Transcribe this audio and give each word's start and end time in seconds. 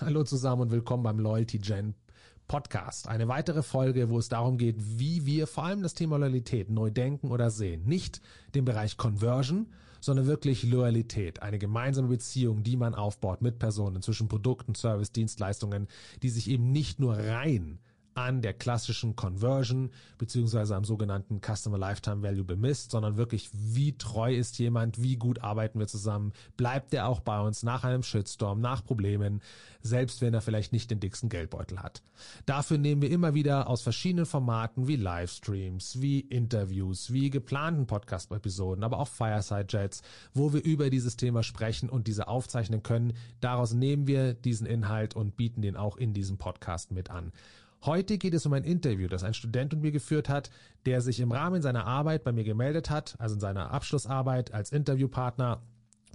Hallo 0.00 0.22
zusammen 0.22 0.62
und 0.62 0.70
willkommen 0.70 1.02
beim 1.02 1.18
Loyalty 1.18 1.58
Gen 1.58 1.92
Podcast. 2.46 3.08
Eine 3.08 3.26
weitere 3.26 3.64
Folge, 3.64 4.08
wo 4.10 4.18
es 4.20 4.28
darum 4.28 4.56
geht, 4.56 4.76
wie 4.78 5.26
wir 5.26 5.48
vor 5.48 5.64
allem 5.64 5.82
das 5.82 5.94
Thema 5.94 6.18
Loyalität 6.18 6.70
neu 6.70 6.88
denken 6.88 7.32
oder 7.32 7.50
sehen. 7.50 7.82
Nicht 7.84 8.22
den 8.54 8.64
Bereich 8.64 8.96
Conversion, 8.96 9.66
sondern 10.00 10.28
wirklich 10.28 10.62
Loyalität. 10.62 11.42
Eine 11.42 11.58
gemeinsame 11.58 12.06
Beziehung, 12.06 12.62
die 12.62 12.76
man 12.76 12.94
aufbaut 12.94 13.42
mit 13.42 13.58
Personen 13.58 14.00
zwischen 14.00 14.28
Produkten, 14.28 14.76
Service, 14.76 15.10
Dienstleistungen, 15.10 15.88
die 16.22 16.28
sich 16.28 16.48
eben 16.48 16.70
nicht 16.70 17.00
nur 17.00 17.18
rein 17.18 17.80
an 18.18 18.42
der 18.42 18.52
klassischen 18.52 19.14
Conversion 19.14 19.90
beziehungsweise 20.18 20.74
am 20.74 20.84
sogenannten 20.84 21.40
Customer 21.40 21.78
Lifetime 21.78 22.22
Value 22.22 22.44
bemisst, 22.44 22.90
sondern 22.90 23.16
wirklich, 23.16 23.48
wie 23.52 23.96
treu 23.96 24.34
ist 24.34 24.58
jemand, 24.58 25.00
wie 25.00 25.16
gut 25.16 25.42
arbeiten 25.42 25.78
wir 25.78 25.86
zusammen, 25.86 26.32
bleibt 26.56 26.92
er 26.92 27.06
auch 27.06 27.20
bei 27.20 27.40
uns 27.40 27.62
nach 27.62 27.84
einem 27.84 28.02
Shitstorm, 28.02 28.60
nach 28.60 28.84
Problemen, 28.84 29.40
selbst 29.82 30.20
wenn 30.20 30.34
er 30.34 30.40
vielleicht 30.40 30.72
nicht 30.72 30.90
den 30.90 30.98
dicksten 30.98 31.28
Geldbeutel 31.28 31.80
hat. 31.80 32.02
Dafür 32.44 32.78
nehmen 32.78 33.02
wir 33.02 33.10
immer 33.10 33.34
wieder 33.34 33.68
aus 33.68 33.82
verschiedenen 33.82 34.26
Formaten 34.26 34.88
wie 34.88 34.96
Livestreams, 34.96 36.00
wie 36.00 36.18
Interviews, 36.18 37.12
wie 37.12 37.30
geplanten 37.30 37.86
Podcast-Episoden, 37.86 38.82
aber 38.82 38.98
auch 38.98 39.08
Fireside 39.08 39.66
Jets, 39.68 40.02
wo 40.34 40.52
wir 40.52 40.64
über 40.64 40.90
dieses 40.90 41.16
Thema 41.16 41.44
sprechen 41.44 41.88
und 41.88 42.08
diese 42.08 42.26
aufzeichnen 42.26 42.82
können. 42.82 43.12
Daraus 43.40 43.72
nehmen 43.72 44.08
wir 44.08 44.34
diesen 44.34 44.66
Inhalt 44.66 45.14
und 45.14 45.36
bieten 45.36 45.62
den 45.62 45.76
auch 45.76 45.96
in 45.96 46.14
diesem 46.14 46.36
Podcast 46.36 46.90
mit 46.90 47.10
an. 47.10 47.32
Heute 47.84 48.18
geht 48.18 48.34
es 48.34 48.44
um 48.44 48.52
ein 48.52 48.64
Interview, 48.64 49.08
das 49.08 49.22
ein 49.22 49.34
Student 49.34 49.72
mit 49.72 49.82
mir 49.82 49.92
geführt 49.92 50.28
hat, 50.28 50.50
der 50.84 51.00
sich 51.00 51.20
im 51.20 51.30
Rahmen 51.30 51.62
seiner 51.62 51.86
Arbeit 51.86 52.24
bei 52.24 52.32
mir 52.32 52.44
gemeldet 52.44 52.90
hat, 52.90 53.14
also 53.18 53.34
in 53.34 53.40
seiner 53.40 53.70
Abschlussarbeit 53.70 54.52
als 54.52 54.72
Interviewpartner. 54.72 55.62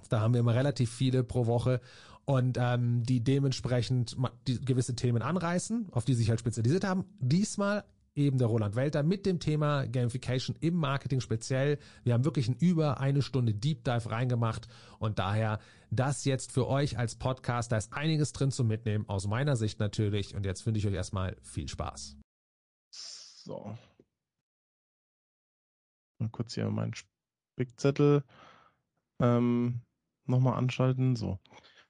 Da 0.09 0.19
haben 0.19 0.33
wir 0.33 0.41
immer 0.41 0.55
relativ 0.55 0.91
viele 0.91 1.23
pro 1.23 1.45
Woche 1.45 1.79
und 2.25 2.57
ähm, 2.59 3.03
die 3.03 3.23
dementsprechend 3.23 4.17
die 4.47 4.59
gewisse 4.59 4.95
Themen 4.95 5.21
anreißen, 5.21 5.87
auf 5.91 6.05
die 6.05 6.13
sie 6.13 6.19
sich 6.19 6.29
halt 6.29 6.39
spezialisiert 6.39 6.83
haben. 6.83 7.05
Diesmal 7.19 7.83
eben 8.15 8.37
der 8.37 8.47
Roland 8.47 8.75
Welter 8.75 9.03
mit 9.03 9.25
dem 9.25 9.39
Thema 9.39 9.85
Gamification 9.87 10.55
im 10.59 10.75
Marketing 10.75 11.19
speziell. 11.19 11.79
Wir 12.03 12.13
haben 12.13 12.25
wirklich 12.25 12.47
ein 12.47 12.55
über 12.55 12.99
eine 12.99 13.21
Stunde 13.21 13.53
Deep 13.53 13.83
Dive 13.83 14.09
reingemacht 14.09 14.67
und 14.99 15.19
daher 15.19 15.59
das 15.89 16.25
jetzt 16.25 16.51
für 16.51 16.67
euch 16.67 16.97
als 16.97 17.15
Podcast. 17.15 17.71
Da 17.71 17.77
ist 17.77 17.93
einiges 17.93 18.33
drin 18.33 18.51
zu 18.51 18.63
mitnehmen, 18.63 19.07
aus 19.07 19.27
meiner 19.27 19.55
Sicht 19.55 19.79
natürlich. 19.79 20.35
Und 20.35 20.45
jetzt 20.45 20.65
wünsche 20.65 20.79
ich 20.79 20.87
euch 20.87 20.93
erstmal 20.93 21.37
viel 21.41 21.67
Spaß. 21.67 22.17
So. 22.91 23.77
Mal 26.19 26.29
kurz 26.29 26.53
hier 26.53 26.69
meinen 26.69 26.93
Spickzettel 26.93 28.23
ähm, 29.19 29.81
nochmal 30.25 30.57
anschalten. 30.57 31.15
So. 31.15 31.39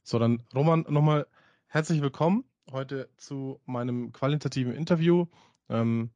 So, 0.04 0.20
dann 0.20 0.44
Roman, 0.54 0.86
nochmal 0.90 1.28
herzlich 1.68 2.02
willkommen 2.02 2.46
heute 2.72 3.10
zu 3.18 3.60
meinem 3.66 4.12
qualitativen 4.14 4.74
Interview. 4.74 5.28
Ähm, 5.74 6.12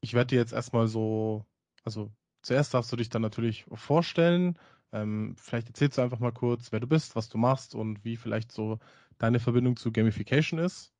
ich 0.00 0.14
werde 0.14 0.28
dir 0.28 0.38
jetzt 0.38 0.52
erstmal 0.52 0.88
so, 0.88 1.44
also 1.84 2.10
zuerst 2.42 2.72
darfst 2.72 2.90
du 2.92 2.96
dich 2.96 3.10
dann 3.10 3.22
natürlich 3.22 3.66
vorstellen. 3.72 4.58
Ähm, 4.92 5.34
vielleicht 5.36 5.68
erzählst 5.68 5.98
du 5.98 6.02
einfach 6.02 6.18
mal 6.18 6.32
kurz, 6.32 6.72
wer 6.72 6.80
du 6.80 6.86
bist, 6.86 7.16
was 7.16 7.28
du 7.28 7.38
machst 7.38 7.74
und 7.74 8.04
wie 8.04 8.16
vielleicht 8.16 8.50
so 8.52 8.78
deine 9.18 9.38
Verbindung 9.38 9.76
zu 9.76 9.92
Gamification 9.92 10.58
ist. 10.58 10.92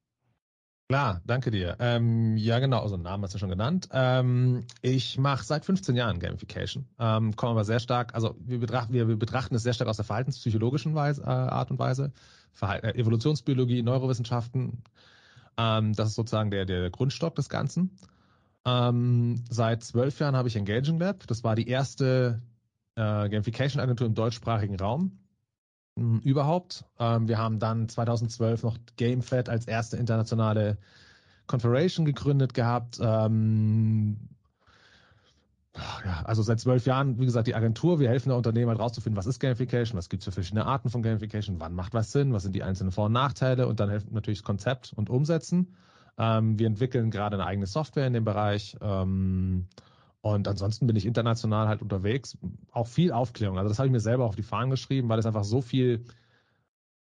Klar, 0.88 1.22
danke 1.24 1.52
dir. 1.52 1.76
Ähm, 1.78 2.36
ja, 2.36 2.58
genau, 2.58 2.82
also 2.82 2.96
Namen 2.96 3.22
hast 3.22 3.32
du 3.32 3.38
schon 3.38 3.48
genannt. 3.48 3.88
Ähm, 3.92 4.66
ich 4.82 5.18
mache 5.18 5.44
seit 5.44 5.64
15 5.64 5.94
Jahren 5.94 6.18
Gamification. 6.18 6.88
Ähm, 6.98 7.36
kommen 7.36 7.52
aber 7.52 7.64
sehr 7.64 7.78
stark, 7.78 8.12
also 8.14 8.34
wir 8.40 8.58
betrachten, 8.58 8.92
wir, 8.92 9.06
wir 9.06 9.16
betrachten 9.16 9.54
es 9.54 9.62
sehr 9.62 9.72
stark 9.72 9.88
aus 9.88 9.96
der 9.96 10.04
verhaltenspsychologischen 10.04 10.96
Weise, 10.96 11.22
äh, 11.22 11.26
Art 11.26 11.70
und 11.70 11.78
Weise. 11.78 12.12
Verhal 12.52 12.80
äh, 12.80 12.98
Evolutionsbiologie, 12.98 13.84
Neurowissenschaften, 13.84 14.82
ähm, 15.56 15.92
das 15.94 16.08
ist 16.08 16.14
sozusagen 16.14 16.50
der, 16.50 16.64
der 16.64 16.90
Grundstock 16.90 17.34
des 17.34 17.48
Ganzen. 17.48 17.96
Ähm, 18.64 19.42
seit 19.48 19.82
zwölf 19.84 20.18
Jahren 20.20 20.36
habe 20.36 20.48
ich 20.48 20.56
Engaging 20.56 20.98
Lab. 20.98 21.26
Das 21.26 21.44
war 21.44 21.54
die 21.54 21.68
erste 21.68 22.42
äh, 22.94 23.28
Gamification-Agentur 23.28 24.06
im 24.06 24.14
deutschsprachigen 24.14 24.76
Raum 24.76 25.18
hm, 25.96 26.20
überhaupt. 26.20 26.84
Ähm, 26.98 27.28
wir 27.28 27.38
haben 27.38 27.58
dann 27.58 27.88
2012 27.88 28.62
noch 28.62 28.78
GameFed 28.96 29.48
als 29.48 29.66
erste 29.66 29.96
internationale 29.96 30.78
Confederation 31.46 32.04
gegründet 32.04 32.54
gehabt. 32.54 32.98
Ähm, 33.02 34.28
ja, 35.76 36.22
also 36.24 36.42
seit 36.42 36.58
zwölf 36.58 36.86
Jahren, 36.86 37.20
wie 37.20 37.26
gesagt, 37.26 37.46
die 37.46 37.54
Agentur. 37.54 38.00
Wir 38.00 38.08
helfen 38.08 38.30
der 38.30 38.36
Unternehmer 38.36 38.72
halt 38.72 38.80
rauszufinden, 38.80 39.16
was 39.16 39.26
ist 39.26 39.38
Gamification, 39.38 39.96
was 39.96 40.08
gibt 40.08 40.22
es 40.22 40.24
für 40.24 40.32
verschiedene 40.32 40.66
Arten 40.66 40.90
von 40.90 41.02
Gamification, 41.02 41.60
wann 41.60 41.74
macht 41.74 41.94
was 41.94 42.10
Sinn, 42.12 42.32
was 42.32 42.42
sind 42.42 42.54
die 42.54 42.62
einzelnen 42.62 42.90
Vor- 42.90 43.06
und 43.06 43.12
Nachteile 43.12 43.68
und 43.68 43.78
dann 43.78 43.88
helfen 43.88 44.12
natürlich 44.12 44.40
das 44.40 44.44
Konzept 44.44 44.92
und 44.94 45.10
Umsetzen. 45.10 45.76
Ähm, 46.18 46.58
wir 46.58 46.66
entwickeln 46.66 47.10
gerade 47.10 47.36
eine 47.36 47.46
eigene 47.46 47.66
Software 47.66 48.06
in 48.06 48.12
dem 48.12 48.24
Bereich. 48.24 48.76
Ähm, 48.80 49.68
und 50.22 50.48
ansonsten 50.48 50.86
bin 50.86 50.96
ich 50.96 51.06
international 51.06 51.68
halt 51.68 51.82
unterwegs. 51.82 52.36
Auch 52.72 52.88
viel 52.88 53.12
Aufklärung. 53.12 53.56
Also 53.56 53.68
das 53.68 53.78
habe 53.78 53.86
ich 53.86 53.92
mir 53.92 54.00
selber 54.00 54.24
auf 54.24 54.36
die 54.36 54.42
Fahnen 54.42 54.70
geschrieben, 54.70 55.08
weil 55.08 55.18
es 55.18 55.26
einfach 55.26 55.44
so 55.44 55.62
viel, 55.62 56.04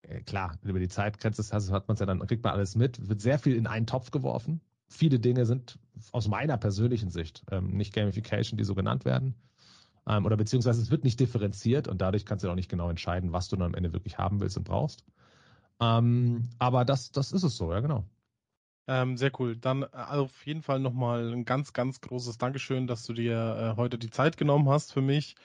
äh, 0.02 0.20
klar, 0.20 0.56
über 0.62 0.78
die 0.78 0.88
Zeitgrenze 0.88 1.42
hat 1.72 1.88
man 1.88 1.94
es 1.94 2.00
ja 2.00 2.06
dann, 2.06 2.24
kriegt 2.26 2.44
man 2.44 2.52
alles 2.52 2.76
mit, 2.76 3.08
wird 3.08 3.20
sehr 3.20 3.38
viel 3.38 3.56
in 3.56 3.66
einen 3.66 3.86
Topf 3.86 4.10
geworfen 4.10 4.60
viele 4.88 5.18
Dinge 5.18 5.46
sind 5.46 5.78
aus 6.12 6.28
meiner 6.28 6.56
persönlichen 6.56 7.10
Sicht 7.10 7.44
ähm, 7.50 7.76
nicht 7.76 7.92
Gamification, 7.92 8.56
die 8.56 8.64
so 8.64 8.74
genannt 8.74 9.04
werden. 9.04 9.34
Ähm, 10.06 10.24
oder 10.24 10.36
beziehungsweise 10.36 10.80
es 10.80 10.90
wird 10.90 11.04
nicht 11.04 11.20
differenziert 11.20 11.88
und 11.88 12.00
dadurch 12.00 12.24
kannst 12.24 12.44
du 12.44 12.50
auch 12.50 12.54
nicht 12.54 12.70
genau 12.70 12.88
entscheiden, 12.88 13.32
was 13.32 13.48
du 13.48 13.56
dann 13.56 13.66
am 13.66 13.74
Ende 13.74 13.92
wirklich 13.92 14.18
haben 14.18 14.40
willst 14.40 14.56
und 14.56 14.64
brauchst. 14.64 15.04
Ähm, 15.80 16.48
aber 16.58 16.84
das, 16.84 17.12
das 17.12 17.32
ist 17.32 17.42
es 17.42 17.56
so, 17.56 17.72
ja, 17.72 17.80
genau. 17.80 18.04
Ähm, 18.88 19.18
sehr 19.18 19.30
cool. 19.38 19.54
Dann 19.54 19.82
äh, 19.82 19.86
auf 19.92 20.46
jeden 20.46 20.62
Fall 20.62 20.80
nochmal 20.80 21.30
ein 21.30 21.44
ganz, 21.44 21.74
ganz 21.74 22.00
großes 22.00 22.38
Dankeschön, 22.38 22.86
dass 22.86 23.04
du 23.04 23.12
dir 23.12 23.74
äh, 23.74 23.76
heute 23.76 23.98
die 23.98 24.08
Zeit 24.08 24.38
genommen 24.38 24.68
hast 24.70 24.94
für 24.94 25.02
mich. 25.02 25.36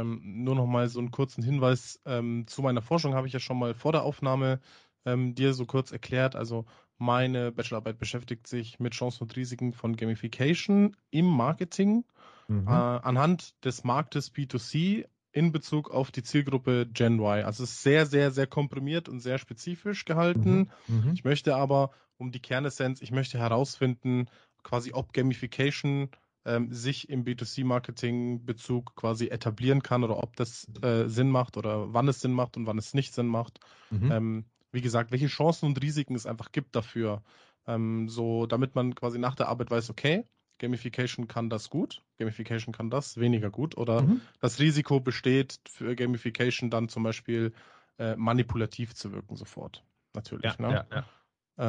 Ähm, 0.00 0.20
nur 0.24 0.54
nochmal 0.54 0.88
so 0.88 0.98
einen 0.98 1.10
kurzen 1.10 1.44
Hinweis 1.44 2.00
ähm, 2.06 2.46
zu 2.46 2.62
meiner 2.62 2.80
Forschung 2.80 3.14
habe 3.14 3.26
ich 3.26 3.34
ja 3.34 3.40
schon 3.40 3.58
mal 3.58 3.74
vor 3.74 3.92
der 3.92 4.04
Aufnahme 4.04 4.60
ähm, 5.04 5.34
dir 5.34 5.52
so 5.52 5.66
kurz 5.66 5.92
erklärt. 5.92 6.34
Also 6.34 6.64
meine 6.98 7.52
Bachelorarbeit 7.52 7.98
beschäftigt 7.98 8.46
sich 8.46 8.78
mit 8.80 8.92
Chancen 8.92 9.22
und 9.22 9.36
Risiken 9.36 9.72
von 9.72 9.96
Gamification 9.96 10.96
im 11.10 11.26
Marketing 11.26 12.04
mhm. 12.48 12.66
äh, 12.66 12.70
anhand 12.70 13.54
des 13.64 13.84
Marktes 13.84 14.34
B2C 14.34 15.06
in 15.32 15.52
Bezug 15.52 15.90
auf 15.90 16.10
die 16.10 16.22
Zielgruppe 16.22 16.86
Gen 16.86 17.20
Y. 17.20 17.44
Also 17.44 17.62
es 17.62 17.70
ist 17.70 17.82
sehr, 17.82 18.06
sehr, 18.06 18.30
sehr 18.30 18.46
komprimiert 18.46 19.08
und 19.08 19.20
sehr 19.20 19.38
spezifisch 19.38 20.04
gehalten. 20.04 20.70
Mhm. 20.86 21.04
Mhm. 21.04 21.12
Ich 21.14 21.24
möchte 21.24 21.54
aber 21.54 21.90
um 22.16 22.32
die 22.32 22.40
Kernessenz, 22.40 23.00
ich 23.00 23.12
möchte 23.12 23.38
herausfinden, 23.38 24.26
quasi 24.64 24.92
ob 24.92 25.12
Gamification 25.12 26.10
ähm, 26.44 26.72
sich 26.72 27.08
im 27.08 27.24
B2C-Marketing-Bezug 27.24 28.96
quasi 28.96 29.28
etablieren 29.28 29.82
kann 29.82 30.02
oder 30.02 30.22
ob 30.22 30.34
das 30.36 30.66
äh, 30.82 31.06
Sinn 31.06 31.30
macht 31.30 31.56
oder 31.56 31.92
wann 31.92 32.08
es 32.08 32.20
Sinn 32.20 32.32
macht 32.32 32.56
und 32.56 32.66
wann 32.66 32.78
es 32.78 32.94
nicht 32.94 33.14
Sinn 33.14 33.26
macht. 33.26 33.60
Mhm. 33.90 34.10
Ähm, 34.10 34.44
wie 34.78 34.82
gesagt, 34.82 35.10
welche 35.10 35.26
Chancen 35.26 35.66
und 35.66 35.82
Risiken 35.82 36.14
es 36.14 36.24
einfach 36.24 36.52
gibt 36.52 36.76
dafür. 36.76 37.22
Ähm, 37.66 38.08
so, 38.08 38.46
damit 38.46 38.76
man 38.76 38.94
quasi 38.94 39.18
nach 39.18 39.34
der 39.34 39.48
Arbeit 39.48 39.72
weiß, 39.72 39.90
okay, 39.90 40.24
Gamification 40.58 41.26
kann 41.26 41.50
das 41.50 41.68
gut, 41.68 42.02
Gamification 42.18 42.72
kann 42.72 42.90
das 42.90 43.16
weniger 43.16 43.50
gut 43.50 43.76
oder 43.76 44.02
mhm. 44.02 44.20
das 44.40 44.60
Risiko 44.60 45.00
besteht 45.00 45.58
für 45.68 45.96
Gamification 45.96 46.70
dann 46.70 46.88
zum 46.88 47.02
Beispiel 47.02 47.52
äh, 47.98 48.14
manipulativ 48.14 48.94
zu 48.94 49.12
wirken 49.12 49.34
sofort. 49.34 49.84
Natürlich. 50.14 50.44
Ja, 50.44 50.68
ne? 50.68 50.72
ja, 50.72 50.86
ja. 50.96 51.04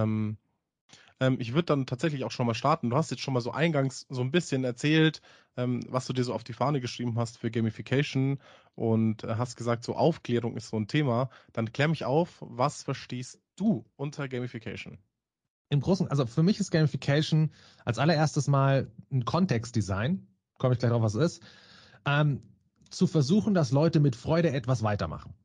Ähm, 0.04 0.38
ähm, 1.20 1.38
ich 1.40 1.54
würde 1.54 1.66
dann 1.66 1.86
tatsächlich 1.86 2.24
auch 2.24 2.32
schon 2.32 2.46
mal 2.48 2.54
starten. 2.54 2.90
Du 2.90 2.96
hast 2.96 3.12
jetzt 3.12 3.22
schon 3.22 3.34
mal 3.34 3.42
so 3.42 3.52
eingangs 3.52 4.06
so 4.10 4.22
ein 4.22 4.32
bisschen 4.32 4.64
erzählt, 4.64 5.22
ähm, 5.58 5.82
was 5.90 6.08
du 6.08 6.14
dir 6.14 6.24
so 6.24 6.34
auf 6.34 6.44
die 6.44 6.54
Fahne 6.54 6.82
geschrieben 6.82 7.18
hast 7.18 7.38
für 7.38 7.52
Gamification 7.52 8.40
und 8.76 9.24
äh, 9.24 9.36
hast 9.36 9.56
gesagt, 9.56 9.84
so 9.84 9.96
Aufklärung 9.96 10.56
ist 10.56 10.70
so 10.70 10.78
ein 10.78 10.88
Thema. 10.88 11.30
Dann 11.54 11.72
klär 11.74 11.88
mich 11.88 12.06
auf, 12.06 12.38
was 12.40 12.84
verstehst 12.84 13.42
du 13.56 13.86
unter 13.96 14.28
Gamification? 14.28 14.98
Im 15.70 15.82
Großen, 15.82 16.08
also 16.08 16.26
für 16.26 16.44
mich 16.44 16.60
ist 16.60 16.72
Gamification 16.72 17.52
als 17.86 18.00
allererstes 18.00 18.48
mal 18.48 18.92
ein 19.12 19.26
Kontextdesign, 19.26 20.28
komme 20.58 20.74
ich 20.74 20.80
gleich 20.80 20.92
drauf, 20.92 21.04
was 21.04 21.16
es 21.16 21.36
ist, 21.36 21.44
ähm, 22.06 22.42
zu 22.90 23.06
versuchen, 23.06 23.54
dass 23.54 23.72
Leute 23.72 24.00
mit 24.00 24.16
Freude 24.16 24.52
etwas 24.52 24.82
weitermachen. 24.82 25.36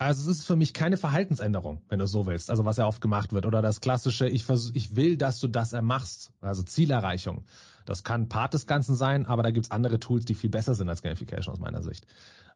Also 0.00 0.30
es 0.30 0.38
ist 0.38 0.46
für 0.46 0.56
mich 0.56 0.72
keine 0.72 0.96
Verhaltensänderung, 0.96 1.82
wenn 1.90 1.98
du 1.98 2.06
so 2.06 2.24
willst, 2.24 2.48
also 2.48 2.64
was 2.64 2.78
ja 2.78 2.86
oft 2.86 3.02
gemacht 3.02 3.34
wird. 3.34 3.44
Oder 3.44 3.60
das 3.60 3.82
klassische, 3.82 4.26
ich, 4.26 4.46
vers 4.46 4.70
ich 4.72 4.96
will, 4.96 5.18
dass 5.18 5.40
du 5.40 5.46
das 5.46 5.74
ermachst, 5.74 6.32
also 6.40 6.62
Zielerreichung. 6.62 7.44
Das 7.84 8.02
kann 8.02 8.30
Part 8.30 8.54
des 8.54 8.66
Ganzen 8.66 8.96
sein, 8.96 9.26
aber 9.26 9.42
da 9.42 9.50
gibt's 9.50 9.70
andere 9.70 10.00
Tools, 10.00 10.24
die 10.24 10.34
viel 10.34 10.48
besser 10.48 10.74
sind 10.74 10.88
als 10.88 11.02
Gamification 11.02 11.52
aus 11.52 11.60
meiner 11.60 11.82
Sicht. 11.82 12.06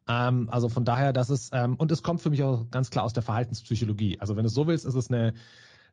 Ähm, 0.07 0.49
also 0.49 0.69
von 0.69 0.85
daher, 0.85 1.13
das 1.13 1.29
ist, 1.29 1.51
ähm, 1.53 1.75
und 1.75 1.91
es 1.91 2.01
kommt 2.01 2.21
für 2.21 2.31
mich 2.31 2.41
auch 2.41 2.67
ganz 2.71 2.89
klar 2.89 3.05
aus 3.05 3.13
der 3.13 3.21
Verhaltenspsychologie. 3.21 4.19
Also 4.19 4.35
wenn 4.35 4.43
du 4.43 4.49
so 4.49 4.65
willst, 4.65 4.83
ist 4.83 4.95
es 4.95 5.11
eine, 5.11 5.35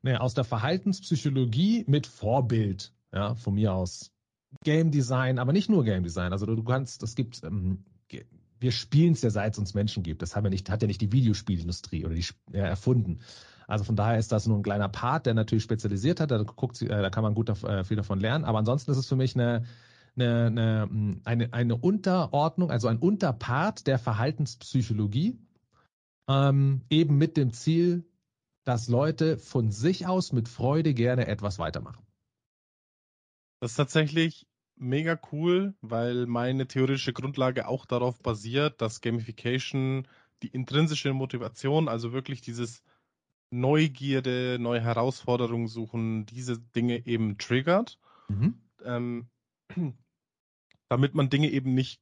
eine 0.02 0.22
aus 0.22 0.32
der 0.32 0.44
Verhaltenspsychologie 0.44 1.84
mit 1.86 2.06
Vorbild, 2.06 2.94
ja, 3.12 3.34
von 3.34 3.52
mir 3.52 3.74
aus. 3.74 4.10
Game 4.64 4.90
Design, 4.90 5.38
aber 5.38 5.52
nicht 5.52 5.68
nur 5.68 5.84
Game 5.84 6.02
Design. 6.02 6.32
Also 6.32 6.46
du, 6.46 6.54
du 6.54 6.64
kannst, 6.64 7.02
es 7.02 7.14
gibt 7.14 7.44
ähm, 7.44 7.84
wir 8.62 8.72
spielen 8.72 9.12
es 9.12 9.22
ja, 9.22 9.30
seit 9.30 9.52
es 9.52 9.58
uns 9.58 9.74
Menschen 9.74 10.02
gibt. 10.02 10.22
Das 10.22 10.36
haben 10.36 10.44
wir 10.44 10.50
nicht, 10.50 10.70
hat 10.70 10.82
ja 10.82 10.88
nicht 10.88 11.00
die 11.00 11.12
Videospielindustrie 11.12 12.04
oder 12.04 12.14
die 12.14 12.24
ja, 12.52 12.64
erfunden. 12.64 13.20
Also 13.66 13.84
von 13.84 13.96
daher 13.96 14.18
ist 14.18 14.32
das 14.32 14.46
nur 14.46 14.58
ein 14.58 14.62
kleiner 14.62 14.88
Part, 14.88 15.26
der 15.26 15.34
natürlich 15.34 15.64
spezialisiert 15.64 16.20
hat. 16.20 16.30
Da, 16.30 16.42
guckt, 16.42 16.80
äh, 16.82 16.88
da 16.88 17.10
kann 17.10 17.22
man 17.22 17.34
gut 17.34 17.48
äh, 17.48 17.84
viel 17.84 17.96
davon 17.96 18.20
lernen. 18.20 18.44
Aber 18.44 18.58
ansonsten 18.58 18.90
ist 18.90 18.98
es 18.98 19.08
für 19.08 19.16
mich 19.16 19.34
eine, 19.34 19.64
eine, 20.16 20.46
eine, 20.46 20.82
hm, 20.82 21.20
eine, 21.24 21.52
eine 21.52 21.76
Unterordnung, 21.76 22.70
also 22.70 22.88
ein 22.88 22.98
Unterpart 22.98 23.86
der 23.86 23.98
Verhaltenspsychologie, 23.98 25.38
ähm, 26.28 26.82
eben 26.90 27.18
mit 27.18 27.36
dem 27.36 27.52
Ziel, 27.52 28.04
dass 28.64 28.88
Leute 28.88 29.38
von 29.38 29.70
sich 29.70 30.06
aus 30.06 30.32
mit 30.32 30.48
Freude 30.48 30.94
gerne 30.94 31.26
etwas 31.26 31.58
weitermachen. 31.58 32.04
Das 33.60 33.72
ist 33.72 33.76
tatsächlich 33.76 34.46
mega 34.82 35.18
cool, 35.30 35.74
weil 35.80 36.26
meine 36.26 36.66
theoretische 36.66 37.12
Grundlage 37.12 37.68
auch 37.68 37.86
darauf 37.86 38.20
basiert, 38.20 38.80
dass 38.82 39.00
Gamification 39.00 40.06
die 40.42 40.48
intrinsische 40.48 41.12
Motivation, 41.14 41.88
also 41.88 42.12
wirklich 42.12 42.40
dieses 42.40 42.82
Neugierde, 43.50 44.58
neue 44.60 44.80
Herausforderungen 44.80 45.68
suchen, 45.68 46.26
diese 46.26 46.58
Dinge 46.58 47.06
eben 47.06 47.38
triggert. 47.38 47.98
Mhm. 48.28 48.54
Ähm, 48.84 49.26
damit 50.88 51.14
man 51.14 51.30
Dinge 51.30 51.50
eben 51.50 51.74
nicht 51.74 52.00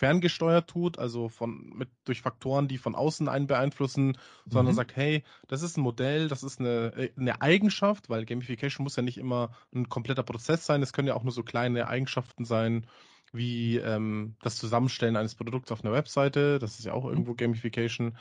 ferngesteuert 0.00 0.66
tut, 0.66 0.98
also 0.98 1.28
von 1.28 1.74
mit 1.76 1.90
durch 2.04 2.22
Faktoren, 2.22 2.68
die 2.68 2.78
von 2.78 2.94
außen 2.94 3.28
einen 3.28 3.46
beeinflussen, 3.46 4.16
sondern 4.46 4.72
mhm. 4.72 4.76
sagt, 4.76 4.96
hey, 4.96 5.24
das 5.46 5.60
ist 5.60 5.76
ein 5.76 5.82
Modell, 5.82 6.26
das 6.26 6.42
ist 6.42 6.58
eine, 6.58 6.94
äh, 6.96 7.10
eine 7.18 7.42
Eigenschaft, 7.42 8.08
weil 8.08 8.24
Gamification 8.24 8.82
muss 8.82 8.96
ja 8.96 9.02
nicht 9.02 9.18
immer 9.18 9.50
ein 9.74 9.90
kompletter 9.90 10.22
Prozess 10.22 10.64
sein, 10.64 10.82
es 10.82 10.94
können 10.94 11.08
ja 11.08 11.14
auch 11.14 11.22
nur 11.22 11.34
so 11.34 11.42
kleine 11.42 11.86
Eigenschaften 11.86 12.46
sein, 12.46 12.86
wie 13.30 13.76
ähm, 13.76 14.36
das 14.40 14.56
Zusammenstellen 14.56 15.16
eines 15.16 15.34
Produkts 15.34 15.70
auf 15.70 15.84
einer 15.84 15.92
Webseite, 15.92 16.58
das 16.58 16.78
ist 16.78 16.86
ja 16.86 16.94
auch 16.94 17.04
mhm. 17.04 17.10
irgendwo 17.10 17.34
Gamification. 17.34 18.16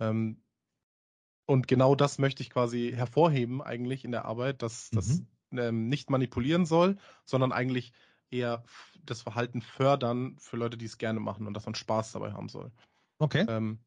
Ähm, 0.00 0.42
und 1.46 1.66
genau 1.66 1.94
das 1.94 2.18
möchte 2.18 2.42
ich 2.42 2.50
quasi 2.50 2.92
hervorheben 2.94 3.62
eigentlich 3.62 4.04
in 4.04 4.12
der 4.12 4.26
Arbeit, 4.26 4.60
dass 4.60 4.92
mhm. 4.92 4.96
das 4.96 5.22
ähm, 5.52 5.88
nicht 5.88 6.10
manipulieren 6.10 6.66
soll, 6.66 6.98
sondern 7.24 7.52
eigentlich 7.52 7.94
eher 8.32 8.64
das 9.04 9.22
Verhalten 9.22 9.62
fördern 9.62 10.36
für 10.38 10.56
Leute, 10.56 10.76
die 10.78 10.86
es 10.86 10.98
gerne 10.98 11.20
machen 11.20 11.46
und 11.46 11.54
dass 11.54 11.66
man 11.66 11.74
Spaß 11.74 12.12
dabei 12.12 12.32
haben 12.32 12.48
soll. 12.48 12.72
Okay. 13.20 13.48
Ähm, 13.48 13.84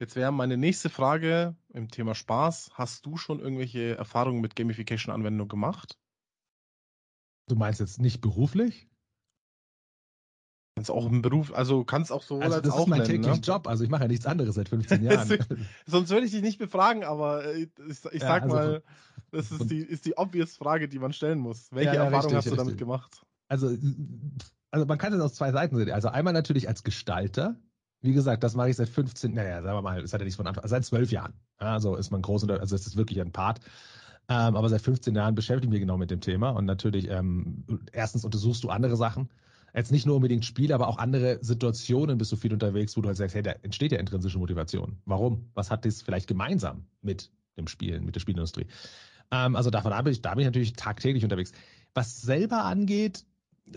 jetzt 0.00 0.16
wäre 0.16 0.32
meine 0.32 0.56
nächste 0.58 0.90
Frage 0.90 1.56
im 1.70 1.90
Thema 1.90 2.14
Spaß. 2.16 2.72
Hast 2.74 3.06
du 3.06 3.16
schon 3.18 3.40
irgendwelche 3.40 3.96
Erfahrungen 3.96 4.40
mit 4.42 4.56
Gamification-Anwendungen 4.56 5.48
gemacht? 5.48 5.98
Du 7.48 7.56
meinst 7.56 7.80
jetzt 7.80 8.00
nicht 8.00 8.20
beruflich? 8.20 8.88
Kannst 10.76 10.90
auch 10.90 11.06
im 11.06 11.20
Beruf, 11.22 11.52
also 11.52 11.84
kannst 11.84 12.12
auch 12.12 12.22
so 12.22 12.48
also 12.48 12.60
als 12.60 12.60
das 12.60 12.76
auch 12.76 12.86
ist 12.86 12.86
mein 12.86 13.02
täglicher 13.04 13.38
ne? 13.40 13.40
Job, 13.40 13.66
also 13.66 13.84
ich 13.84 13.90
mache 13.90 14.02
ja 14.02 14.08
nichts 14.08 14.26
anderes 14.26 14.54
seit 14.54 14.68
15 14.68 15.02
Jahren. 15.02 15.38
Sonst 15.86 16.10
würde 16.10 16.26
ich 16.26 16.32
dich 16.32 16.42
nicht 16.42 16.58
befragen, 16.58 17.04
aber 17.04 17.44
äh, 17.44 17.68
ich, 17.88 18.04
ich 18.12 18.22
Ja, 18.22 18.24
sag 18.24 18.44
also 18.44 18.46
mal, 18.46 18.82
das 19.30 19.50
ist 19.52 19.70
die, 19.70 19.78
ist 19.80 20.06
die 20.06 20.16
obvious 20.16 20.56
Frage, 20.56 20.88
die 20.88 20.98
man 20.98 21.12
stellen 21.12 21.38
muss. 21.38 21.72
Welche 21.72 21.96
Ja, 21.96 21.96
ja, 21.96 22.08
Erfahrung 22.08 22.34
richtig, 22.34 22.36
hast 22.36 22.50
du 22.50 22.56
damit 22.56 22.76
richtig. 22.76 22.78
gemacht? 22.78 23.22
Also, 23.48 23.76
also 24.70 24.86
man 24.86 24.98
kann 24.98 25.12
das 25.12 25.20
aus 25.20 25.34
zwei 25.34 25.52
Seiten 25.52 25.76
sehen. 25.76 25.90
Also 25.90 26.08
einmal 26.08 26.32
natürlich 26.32 26.68
als 26.68 26.82
Gestalter. 26.82 27.56
Wie 28.00 28.12
gesagt, 28.12 28.44
das 28.44 28.54
mache 28.54 28.70
ich 28.70 28.76
seit 28.76 28.88
15, 28.88 29.34
naja, 29.34 29.62
sagen 29.62 29.76
wir 29.76 29.82
mal, 29.82 30.00
es 30.02 30.12
hat 30.12 30.20
ja 30.20 30.24
nichts 30.24 30.36
von 30.36 30.46
Anfang, 30.46 30.66
seit 30.68 30.84
12 30.84 31.10
Jahren. 31.10 31.32
Ja, 31.60 31.72
also 31.72 31.96
ist 31.96 32.10
man 32.10 32.22
groß, 32.22 32.48
also 32.48 32.76
es 32.76 32.86
ist 32.86 32.96
wirklich 32.96 33.20
ein 33.20 33.32
Part. 33.32 33.60
Ähm, 34.28 34.56
aber 34.56 34.68
seit 34.68 34.82
15 34.82 35.14
Jahren 35.14 35.34
beschäftige 35.34 35.66
ich 35.66 35.70
mich 35.70 35.80
genau 35.80 35.96
mit 35.96 36.10
dem 36.10 36.20
Thema 36.20 36.50
und 36.50 36.66
natürlich, 36.66 37.08
ähm, 37.08 37.64
erstens 37.92 38.24
untersuchst 38.24 38.62
du 38.62 38.68
andere 38.68 38.96
Sachen. 38.96 39.30
Jetzt 39.74 39.90
nicht 39.90 40.06
nur 40.06 40.16
unbedingt 40.16 40.44
Spiele, 40.44 40.74
aber 40.74 40.88
auch 40.88 40.98
andere 40.98 41.38
Situationen 41.42 42.18
bist 42.18 42.32
du 42.32 42.36
viel 42.36 42.52
unterwegs, 42.52 42.96
wo 42.96 43.00
du 43.00 43.08
halt 43.08 43.16
sagst, 43.16 43.34
hey, 43.34 43.42
da 43.42 43.52
entsteht 43.62 43.92
ja 43.92 43.98
intrinsische 43.98 44.38
Motivation. 44.38 44.98
Warum? 45.04 45.50
Was 45.54 45.70
hat 45.70 45.84
das 45.84 46.02
vielleicht 46.02 46.26
gemeinsam 46.26 46.86
mit 47.00 47.30
dem 47.56 47.68
Spielen, 47.68 48.04
mit 48.04 48.14
der 48.14 48.20
Spielindustrie? 48.20 48.66
Ähm, 49.30 49.56
also 49.56 49.70
davon 49.70 49.92
ab, 49.92 50.06
ich, 50.08 50.20
da 50.20 50.30
bin 50.34 50.40
ich 50.40 50.46
natürlich 50.46 50.74
tagtäglich 50.74 51.24
unterwegs. 51.24 51.52
Was 51.94 52.20
selber 52.20 52.64
angeht, 52.64 53.24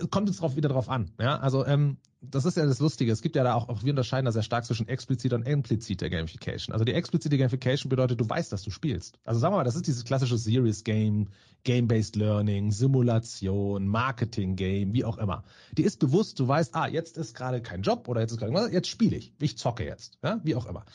kommt 0.09 0.29
es 0.29 0.37
drauf, 0.37 0.55
wieder 0.55 0.69
drauf 0.69 0.89
an. 0.89 1.11
Ja, 1.19 1.39
also 1.39 1.65
ähm, 1.65 1.97
das 2.21 2.45
ist 2.45 2.55
ja 2.55 2.65
das 2.65 2.79
Lustige. 2.79 3.11
Es 3.11 3.21
gibt 3.21 3.35
ja 3.35 3.43
da 3.43 3.55
auch, 3.55 3.67
auch 3.67 3.83
wir 3.83 3.91
unterscheiden 3.91 4.25
da 4.25 4.31
sehr 4.31 4.43
stark 4.43 4.65
zwischen 4.65 4.87
expliziter 4.87 5.35
und 5.35 5.47
impliziter 5.47 6.09
Gamification. 6.09 6.71
Also 6.71 6.85
die 6.85 6.93
explizite 6.93 7.37
Gamification 7.37 7.89
bedeutet, 7.89 8.21
du 8.21 8.29
weißt, 8.29 8.51
dass 8.51 8.61
du 8.61 8.69
spielst. 8.69 9.17
Also 9.25 9.39
sagen 9.39 9.53
wir 9.53 9.57
mal, 9.57 9.63
das 9.63 9.75
ist 9.75 9.87
dieses 9.87 10.05
klassische 10.05 10.37
Serious 10.37 10.83
Game, 10.83 11.29
Game-Based 11.63 12.15
Learning, 12.15 12.71
Simulation, 12.71 13.87
Marketing-Game, 13.87 14.93
wie 14.93 15.03
auch 15.03 15.17
immer. 15.17 15.43
Die 15.71 15.83
ist 15.83 15.99
bewusst, 15.99 16.39
du 16.39 16.47
weißt, 16.47 16.75
ah, 16.75 16.87
jetzt 16.87 17.17
ist 17.17 17.35
gerade 17.35 17.61
kein 17.61 17.81
Job 17.81 18.07
oder 18.07 18.21
jetzt 18.21 18.31
ist 18.31 18.37
gerade 18.37 18.71
jetzt 18.71 18.87
spiele 18.87 19.17
ich. 19.17 19.33
Ich 19.39 19.57
zocke 19.57 19.83
jetzt. 19.83 20.19
Ja, 20.23 20.39
wie 20.43 20.55
auch 20.55 20.67
immer. 20.67 20.85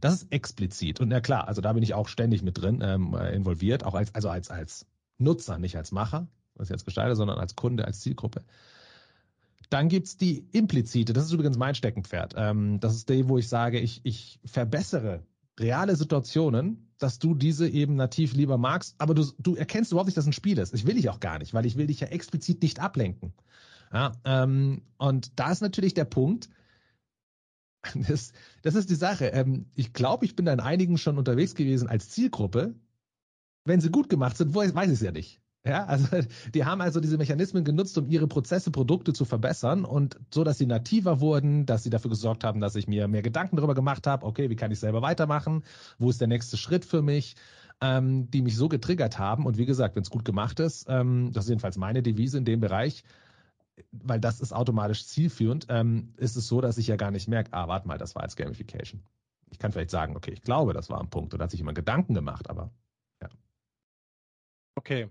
Das 0.00 0.14
ist 0.14 0.32
explizit. 0.32 1.00
Und 1.00 1.10
ja 1.10 1.20
klar, 1.20 1.48
also 1.48 1.62
da 1.62 1.72
bin 1.72 1.82
ich 1.82 1.94
auch 1.94 2.08
ständig 2.08 2.42
mit 2.42 2.60
drin 2.60 2.80
ähm, 2.82 3.14
äh, 3.14 3.34
involviert, 3.34 3.84
auch 3.84 3.94
als, 3.94 4.14
also 4.14 4.28
als, 4.28 4.50
als 4.50 4.86
Nutzer, 5.16 5.58
nicht 5.58 5.76
als 5.76 5.92
Macher, 5.92 6.28
was 6.54 6.68
ich 6.68 6.72
jetzt 6.72 6.84
gestalte, 6.84 7.16
sondern 7.16 7.38
als 7.38 7.56
Kunde, 7.56 7.84
als 7.84 8.00
Zielgruppe. 8.00 8.44
Dann 9.70 9.88
gibt's 9.88 10.16
die 10.16 10.46
implizite, 10.52 11.12
das 11.12 11.24
ist 11.24 11.32
übrigens 11.32 11.56
mein 11.56 11.74
Steckenpferd. 11.74 12.34
Ähm, 12.36 12.80
das 12.80 12.94
ist 12.94 13.08
die, 13.08 13.28
wo 13.28 13.38
ich 13.38 13.48
sage, 13.48 13.80
ich, 13.80 14.00
ich 14.04 14.38
verbessere 14.44 15.22
reale 15.58 15.96
Situationen, 15.96 16.88
dass 16.98 17.18
du 17.18 17.34
diese 17.34 17.68
eben 17.68 17.96
nativ 17.96 18.34
lieber 18.34 18.58
magst, 18.58 18.94
aber 18.98 19.14
du, 19.14 19.24
du 19.38 19.56
erkennst 19.56 19.92
überhaupt 19.92 20.06
nicht, 20.06 20.16
dass 20.16 20.24
es 20.24 20.28
ein 20.28 20.32
Spiel 20.32 20.58
ist. 20.58 20.74
Ich 20.74 20.86
will 20.86 20.94
dich 20.94 21.08
auch 21.08 21.20
gar 21.20 21.38
nicht, 21.38 21.54
weil 21.54 21.66
ich 21.66 21.76
will 21.76 21.86
dich 21.86 22.00
ja 22.00 22.08
explizit 22.08 22.62
nicht 22.62 22.80
ablenken. 22.80 23.32
Ja, 23.92 24.12
ähm, 24.24 24.82
und 24.98 25.38
da 25.38 25.52
ist 25.52 25.60
natürlich 25.60 25.94
der 25.94 26.04
Punkt, 26.04 26.48
das, 27.94 28.32
das 28.62 28.74
ist 28.74 28.90
die 28.90 28.94
Sache. 28.94 29.26
Ähm, 29.26 29.66
ich 29.74 29.92
glaube, 29.92 30.24
ich 30.24 30.36
bin 30.36 30.46
da 30.46 30.52
in 30.52 30.60
einigen 30.60 30.98
schon 30.98 31.18
unterwegs 31.18 31.54
gewesen 31.54 31.88
als 31.88 32.10
Zielgruppe. 32.10 32.74
Wenn 33.64 33.80
sie 33.80 33.90
gut 33.90 34.08
gemacht 34.08 34.36
sind, 34.36 34.54
weiß 34.54 34.72
ich 34.72 34.94
es 34.94 35.00
ja 35.00 35.12
nicht. 35.12 35.40
Ja, 35.66 35.84
also 35.86 36.08
die 36.54 36.64
haben 36.64 36.80
also 36.80 37.00
diese 37.00 37.16
Mechanismen 37.16 37.64
genutzt, 37.64 37.96
um 37.96 38.08
ihre 38.08 38.26
Prozesse, 38.28 38.70
Produkte 38.70 39.12
zu 39.12 39.24
verbessern 39.24 39.84
und 39.84 40.18
so, 40.32 40.44
dass 40.44 40.58
sie 40.58 40.66
nativer 40.66 41.20
wurden, 41.20 41.64
dass 41.66 41.82
sie 41.82 41.90
dafür 41.90 42.10
gesorgt 42.10 42.44
haben, 42.44 42.60
dass 42.60 42.76
ich 42.76 42.86
mir 42.86 43.08
mehr 43.08 43.22
Gedanken 43.22 43.56
darüber 43.56 43.74
gemacht 43.74 44.06
habe, 44.06 44.26
okay, 44.26 44.50
wie 44.50 44.56
kann 44.56 44.70
ich 44.70 44.78
selber 44.78 45.00
weitermachen, 45.02 45.64
wo 45.98 46.10
ist 46.10 46.20
der 46.20 46.28
nächste 46.28 46.56
Schritt 46.58 46.84
für 46.84 47.00
mich, 47.02 47.36
ähm, 47.80 48.30
die 48.30 48.42
mich 48.42 48.56
so 48.56 48.68
getriggert 48.68 49.18
haben. 49.18 49.46
Und 49.46 49.56
wie 49.58 49.66
gesagt, 49.66 49.96
wenn 49.96 50.02
es 50.02 50.10
gut 50.10 50.24
gemacht 50.24 50.60
ist, 50.60 50.86
ähm, 50.88 51.30
das 51.32 51.44
ist 51.44 51.50
jedenfalls 51.50 51.78
meine 51.78 52.02
Devise 52.02 52.38
in 52.38 52.44
dem 52.44 52.60
Bereich, 52.60 53.04
weil 53.92 54.20
das 54.20 54.40
ist 54.40 54.52
automatisch 54.52 55.06
zielführend, 55.06 55.66
ähm, 55.70 56.12
ist 56.18 56.36
es 56.36 56.46
so, 56.46 56.60
dass 56.60 56.78
ich 56.78 56.86
ja 56.88 56.96
gar 56.96 57.10
nicht 57.10 57.28
merke, 57.28 57.52
ah, 57.54 57.68
warte 57.68 57.88
mal, 57.88 57.98
das 57.98 58.14
war 58.14 58.22
jetzt 58.22 58.36
Gamification. 58.36 59.02
Ich 59.50 59.58
kann 59.58 59.72
vielleicht 59.72 59.90
sagen, 59.90 60.16
okay, 60.16 60.32
ich 60.32 60.42
glaube, 60.42 60.74
das 60.74 60.90
war 60.90 61.00
ein 61.00 61.10
Punkt 61.10 61.32
und 61.32 61.38
da 61.40 61.44
hat 61.44 61.50
sich 61.50 61.60
jemand 61.60 61.76
Gedanken 61.76 62.14
gemacht, 62.14 62.50
aber 62.50 62.70
Okay. 64.76 65.08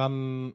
Dann 0.00 0.54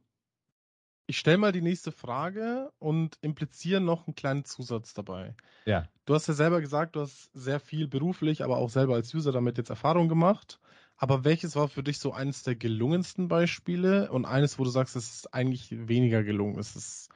ich 1.08 1.20
stelle 1.20 1.38
mal 1.38 1.52
die 1.52 1.62
nächste 1.62 1.92
Frage 1.92 2.72
und 2.80 3.18
impliziere 3.22 3.80
noch 3.80 4.08
einen 4.08 4.16
kleinen 4.16 4.44
Zusatz 4.44 4.94
dabei. 4.94 5.36
ja. 5.66 5.88
Du 6.06 6.14
hast 6.16 6.28
ja 6.28 6.34
selber 6.34 6.62
gesagt, 6.62 6.96
du 6.96 7.02
hast 7.02 7.32
sehr 7.34 7.60
viel 7.60 7.88
beruflich, 7.88 8.44
aber 8.44 8.58
auch 8.58 8.70
selber 8.70 8.96
als 8.96 9.14
User 9.14 9.32
damit 9.32 9.58
jetzt 9.58 9.70
Erfahrung 9.70 10.08
gemacht. 10.10 10.60
Aber 10.98 11.24
welches 11.26 11.56
war 11.56 11.68
für 11.68 11.84
dich 11.84 12.00
so 12.00 12.14
eines 12.14 12.44
der 12.44 12.56
gelungensten 12.56 13.28
Beispiele 13.28 14.12
und 14.12 14.26
eines, 14.26 14.60
wo 14.60 14.64
du 14.64 14.70
sagst, 14.70 14.96
es 14.96 15.14
ist 15.16 15.34
eigentlich 15.34 15.70
weniger 15.88 16.24
gelungen? 16.24 16.60
Es 16.60 16.76
ist, 16.76 17.10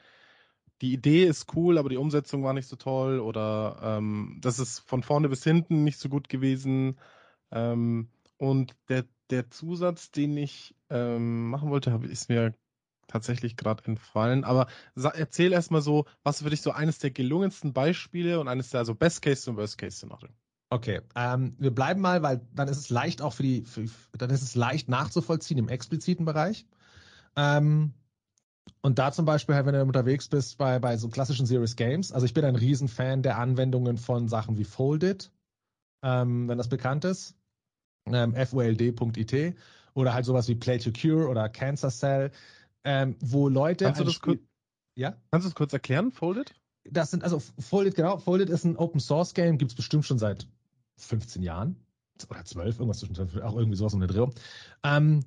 die 0.81 0.93
Idee 0.93 1.25
ist 1.25 1.55
cool, 1.55 1.77
aber 1.77 1.89
die 1.89 1.97
Umsetzung 1.97 2.43
war 2.43 2.53
nicht 2.53 2.67
so 2.67 2.75
toll 2.75 3.19
oder 3.19 3.79
ähm, 3.83 4.39
das 4.41 4.59
ist 4.59 4.79
von 4.79 5.03
vorne 5.03 5.29
bis 5.29 5.43
hinten 5.43 5.83
nicht 5.83 5.99
so 5.99 6.09
gut 6.09 6.29
gewesen. 6.29 6.99
Ähm, 7.51 8.09
und 8.37 8.75
der, 8.89 9.05
der 9.29 9.49
Zusatz, 9.49 10.11
den 10.11 10.37
ich 10.37 10.75
ähm, 10.89 11.49
machen 11.49 11.69
wollte, 11.69 11.99
ist 12.09 12.29
mir 12.29 12.53
tatsächlich 13.07 13.57
gerade 13.57 13.83
entfallen. 13.85 14.43
Aber 14.43 14.67
erzähl 14.95 15.51
erstmal 15.51 15.81
so, 15.81 16.05
was 16.23 16.41
für 16.41 16.49
dich 16.49 16.61
so 16.61 16.71
eines 16.71 16.99
der 16.99 17.11
gelungensten 17.11 17.73
Beispiele 17.73 18.39
und 18.39 18.47
eines 18.47 18.69
der 18.69 18.85
so 18.85 18.95
Best 18.95 19.21
Case 19.21 19.49
und 19.49 19.57
Worst 19.57 19.77
Case 19.77 19.97
Szenarien. 19.97 20.33
Okay, 20.71 21.01
ähm, 21.15 21.55
wir 21.57 21.73
bleiben 21.73 21.99
mal, 21.99 22.21
weil 22.21 22.41
dann 22.53 22.67
ist 22.67 22.77
es 22.77 22.89
leicht 22.89 23.23
auch 23.23 23.33
für 23.33 23.41
die, 23.41 23.63
für, 23.63 23.85
dann 24.17 24.29
ist 24.29 24.43
es 24.43 24.53
leicht 24.53 24.87
nachzuvollziehen 24.87 25.57
im 25.57 25.67
expliziten 25.67 26.25
Bereich. 26.25 26.67
Ähm, 27.35 27.93
und 28.81 28.99
da 28.99 29.11
zum 29.11 29.25
Beispiel, 29.25 29.55
halt, 29.55 29.65
wenn 29.65 29.73
du 29.73 29.81
unterwegs 29.81 30.27
bist 30.27 30.59
bei, 30.59 30.77
bei 30.77 30.95
so 30.97 31.09
klassischen 31.09 31.47
Serious 31.47 31.75
Games, 31.75 32.11
also 32.11 32.25
ich 32.25 32.35
bin 32.35 32.45
ein 32.45 32.55
Riesenfan 32.55 33.23
der 33.23 33.39
Anwendungen 33.39 33.97
von 33.97 34.27
Sachen 34.27 34.57
wie 34.57 34.63
Folded, 34.63 35.31
ähm, 36.03 36.47
wenn 36.47 36.59
das 36.59 36.69
bekannt 36.69 37.03
ist, 37.03 37.35
ähm, 38.13 38.35
fold.it 38.45 39.55
oder 39.93 40.13
halt 40.13 40.25
sowas 40.25 40.47
wie 40.47 40.55
Play 40.55 40.77
to 40.77 40.91
Cure 40.91 41.27
oder 41.27 41.49
Cancer 41.49 41.89
Cell, 41.89 42.31
ähm, 42.83 43.15
wo 43.19 43.49
Leute. 43.49 43.85
Kannst 43.85 43.99
du 44.01 44.05
das 44.05 44.19
kurz- 44.21 44.39
Ja? 44.95 45.15
Kannst 45.31 45.45
du 45.45 45.49
es 45.49 45.55
kurz 45.55 45.73
erklären, 45.73 46.11
Folded? 46.11 46.53
Das 46.85 47.11
sind, 47.11 47.23
also 47.23 47.39
Folded, 47.59 47.95
genau, 47.95 48.17
Folded 48.17 48.49
ist 48.49 48.63
ein 48.63 48.77
Open 48.77 48.99
Source 48.99 49.33
Game, 49.33 49.57
gibt's 49.57 49.75
bestimmt 49.75 50.05
schon 50.05 50.17
seit 50.17 50.47
15 50.97 51.43
Jahren 51.43 51.75
oder 52.29 52.43
12, 52.43 52.75
irgendwas 52.79 52.99
zwischen 52.99 53.15
12, 53.15 53.37
auch 53.43 53.55
irgendwie 53.55 53.77
sowas 53.77 53.93
um 53.93 53.99
den 53.99 54.09
Dreh. 54.09 54.19
rum. 54.19 54.31
Ähm, 54.83 55.21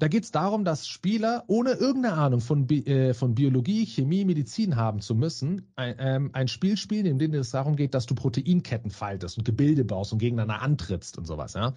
da 0.00 0.08
geht 0.08 0.24
es 0.24 0.30
darum, 0.30 0.64
dass 0.64 0.88
Spieler 0.88 1.44
ohne 1.46 1.72
irgendeine 1.72 2.14
Ahnung 2.14 2.40
von, 2.40 2.66
Bi 2.66 2.86
äh, 2.86 3.12
von 3.12 3.34
Biologie, 3.34 3.84
Chemie, 3.84 4.24
Medizin 4.24 4.76
haben 4.76 5.02
zu 5.02 5.14
müssen, 5.14 5.70
ein, 5.76 5.94
ähm, 5.98 6.30
ein 6.32 6.48
Spiel 6.48 6.78
spielen, 6.78 7.04
in 7.04 7.18
dem 7.18 7.34
es 7.34 7.50
darum 7.50 7.76
geht, 7.76 7.92
dass 7.92 8.06
du 8.06 8.14
Proteinketten 8.14 8.90
faltest 8.90 9.36
und 9.36 9.44
Gebilde 9.44 9.84
baust 9.84 10.14
und 10.14 10.18
gegeneinander 10.18 10.62
antrittst 10.62 11.18
und 11.18 11.26
sowas. 11.26 11.52
Ja? 11.52 11.74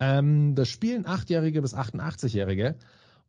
Ähm, 0.00 0.54
das 0.54 0.68
spielen 0.68 1.06
Achtjährige 1.06 1.62
bis 1.62 1.74
88-Jährige. 1.74 2.76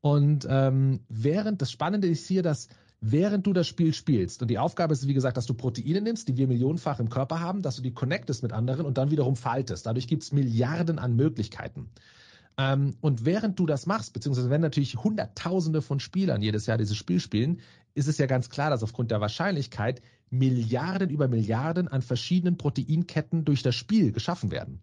Und 0.01 0.45
ähm, 0.49 0.99
während 1.07 1.61
das 1.61 1.71
Spannende 1.71 2.09
ist 2.09 2.27
hier, 2.27 2.43
dass 2.43 2.67
während 2.99 3.47
du 3.47 3.53
das 3.53 3.65
Spiel 3.65 3.93
spielst, 3.93 4.41
und 4.41 4.49
die 4.49 4.59
Aufgabe 4.59 4.91
ist, 4.91 5.07
wie 5.07 5.13
gesagt, 5.13 5.37
dass 5.37 5.45
du 5.45 5.53
Proteine 5.53 6.01
nimmst, 6.01 6.27
die 6.27 6.35
wir 6.35 6.49
millionenfach 6.49 6.99
im 6.99 7.09
Körper 7.09 7.39
haben, 7.39 7.61
dass 7.61 7.77
du 7.77 7.81
die 7.81 7.93
connectest 7.93 8.43
mit 8.43 8.51
anderen 8.51 8.85
und 8.85 8.97
dann 8.97 9.09
wiederum 9.09 9.37
faltest. 9.37 9.85
Dadurch 9.85 10.07
gibt 10.07 10.23
es 10.23 10.33
Milliarden 10.33 10.99
an 10.99 11.15
Möglichkeiten. 11.15 11.89
Ähm, 12.57 12.95
und 13.01 13.25
während 13.25 13.59
du 13.59 13.65
das 13.65 13.85
machst, 13.85 14.13
beziehungsweise 14.13 14.49
wenn 14.49 14.61
natürlich 14.61 14.95
Hunderttausende 14.95 15.81
von 15.81 15.99
Spielern 15.99 16.41
jedes 16.41 16.65
Jahr 16.65 16.77
dieses 16.77 16.97
Spiel 16.97 17.19
spielen, 17.19 17.61
ist 17.95 18.07
es 18.07 18.17
ja 18.17 18.25
ganz 18.25 18.49
klar, 18.49 18.69
dass 18.69 18.83
aufgrund 18.83 19.11
der 19.11 19.21
Wahrscheinlichkeit 19.21 20.01
Milliarden 20.29 21.09
über 21.09 21.27
Milliarden 21.27 21.87
an 21.87 22.01
verschiedenen 22.01 22.57
Proteinketten 22.57 23.45
durch 23.45 23.61
das 23.61 23.75
Spiel 23.75 24.11
geschaffen 24.11 24.51
werden. 24.51 24.81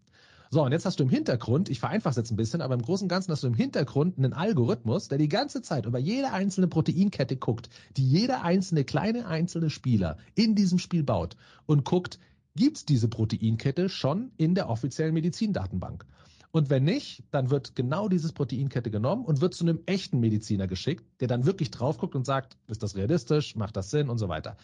So, 0.53 0.65
und 0.65 0.73
jetzt 0.73 0.85
hast 0.85 0.99
du 0.99 1.05
im 1.05 1.11
Hintergrund, 1.11 1.69
ich 1.69 1.79
vereinfache 1.79 2.11
es 2.11 2.17
jetzt 2.17 2.33
ein 2.33 2.37
bisschen, 2.37 2.61
aber 2.61 2.75
im 2.75 2.83
Großen 2.83 3.05
und 3.05 3.09
Ganzen 3.09 3.31
hast 3.31 3.45
du 3.45 3.47
im 3.47 3.55
Hintergrund 3.55 4.19
einen 4.19 4.33
Algorithmus, 4.33 5.07
der 5.07 5.19
die 5.19 5.29
ganze 5.29 5.62
Zeit 5.62 5.87
über 5.87 6.00
jede 6.00 6.33
einzelne 6.33 6.67
Proteinkette 6.67 7.37
guckt, 7.37 7.69
die 7.97 8.09
jeder 8.09 8.43
einzelne 8.43 8.83
kleine 8.83 9.27
einzelne 9.27 9.71
Spieler 9.71 10.19
in 10.35 10.57
diesem 10.57 10.81
Spiel 10.81 11.05
baut 11.05 11.37
und 11.67 11.85
guckt, 11.85 12.19
gibt 12.57 12.79
es 12.79 12.85
diese 12.85 13.07
Proteinkette 13.07 13.89
schon 13.89 14.33
in 14.39 14.57
der 14.57 14.69
offiziellen 14.69 15.15
Medizindatenbank? 15.15 16.05
Und 16.52 16.69
wenn 16.69 16.85
nicht, 16.85 17.23
dann 17.30 17.50
wird 17.50 17.76
genau 17.76 18.09
dieses 18.09 18.33
Proteinkette 18.33 18.90
genommen 18.90 19.25
und 19.25 19.40
wird 19.40 19.54
zu 19.54 19.64
einem 19.64 19.80
echten 19.87 20.19
Mediziner 20.19 20.66
geschickt, 20.66 21.04
der 21.21 21.28
dann 21.28 21.47
wirklich 21.47 21.71
drauf 21.71 21.99
guckt 21.99 22.16
und 22.16 22.26
sagt, 22.26 22.57
ist 22.66 22.83
das 22.83 22.97
realistisch, 22.97 23.54
macht 23.54 23.76
das 23.76 23.90
Sinn 23.90 24.09
und 24.09 24.19
so 24.19 24.28
weiter. 24.28 24.57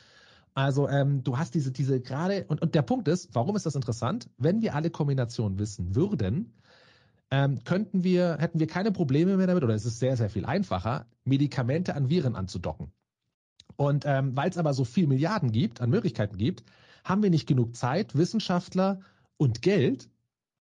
Also 0.55 0.89
ähm, 0.89 1.23
du 1.23 1.39
hast 1.39 1.55
diese, 1.55 1.71
diese 1.71 2.01
gerade, 2.01 2.45
und, 2.49 2.63
und 2.63 2.75
der 2.75 2.83
Punkt 2.83 3.07
ist, 3.09 3.35
warum 3.35 3.55
ist 3.57 3.67
das 3.67 3.75
interessant? 3.75 4.29
Wenn 4.39 4.63
wir 4.63 4.75
alle 4.75 4.91
Kombinationen 4.91 5.59
wissen 5.59 5.95
würden, 5.95 6.55
ähm, 7.31 7.63
könnten 7.65 8.03
wir, 8.05 8.39
hätten 8.39 8.59
wir 8.59 8.67
keine 8.67 8.91
Probleme 8.91 9.37
mehr 9.37 9.47
damit, 9.47 9.63
oder 9.63 9.75
es 9.75 9.85
ist 9.85 9.99
sehr, 9.99 10.17
sehr 10.17 10.31
viel 10.31 10.47
einfacher, 10.47 11.07
Medikamente 11.25 11.95
an 11.95 12.09
Viren 12.09 12.35
anzudocken. 12.35 12.91
Und 13.77 14.05
ähm, 14.07 14.37
weil 14.37 14.49
es 14.49 14.59
aber 14.59 14.73
so 14.75 14.85
viel 14.85 15.07
Milliarden 15.07 15.53
gibt, 15.53 15.81
an 15.81 15.91
Möglichkeiten 15.91 16.37
gibt, 16.37 16.65
haben 17.05 17.23
wir 17.23 17.31
nicht 17.31 17.47
genug 17.47 17.77
Zeit, 17.77 18.17
Wissenschaftler 18.17 19.01
und 19.37 19.61
Geld, 19.61 20.09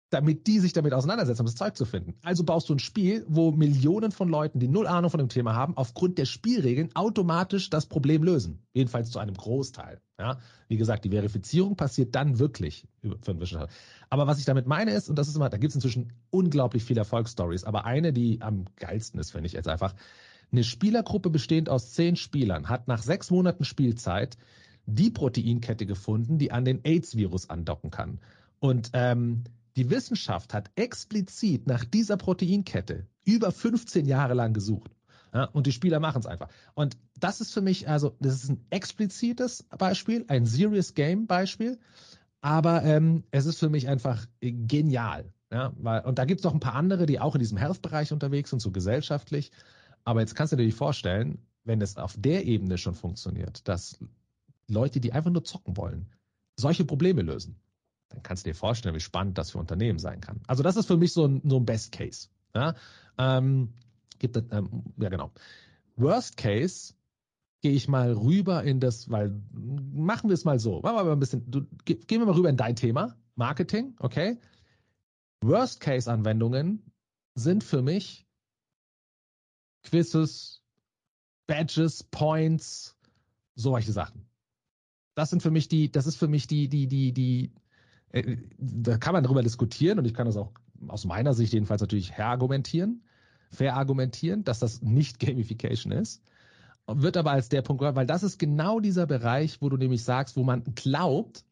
damit 0.09 0.47
die 0.47 0.59
sich 0.59 0.71
damit 0.71 0.93
auseinandersetzen, 0.93 1.41
um 1.41 1.47
das 1.47 1.55
Zeug 1.55 1.75
zu 1.75 1.85
finden. 1.85 2.15
Also 2.23 2.43
baust 2.45 2.69
du 2.69 2.73
ein 2.73 2.79
Spiel, 2.79 3.25
wo 3.27 3.51
Millionen 3.51 4.11
von 4.11 4.29
Leuten, 4.29 4.59
die 4.59 4.69
null 4.69 4.87
Ahnung 4.87 5.11
von 5.11 5.17
dem 5.17 5.27
Thema 5.27 5.53
haben, 5.53 5.75
aufgrund 5.75 6.17
der 6.17 6.25
Spielregeln 6.25 6.95
automatisch 6.95 7.69
das 7.69 7.87
Problem 7.87 8.23
lösen. 8.23 8.65
Jedenfalls 8.73 9.11
zu 9.11 9.19
einem 9.19 9.35
Großteil. 9.35 9.99
Ja? 10.17 10.37
Wie 10.69 10.77
gesagt, 10.77 11.03
die 11.03 11.09
Verifizierung 11.09 11.75
passiert 11.75 12.15
dann 12.15 12.39
wirklich 12.39 12.87
für 13.01 13.31
einen 13.31 13.41
Wissenschaftler. 13.41 13.69
Aber 14.09 14.27
was 14.27 14.39
ich 14.39 14.45
damit 14.45 14.65
meine 14.65 14.91
ist, 14.91 15.09
und 15.09 15.17
das 15.17 15.27
ist 15.27 15.35
immer, 15.35 15.49
da 15.49 15.57
gibt 15.57 15.71
es 15.71 15.75
inzwischen 15.75 16.13
unglaublich 16.29 16.85
viele 16.85 16.99
Erfolgsstories, 16.99 17.65
aber 17.65 17.85
eine, 17.85 18.13
die 18.13 18.41
am 18.41 18.65
geilsten 18.77 19.19
ist, 19.19 19.31
finde 19.31 19.47
ich 19.47 19.53
jetzt 19.53 19.67
einfach, 19.67 19.93
eine 20.51 20.63
Spielergruppe 20.63 21.29
bestehend 21.29 21.69
aus 21.69 21.91
zehn 21.91 22.15
Spielern 22.15 22.69
hat 22.69 22.87
nach 22.87 23.03
sechs 23.03 23.29
Monaten 23.31 23.65
Spielzeit 23.65 24.37
die 24.85 25.11
Proteinkette 25.11 25.85
gefunden, 25.85 26.37
die 26.37 26.53
an 26.53 26.63
den 26.63 26.85
AIDS-Virus 26.85 27.49
andocken 27.49 27.91
kann. 27.91 28.19
Und 28.59 28.89
ähm, 28.93 29.43
die 29.77 29.91
Wissenschaft 29.91 30.53
hat 30.53 30.71
explizit 30.75 31.67
nach 31.67 31.85
dieser 31.85 32.17
Proteinkette 32.17 33.05
über 33.23 33.51
15 33.51 34.07
Jahre 34.07 34.33
lang 34.33 34.53
gesucht. 34.53 34.91
Ja, 35.33 35.45
und 35.45 35.67
die 35.67 35.71
Spieler 35.71 35.99
machen 35.99 36.19
es 36.19 36.25
einfach. 36.25 36.49
Und 36.73 36.97
das 37.19 37.41
ist 37.41 37.53
für 37.53 37.61
mich, 37.61 37.87
also, 37.87 38.15
das 38.19 38.43
ist 38.43 38.49
ein 38.49 38.65
explizites 38.71 39.63
Beispiel, 39.77 40.25
ein 40.29 40.45
Serious 40.45 40.95
Game 40.95 41.27
Beispiel, 41.27 41.77
aber 42.41 42.83
ähm, 42.83 43.23
es 43.29 43.45
ist 43.45 43.59
für 43.59 43.69
mich 43.69 43.87
einfach 43.87 44.25
genial. 44.41 45.31
Ja, 45.51 45.73
weil, 45.77 46.01
und 46.05 46.17
da 46.17 46.25
gibt 46.25 46.39
es 46.39 46.43
noch 46.43 46.53
ein 46.53 46.59
paar 46.59 46.75
andere, 46.75 47.05
die 47.05 47.19
auch 47.19 47.35
in 47.35 47.39
diesem 47.39 47.57
Health-Bereich 47.57 48.11
unterwegs 48.11 48.49
sind, 48.49 48.61
so 48.61 48.71
gesellschaftlich. 48.71 49.51
Aber 50.03 50.21
jetzt 50.21 50.35
kannst 50.35 50.53
du 50.53 50.57
dir 50.57 50.65
nicht 50.65 50.77
vorstellen, 50.77 51.39
wenn 51.65 51.81
es 51.81 51.97
auf 51.97 52.15
der 52.17 52.45
Ebene 52.45 52.77
schon 52.77 52.95
funktioniert, 52.95 53.67
dass 53.67 53.99
Leute, 54.67 54.99
die 54.99 55.13
einfach 55.13 55.31
nur 55.31 55.43
zocken 55.43 55.77
wollen, 55.77 56.07
solche 56.55 56.83
Probleme 56.83 57.21
lösen 57.21 57.57
dann 58.09 58.23
kannst 58.23 58.45
du 58.45 58.49
dir 58.49 58.55
vorstellen, 58.55 58.95
wie 58.95 58.99
spannend 58.99 59.37
das 59.37 59.51
für 59.51 59.57
Unternehmen 59.57 59.99
sein 59.99 60.21
kann. 60.21 60.41
Also 60.47 60.63
das 60.63 60.77
ist 60.77 60.87
für 60.87 60.97
mich 60.97 61.13
so 61.13 61.25
ein, 61.25 61.41
so 61.45 61.57
ein 61.57 61.65
Best 61.65 61.91
Case. 61.91 62.29
Ja, 62.55 62.75
ähm, 63.17 63.73
gibt, 64.19 64.37
ähm, 64.51 64.83
ja 64.97 65.09
genau. 65.09 65.31
Worst 65.95 66.37
Case 66.37 66.93
gehe 67.61 67.71
ich 67.71 67.87
mal 67.87 68.13
rüber 68.13 68.63
in 68.63 68.79
das, 68.79 69.09
weil 69.09 69.41
machen 69.51 70.29
wir 70.29 70.35
es 70.35 70.45
mal 70.45 70.59
so. 70.59 70.81
Machen 70.81 70.95
wir 70.95 71.03
mal 71.03 71.11
ein 71.11 71.19
bisschen, 71.19 71.49
du, 71.49 71.65
gehen 71.85 72.05
wir 72.07 72.25
mal 72.25 72.35
rüber 72.35 72.49
in 72.49 72.57
dein 72.57 72.75
Thema, 72.75 73.15
Marketing, 73.35 73.95
okay? 73.99 74.39
Worst 75.41 75.79
Case 75.79 76.11
Anwendungen 76.11 76.91
sind 77.35 77.63
für 77.63 77.81
mich 77.81 78.25
Quizzes, 79.83 80.63
Badges, 81.47 82.03
Points, 82.03 82.95
solche 83.55 83.91
Sachen. 83.91 84.27
Das 85.15 85.29
sind 85.29 85.41
für 85.41 85.51
mich 85.51 85.67
die, 85.67 85.91
das 85.91 86.05
ist 86.05 86.17
für 86.17 86.27
mich 86.27 86.47
die, 86.47 86.67
die, 86.67 86.87
die, 86.87 87.11
die, 87.11 87.51
da 88.11 88.97
kann 88.97 89.13
man 89.13 89.23
darüber 89.23 89.43
diskutieren 89.43 89.99
und 89.99 90.05
ich 90.05 90.13
kann 90.13 90.25
das 90.25 90.37
auch 90.37 90.51
aus 90.87 91.05
meiner 91.05 91.33
Sicht 91.33 91.53
jedenfalls 91.53 91.81
natürlich 91.81 92.11
verargumentieren, 92.11 93.03
verargumentieren, 93.51 94.43
dass 94.43 94.59
das 94.59 94.81
nicht 94.81 95.19
Gamification 95.25 95.91
ist. 95.91 96.21
Wird 96.87 97.17
aber 97.17 97.31
als 97.31 97.49
der 97.49 97.61
Punkt, 97.61 97.83
weil 97.83 98.05
das 98.05 98.23
ist 98.23 98.39
genau 98.39 98.79
dieser 98.79 99.07
Bereich, 99.07 99.61
wo 99.61 99.67
du 99.67 99.75
nämlich 99.75 100.03
sagst, 100.03 100.37
wo 100.37 100.43
man 100.43 100.63
glaubt, 100.75 101.43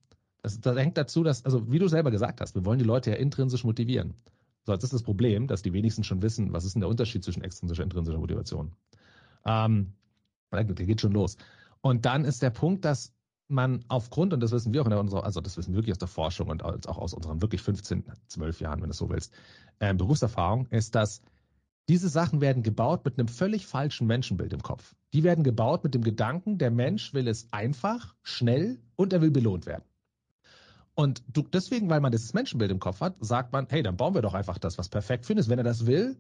das, 0.42 0.62
das 0.62 0.78
hängt 0.78 0.98
dazu, 0.98 1.24
dass, 1.24 1.44
also 1.44 1.70
wie 1.72 1.80
du 1.80 1.90
selber 1.90 2.12
gesagt 2.12 2.40
hast, 2.40 2.56
wir 2.56 2.64
wollen 2.64 2.80
die 2.80 2.86
Leute 2.86 3.12
ja 3.12 3.18
intrinsisch 3.18 3.66
motivieren. 3.66 4.14
So, 4.64 4.72
jetzt 4.72 4.84
ist 4.84 4.94
das 4.94 5.04
Problem, 5.04 5.48
dass 5.48 5.62
die 5.62 5.74
wenigsten 5.74 6.04
schon 6.04 6.22
wissen, 6.22 6.54
was 6.54 6.66
ist 6.66 6.74
denn 6.74 6.82
der 6.82 6.90
Unterschied 6.90 7.24
zwischen 7.24 7.44
extrinsischer 7.44 7.84
und 7.84 7.88
intrinsischer 7.88 8.20
Motivation. 8.20 8.72
Ähm, 9.46 9.94
der 10.52 10.64
geht 10.64 11.02
schon 11.02 11.12
los. 11.12 11.38
Und 11.82 12.06
dann 12.06 12.24
ist 12.26 12.42
der 12.42 12.50
Punkt, 12.50 12.86
dass 12.86 13.14
man 13.48 13.86
aufgrund, 13.88 14.34
und 14.34 14.42
das 14.42 14.52
wissen 14.52 14.74
wir 14.74 14.82
auch 14.82 14.88
in 14.88 14.94
unserer, 14.94 15.24
also 15.24 15.42
das 15.42 15.58
wissen 15.58 15.74
wir 15.74 15.78
wirklich 15.78 15.94
aus 15.94 16.00
der 16.00 16.08
Forschung 16.08 16.50
und 16.50 16.64
auch 16.64 16.98
aus 16.98 17.14
unseren 17.14 17.42
wirklich 17.42 17.62
15, 17.62 18.04
12 18.28 18.62
Jahren, 18.62 18.82
wenn 18.82 18.90
du 18.90 18.96
so 18.96 19.10
willst, 19.10 19.34
äh, 19.80 19.94
Berufserfahrung, 19.94 20.68
ist, 20.68 20.96
dass 20.96 21.22
diese 21.88 22.10
Sachen 22.10 22.42
werden 22.42 22.64
gebaut 22.64 23.06
mit 23.06 23.20
einem 23.20 23.28
völlig 23.28 23.68
falschen 23.68 24.08
Menschenbild 24.08 24.54
im 24.54 24.64
Kopf. 24.64 24.96
Die 25.14 25.24
werden 25.24 25.44
gebaut 25.44 25.84
mit 25.84 25.94
dem 25.94 26.04
Gedanken, 26.04 26.58
der 26.58 26.72
Mensch 26.72 27.14
will 27.14 27.28
es 27.28 27.48
einfach, 27.52 28.16
schnell 28.24 28.80
und 28.96 29.14
er 29.14 29.22
will 29.22 29.32
belohnt 29.32 29.68
werden. 29.68 29.84
Und 30.96 31.24
du, 31.28 31.44
deswegen, 31.44 31.90
weil 31.90 32.00
man 32.00 32.12
dieses 32.12 32.34
Menschenbild 32.34 32.72
im 32.72 32.80
Kopf 32.80 33.02
hat, 33.02 33.18
sagt 33.20 33.52
man, 33.52 33.68
hey, 33.70 33.84
dann 33.84 33.98
bauen 33.98 34.16
wir 34.16 34.22
doch 34.22 34.34
einfach 34.34 34.58
das, 34.58 34.78
was 34.78 34.90
perfekt 34.90 35.26
findest. 35.26 35.50
Wenn 35.50 35.60
er 35.60 35.64
das 35.66 35.86
will, 35.86 36.18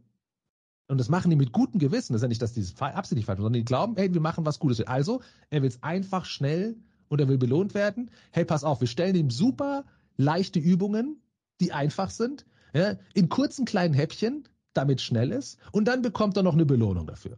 und 0.88 1.00
das 1.00 1.10
machen 1.10 1.32
die 1.32 1.36
mit 1.36 1.51
gutem 1.51 1.79
Gewissen, 1.79 2.13
das 2.13 2.20
ist 2.20 2.24
ja 2.24 2.27
nicht, 2.27 2.41
dass 2.41 2.53
die 2.53 2.65
absichtlich 2.79 3.25
falsch 3.25 3.38
sondern 3.38 3.53
die 3.53 3.65
glauben, 3.65 3.96
hey, 3.96 4.13
wir 4.13 4.22
machen 4.22 4.46
was 4.46 4.60
Gutes. 4.60 4.86
Also, 4.86 5.22
er 5.50 5.62
will 5.62 5.70
es 5.70 5.82
einfach 5.82 6.25
schnell 6.25 6.75
und 7.15 7.22
er 7.22 7.27
will 7.27 7.38
belohnt 7.38 7.74
werden. 7.74 8.12
Hey, 8.31 8.45
pass 8.45 8.63
auf, 8.63 8.81
wir 8.81 8.88
stellen 8.88 9.15
ihm 9.15 9.29
super 9.29 9.86
leichte 10.17 10.60
Übungen, 10.60 11.22
die 11.62 11.72
einfach 11.72 12.10
sind, 12.10 12.45
ja, 12.74 12.95
in 13.13 13.29
kurzen 13.29 13.65
kleinen 13.65 13.93
Häppchen, 13.93 14.48
damit 14.74 15.01
schnell 15.01 15.31
ist, 15.31 15.57
und 15.72 15.88
dann 15.88 16.01
bekommt 16.01 16.36
er 16.38 16.43
noch 16.43 16.53
eine 16.53 16.65
Belohnung 16.65 17.07
dafür. 17.07 17.38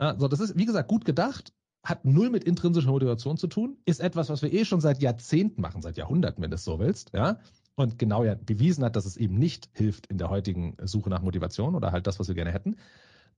Ja, 0.00 0.18
so, 0.18 0.26
das 0.26 0.40
ist, 0.40 0.58
wie 0.58 0.66
gesagt, 0.66 0.88
gut 0.88 1.04
gedacht, 1.04 1.52
hat 1.84 2.04
null 2.04 2.30
mit 2.30 2.44
intrinsischer 2.44 2.90
Motivation 2.90 3.36
zu 3.36 3.46
tun, 3.46 3.78
ist 3.84 4.00
etwas, 4.00 4.28
was 4.28 4.42
wir 4.42 4.52
eh 4.52 4.64
schon 4.64 4.80
seit 4.80 5.00
Jahrzehnten 5.00 5.60
machen, 5.60 5.82
seit 5.82 5.96
Jahrhunderten, 5.96 6.42
wenn 6.42 6.50
du 6.50 6.56
es 6.56 6.64
so 6.64 6.78
willst, 6.78 7.12
ja. 7.14 7.38
Und 7.74 7.98
genau 7.98 8.22
ja 8.22 8.34
bewiesen 8.34 8.84
hat, 8.84 8.96
dass 8.96 9.06
es 9.06 9.16
eben 9.16 9.38
nicht 9.38 9.70
hilft 9.72 10.06
in 10.08 10.18
der 10.18 10.28
heutigen 10.28 10.76
Suche 10.82 11.08
nach 11.08 11.22
Motivation 11.22 11.74
oder 11.74 11.90
halt 11.90 12.06
das, 12.06 12.20
was 12.20 12.28
wir 12.28 12.34
gerne 12.34 12.52
hätten. 12.52 12.76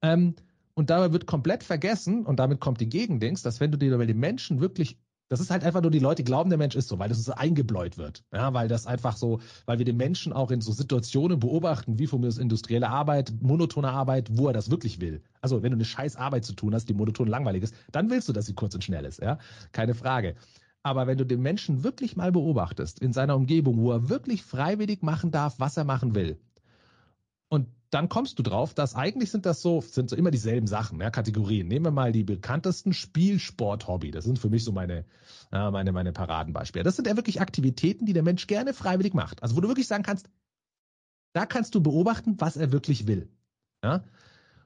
Ähm, 0.02 0.34
und 0.74 0.90
dabei 0.90 1.12
wird 1.12 1.26
komplett 1.26 1.62
vergessen, 1.62 2.26
und 2.26 2.40
damit 2.40 2.60
kommt 2.60 2.80
die 2.80 2.88
Gegendings, 2.88 3.42
dass 3.42 3.60
wenn 3.60 3.70
du 3.70 3.78
dir 3.78 3.96
bei 3.96 4.06
den 4.06 4.18
Menschen 4.18 4.60
wirklich 4.60 4.98
das 5.28 5.40
ist 5.40 5.50
halt 5.50 5.64
einfach 5.64 5.80
nur, 5.80 5.90
die 5.90 5.98
Leute 5.98 6.22
glauben, 6.22 6.50
der 6.50 6.58
Mensch 6.58 6.76
ist 6.76 6.88
so, 6.88 6.98
weil 6.98 7.08
das 7.08 7.22
so 7.24 7.32
eingebläut 7.32 7.96
wird. 7.96 8.24
Ja, 8.32 8.52
weil 8.52 8.68
das 8.68 8.86
einfach 8.86 9.16
so, 9.16 9.40
weil 9.66 9.78
wir 9.78 9.84
den 9.84 9.96
Menschen 9.96 10.32
auch 10.32 10.50
in 10.50 10.60
so 10.60 10.72
Situationen 10.72 11.40
beobachten, 11.40 11.98
wie 11.98 12.06
von 12.06 12.20
mir 12.20 12.28
ist 12.28 12.38
industrielle 12.38 12.88
Arbeit, 12.88 13.32
monotone 13.40 13.88
Arbeit, 13.88 14.28
wo 14.32 14.48
er 14.48 14.52
das 14.52 14.70
wirklich 14.70 15.00
will. 15.00 15.22
Also, 15.40 15.62
wenn 15.62 15.70
du 15.70 15.76
eine 15.76 15.84
scheiß 15.84 16.16
Arbeit 16.16 16.44
zu 16.44 16.52
tun 16.52 16.74
hast, 16.74 16.88
die 16.88 16.94
monoton 16.94 17.28
langweilig 17.28 17.62
ist, 17.62 17.74
dann 17.92 18.10
willst 18.10 18.28
du, 18.28 18.32
dass 18.32 18.46
sie 18.46 18.54
kurz 18.54 18.74
und 18.74 18.84
schnell 18.84 19.04
ist, 19.04 19.20
ja? 19.20 19.38
Keine 19.72 19.94
Frage. 19.94 20.34
Aber 20.82 21.06
wenn 21.06 21.16
du 21.16 21.24
den 21.24 21.40
Menschen 21.40 21.82
wirklich 21.82 22.14
mal 22.16 22.30
beobachtest, 22.30 23.00
in 23.00 23.14
seiner 23.14 23.36
Umgebung, 23.36 23.78
wo 23.78 23.92
er 23.92 24.10
wirklich 24.10 24.42
freiwillig 24.42 25.02
machen 25.02 25.30
darf, 25.30 25.58
was 25.58 25.76
er 25.78 25.84
machen 25.84 26.14
will, 26.14 26.38
und 27.48 27.68
dann 27.94 28.08
kommst 28.08 28.38
du 28.38 28.42
drauf, 28.42 28.74
dass 28.74 28.96
eigentlich 28.96 29.30
sind 29.30 29.46
das 29.46 29.62
so, 29.62 29.80
sind 29.80 30.10
so 30.10 30.16
immer 30.16 30.32
dieselben 30.32 30.66
Sachen, 30.66 31.00
ja, 31.00 31.10
Kategorien. 31.10 31.68
Nehmen 31.68 31.86
wir 31.86 31.92
mal 31.92 32.10
die 32.10 32.24
bekanntesten 32.24 32.92
Spielsport, 32.92 33.86
Hobby. 33.86 34.10
Das 34.10 34.24
sind 34.24 34.40
für 34.40 34.50
mich 34.50 34.64
so 34.64 34.72
meine, 34.72 35.04
äh, 35.52 35.70
meine, 35.70 35.92
meine 35.92 36.12
Paradenbeispiele. 36.12 36.82
Das 36.82 36.96
sind 36.96 37.06
ja 37.06 37.14
wirklich 37.14 37.40
Aktivitäten, 37.40 38.04
die 38.04 38.12
der 38.12 38.24
Mensch 38.24 38.48
gerne 38.48 38.74
freiwillig 38.74 39.14
macht. 39.14 39.44
Also 39.44 39.54
wo 39.56 39.60
du 39.60 39.68
wirklich 39.68 39.86
sagen 39.86 40.02
kannst, 40.02 40.28
da 41.34 41.46
kannst 41.46 41.74
du 41.76 41.80
beobachten, 41.80 42.34
was 42.40 42.56
er 42.56 42.72
wirklich 42.72 43.06
will. 43.06 43.28
Ja? 43.84 44.02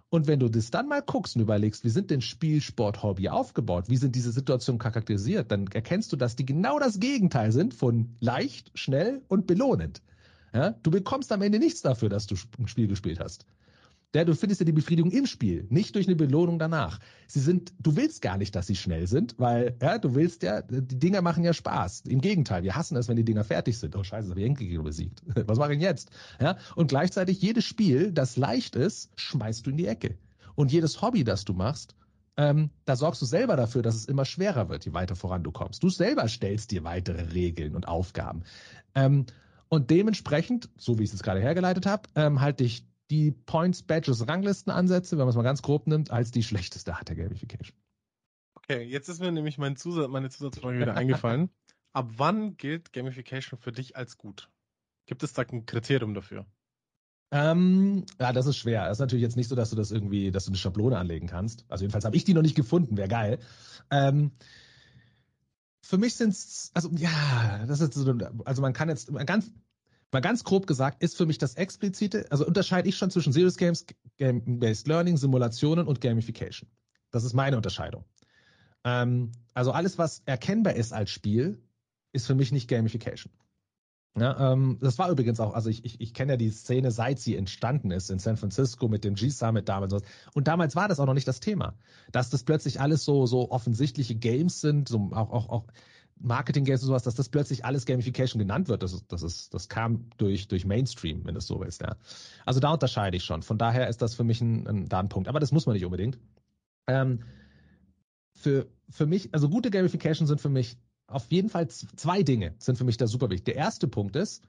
Und 0.09 0.27
wenn 0.27 0.41
du 0.41 0.49
das 0.49 0.71
dann 0.71 0.89
mal 0.89 1.03
guckst 1.03 1.37
und 1.37 1.43
überlegst, 1.43 1.85
wie 1.85 1.91
sind 1.91 2.11
denn 2.11 2.23
Spielsport, 2.23 3.03
Hobby 3.03 3.29
aufgebaut, 3.29 3.91
wie 3.91 3.99
sind 3.99 4.15
diese 4.15 4.33
Situationen 4.33 4.79
charakterisiert, 4.79 5.53
dann 5.53 5.67
erkennst 5.67 6.13
du, 6.13 6.17
dass 6.17 6.35
die 6.35 6.47
genau 6.47 6.79
das 6.79 6.99
Gegenteil 6.99 7.53
sind 7.53 7.75
von 7.75 8.17
leicht, 8.21 8.71
schnell 8.75 9.21
und 9.29 9.47
belohnend. 9.47 10.01
Ja? 10.53 10.71
Du 10.83 10.91
bekommst 10.91 11.33
am 11.33 11.43
Ende 11.43 11.59
nichts 11.59 11.83
dafür, 11.83 12.09
dass 12.09 12.27
du 12.27 12.37
ein 12.59 12.69
Spiel 12.69 12.89
gespielt 12.89 13.21
hast. 13.21 13.47
Ja, 14.15 14.25
du 14.25 14.35
findest 14.35 14.63
ja 14.63 14.65
die 14.65 14.73
Befriedigung 14.73 15.11
im 15.11 15.27
Spiel, 15.27 15.67
nicht 15.69 15.95
durch 15.95 16.07
eine 16.07 16.17
Belohnung 16.17 16.59
danach. 16.59 16.99
Sie 17.27 17.41
sind, 17.41 17.75
du 17.79 17.95
willst 17.95 18.23
gar 18.23 18.39
nicht, 18.39 18.57
dass 18.57 18.67
sie 18.67 18.77
schnell 18.77 19.07
sind, 19.07 19.35
weil 19.39 19.77
ja, 19.83 19.99
du 19.99 20.15
willst 20.15 20.43
ja, 20.43 20.63
die 20.63 20.99
Dinger 20.99 21.21
machen 21.21 21.45
ja 21.45 21.53
Spaß. 21.53 22.05
Im 22.07 22.23
Gegenteil, 22.23 22.63
wir 22.63 22.75
hassen 22.75 22.97
es, 22.97 23.09
wenn 23.09 23.17
die 23.17 23.25
Dinger 23.25 23.45
fertig 23.45 23.79
sind. 23.79 23.95
Oh 23.97 24.03
Scheiße, 24.03 24.31
habe 24.31 24.41
ich 24.41 24.47
Enkelgegner 24.47 24.83
besiegt. 24.83 25.23
Was 25.47 25.59
mache 25.59 25.75
ich 25.75 25.83
jetzt? 25.83 26.11
Ja, 26.41 26.57
und 26.75 26.89
gleichzeitig 26.89 27.43
jedes 27.43 27.67
Spiel, 27.67 28.11
das 28.11 28.39
leicht 28.39 28.77
ist, 28.77 29.11
schmeißt 29.17 29.67
du 29.67 29.71
in 29.71 29.77
die 29.77 29.87
Ecke. 29.87 30.17
Und 30.55 30.73
jedes 30.73 31.03
Hobby, 31.03 31.23
das 31.23 31.45
du 31.45 31.53
machst, 31.53 31.95
ähm, 32.39 32.71
da 32.87 32.97
sorgst 32.97 33.21
du 33.21 33.27
selber 33.27 33.57
dafür, 33.57 33.83
dass 33.83 33.95
es 33.95 34.07
immer 34.07 34.25
schwerer 34.25 34.71
wird, 34.71 34.87
je 34.87 34.95
weiter 34.95 35.17
voran 35.17 35.43
du 35.43 35.53
kommst. 35.53 35.83
Du 35.83 35.91
selber 35.91 36.29
stellst 36.29 36.71
dir 36.71 36.83
weitere 36.83 37.35
Regeln 37.35 37.75
und 37.75 37.89
Aufgaben. 37.89 38.45
Ähm, 38.95 39.27
und 39.69 39.91
dementsprechend, 39.91 40.71
so 40.77 40.99
wie 40.99 41.03
ich 41.03 41.09
es 41.09 41.15
jetzt 41.15 41.23
gerade 41.23 41.41
hergeleitet 41.41 41.87
habe, 41.87 42.09
ähm, 42.15 42.41
halte 42.41 42.65
ich 42.65 42.87
die 43.11 43.31
Points, 43.31 43.83
Badges, 43.83 44.29
Ranglisten 44.29 44.73
ansetze, 44.73 45.13
wenn 45.13 45.25
man 45.25 45.31
es 45.31 45.37
mal 45.37 45.43
ganz 45.43 45.63
grob 45.63 45.87
nimmt, 45.87 46.11
als 46.11 46.31
die 46.31 46.43
schlechteste 46.43 46.95
Art 46.95 47.09
der 47.09 47.17
Gamification. 47.17 47.77
Okay, 48.55 48.83
jetzt 48.83 49.09
ist 49.09 49.21
mir 49.21 49.33
nämlich 49.33 49.57
mein 49.57 49.77
Zusatz, 49.77 50.09
meine 50.09 50.31
Zusatzfrage 50.31 50.81
wieder 50.81 50.95
eingefallen. 50.95 51.51
Ab 51.93 52.11
wann 52.17 52.57
gilt 52.57 52.93
Gamification 52.93 53.59
für 53.59 53.73
dich 53.73 53.97
als 53.97 54.19
gut? 54.19 54.51
Gibt 55.07 55.23
es 55.23 55.33
da 55.33 55.43
ein 55.43 55.65
Kriterium 55.65 56.13
dafür? 56.13 56.45
Ähm, 57.31 58.05
ja, 58.21 58.33
das 58.33 58.47
ist 58.47 58.57
schwer. 58.57 58.85
Das 58.85 58.99
ist 58.99 59.01
natürlich 59.01 59.23
jetzt 59.23 59.37
nicht 59.37 59.49
so, 59.49 59.55
dass 59.55 59.71
du 59.71 59.77
das 59.77 59.91
irgendwie, 59.91 60.31
dass 60.31 60.45
du 60.45 60.51
eine 60.51 60.59
Schablone 60.59 60.99
anlegen 60.99 61.27
kannst. 61.27 61.65
Also 61.69 61.83
jedenfalls 61.83 62.05
habe 62.05 62.17
ich 62.17 62.25
die 62.25 62.35
noch 62.35 62.43
nicht 62.43 62.55
gefunden, 62.55 62.97
wäre 62.97 63.09
geil. 63.09 63.39
Ähm, 63.91 64.33
für 65.89 65.97
mich 65.97 66.17
sind 66.17 66.35
es, 66.35 66.71
also 66.75 66.91
ja, 66.93 67.65
das 67.67 67.81
ist 67.81 67.95
so, 67.95 68.15
also 68.45 68.61
man 68.61 68.75
kann 68.75 68.91
jetzt 68.91 69.11
ganz, 69.25 69.51
mal 70.13 70.21
ganz 70.21 70.45
grob 70.45 70.67
gesagt, 70.67 71.03
ist 71.03 71.17
für 71.17 71.25
mich 71.25 71.39
das 71.39 71.55
explizite, 71.55 72.27
also 72.31 72.47
unterscheide 72.47 72.87
ich 72.87 72.99
schon 72.99 73.11
zwischen 73.11 73.33
Serious 73.33 73.57
Games, 73.57 73.87
Game-Based 74.19 74.87
Learning, 74.87 75.17
Simulationen 75.17 75.87
und 75.87 76.03
Gamification. 76.03 76.69
Das 77.11 77.25
ist 77.25 77.33
meine 77.33 77.57
Unterscheidung. 77.57 78.05
Ähm, 78.85 79.33
also 79.55 79.73
alles, 79.73 79.97
was 79.97 80.21
erkennbar 80.27 80.75
ist 80.75 80.93
als 80.93 81.11
Spiel, 81.11 81.59
ist 82.13 82.27
für 82.27 82.35
mich 82.35 82.53
nicht 82.53 82.69
Gamification. 82.69 83.33
Ja, 84.21 84.53
ähm, 84.53 84.79
das 84.81 84.99
war 84.99 85.11
übrigens 85.11 85.41
auch, 85.41 85.55
also 85.55 85.71
ich, 85.71 85.85
ich, 85.85 86.01
ich 86.01 86.15
kenne 86.15 86.33
ja 86.33 86.37
die 86.37 86.51
Szene, 86.51 86.91
seit 86.91 87.19
sie 87.19 87.37
entstanden 87.37 87.91
ist 87.91 88.11
in 88.11 88.19
San 88.19 88.37
Francisco 88.37 88.89
mit 88.89 89.05
dem 89.05 89.15
G-Summit 89.15 89.69
damals. 89.69 89.95
Und 90.35 90.49
damals 90.49 90.77
war 90.77 90.89
das 90.89 91.01
auch 91.01 91.07
noch 91.07 91.15
nicht 91.15 91.29
das 91.29 91.41
Thema. 91.41 91.75
Dass 92.13 92.31
das 92.31 92.45
plötzlich 92.45 92.81
alles 92.81 93.05
so, 93.05 93.27
so 93.27 93.51
offensichtliche 93.51 94.15
Games 94.15 94.61
sind, 94.61 94.89
so 94.89 95.11
auch, 95.13 95.31
auch, 95.31 95.49
auch 95.49 95.65
Marketing-Games 96.21 96.83
und 96.83 96.89
sowas, 96.89 97.05
dass 97.05 97.15
das 97.15 97.29
plötzlich 97.29 97.65
alles 97.65 97.87
Gamification 97.87 98.39
genannt 98.39 98.69
wird. 98.69 98.83
Das, 98.83 99.07
das, 99.07 99.23
ist, 99.23 99.55
das 99.55 99.69
kam 99.69 100.11
durch, 100.17 100.49
durch 100.49 100.65
Mainstream, 100.65 101.25
wenn 101.25 101.37
es 101.37 101.47
so 101.47 101.61
willst. 101.61 101.81
Ja. 101.83 101.97
Also 102.45 102.61
da 102.61 102.73
unterscheide 102.73 103.17
ich 103.17 103.25
schon. 103.25 103.43
Von 103.43 103.59
daher 103.59 103.89
ist 103.89 104.03
das 104.03 104.15
für 104.15 104.25
mich 104.25 104.41
ein, 104.41 104.67
ein, 104.67 104.89
da 104.89 105.01
ein 105.01 105.09
Punkt. 105.09 105.29
Aber 105.29 105.41
das 105.41 105.53
muss 105.53 105.67
man 105.67 105.75
nicht 105.75 105.85
unbedingt. 105.85 106.19
Ähm, 106.87 107.21
für, 108.35 108.69
für 108.89 109.07
mich, 109.07 109.33
also 109.35 109.49
gute 109.49 109.71
Gamification 109.71 110.27
sind 110.27 110.41
für 110.41 110.49
mich 110.49 110.77
auf 111.09 111.27
jeden 111.31 111.49
Fall 111.49 111.69
zwei 111.69 112.23
Dinge 112.23 112.55
sind 112.59 112.77
für 112.77 112.85
mich 112.85 112.97
da 112.97 113.07
super 113.07 113.31
wichtig. 113.31 113.47
Der 113.47 113.57
erste 113.57 113.89
Punkt 113.89 114.15
ist, 114.15 114.45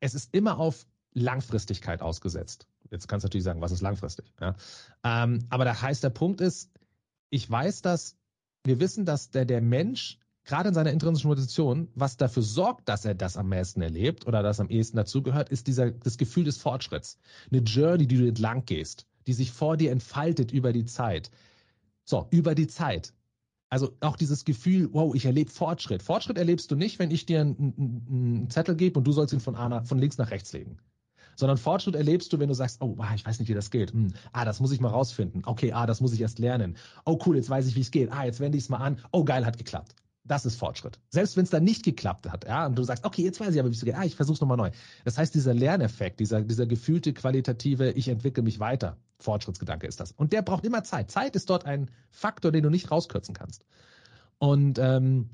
es 0.00 0.14
ist 0.14 0.34
immer 0.34 0.58
auf 0.58 0.86
Langfristigkeit 1.12 2.02
ausgesetzt. 2.02 2.66
Jetzt 2.90 3.08
kannst 3.08 3.24
du 3.24 3.26
natürlich 3.26 3.44
sagen, 3.44 3.60
was 3.60 3.72
ist 3.72 3.82
langfristig? 3.82 4.26
Ja? 4.40 4.56
Ähm, 5.04 5.40
aber 5.50 5.64
da 5.64 5.80
heißt 5.80 6.02
der 6.02 6.10
Punkt 6.10 6.40
ist, 6.40 6.70
ich 7.30 7.48
weiß, 7.48 7.82
dass 7.82 8.16
wir 8.64 8.80
wissen, 8.80 9.04
dass 9.04 9.30
der, 9.30 9.44
der 9.44 9.60
Mensch 9.60 10.18
gerade 10.44 10.70
in 10.70 10.74
seiner 10.74 10.92
intrinsischen 10.92 11.28
Motivation, 11.28 11.88
was 11.94 12.16
dafür 12.16 12.42
sorgt, 12.42 12.88
dass 12.88 13.04
er 13.04 13.14
das 13.14 13.36
am 13.36 13.50
meisten 13.50 13.82
erlebt 13.82 14.26
oder 14.26 14.42
das 14.42 14.60
am 14.60 14.70
ehesten 14.70 14.96
dazugehört, 14.96 15.50
ist 15.50 15.66
dieser, 15.66 15.90
das 15.90 16.16
Gefühl 16.16 16.44
des 16.44 16.56
Fortschritts. 16.56 17.18
Eine 17.50 17.60
Journey, 17.60 18.06
die 18.06 18.16
du 18.16 18.26
entlang 18.26 18.64
gehst, 18.64 19.06
die 19.26 19.34
sich 19.34 19.52
vor 19.52 19.76
dir 19.76 19.92
entfaltet 19.92 20.50
über 20.50 20.72
die 20.72 20.86
Zeit. 20.86 21.30
So, 22.04 22.26
über 22.30 22.54
die 22.54 22.66
Zeit. 22.66 23.12
Also 23.70 23.94
auch 24.00 24.16
dieses 24.16 24.44
Gefühl, 24.44 24.88
wow, 24.92 25.14
ich 25.14 25.26
erlebe 25.26 25.50
Fortschritt. 25.50 26.02
Fortschritt 26.02 26.38
erlebst 26.38 26.70
du 26.70 26.76
nicht, 26.76 26.98
wenn 26.98 27.10
ich 27.10 27.26
dir 27.26 27.42
einen, 27.42 28.04
einen 28.08 28.50
Zettel 28.50 28.76
gebe 28.76 28.98
und 28.98 29.06
du 29.06 29.12
sollst 29.12 29.34
ihn 29.34 29.40
von, 29.40 29.56
A 29.56 29.68
nach, 29.68 29.84
von 29.84 29.98
links 29.98 30.16
nach 30.16 30.30
rechts 30.30 30.52
legen. 30.52 30.78
Sondern 31.36 31.58
Fortschritt 31.58 31.94
erlebst 31.94 32.32
du, 32.32 32.38
wenn 32.38 32.48
du 32.48 32.54
sagst, 32.54 32.80
oh, 32.80 32.96
ich 33.14 33.26
weiß 33.26 33.38
nicht, 33.38 33.48
wie 33.48 33.54
das 33.54 33.70
geht. 33.70 33.92
Hm, 33.92 34.12
ah, 34.32 34.44
das 34.44 34.60
muss 34.60 34.72
ich 34.72 34.80
mal 34.80 34.88
rausfinden. 34.88 35.42
Okay, 35.44 35.72
ah, 35.72 35.86
das 35.86 36.00
muss 36.00 36.12
ich 36.12 36.20
erst 36.20 36.38
lernen. 36.38 36.76
Oh, 37.04 37.18
cool, 37.26 37.36
jetzt 37.36 37.50
weiß 37.50 37.66
ich, 37.66 37.76
wie 37.76 37.80
es 37.80 37.90
geht. 37.90 38.10
Ah, 38.10 38.24
jetzt 38.24 38.40
wende 38.40 38.56
ich 38.56 38.64
es 38.64 38.70
mal 38.70 38.78
an. 38.78 38.98
Oh, 39.12 39.24
geil, 39.24 39.44
hat 39.44 39.58
geklappt. 39.58 39.94
Das 40.28 40.44
ist 40.44 40.56
Fortschritt. 40.56 41.00
Selbst 41.08 41.36
wenn 41.36 41.44
es 41.44 41.50
dann 41.50 41.64
nicht 41.64 41.84
geklappt 41.84 42.30
hat, 42.30 42.46
ja, 42.46 42.66
und 42.66 42.78
du 42.78 42.84
sagst, 42.84 43.04
okay, 43.04 43.22
jetzt 43.22 43.40
weiß 43.40 43.54
ich 43.54 43.60
aber, 43.60 43.70
wie 43.70 43.74
es 43.74 43.84
geht. 43.84 43.94
Ah, 43.94 44.04
ich 44.04 44.14
versuche 44.14 44.38
nochmal 44.40 44.58
neu. 44.58 44.70
Das 45.04 45.16
heißt, 45.16 45.34
dieser 45.34 45.54
Lerneffekt, 45.54 46.20
dieser, 46.20 46.42
dieser 46.42 46.66
gefühlte 46.66 47.14
qualitative, 47.14 47.90
ich 47.92 48.08
entwickle 48.08 48.42
mich 48.42 48.60
weiter, 48.60 48.98
Fortschrittsgedanke 49.18 49.86
ist 49.86 50.00
das. 50.00 50.12
Und 50.12 50.32
der 50.34 50.42
braucht 50.42 50.64
immer 50.66 50.84
Zeit. 50.84 51.10
Zeit 51.10 51.34
ist 51.34 51.48
dort 51.48 51.64
ein 51.64 51.90
Faktor, 52.10 52.52
den 52.52 52.62
du 52.62 52.70
nicht 52.70 52.90
rauskürzen 52.90 53.34
kannst. 53.34 53.64
Und, 54.38 54.78
ähm, 54.78 55.30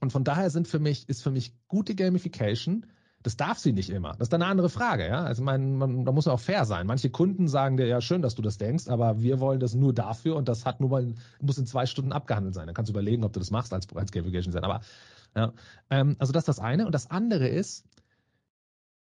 und 0.00 0.12
von 0.12 0.24
daher 0.24 0.50
sind 0.50 0.66
für 0.66 0.78
mich, 0.78 1.08
ist 1.08 1.22
für 1.22 1.30
mich 1.30 1.52
gute 1.68 1.94
Gamification, 1.94 2.86
das 3.22 3.36
darf 3.36 3.58
sie 3.58 3.72
nicht 3.72 3.90
immer. 3.90 4.12
Das 4.12 4.26
ist 4.26 4.32
dann 4.32 4.42
eine 4.42 4.50
andere 4.50 4.70
Frage, 4.70 5.06
ja. 5.06 5.24
Also 5.24 5.42
mein, 5.42 5.76
man, 5.76 6.04
da 6.04 6.12
muss 6.12 6.26
man 6.26 6.34
auch 6.34 6.40
fair 6.40 6.64
sein. 6.64 6.86
Manche 6.86 7.10
Kunden 7.10 7.48
sagen 7.48 7.76
dir, 7.76 7.86
ja, 7.86 8.00
schön, 8.00 8.22
dass 8.22 8.36
du 8.36 8.42
das 8.42 8.58
denkst, 8.58 8.88
aber 8.88 9.20
wir 9.20 9.40
wollen 9.40 9.58
das 9.58 9.74
nur 9.74 9.92
dafür 9.92 10.36
und 10.36 10.48
das 10.48 10.64
hat 10.64 10.80
nur 10.80 10.90
mal, 10.90 11.14
muss 11.40 11.58
in 11.58 11.66
zwei 11.66 11.86
Stunden 11.86 12.12
abgehandelt 12.12 12.54
sein. 12.54 12.66
Dann 12.66 12.74
kannst 12.74 12.90
du 12.90 12.92
überlegen, 12.92 13.24
ob 13.24 13.32
du 13.32 13.40
das 13.40 13.50
machst 13.50 13.72
als, 13.72 13.88
als 13.94 14.12
Gamification 14.12 14.52
sein. 14.52 14.62
Aber 14.62 14.80
ja, 15.34 15.52
ähm, 15.90 16.16
also 16.18 16.32
das 16.32 16.42
ist 16.42 16.48
das 16.48 16.60
eine. 16.60 16.86
Und 16.86 16.92
das 16.92 17.10
andere 17.10 17.48
ist, 17.48 17.84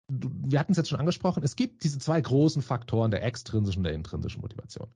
wir 0.08 0.58
hatten 0.58 0.72
es 0.72 0.78
jetzt 0.78 0.88
schon 0.88 1.00
angesprochen, 1.00 1.42
es 1.44 1.56
gibt 1.56 1.84
diese 1.84 1.98
zwei 1.98 2.20
großen 2.20 2.60
Faktoren 2.60 3.10
der 3.10 3.22
extrinsischen 3.22 3.80
und 3.80 3.84
der 3.84 3.94
intrinsischen 3.94 4.40
Motivation. 4.40 4.88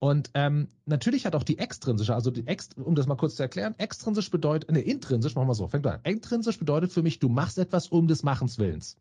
Und 0.00 0.30
ähm, 0.34 0.68
natürlich 0.86 1.26
hat 1.26 1.34
auch 1.34 1.42
die 1.42 1.58
extrinsische, 1.58 2.14
also 2.14 2.30
die 2.30 2.46
ext, 2.46 2.76
um 2.78 2.94
das 2.94 3.06
mal 3.06 3.16
kurz 3.16 3.34
zu 3.34 3.42
erklären, 3.42 3.74
extrinsisch 3.78 4.30
bedeutet, 4.30 4.70
ne, 4.70 4.80
intrinsisch, 4.80 5.34
machen 5.34 5.48
wir 5.48 5.54
so, 5.54 5.66
fängt 5.66 5.86
an. 5.86 6.00
Intrinsisch 6.04 6.58
bedeutet 6.58 6.92
für 6.92 7.02
mich, 7.02 7.18
du 7.18 7.28
machst 7.28 7.58
etwas 7.58 7.88
um 7.88 8.06
des 8.06 8.22
Machens 8.22 8.58
Willens. 8.58 8.96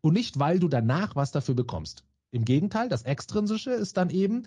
Und 0.00 0.14
nicht, 0.14 0.38
weil 0.38 0.58
du 0.58 0.68
danach 0.68 1.16
was 1.16 1.32
dafür 1.32 1.54
bekommst. 1.54 2.04
Im 2.30 2.44
Gegenteil, 2.44 2.88
das 2.88 3.02
Extrinsische 3.02 3.72
ist 3.72 3.96
dann 3.96 4.10
eben, 4.10 4.44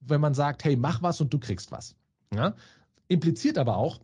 wenn 0.00 0.20
man 0.20 0.34
sagt, 0.34 0.64
hey, 0.64 0.76
mach 0.76 1.02
was 1.02 1.20
und 1.20 1.32
du 1.32 1.38
kriegst 1.38 1.72
was. 1.72 1.94
Ja? 2.34 2.54
Impliziert 3.08 3.58
aber 3.58 3.76
auch, 3.76 4.00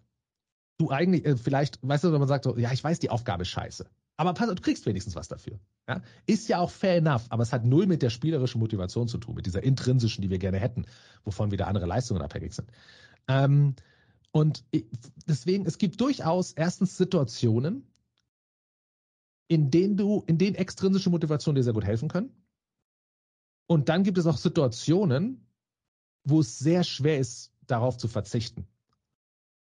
du 0.78 0.90
eigentlich, 0.90 1.24
äh, 1.24 1.36
vielleicht, 1.36 1.78
weißt 1.86 2.04
du, 2.04 2.12
wenn 2.12 2.18
man 2.18 2.28
sagt 2.28 2.44
so, 2.44 2.58
ja, 2.58 2.72
ich 2.72 2.84
weiß, 2.84 2.98
die 2.98 3.10
Aufgabe 3.10 3.42
ist 3.42 3.48
scheiße. 3.48 3.86
Aber 4.16 4.32
pass, 4.34 4.48
du 4.48 4.54
kriegst 4.62 4.86
wenigstens 4.86 5.16
was 5.16 5.28
dafür. 5.28 5.58
Ja? 5.88 6.02
Ist 6.26 6.48
ja 6.48 6.58
auch 6.58 6.70
fair 6.70 6.96
enough, 6.96 7.26
aber 7.30 7.42
es 7.42 7.52
hat 7.52 7.64
null 7.64 7.86
mit 7.86 8.02
der 8.02 8.10
spielerischen 8.10 8.60
Motivation 8.60 9.08
zu 9.08 9.18
tun, 9.18 9.34
mit 9.34 9.46
dieser 9.46 9.62
intrinsischen, 9.62 10.22
die 10.22 10.30
wir 10.30 10.38
gerne 10.38 10.58
hätten, 10.58 10.86
wovon 11.24 11.50
wieder 11.50 11.66
andere 11.66 11.86
Leistungen 11.86 12.22
abhängig 12.22 12.54
sind. 12.54 12.70
Ähm, 13.26 13.74
und 14.30 14.64
deswegen, 15.26 15.66
es 15.66 15.78
gibt 15.78 16.00
durchaus 16.00 16.52
erstens 16.52 16.96
Situationen, 16.96 17.86
in 19.48 19.70
denen 19.70 19.96
du, 19.96 20.24
in 20.26 20.38
denen 20.38 20.56
extrinsische 20.56 21.10
Motivationen 21.10 21.56
dir 21.56 21.62
sehr 21.64 21.72
gut 21.72 21.84
helfen 21.84 22.08
können. 22.08 22.30
Und 23.66 23.88
dann 23.88 24.04
gibt 24.04 24.18
es 24.18 24.26
auch 24.26 24.36
Situationen, 24.36 25.46
wo 26.24 26.40
es 26.40 26.58
sehr 26.58 26.84
schwer 26.84 27.18
ist, 27.18 27.52
darauf 27.66 27.96
zu 27.96 28.08
verzichten. 28.08 28.66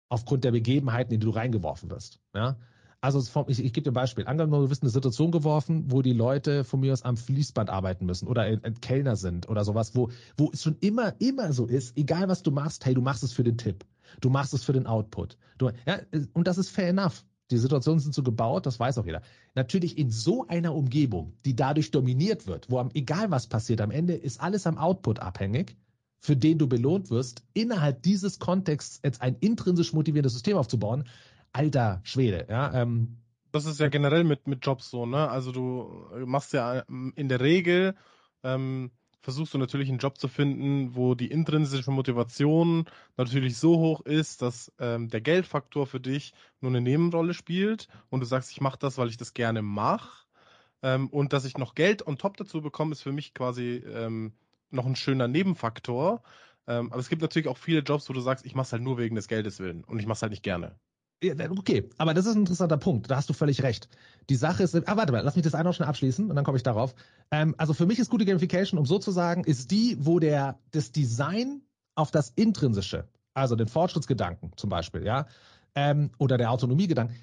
Aufgrund 0.10 0.44
der 0.44 0.52
Begebenheiten, 0.52 1.14
in 1.14 1.20
die 1.20 1.26
du 1.26 1.32
reingeworfen 1.32 1.90
wirst. 1.90 2.20
Ja? 2.34 2.58
Also 3.00 3.20
ich, 3.48 3.64
ich 3.64 3.74
gebe 3.74 3.84
dir 3.84 3.92
ein 3.92 3.94
Beispiel. 3.94 4.26
Angenommen, 4.26 4.64
du 4.64 4.70
wirst 4.70 4.82
in 4.82 4.88
eine 4.88 4.92
Situation 4.92 5.32
geworfen, 5.32 5.92
wo 5.92 6.02
die 6.02 6.14
Leute 6.14 6.64
von 6.64 6.80
mir 6.80 6.94
aus 6.94 7.04
am 7.04 7.16
Fließband 7.16 7.70
arbeiten 7.70 8.06
müssen 8.06 8.28
oder 8.28 8.42
ein, 8.42 8.64
ein 8.64 8.82
Kellner 8.82 9.16
sind 9.16 9.48
oder 9.48 9.64
sowas, 9.64 9.96
wo, 9.96 10.10
wo 10.36 10.50
es 10.52 10.64
schon 10.64 10.78
immer, 10.80 11.14
immer 11.20 11.54
so 11.54 11.68
ist, 11.68 11.96
egal 11.96 12.28
was 12.28 12.42
du 12.42 12.52
machst, 12.52 12.86
hey, 12.86 12.96
du 12.96 13.02
machst 13.02 13.24
es 13.24 13.34
für 13.34 13.44
den 13.44 13.58
Tipp. 13.58 13.86
Du 14.20 14.30
machst 14.30 14.54
es 14.54 14.64
für 14.64 14.74
den 14.74 14.88
Output. 14.88 15.38
Du, 15.58 15.70
ja, 15.86 16.00
und 16.34 16.48
das 16.48 16.58
ist 16.58 16.70
fair 16.70 16.90
enough. 16.90 17.24
Die 17.52 17.58
Situationen 17.58 18.00
sind 18.00 18.14
so 18.14 18.24
gebaut, 18.24 18.66
das 18.66 18.80
weiß 18.80 18.98
auch 18.98 19.06
jeder. 19.06 19.22
Natürlich 19.56 19.98
in 19.98 20.12
so 20.12 20.48
einer 20.48 20.76
Umgebung, 20.76 21.34
die 21.46 21.56
dadurch 21.56 21.92
dominiert 21.92 22.46
wird, 22.46 22.70
wo 22.70 22.80
am, 22.80 22.90
egal 22.94 23.32
was 23.32 23.48
passiert, 23.48 23.80
am 23.80 23.92
Ende 23.92 24.16
ist 24.16 24.42
alles 24.42 24.68
am 24.68 24.78
Output 24.78 25.20
abhängig, 25.20 25.78
für 26.20 26.36
den 26.36 26.58
du 26.58 26.68
belohnt 26.68 27.10
wirst, 27.10 27.44
innerhalb 27.54 28.02
dieses 28.02 28.40
Kontexts 28.40 29.00
jetzt 29.04 29.22
ein 29.22 29.38
intrinsisch 29.40 29.94
motivierendes 29.94 30.34
System 30.34 30.58
aufzubauen, 30.58 31.06
alter 31.58 32.02
Schwede, 32.04 32.46
ja. 32.50 32.72
Ähm, 32.74 33.18
das 33.52 33.66
ist 33.66 33.80
ja 33.80 33.90
generell 33.90 34.24
mit, 34.24 34.48
mit 34.48 34.66
Jobs 34.66 34.90
so, 34.90 35.06
ne? 35.06 35.30
Also 35.30 35.52
du 35.52 36.08
machst 36.26 36.54
ja 36.54 36.84
ähm, 36.88 37.14
in 37.16 37.30
der 37.30 37.42
Regel, 37.42 37.96
ähm, 38.44 38.92
versuchst 39.22 39.56
du 39.56 39.58
natürlich 39.58 39.90
einen 39.90 39.98
Job 39.98 40.20
zu 40.20 40.28
finden, 40.28 40.96
wo 40.96 41.16
die 41.16 41.32
intrinsische 41.32 41.90
Motivation 41.90 42.86
natürlich 43.18 43.58
so 43.58 43.78
hoch 43.78 44.02
ist, 44.02 44.44
dass 44.44 44.72
ähm, 44.80 45.10
der 45.10 45.22
Geldfaktor 45.22 45.88
für 45.88 46.00
dich 46.00 46.34
nur 46.62 46.72
eine 46.72 46.82
Nebenrolle 46.82 47.34
spielt 47.34 47.88
und 48.10 48.20
du 48.20 48.28
sagst, 48.28 48.52
ich 48.52 48.62
mache 48.62 48.78
das, 48.80 48.98
weil 49.00 49.10
ich 49.10 49.18
das 49.18 49.34
gerne 49.34 49.64
mache. 49.64 50.28
Ähm, 50.84 51.08
und 51.10 51.34
dass 51.34 51.46
ich 51.46 51.58
noch 51.58 51.74
Geld 51.74 52.06
on 52.06 52.20
top 52.20 52.38
dazu 52.38 52.62
bekomme, 52.62 52.92
ist 52.92 53.02
für 53.02 53.12
mich 53.12 53.34
quasi 53.34 53.84
ähm, 53.92 54.34
noch 54.70 54.86
ein 54.86 54.96
schöner 54.96 55.28
Nebenfaktor. 55.28 56.22
Ähm, 56.68 56.92
aber 56.92 57.00
es 57.00 57.10
gibt 57.10 57.24
natürlich 57.24 57.48
auch 57.48 57.58
viele 57.58 57.80
Jobs, 57.80 58.08
wo 58.10 58.14
du 58.14 58.22
sagst, 58.22 58.46
ich 58.46 58.54
mache 58.54 58.68
es 58.68 58.74
halt 58.74 58.84
nur 58.84 59.00
wegen 59.00 59.16
des 59.16 59.28
Geldes 59.28 59.60
willen 59.60 59.84
und 59.86 60.00
ich 60.00 60.06
mache 60.06 60.18
es 60.18 60.22
halt 60.22 60.32
nicht 60.32 60.44
gerne. 60.44 60.80
Okay, 61.24 61.90
aber 61.98 62.14
das 62.14 62.28
ist 62.28 62.36
ein 62.36 62.42
interessanter 62.42 62.78
Punkt. 62.78 63.10
Da 63.10 63.16
hast 63.16 63.28
du 63.30 63.34
völlig 63.34 63.64
recht. 63.64 63.90
Die 64.30 64.36
Sache 64.36 64.62
ist, 64.62 64.76
ah, 64.76 64.98
warte 64.98 65.12
mal, 65.12 65.24
lass 65.24 65.36
mich 65.36 65.44
das 65.44 65.56
eine 65.56 65.64
noch 65.64 65.74
schnell 65.74 65.88
abschließen 65.88 66.30
und 66.30 66.36
dann 66.36 66.46
komme 66.46 66.58
ich 66.58 66.64
darauf. 66.64 66.94
Ähm, 67.32 67.56
also 67.58 67.74
für 67.74 67.88
mich 67.88 67.98
ist 67.98 68.12
gute 68.12 68.26
Gamification, 68.26 68.78
um 68.78 68.86
so 68.86 69.00
zu 69.00 69.12
sagen, 69.12 69.44
ist 69.44 69.72
die, 69.72 69.98
wo 70.00 70.20
der 70.20 70.60
das 70.72 70.92
Design 70.92 71.62
auf 71.96 72.12
das 72.12 72.30
Intrinsische, 72.30 73.08
also 73.34 73.56
den 73.56 73.68
Fortschrittsgedanken 73.68 74.52
zum 74.58 74.70
Beispiel, 74.70 75.06
ja, 75.06 75.26
ähm, 75.74 76.12
oder 76.20 76.38
der 76.38 76.52
Autonomiegedanken, 76.52 77.16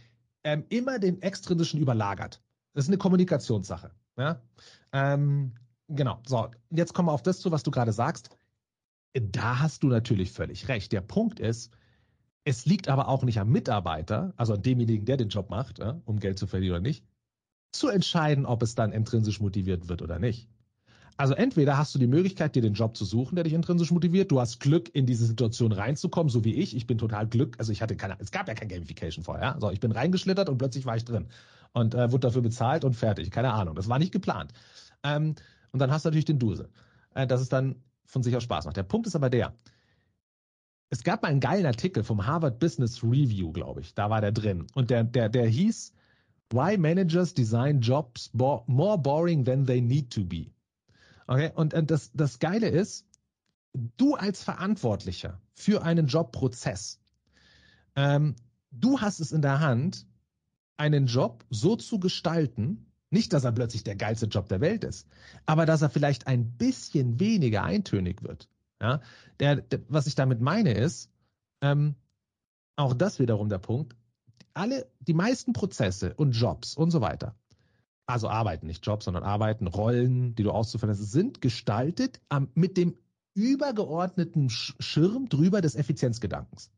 ähm, 0.42 0.64
immer 0.70 0.98
den 0.98 1.22
extrinsischen 1.22 1.80
überlagert. 1.80 2.42
Das 2.72 2.84
ist 2.84 2.88
eine 2.88 2.98
Kommunikationssache. 2.98 3.92
Ja? 4.18 4.42
Ähm, 4.92 5.54
genau. 5.88 6.20
So, 6.26 6.50
jetzt 6.70 6.94
kommen 6.94 7.08
wir 7.08 7.12
auf 7.12 7.22
das 7.22 7.38
zu, 7.38 7.52
was 7.52 7.62
du 7.62 7.70
gerade 7.70 7.92
sagst. 7.92 8.30
Da 9.12 9.60
hast 9.60 9.84
du 9.84 9.88
natürlich 9.88 10.32
völlig 10.32 10.66
recht. 10.66 10.90
Der 10.90 11.00
Punkt 11.00 11.38
ist, 11.38 11.70
es 12.44 12.66
liegt 12.66 12.88
aber 12.88 13.08
auch 13.08 13.24
nicht 13.24 13.40
am 13.40 13.50
Mitarbeiter, 13.50 14.34
also 14.36 14.54
an 14.54 14.62
demjenigen, 14.62 15.06
der 15.06 15.16
den 15.16 15.28
Job 15.28 15.50
macht, 15.50 15.78
ja, 15.78 16.00
um 16.04 16.20
Geld 16.20 16.38
zu 16.38 16.46
verdienen 16.46 16.72
oder 16.72 16.80
nicht, 16.80 17.04
zu 17.72 17.88
entscheiden, 17.88 18.46
ob 18.46 18.62
es 18.62 18.74
dann 18.74 18.92
intrinsisch 18.92 19.40
motiviert 19.40 19.88
wird 19.88 20.02
oder 20.02 20.18
nicht. 20.18 20.48
Also 21.16 21.34
entweder 21.34 21.78
hast 21.78 21.94
du 21.94 21.98
die 21.98 22.08
Möglichkeit, 22.08 22.56
dir 22.56 22.62
den 22.62 22.74
Job 22.74 22.96
zu 22.96 23.04
suchen, 23.04 23.36
der 23.36 23.44
dich 23.44 23.52
intrinsisch 23.52 23.92
motiviert. 23.92 24.32
Du 24.32 24.40
hast 24.40 24.58
Glück, 24.58 24.92
in 24.94 25.06
diese 25.06 25.24
Situation 25.26 25.70
reinzukommen, 25.70 26.28
so 26.28 26.44
wie 26.44 26.54
ich. 26.54 26.76
Ich 26.76 26.88
bin 26.88 26.98
total 26.98 27.28
Glück. 27.28 27.56
Also 27.58 27.70
ich 27.70 27.82
hatte 27.82 27.96
keine, 27.96 28.16
es 28.18 28.32
gab 28.32 28.48
ja 28.48 28.54
kein 28.54 28.68
Gamification 28.68 29.22
vorher. 29.22 29.54
Also 29.54 29.70
ich 29.70 29.78
bin 29.78 29.92
reingeschlittert 29.92 30.48
und 30.48 30.58
plötzlich 30.58 30.86
war 30.86 30.96
ich 30.96 31.04
drin 31.04 31.26
und 31.72 31.94
äh, 31.94 32.10
wurde 32.10 32.26
dafür 32.26 32.42
bezahlt 32.42 32.84
und 32.84 32.94
fertig. 32.94 33.30
Keine 33.30 33.52
Ahnung. 33.52 33.76
Das 33.76 33.88
war 33.88 34.00
nicht 34.00 34.12
geplant. 34.12 34.52
Ähm, 35.04 35.36
und 35.70 35.78
dann 35.78 35.92
hast 35.92 36.04
du 36.04 36.08
natürlich 36.08 36.24
den 36.24 36.40
Duse, 36.40 36.68
äh, 37.14 37.28
dass 37.28 37.40
es 37.40 37.48
dann 37.48 37.76
von 38.06 38.24
sich 38.24 38.34
aus 38.36 38.42
Spaß 38.42 38.64
macht. 38.64 38.76
Der 38.76 38.82
Punkt 38.82 39.06
ist 39.06 39.14
aber 39.14 39.30
der, 39.30 39.54
es 40.90 41.02
gab 41.02 41.22
mal 41.22 41.28
einen 41.28 41.40
geilen 41.40 41.66
Artikel 41.66 42.04
vom 42.04 42.26
Harvard 42.26 42.58
Business 42.58 43.02
Review, 43.02 43.52
glaube 43.52 43.80
ich. 43.80 43.94
Da 43.94 44.10
war 44.10 44.20
der 44.20 44.32
drin. 44.32 44.66
Und 44.74 44.90
der, 44.90 45.04
der, 45.04 45.28
der 45.28 45.46
hieß 45.46 45.92
Why 46.50 46.76
Managers 46.78 47.34
Design 47.34 47.80
Jobs 47.80 48.30
More 48.32 48.98
Boring 48.98 49.44
Than 49.44 49.66
They 49.66 49.80
Need 49.80 50.12
to 50.12 50.24
Be. 50.24 50.52
Okay, 51.26 51.50
und, 51.54 51.74
und 51.74 51.90
das, 51.90 52.12
das 52.12 52.38
Geile 52.38 52.68
ist, 52.68 53.06
du 53.96 54.14
als 54.14 54.42
Verantwortlicher 54.42 55.40
für 55.54 55.82
einen 55.82 56.06
Jobprozess, 56.06 57.00
ähm, 57.96 58.36
du 58.70 59.00
hast 59.00 59.20
es 59.20 59.32
in 59.32 59.42
der 59.42 59.60
Hand, 59.60 60.06
einen 60.76 61.06
Job 61.06 61.44
so 61.50 61.76
zu 61.76 61.98
gestalten, 61.98 62.86
nicht, 63.10 63.32
dass 63.32 63.44
er 63.44 63.52
plötzlich 63.52 63.84
der 63.84 63.96
geilste 63.96 64.26
Job 64.26 64.48
der 64.48 64.60
Welt 64.60 64.84
ist, 64.84 65.06
aber 65.46 65.66
dass 65.66 65.82
er 65.82 65.90
vielleicht 65.90 66.26
ein 66.26 66.56
bisschen 66.56 67.20
weniger 67.20 67.62
eintönig 67.62 68.22
wird. 68.22 68.48
Ja, 68.84 69.00
der, 69.40 69.56
der, 69.62 69.80
was 69.88 70.06
ich 70.06 70.14
damit 70.14 70.42
meine 70.42 70.72
ist, 70.74 71.10
ähm, 71.62 71.94
auch 72.76 72.92
das 72.92 73.18
wiederum 73.18 73.48
der 73.48 73.56
Punkt, 73.56 73.96
alle, 74.52 74.86
die 75.00 75.14
meisten 75.14 75.54
Prozesse 75.54 76.12
und 76.12 76.32
Jobs 76.32 76.76
und 76.76 76.90
so 76.90 77.00
weiter, 77.00 77.34
also 78.04 78.28
Arbeiten, 78.28 78.66
nicht 78.66 78.86
Jobs, 78.86 79.06
sondern 79.06 79.22
Arbeiten, 79.22 79.68
Rollen, 79.68 80.34
die 80.34 80.42
du 80.42 80.50
auszuführen 80.50 80.90
hast, 80.90 81.10
sind 81.10 81.40
gestaltet 81.40 82.20
ähm, 82.30 82.50
mit 82.54 82.76
dem 82.76 82.94
übergeordneten 83.32 84.50
Schirm 84.50 85.30
drüber 85.30 85.62
des 85.62 85.76
Effizienzgedankens. 85.76 86.70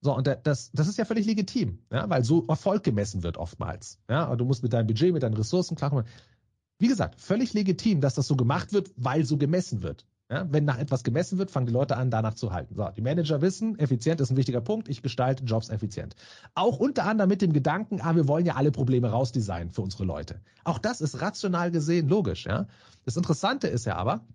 So, 0.00 0.14
und 0.14 0.28
das, 0.44 0.70
das 0.70 0.86
ist 0.86 0.96
ja 0.96 1.06
völlig 1.06 1.26
legitim, 1.26 1.80
ja, 1.90 2.08
weil 2.08 2.22
so 2.22 2.46
Erfolg 2.46 2.84
gemessen 2.84 3.24
wird 3.24 3.36
oftmals. 3.36 3.98
Ja, 4.08 4.26
und 4.26 4.38
du 4.38 4.44
musst 4.44 4.62
mit 4.62 4.72
deinem 4.72 4.86
Budget, 4.86 5.12
mit 5.12 5.24
deinen 5.24 5.34
Ressourcen 5.34 5.74
klarkommen. 5.74 6.04
Wie 6.78 6.86
gesagt, 6.86 7.20
völlig 7.20 7.52
legitim, 7.52 8.00
dass 8.00 8.14
das 8.14 8.28
so 8.28 8.36
gemacht 8.36 8.72
wird, 8.72 8.92
weil 8.96 9.24
so 9.24 9.36
gemessen 9.38 9.82
wird. 9.82 10.06
Ja, 10.34 10.48
wenn 10.50 10.64
nach 10.64 10.78
etwas 10.78 11.04
gemessen 11.04 11.38
wird, 11.38 11.52
fangen 11.52 11.66
die 11.66 11.72
Leute 11.72 11.96
an, 11.96 12.10
danach 12.10 12.34
zu 12.34 12.52
halten. 12.52 12.74
So, 12.74 12.88
die 12.88 13.02
Manager 13.02 13.40
wissen, 13.40 13.78
effizient 13.78 14.20
ist 14.20 14.32
ein 14.32 14.36
wichtiger 14.36 14.60
Punkt, 14.60 14.88
ich 14.88 15.00
gestalte 15.00 15.44
Jobs 15.44 15.68
effizient. 15.68 16.16
Auch 16.56 16.80
unter 16.80 17.04
anderem 17.04 17.28
mit 17.28 17.40
dem 17.40 17.52
Gedanken, 17.52 18.00
ah, 18.00 18.16
wir 18.16 18.26
wollen 18.26 18.44
ja 18.44 18.56
alle 18.56 18.72
Probleme 18.72 19.08
rausdesignen 19.08 19.70
für 19.70 19.82
unsere 19.82 20.04
Leute. 20.04 20.40
Auch 20.64 20.80
das 20.80 21.00
ist 21.00 21.20
rational 21.20 21.70
gesehen 21.70 22.08
logisch. 22.08 22.46
Ja? 22.46 22.66
Das 23.04 23.16
Interessante 23.16 23.68
ist 23.68 23.84
ja 23.84 23.94
aber, 23.94 24.26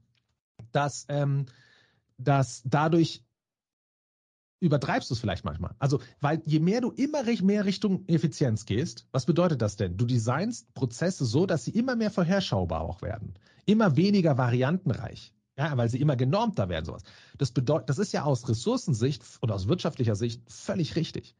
dass, 0.71 1.05
ähm, 1.09 1.47
dass 2.17 2.61
dadurch 2.63 3.25
übertreibst 4.61 5.09
du 5.09 5.15
es 5.15 5.19
vielleicht 5.19 5.43
manchmal. 5.43 5.75
Also, 5.79 5.99
weil 6.21 6.41
je 6.45 6.61
mehr 6.61 6.79
du 6.79 6.91
immer 6.91 7.23
mehr 7.41 7.65
Richtung 7.65 8.07
Effizienz 8.07 8.65
gehst, 8.65 9.05
was 9.11 9.25
bedeutet 9.25 9.61
das 9.61 9.75
denn? 9.75 9.97
Du 9.97 10.05
designst 10.05 10.73
Prozesse 10.75 11.25
so, 11.25 11.45
dass 11.45 11.65
sie 11.65 11.71
immer 11.71 11.97
mehr 11.97 12.09
vorherschaubar 12.11 12.79
auch 12.79 13.01
werden. 13.01 13.33
Immer 13.65 13.97
weniger 13.97 14.37
variantenreich. 14.37 15.33
Ja, 15.59 15.75
weil 15.75 15.89
sie 15.89 15.99
immer 15.99 16.15
genormter 16.15 16.69
werden, 16.69 16.85
sowas. 16.85 17.03
Das 17.37 17.51
bedeutet, 17.51 17.89
das 17.89 17.97
ist 17.97 18.13
ja 18.13 18.23
aus 18.23 18.47
Ressourcensicht 18.47 19.21
und 19.41 19.51
aus 19.51 19.67
wirtschaftlicher 19.67 20.15
Sicht 20.15 20.41
völlig 20.47 20.95
richtig. 20.95 21.35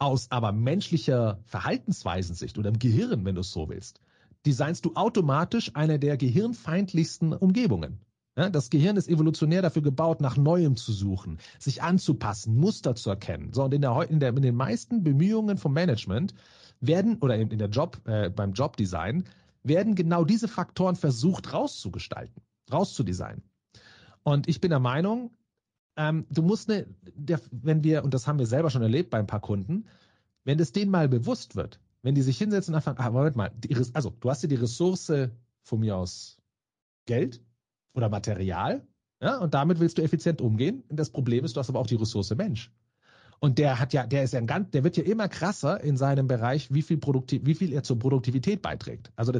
Aus 0.00 0.32
aber 0.32 0.50
menschlicher 0.50 1.38
Verhaltensweisensicht 1.44 2.58
oder 2.58 2.70
im 2.70 2.80
Gehirn, 2.80 3.24
wenn 3.24 3.36
du 3.36 3.42
es 3.42 3.52
so 3.52 3.68
willst, 3.68 4.00
designst 4.44 4.84
du 4.86 4.96
automatisch 4.96 5.70
eine 5.74 6.00
der 6.00 6.16
gehirnfeindlichsten 6.16 7.32
Umgebungen. 7.32 8.00
Ja, 8.36 8.50
das 8.50 8.70
Gehirn 8.70 8.96
ist 8.96 9.08
evolutionär 9.08 9.62
dafür 9.62 9.82
gebaut, 9.82 10.20
nach 10.20 10.36
Neuem 10.36 10.74
zu 10.74 10.92
suchen, 10.92 11.38
sich 11.60 11.80
anzupassen, 11.80 12.56
Muster 12.56 12.96
zu 12.96 13.08
erkennen. 13.08 13.52
So, 13.52 13.62
und 13.62 13.72
in, 13.72 13.82
der, 13.82 14.10
in, 14.10 14.18
der, 14.18 14.30
in 14.30 14.42
den 14.42 14.56
meisten 14.56 15.04
Bemühungen 15.04 15.58
vom 15.58 15.74
Management 15.74 16.34
werden, 16.80 17.18
oder 17.20 17.36
in, 17.36 17.52
in 17.52 17.58
der 17.58 17.68
Job, 17.68 18.00
äh, 18.04 18.30
beim 18.30 18.52
Jobdesign, 18.52 19.28
werden 19.62 19.94
genau 19.94 20.24
diese 20.24 20.48
Faktoren 20.48 20.96
versucht 20.96 21.52
rauszugestalten, 21.52 22.42
rauszudesignen. 22.72 23.44
Und 24.22 24.48
ich 24.48 24.60
bin 24.60 24.70
der 24.70 24.80
Meinung, 24.80 25.30
ähm, 25.96 26.26
du 26.30 26.42
musst 26.42 26.70
eine, 26.70 26.86
der, 27.14 27.40
wenn 27.50 27.84
wir, 27.84 28.04
und 28.04 28.14
das 28.14 28.26
haben 28.26 28.38
wir 28.38 28.46
selber 28.46 28.70
schon 28.70 28.82
erlebt 28.82 29.10
bei 29.10 29.18
ein 29.18 29.26
paar 29.26 29.40
Kunden, 29.40 29.86
wenn 30.44 30.58
es 30.58 30.72
denen 30.72 30.90
mal 30.90 31.08
bewusst 31.08 31.56
wird, 31.56 31.80
wenn 32.02 32.14
die 32.14 32.22
sich 32.22 32.38
hinsetzen 32.38 32.74
und 32.74 32.76
anfangen, 32.76 32.98
ah, 32.98 33.10
Moment 33.10 33.36
mal, 33.36 33.50
die, 33.56 33.76
also 33.92 34.10
du 34.20 34.30
hast 34.30 34.42
dir 34.42 34.48
die 34.48 34.56
Ressource 34.56 35.12
von 35.62 35.80
mir 35.80 35.96
aus 35.96 36.38
Geld 37.06 37.42
oder 37.94 38.08
Material, 38.08 38.86
ja, 39.22 39.36
und 39.38 39.52
damit 39.52 39.80
willst 39.80 39.98
du 39.98 40.02
effizient 40.02 40.40
umgehen. 40.40 40.82
Und 40.88 40.98
das 40.98 41.10
Problem 41.10 41.44
ist, 41.44 41.54
du 41.54 41.60
hast 41.60 41.68
aber 41.68 41.78
auch 41.78 41.86
die 41.86 41.96
Ressource 41.96 42.34
Mensch. 42.34 42.72
Und 43.38 43.58
der 43.58 43.78
hat 43.78 43.92
ja, 43.92 44.06
der 44.06 44.22
ist 44.22 44.32
ja 44.32 44.38
ein 44.38 44.46
ganz, 44.46 44.70
der 44.70 44.84
wird 44.84 44.96
ja 44.96 45.02
immer 45.02 45.28
krasser 45.28 45.82
in 45.82 45.96
seinem 45.96 46.26
Bereich, 46.26 46.72
wie 46.72 46.82
viel 46.82 46.98
Produktiv, 46.98 47.42
wie 47.44 47.54
viel 47.54 47.72
er 47.72 47.82
zur 47.82 47.98
Produktivität 47.98 48.62
beiträgt. 48.62 49.12
Also 49.16 49.32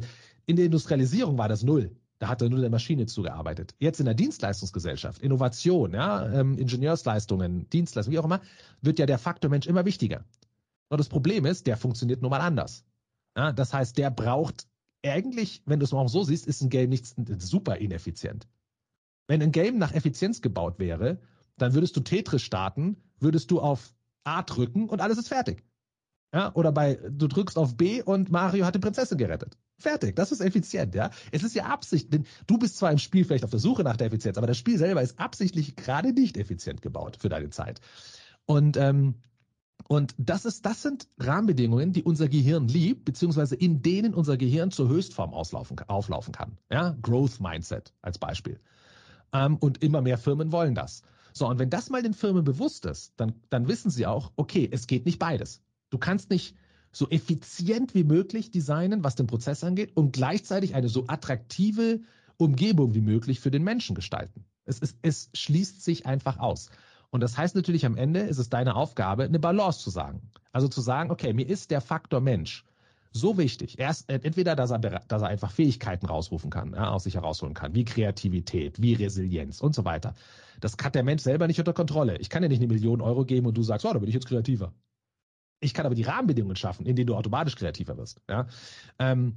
in 0.47 0.57
der 0.57 0.64
Industrialisierung 0.66 1.37
war 1.38 1.49
das 1.49 1.62
null. 1.62 1.90
Da 2.20 2.28
hat 2.28 2.42
er 2.42 2.50
nur 2.50 2.61
der 2.61 2.68
Maschine 2.68 3.06
zugearbeitet. 3.06 3.74
Jetzt 3.78 3.98
in 3.98 4.04
der 4.04 4.14
Dienstleistungsgesellschaft, 4.14 5.22
Innovation, 5.22 5.94
ja, 5.94 6.30
ähm, 6.30 6.59
Ingenieursleistungen, 6.59 7.68
Dienstleistungen, 7.70 8.14
wie 8.14 8.18
auch 8.18 8.26
immer, 8.26 8.42
wird 8.83 8.98
ja 8.98 9.06
der 9.06 9.18
Faktor 9.18 9.50
Mensch 9.50 9.66
immer 9.66 9.87
wichtiger. 9.87 10.24
Nur 10.90 10.98
das 10.98 11.09
Problem 11.09 11.46
ist, 11.46 11.66
der 11.66 11.78
funktioniert 11.78 12.20
nun 12.20 12.30
mal 12.30 12.42
anders. 12.42 12.85
Ja, 13.37 13.52
das 13.52 13.72
heißt, 13.72 13.96
der 13.96 14.11
braucht 14.11 14.68
eigentlich, 15.02 15.62
wenn 15.64 15.80
du 15.80 15.85
es 15.85 15.92
mal 15.92 16.06
so 16.09 16.22
siehst, 16.22 16.46
ist 16.46 16.61
ein 16.61 16.68
Game 16.68 16.90
nicht 16.90 17.14
super 17.38 17.76
ineffizient. 17.76 18.46
Wenn 19.26 19.40
ein 19.40 19.52
Game 19.52 19.78
nach 19.78 19.94
Effizienz 19.94 20.42
gebaut 20.42 20.78
wäre, 20.78 21.20
dann 21.56 21.72
würdest 21.72 21.96
du 21.96 22.00
Tetris 22.00 22.42
starten, 22.42 22.96
würdest 23.18 23.50
du 23.50 23.61
auf 23.61 23.94
A 24.24 24.42
drücken 24.42 24.90
und 24.90 25.00
alles 25.00 25.16
ist 25.16 25.28
fertig. 25.28 25.64
Ja, 26.35 26.54
oder 26.54 26.70
bei, 26.70 26.96
du 26.96 27.28
drückst 27.28 27.56
auf 27.56 27.78
B 27.78 28.02
und 28.02 28.30
Mario 28.30 28.66
hat 28.66 28.74
die 28.74 28.78
Prinzessin 28.78 29.16
gerettet. 29.16 29.56
Fertig. 29.81 30.14
Das 30.14 30.31
ist 30.31 30.40
effizient, 30.40 30.95
ja. 30.95 31.11
Es 31.33 31.43
ist 31.43 31.55
ja 31.55 31.64
Absicht, 31.64 32.12
denn 32.12 32.27
du 32.47 32.59
bist 32.59 32.77
zwar 32.77 32.93
im 32.93 32.99
Spiel 32.99 33.25
vielleicht 33.25 33.45
auf 33.45 33.51
der 33.51 33.59
Suche 33.59 33.83
nach 33.83 33.97
der 33.97 34.09
Effizienz, 34.09 34.37
aber 34.37 34.47
das 34.47 34.59
Spiel 34.59 34.79
selber 34.79 35.03
ist 35.03 35.19
absichtlich 35.19 35.75
gerade 35.75 36.12
nicht 36.12 36.37
effizient 36.37 36.83
gebaut 36.83 37.16
für 37.19 37.31
deine 37.31 37.51
Zeit. 37.51 37.81
Und, 38.45 38.77
ähm, 38.77 39.14
und 39.88 40.14
das 40.19 40.45
ist, 40.45 40.66
das 40.66 40.83
sind 40.83 41.09
Rahmenbedingungen, 41.19 41.93
die 41.93 42.03
unser 42.03 42.29
Gehirn 42.29 42.69
liebt, 42.69 43.07
beziehungsweise 43.07 43.57
in 43.57 43.83
denen 43.83 44.12
unser 44.12 44.37
Gehirn 44.37 44.71
zur 44.71 44.88
Höchstform 44.88 45.33
auslaufen, 45.33 45.79
auflaufen 45.88 46.33
kann. 46.33 46.59
Ja, 46.71 46.97
Growth 47.01 47.40
Mindset 47.40 47.95
als 48.03 48.19
Beispiel. 48.19 48.61
Ähm, 49.33 49.57
und 49.57 49.83
immer 49.83 50.03
mehr 50.03 50.19
Firmen 50.19 50.53
wollen 50.53 50.75
das. 50.75 51.03
So, 51.33 51.49
und 51.49 51.59
wenn 51.59 51.71
das 51.71 51.90
mal 51.90 52.03
den 52.03 52.14
Firmen 52.14 52.45
bewusst 52.45 52.85
ist, 52.85 53.14
dann, 53.16 53.35
dann 53.49 53.69
wissen 53.69 53.90
sie 53.90 54.07
auch, 54.07 54.33
okay, 54.37 54.69
es 54.71 54.87
geht 54.87 55.07
nicht 55.07 55.19
beides. 55.19 55.62
Du 55.90 55.99
kannst 55.99 56.31
nicht 56.31 56.55
so 56.92 57.09
effizient 57.11 57.94
wie 57.94 58.05
möglich 58.05 58.50
designen, 58.50 59.05
was 59.05 59.14
den 59.14 59.26
Prozess 59.26 59.62
angeht, 59.64 59.96
und 59.96 60.12
gleichzeitig 60.12 60.74
eine 60.74 60.88
so 60.88 61.05
attraktive 61.07 62.00
Umgebung 62.37 62.94
wie 62.94 63.00
möglich 63.00 63.40
für 63.40 63.50
den 63.50 63.62
Menschen 63.62 63.94
gestalten. 63.94 64.44
Es, 64.64 64.79
ist, 64.79 64.96
es 65.03 65.31
schließt 65.35 65.83
sich 65.83 66.07
einfach 66.07 66.38
aus. 66.38 66.70
Und 67.11 67.22
das 67.22 67.37
heißt 67.37 67.57
natürlich 67.57 67.87
am 67.87 67.96
Ende 67.96 68.20
ist 68.20 68.38
es 68.38 68.48
deine 68.48 68.76
Aufgabe, 68.76 69.24
eine 69.24 69.38
Balance 69.38 69.81
zu 69.81 69.90
sagen. 69.90 70.31
Also 70.53 70.68
zu 70.68 70.81
sagen, 70.81 71.11
okay, 71.11 71.33
mir 71.33 71.48
ist 71.48 71.70
der 71.70 71.81
Faktor 71.81 72.20
Mensch 72.20 72.64
so 73.12 73.37
wichtig. 73.38 73.79
Erst 73.79 74.09
entweder, 74.09 74.55
dass 74.55 74.70
er, 74.70 74.79
dass 74.79 75.22
er 75.22 75.29
einfach 75.29 75.50
Fähigkeiten 75.50 76.07
rausrufen 76.07 76.50
kann, 76.50 76.74
ja, 76.74 76.90
aus 76.90 77.05
sich 77.05 77.16
herausholen 77.16 77.55
kann, 77.55 77.74
wie 77.74 77.85
Kreativität, 77.85 78.81
wie 78.81 78.94
Resilienz 78.94 79.61
und 79.61 79.74
so 79.74 79.85
weiter. 79.85 80.14
Das 80.61 80.76
hat 80.83 80.94
der 80.94 81.03
Mensch 81.03 81.22
selber 81.22 81.46
nicht 81.46 81.59
unter 81.59 81.72
Kontrolle. 81.72 82.18
Ich 82.18 82.31
kann 82.31 82.42
dir 82.42 82.48
nicht 82.48 82.61
eine 82.61 82.72
Million 82.72 83.00
Euro 83.00 83.24
geben 83.24 83.46
und 83.46 83.57
du 83.57 83.62
sagst, 83.62 83.85
oh, 83.85 83.92
da 83.92 83.98
bin 83.98 84.09
ich 84.09 84.14
jetzt 84.14 84.29
kreativer. 84.29 84.72
Ich 85.61 85.75
kann 85.75 85.87
aber 85.87 85.94
die 85.94 86.03
Rahmenbedingungen 86.03 86.57
schaffen, 86.57 86.87
in 86.87 86.96
denen 86.96 87.07
du 87.07 87.14
automatisch 87.14 87.57
kreativer 87.57 87.96
wirst. 87.96 88.20
Ja? 88.29 88.46
Ähm, 88.99 89.37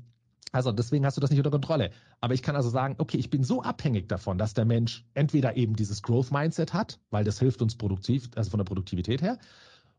Also 0.55 0.71
deswegen 0.71 1.03
hast 1.05 1.17
du 1.17 1.21
das 1.21 1.31
nicht 1.31 1.39
unter 1.39 1.49
Kontrolle. 1.49 1.89
Aber 2.21 2.35
ich 2.35 2.43
kann 2.43 2.55
also 2.55 2.69
sagen, 2.69 2.95
okay, 2.99 3.17
ich 3.17 3.29
bin 3.31 3.43
so 3.43 3.63
abhängig 3.63 4.07
davon, 4.07 4.37
dass 4.37 4.53
der 4.53 4.65
Mensch 4.65 5.03
entweder 5.15 5.57
eben 5.57 5.75
dieses 5.75 6.03
Growth 6.03 6.31
Mindset 6.31 6.73
hat, 6.73 6.99
weil 7.09 7.23
das 7.23 7.39
hilft 7.39 7.61
uns 7.63 7.75
produktiv, 7.75 8.29
also 8.35 8.51
von 8.51 8.59
der 8.59 8.65
Produktivität 8.65 9.21
her, 9.23 9.39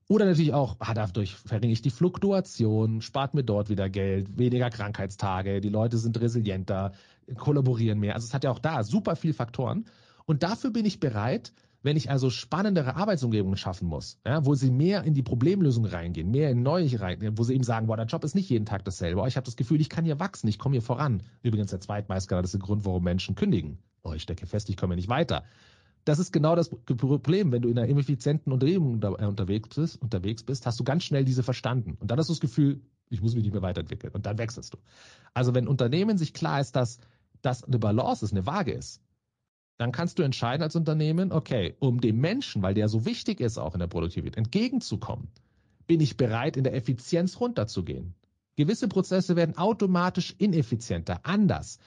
oder 0.06 0.26
natürlich 0.26 0.52
auch, 0.52 0.76
ah, 0.80 0.94
dadurch 0.94 1.34
verringe 1.34 1.72
ich 1.72 1.82
die 1.82 1.90
Fluktuation, 1.90 3.00
spart 3.00 3.34
mir 3.34 3.42
dort 3.42 3.68
wieder 3.68 3.88
Geld, 3.88 4.38
weniger 4.38 4.70
Krankheitstage, 4.70 5.60
die 5.60 5.70
Leute 5.70 5.98
sind 5.98 6.20
resilienter, 6.20 6.92
kollaborieren 7.37 7.98
mehr. 7.98 8.14
Also 8.14 8.26
es 8.26 8.34
hat 8.34 8.44
ja 8.44 8.50
auch 8.50 8.60
da 8.60 8.84
super 8.84 9.16
viele 9.16 9.34
Faktoren. 9.34 9.87
Und 10.26 10.42
dafür 10.42 10.70
bin 10.70 10.84
ich 10.84 11.00
bereit, 11.00 11.52
wenn 11.84 11.96
ich 11.96 12.10
also 12.10 12.30
spannendere 12.30 12.96
Arbeitsumgebungen 12.96 13.58
schaffen 13.58 13.86
muss, 13.86 14.18
ja, 14.26 14.44
wo 14.44 14.54
sie 14.54 14.70
mehr 14.70 15.04
in 15.04 15.14
die 15.14 15.22
Problemlösung 15.22 15.84
reingehen, 15.84 16.30
mehr 16.30 16.50
in 16.50 16.62
Neue 16.62 16.98
reingehen, 16.98 17.38
wo 17.38 17.44
sie 17.44 17.54
eben 17.54 17.62
sagen, 17.62 17.86
boah, 17.86 17.96
der 17.96 18.06
Job 18.06 18.24
ist 18.24 18.34
nicht 18.34 18.48
jeden 18.48 18.64
Tag 18.64 18.84
dasselbe, 18.84 19.20
oh, 19.20 19.26
ich 19.26 19.36
habe 19.36 19.44
das 19.44 19.54
Gefühl, 19.54 19.80
ich 19.80 19.90
kann 19.90 20.04
hier 20.04 20.18
wachsen, 20.18 20.48
ich 20.48 20.58
komme 20.58 20.72
hier 20.72 20.82
voran. 20.82 21.22
Übrigens 21.42 21.70
der 21.70 21.80
zweitmeistgeladete 21.80 22.58
Grund, 22.58 22.86
warum 22.86 23.04
Menschen 23.04 23.34
kündigen. 23.34 23.78
Oh, 24.02 24.14
ich 24.14 24.22
stecke 24.22 24.46
fest, 24.46 24.70
ich 24.70 24.76
komme 24.78 24.96
nicht 24.96 25.08
weiter. 25.08 25.44
Das 26.06 26.18
ist 26.18 26.32
genau 26.32 26.56
das 26.56 26.68
Problem. 26.68 27.52
Wenn 27.52 27.62
du 27.62 27.68
in 27.68 27.78
einer 27.78 27.88
ineffizienten 27.88 28.52
Unternehmung 28.52 29.02
äh, 29.02 29.26
unterwegs 29.26 29.68
bist, 29.74 30.00
unterwegs 30.00 30.42
bist, 30.42 30.66
hast 30.66 30.80
du 30.80 30.84
ganz 30.84 31.04
schnell 31.04 31.24
diese 31.24 31.42
verstanden. 31.42 31.96
Und 32.00 32.10
dann 32.10 32.18
hast 32.18 32.28
du 32.28 32.32
das 32.32 32.40
Gefühl, 32.40 32.80
ich 33.10 33.22
muss 33.22 33.34
mich 33.34 33.44
nicht 33.44 33.52
mehr 33.52 33.62
weiterentwickeln. 33.62 34.12
Und 34.12 34.26
dann 34.26 34.38
wechselst 34.38 34.74
du. 34.74 34.78
Also 35.34 35.54
wenn 35.54 35.68
Unternehmen 35.68 36.18
sich 36.18 36.32
klar 36.32 36.60
ist, 36.60 36.76
dass 36.76 36.98
das 37.42 37.64
eine 37.64 37.78
Balance 37.78 38.24
ist, 38.24 38.32
eine 38.32 38.46
Waage 38.46 38.72
ist, 38.72 39.00
dann 39.76 39.92
kannst 39.92 40.18
du 40.18 40.22
entscheiden 40.22 40.62
als 40.62 40.76
Unternehmen, 40.76 41.32
okay, 41.32 41.74
um 41.80 42.00
dem 42.00 42.20
Menschen, 42.20 42.62
weil 42.62 42.74
der 42.74 42.88
so 42.88 43.04
wichtig 43.04 43.40
ist 43.40 43.58
auch 43.58 43.74
in 43.74 43.80
der 43.80 43.88
Produktivität, 43.88 44.37
entgegenzukommen, 44.37 45.28
bin 45.87 46.00
ich 46.00 46.16
bereit, 46.16 46.56
in 46.56 46.64
der 46.64 46.74
Effizienz 46.74 47.40
runterzugehen. 47.40 48.14
Gewisse 48.56 48.88
Prozesse 48.88 49.34
werden 49.34 49.58
automatisch 49.58 50.34
ineffizienter, 50.38 51.20
anders. 51.24 51.78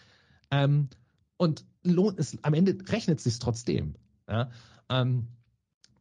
Ähm, 0.52 0.90
und 1.38 1.66
lohnt 1.84 2.20
es, 2.20 2.44
am 2.44 2.54
Ende 2.54 2.78
rechnet 2.90 3.20
es 3.20 3.24
sich 3.24 3.40
trotzdem. 3.40 3.96
Ja? 4.28 4.52
Ähm, 4.90 5.28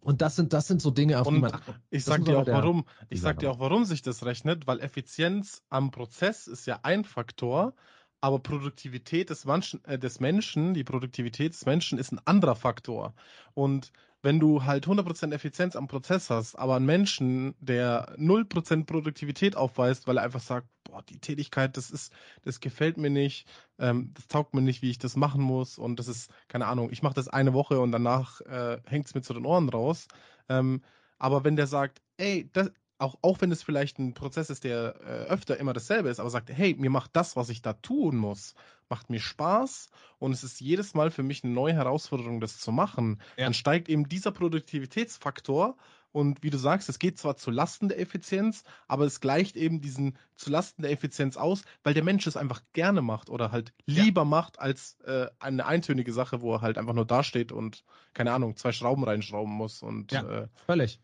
und 0.01 0.23
das 0.23 0.37
sind, 0.37 0.53
das 0.53 0.69
sind 0.69 0.83
so 0.83 0.91
Dinge, 0.91 1.21
auf 1.21 1.27
und 1.27 1.35
die 1.35 1.41
man. 1.41 1.53
Ich 1.91 2.05
sag 2.05 2.25
dir 2.25 2.39
auch, 2.39 2.47
warum, 2.47 2.85
ich 3.09 3.21
sag 3.21 3.39
dir 3.41 3.51
auch, 3.51 3.59
warum 3.59 3.85
sich 3.85 4.03
das 4.03 4.25
rechnet, 4.25 4.67
weil 4.67 4.81
Effizienz 4.81 5.63
am 5.69 5.91
Prozess 5.91 6.47
ist 6.47 6.67
ja 6.67 6.81
ein 6.83 7.05
Faktor 7.05 7.75
aber 8.21 8.39
Produktivität 8.39 9.31
des 9.31 9.45
Menschen, 9.45 9.85
äh, 9.85 9.99
des 9.99 10.21
Menschen, 10.21 10.75
die 10.75 10.85
Produktivität 10.85 11.53
des 11.53 11.67
Menschen 11.67 11.99
ist 11.99 12.13
ein 12.13 12.21
anderer 12.25 12.57
Faktor. 12.57 13.15
Und 13.55 13.93
wenn 14.23 14.41
du 14.41 14.65
halt 14.65 14.87
100% 14.87 15.33
Effizienz 15.33 15.77
am 15.77 15.87
Prozess 15.87 16.31
hast, 16.31 16.57
aber 16.57 16.77
einen 16.77 16.87
Menschen, 16.87 17.55
der 17.61 18.17
0% 18.19 18.85
Produktivität 18.87 19.57
aufweist, 19.57 20.07
weil 20.07 20.17
er 20.19 20.25
einfach 20.25 20.41
sagt, 20.41 20.69
boah, 20.85 21.03
die 21.03 21.21
Tätigkeit, 21.21 21.77
das 21.77 21.91
ist, 21.91 22.13
das 22.43 22.61
gefällt 22.61 22.97
mir 22.97 23.11
nicht, 23.11 23.47
ähm, 23.79 24.13
das 24.15 24.27
taugt 24.29 24.55
mir 24.55 24.63
nicht, 24.63 24.83
wie 24.83 24.91
ich 24.91 24.99
das 24.99 25.17
machen 25.17 25.43
muss 25.43 25.79
und 25.79 25.99
das 26.01 26.09
ist, 26.09 26.31
keine 26.49 26.67
Ahnung, 26.67 26.91
ich 26.91 27.03
mache 27.03 27.15
das 27.15 27.29
eine 27.29 27.53
Woche 27.53 27.81
und 27.81 27.93
danach 27.93 28.41
äh, 28.43 28.81
hängt 28.87 29.07
es 29.07 29.15
mir 29.15 29.23
zu 29.23 29.35
den 29.35 29.47
Ohren 29.47 29.69
raus. 29.69 30.09
Ähm, 30.49 30.83
aber 31.19 31.45
wenn 31.45 31.57
der 31.57 31.67
sagt, 31.67 32.03
ey, 32.17 32.51
das, 32.53 32.71
auch, 32.99 33.17
auch 33.23 33.41
wenn 33.41 33.53
es 33.53 33.63
vielleicht 33.63 33.99
ein 33.99 34.15
Prozess 34.15 34.51
ist, 34.51 34.65
der 34.65 34.97
äh, 35.01 35.31
öfter 35.31 35.59
immer 35.59 35.73
dasselbe 35.73 36.09
ist, 36.09 36.21
aber 36.21 36.31
sagt, 36.31 36.51
hey, 36.51 36.75
mir 36.79 36.91
macht 36.91 37.11
das, 37.15 37.37
was 37.37 37.49
ich 37.49 37.63
da 37.63 37.75
tun 37.75 38.17
muss, 38.17 38.55
macht 38.89 39.11
mir 39.11 39.21
Spaß 39.21 39.91
und 40.19 40.33
es 40.33 40.45
ist 40.45 40.61
jedes 40.61 40.95
Mal 40.95 41.11
für 41.11 41.23
mich 41.23 41.45
eine 41.45 41.53
neue 41.53 41.75
Herausforderung, 41.75 42.41
das 42.41 42.59
zu 42.59 42.73
machen, 42.73 43.21
ja. 43.37 43.45
dann 43.45 43.55
steigt 43.55 43.89
eben 43.89 44.09
dieser 44.09 44.31
Produktivitätsfaktor 44.31 45.77
und 46.13 46.43
wie 46.43 46.49
du 46.49 46.57
sagst, 46.57 46.89
es 46.89 46.99
geht 46.99 47.19
zwar 47.19 47.37
zu 47.37 47.51
Lasten 47.51 47.89
der 47.89 48.01
Effizienz, 48.01 48.65
aber 48.89 49.05
es 49.05 49.21
gleicht 49.21 49.55
eben 49.55 49.83
diesen 49.83 50.17
zu 50.35 50.49
Lasten 50.49 50.81
der 50.81 50.91
Effizienz 50.91 51.37
aus, 51.37 51.63
weil 51.83 51.93
der 51.93 52.05
Mensch 52.05 52.27
es 52.27 52.39
einfach 52.39 52.63
gerne 52.73 53.03
macht 53.03 53.29
oder 53.29 53.53
halt 53.53 53.75
lieber 53.85 54.23
ja. 54.23 54.25
macht 54.25 54.59
als 54.59 54.99
äh, 55.05 55.27
eine 55.39 55.67
eintönige 55.67 56.15
Sache, 56.15 56.41
wo 56.41 56.55
er 56.55 56.61
halt 56.63 56.79
einfach 56.79 56.95
nur 56.95 57.05
dasteht 57.05 57.53
und 57.53 57.85
keine 58.15 58.33
Ahnung, 58.33 58.57
zwei 58.57 58.73
Schrauben 58.73 59.05
reinschrauben 59.05 59.53
muss 59.53 59.83
und 59.83 60.13
ja, 60.13 60.45
äh, 60.45 60.49
völlig. 60.65 61.01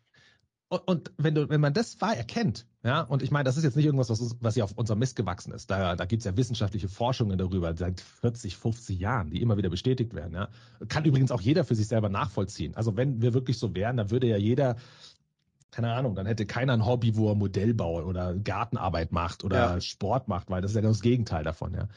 Und, 0.73 0.87
und 0.87 1.11
wenn 1.17 1.35
du, 1.35 1.49
wenn 1.49 1.61
man 1.61 1.75
das 1.75 2.01
wahr 2.01 2.17
erkennt, 2.17 2.65
ja, 2.83 3.01
und 3.01 3.21
ich 3.21 3.29
meine, 3.29 3.43
das 3.43 3.57
ist 3.57 3.63
jetzt 3.63 3.75
nicht 3.75 3.85
irgendwas, 3.85 4.09
was, 4.09 4.35
was 4.39 4.55
hier 4.55 4.63
auf 4.63 4.71
unserem 4.71 4.97
Mist 4.97 5.15
gewachsen 5.15 5.53
ist. 5.53 5.69
Da, 5.69 5.95
da 5.95 6.05
gibt 6.05 6.21
es 6.21 6.25
ja 6.25 6.35
wissenschaftliche 6.35 6.89
Forschungen 6.89 7.37
darüber 7.37 7.77
seit 7.77 8.01
40, 8.01 8.57
50 8.57 8.99
Jahren, 8.99 9.29
die 9.29 9.39
immer 9.41 9.55
wieder 9.55 9.69
bestätigt 9.69 10.15
werden. 10.15 10.33
Ja. 10.33 10.49
Kann 10.89 11.05
übrigens 11.05 11.31
auch 11.31 11.41
jeder 11.41 11.63
für 11.63 11.75
sich 11.75 11.87
selber 11.87 12.09
nachvollziehen. 12.09 12.75
Also 12.75 12.97
wenn 12.97 13.21
wir 13.21 13.35
wirklich 13.35 13.59
so 13.59 13.75
wären, 13.75 13.97
dann 13.97 14.09
würde 14.09 14.25
ja 14.25 14.37
jeder, 14.37 14.77
keine 15.69 15.93
Ahnung, 15.93 16.15
dann 16.15 16.25
hätte 16.25 16.47
keiner 16.47 16.73
ein 16.73 16.87
Hobby, 16.87 17.15
wo 17.15 17.29
er 17.29 17.35
Modell 17.35 17.75
baut 17.75 18.03
oder 18.05 18.33
Gartenarbeit 18.33 19.11
macht 19.11 19.43
oder 19.43 19.75
ja. 19.75 19.81
Sport 19.81 20.27
macht, 20.27 20.49
weil 20.49 20.63
das 20.63 20.71
ist 20.71 20.75
ja 20.75 20.81
genau 20.81 20.93
das 20.93 21.01
Gegenteil 21.01 21.43
davon, 21.43 21.75
ja. 21.75 21.87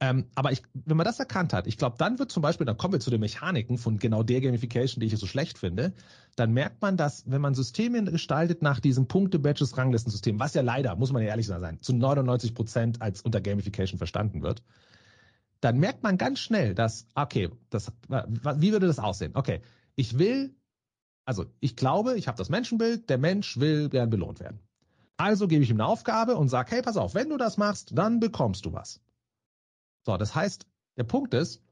Ähm, 0.00 0.26
aber 0.36 0.52
ich, 0.52 0.62
wenn 0.74 0.96
man 0.96 1.04
das 1.04 1.18
erkannt 1.18 1.52
hat, 1.52 1.66
ich 1.66 1.76
glaube, 1.76 1.96
dann 1.98 2.20
wird 2.20 2.30
zum 2.30 2.40
Beispiel, 2.40 2.64
dann 2.64 2.76
kommen 2.76 2.92
wir 2.92 3.00
zu 3.00 3.10
den 3.10 3.20
Mechaniken 3.20 3.78
von 3.78 3.98
genau 3.98 4.22
der 4.22 4.40
Gamification, 4.40 5.00
die 5.00 5.06
ich 5.06 5.18
so 5.18 5.26
schlecht 5.26 5.58
finde, 5.58 5.92
dann 6.36 6.52
merkt 6.52 6.80
man, 6.82 6.96
dass 6.96 7.28
wenn 7.28 7.40
man 7.40 7.54
Systeme 7.54 8.04
gestaltet 8.04 8.62
nach 8.62 8.78
diesem 8.78 9.08
Punkte-Badges-Ranglistensystem, 9.08 10.38
was 10.38 10.54
ja 10.54 10.62
leider, 10.62 10.94
muss 10.94 11.10
man 11.10 11.22
ja 11.22 11.30
ehrlich 11.30 11.46
sein, 11.46 11.80
zu 11.80 11.92
99 11.92 12.54
Prozent 12.54 13.02
als 13.02 13.22
unter 13.22 13.40
Gamification 13.40 13.98
verstanden 13.98 14.42
wird, 14.42 14.62
dann 15.60 15.78
merkt 15.78 16.04
man 16.04 16.16
ganz 16.16 16.38
schnell, 16.38 16.74
dass, 16.74 17.08
okay, 17.16 17.50
das, 17.70 17.90
wie 18.08 18.70
würde 18.70 18.86
das 18.86 19.00
aussehen? 19.00 19.32
Okay, 19.34 19.62
ich 19.96 20.16
will, 20.16 20.54
also 21.24 21.46
ich 21.58 21.74
glaube, 21.74 22.16
ich 22.16 22.28
habe 22.28 22.38
das 22.38 22.50
Menschenbild, 22.50 23.10
der 23.10 23.18
Mensch 23.18 23.58
will 23.58 23.88
gern 23.88 24.10
belohnt 24.10 24.38
werden. 24.38 24.60
Also 25.16 25.48
gebe 25.48 25.64
ich 25.64 25.70
ihm 25.70 25.80
eine 25.80 25.86
Aufgabe 25.86 26.36
und 26.36 26.48
sage, 26.48 26.70
hey, 26.70 26.82
pass 26.82 26.96
auf, 26.96 27.14
wenn 27.14 27.28
du 27.30 27.36
das 27.36 27.56
machst, 27.56 27.90
dann 27.92 28.20
bekommst 28.20 28.64
du 28.64 28.72
was. 28.72 29.00
So, 30.08 30.16
das 30.16 30.34
heißt, 30.34 30.64
der 30.96 31.04
Punkt 31.04 31.34
ist, 31.34 31.62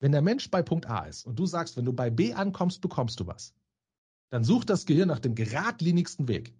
wenn 0.00 0.10
der 0.10 0.22
Mensch 0.22 0.50
bei 0.50 0.60
Punkt 0.60 0.86
A 0.86 1.04
ist 1.04 1.24
und 1.24 1.38
du 1.38 1.46
sagst, 1.46 1.76
wenn 1.76 1.84
du 1.84 1.92
bei 1.92 2.10
B 2.10 2.32
ankommst, 2.32 2.80
bekommst 2.80 3.20
du 3.20 3.28
was, 3.28 3.54
dann 4.30 4.42
sucht 4.42 4.68
das 4.70 4.86
Gehirn 4.86 5.06
nach 5.06 5.20
dem 5.20 5.36
geradlinigsten 5.36 6.26
Weg. 6.26 6.52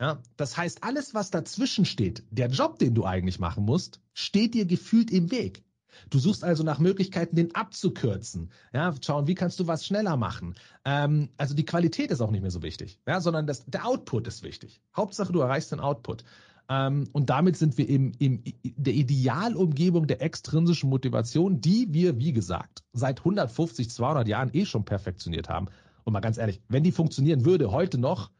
Ja, 0.00 0.22
das 0.36 0.56
heißt, 0.56 0.84
alles, 0.84 1.14
was 1.14 1.32
dazwischen 1.32 1.84
steht, 1.84 2.22
der 2.30 2.48
Job, 2.48 2.78
den 2.78 2.94
du 2.94 3.04
eigentlich 3.04 3.40
machen 3.40 3.64
musst, 3.64 4.00
steht 4.12 4.54
dir 4.54 4.66
gefühlt 4.66 5.10
im 5.10 5.32
Weg. 5.32 5.64
Du 6.10 6.20
suchst 6.20 6.44
also 6.44 6.62
nach 6.62 6.78
Möglichkeiten, 6.78 7.34
den 7.34 7.52
abzukürzen. 7.56 8.52
Ja, 8.72 8.94
schauen, 9.04 9.26
wie 9.26 9.34
kannst 9.34 9.58
du 9.58 9.66
was 9.66 9.84
schneller 9.84 10.16
machen. 10.16 10.54
Ähm, 10.84 11.30
also 11.36 11.54
die 11.54 11.66
Qualität 11.66 12.12
ist 12.12 12.20
auch 12.20 12.30
nicht 12.30 12.42
mehr 12.42 12.52
so 12.52 12.62
wichtig, 12.62 13.00
ja, 13.04 13.20
sondern 13.20 13.48
das, 13.48 13.64
der 13.66 13.84
Output 13.84 14.28
ist 14.28 14.44
wichtig. 14.44 14.80
Hauptsache, 14.96 15.32
du 15.32 15.40
erreichst 15.40 15.72
den 15.72 15.80
Output. 15.80 16.22
Ähm, 16.72 17.04
und 17.12 17.28
damit 17.28 17.56
sind 17.58 17.76
wir 17.76 17.86
im, 17.86 18.12
im 18.18 18.42
der 18.64 18.94
Idealumgebung 18.94 20.06
der 20.06 20.22
extrinsischen 20.22 20.88
Motivation, 20.88 21.60
die 21.60 21.92
wir, 21.92 22.18
wie 22.18 22.32
gesagt, 22.32 22.82
seit 22.94 23.18
150, 23.18 23.90
200 23.90 24.26
Jahren 24.26 24.50
eh 24.54 24.64
schon 24.64 24.86
perfektioniert 24.86 25.50
haben. 25.50 25.66
Und 26.04 26.14
mal 26.14 26.20
ganz 26.20 26.38
ehrlich, 26.38 26.62
wenn 26.68 26.82
die 26.82 26.92
funktionieren 26.92 27.44
würde 27.44 27.72
heute 27.72 27.98
noch, 27.98 28.30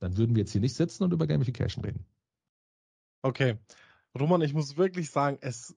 dann 0.00 0.18
würden 0.18 0.36
wir 0.36 0.42
jetzt 0.42 0.52
hier 0.52 0.60
nicht 0.60 0.74
sitzen 0.74 1.04
und 1.04 1.14
über 1.14 1.26
Gamification 1.26 1.82
reden. 1.82 2.04
Okay. 3.22 3.56
Roman, 4.18 4.42
ich 4.42 4.52
muss 4.52 4.76
wirklich 4.76 5.10
sagen, 5.10 5.38
es 5.40 5.74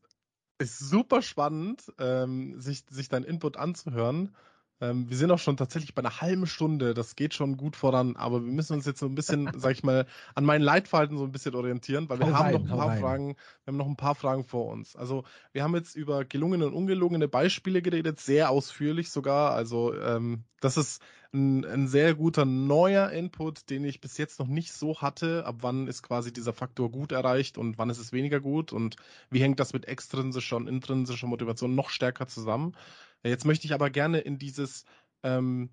ist 0.57 0.79
super 0.79 1.21
spannend, 1.21 1.93
ähm, 1.97 2.59
sich, 2.59 2.83
sich 2.89 3.07
dein 3.07 3.23
Input 3.23 3.55
anzuhören. 3.55 4.35
Ähm, 4.81 5.09
wir 5.09 5.15
sind 5.15 5.31
auch 5.31 5.39
schon 5.39 5.57
tatsächlich 5.57 5.93
bei 5.93 6.01
einer 6.01 6.21
halben 6.21 6.47
Stunde. 6.47 6.93
Das 6.93 7.15
geht 7.15 7.35
schon 7.35 7.55
gut 7.55 7.75
voran, 7.75 8.15
aber 8.17 8.43
wir 8.43 8.51
müssen 8.51 8.73
uns 8.73 8.85
jetzt 8.85 8.99
so 8.99 9.05
ein 9.05 9.15
bisschen, 9.15 9.49
sag 9.57 9.71
ich 9.73 9.83
mal, 9.83 10.07
an 10.33 10.43
meinen 10.43 10.63
Leitfalten 10.63 11.17
so 11.17 11.23
ein 11.23 11.31
bisschen 11.31 11.55
orientieren, 11.55 12.09
weil 12.09 12.19
wir 12.19 12.27
hau 12.27 12.33
haben 12.33 12.45
rein, 12.45 12.53
noch 12.53 12.61
ein 12.61 12.67
paar 12.67 12.87
rein. 12.87 12.99
Fragen, 12.99 13.27
wir 13.63 13.71
haben 13.71 13.77
noch 13.77 13.87
ein 13.87 13.95
paar 13.95 14.15
Fragen 14.15 14.43
vor 14.43 14.67
uns. 14.71 14.95
Also 14.95 15.23
wir 15.53 15.63
haben 15.63 15.75
jetzt 15.75 15.95
über 15.95 16.25
gelungene 16.25 16.65
und 16.65 16.73
ungelungene 16.73 17.27
Beispiele 17.27 17.81
geredet, 17.81 18.19
sehr 18.19 18.49
ausführlich 18.49 19.11
sogar. 19.11 19.51
Also 19.51 19.93
ähm, 19.93 20.45
das 20.61 20.77
ist 20.77 21.01
ein, 21.33 21.63
ein 21.65 21.87
sehr 21.87 22.15
guter 22.15 22.45
neuer 22.45 23.09
Input, 23.11 23.69
den 23.69 23.85
ich 23.85 24.01
bis 24.01 24.17
jetzt 24.17 24.39
noch 24.39 24.47
nicht 24.47 24.73
so 24.73 25.01
hatte. 25.01 25.45
Ab 25.45 25.57
wann 25.61 25.87
ist 25.87 26.03
quasi 26.03 26.33
dieser 26.33 26.53
Faktor 26.53 26.91
gut 26.91 27.11
erreicht 27.11 27.57
und 27.57 27.77
wann 27.77 27.89
ist 27.89 27.99
es 27.99 28.11
weniger 28.11 28.39
gut 28.39 28.73
und 28.73 28.95
wie 29.29 29.41
hängt 29.41 29.59
das 29.59 29.73
mit 29.73 29.87
extrinsischer 29.87 30.57
und 30.57 30.67
intrinsischer 30.67 31.27
Motivation 31.27 31.75
noch 31.75 31.89
stärker 31.89 32.27
zusammen? 32.27 32.75
Jetzt 33.23 33.45
möchte 33.45 33.65
ich 33.65 33.73
aber 33.73 33.89
gerne 33.89 34.19
in 34.19 34.37
dieses, 34.37 34.85
ähm, 35.23 35.69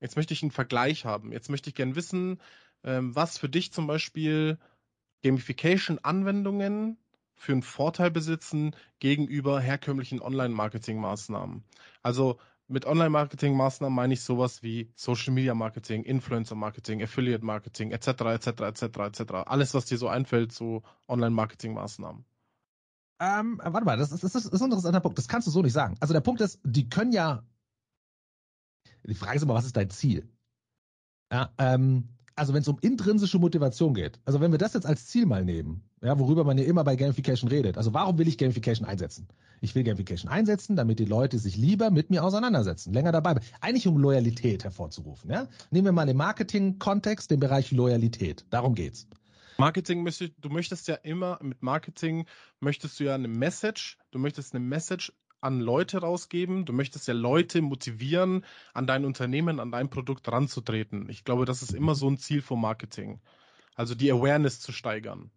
jetzt 0.00 0.16
möchte 0.16 0.34
ich 0.34 0.42
einen 0.42 0.50
Vergleich 0.50 1.04
haben. 1.04 1.32
Jetzt 1.32 1.50
möchte 1.50 1.70
ich 1.70 1.76
gerne 1.76 1.96
wissen, 1.96 2.40
ähm, 2.84 3.14
was 3.14 3.38
für 3.38 3.48
dich 3.48 3.72
zum 3.72 3.86
Beispiel 3.86 4.58
Gamification-Anwendungen 5.22 6.98
für 7.34 7.52
einen 7.52 7.62
Vorteil 7.62 8.10
besitzen 8.10 8.74
gegenüber 8.98 9.60
herkömmlichen 9.60 10.20
Online-Marketing-Maßnahmen. 10.20 11.64
Also 12.02 12.38
mit 12.68 12.86
Online-Marketing-Maßnahmen 12.86 13.94
meine 13.94 14.14
ich 14.14 14.22
sowas 14.22 14.62
wie 14.62 14.92
Social-Media-Marketing, 14.94 16.04
Influencer-Marketing, 16.04 17.02
Affiliate-Marketing, 17.02 17.90
etc., 17.92 18.08
etc., 18.08 18.46
etc., 18.60 18.82
etc. 18.82 19.32
Alles, 19.46 19.74
was 19.74 19.86
dir 19.86 19.98
so 19.98 20.08
einfällt, 20.08 20.52
so 20.52 20.82
Online-Marketing-Maßnahmen. 21.08 22.24
Ähm, 23.20 23.60
warte 23.62 23.84
mal, 23.84 23.98
das 23.98 24.12
ist, 24.12 24.24
das, 24.24 24.34
ist, 24.34 24.46
das 24.46 24.54
ist 24.54 24.62
ein 24.62 24.70
interessanter 24.70 25.00
Punkt. 25.00 25.18
Das 25.18 25.28
kannst 25.28 25.46
du 25.46 25.52
so 25.52 25.62
nicht 25.62 25.74
sagen. 25.74 25.96
Also 26.00 26.14
der 26.14 26.22
Punkt 26.22 26.40
ist, 26.40 26.58
die 26.64 26.88
können 26.88 27.12
ja. 27.12 27.44
Die 29.04 29.14
Frage 29.14 29.36
ist 29.36 29.42
immer, 29.42 29.54
was 29.54 29.66
ist 29.66 29.76
dein 29.76 29.90
Ziel? 29.90 30.28
Ja, 31.32 31.52
ähm, 31.58 32.08
also 32.34 32.54
wenn 32.54 32.62
es 32.62 32.68
um 32.68 32.78
intrinsische 32.80 33.38
Motivation 33.38 33.92
geht, 33.92 34.18
also 34.24 34.40
wenn 34.40 34.50
wir 34.50 34.58
das 34.58 34.72
jetzt 34.72 34.86
als 34.86 35.06
Ziel 35.06 35.26
mal 35.26 35.44
nehmen, 35.44 35.82
ja, 36.02 36.18
worüber 36.18 36.44
man 36.44 36.56
ja 36.56 36.64
immer 36.64 36.82
bei 36.82 36.96
Gamification 36.96 37.50
redet. 37.50 37.76
Also 37.76 37.92
warum 37.92 38.16
will 38.16 38.26
ich 38.26 38.38
Gamification 38.38 38.88
einsetzen? 38.88 39.28
Ich 39.60 39.74
will 39.74 39.84
Gamification 39.84 40.30
einsetzen, 40.30 40.74
damit 40.74 40.98
die 40.98 41.04
Leute 41.04 41.38
sich 41.38 41.56
lieber 41.56 41.90
mit 41.90 42.08
mir 42.08 42.24
auseinandersetzen, 42.24 42.94
länger 42.94 43.12
dabei 43.12 43.34
bleiben. 43.34 43.46
Eigentlich 43.60 43.86
um 43.86 43.98
Loyalität 43.98 44.64
hervorzurufen. 44.64 45.30
Ja? 45.30 45.46
Nehmen 45.70 45.86
wir 45.86 45.92
mal 45.92 46.08
im 46.08 46.16
Marketing-Kontext 46.16 47.30
den 47.30 47.40
Bereich 47.40 47.70
Loyalität. 47.70 48.46
Darum 48.48 48.74
geht's. 48.74 49.06
Marketing 49.60 50.02
möchtest, 50.02 50.32
du 50.38 50.48
möchtest 50.48 50.88
ja 50.88 50.96
immer, 50.96 51.38
mit 51.42 51.62
Marketing 51.62 52.26
möchtest 52.60 52.98
du 52.98 53.04
ja 53.04 53.14
eine 53.14 53.28
Message, 53.28 53.98
du 54.10 54.18
möchtest 54.18 54.54
eine 54.54 54.64
Message 54.64 55.12
an 55.40 55.60
Leute 55.60 55.98
rausgeben. 55.98 56.64
Du 56.64 56.72
möchtest 56.72 57.08
ja 57.08 57.14
Leute 57.14 57.62
motivieren, 57.62 58.44
an 58.74 58.86
dein 58.86 59.04
Unternehmen, 59.04 59.60
an 59.60 59.72
dein 59.72 59.90
Produkt 59.90 60.30
ranzutreten. 60.30 61.08
Ich 61.08 61.24
glaube, 61.24 61.44
das 61.44 61.62
ist 61.62 61.72
immer 61.72 61.94
so 61.94 62.08
ein 62.08 62.18
Ziel 62.18 62.42
vom 62.42 62.60
Marketing. 62.60 63.20
Also 63.74 63.94
die 63.94 64.12
Awareness 64.12 64.60
zu 64.60 64.72
steigern. 64.72 65.30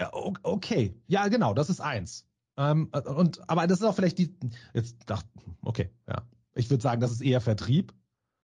Ja, 0.00 0.10
okay. 0.12 1.00
Ja, 1.06 1.28
genau, 1.28 1.54
das 1.54 1.70
ist 1.70 1.80
eins. 1.80 2.26
Ähm, 2.56 2.90
und, 2.92 3.48
aber 3.48 3.66
das 3.66 3.80
ist 3.80 3.86
auch 3.86 3.94
vielleicht 3.94 4.18
die, 4.18 4.34
jetzt 4.72 5.08
dachte, 5.08 5.28
okay, 5.62 5.90
ja. 6.08 6.22
Ich 6.56 6.70
würde 6.70 6.82
sagen, 6.82 7.00
das 7.00 7.10
ist 7.10 7.20
eher 7.20 7.40
Vertrieb 7.40 7.92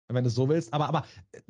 wenn 0.09 0.25
du 0.25 0.29
es 0.29 0.35
so 0.35 0.49
willst. 0.49 0.73
Aber, 0.73 0.89
aber 0.89 1.05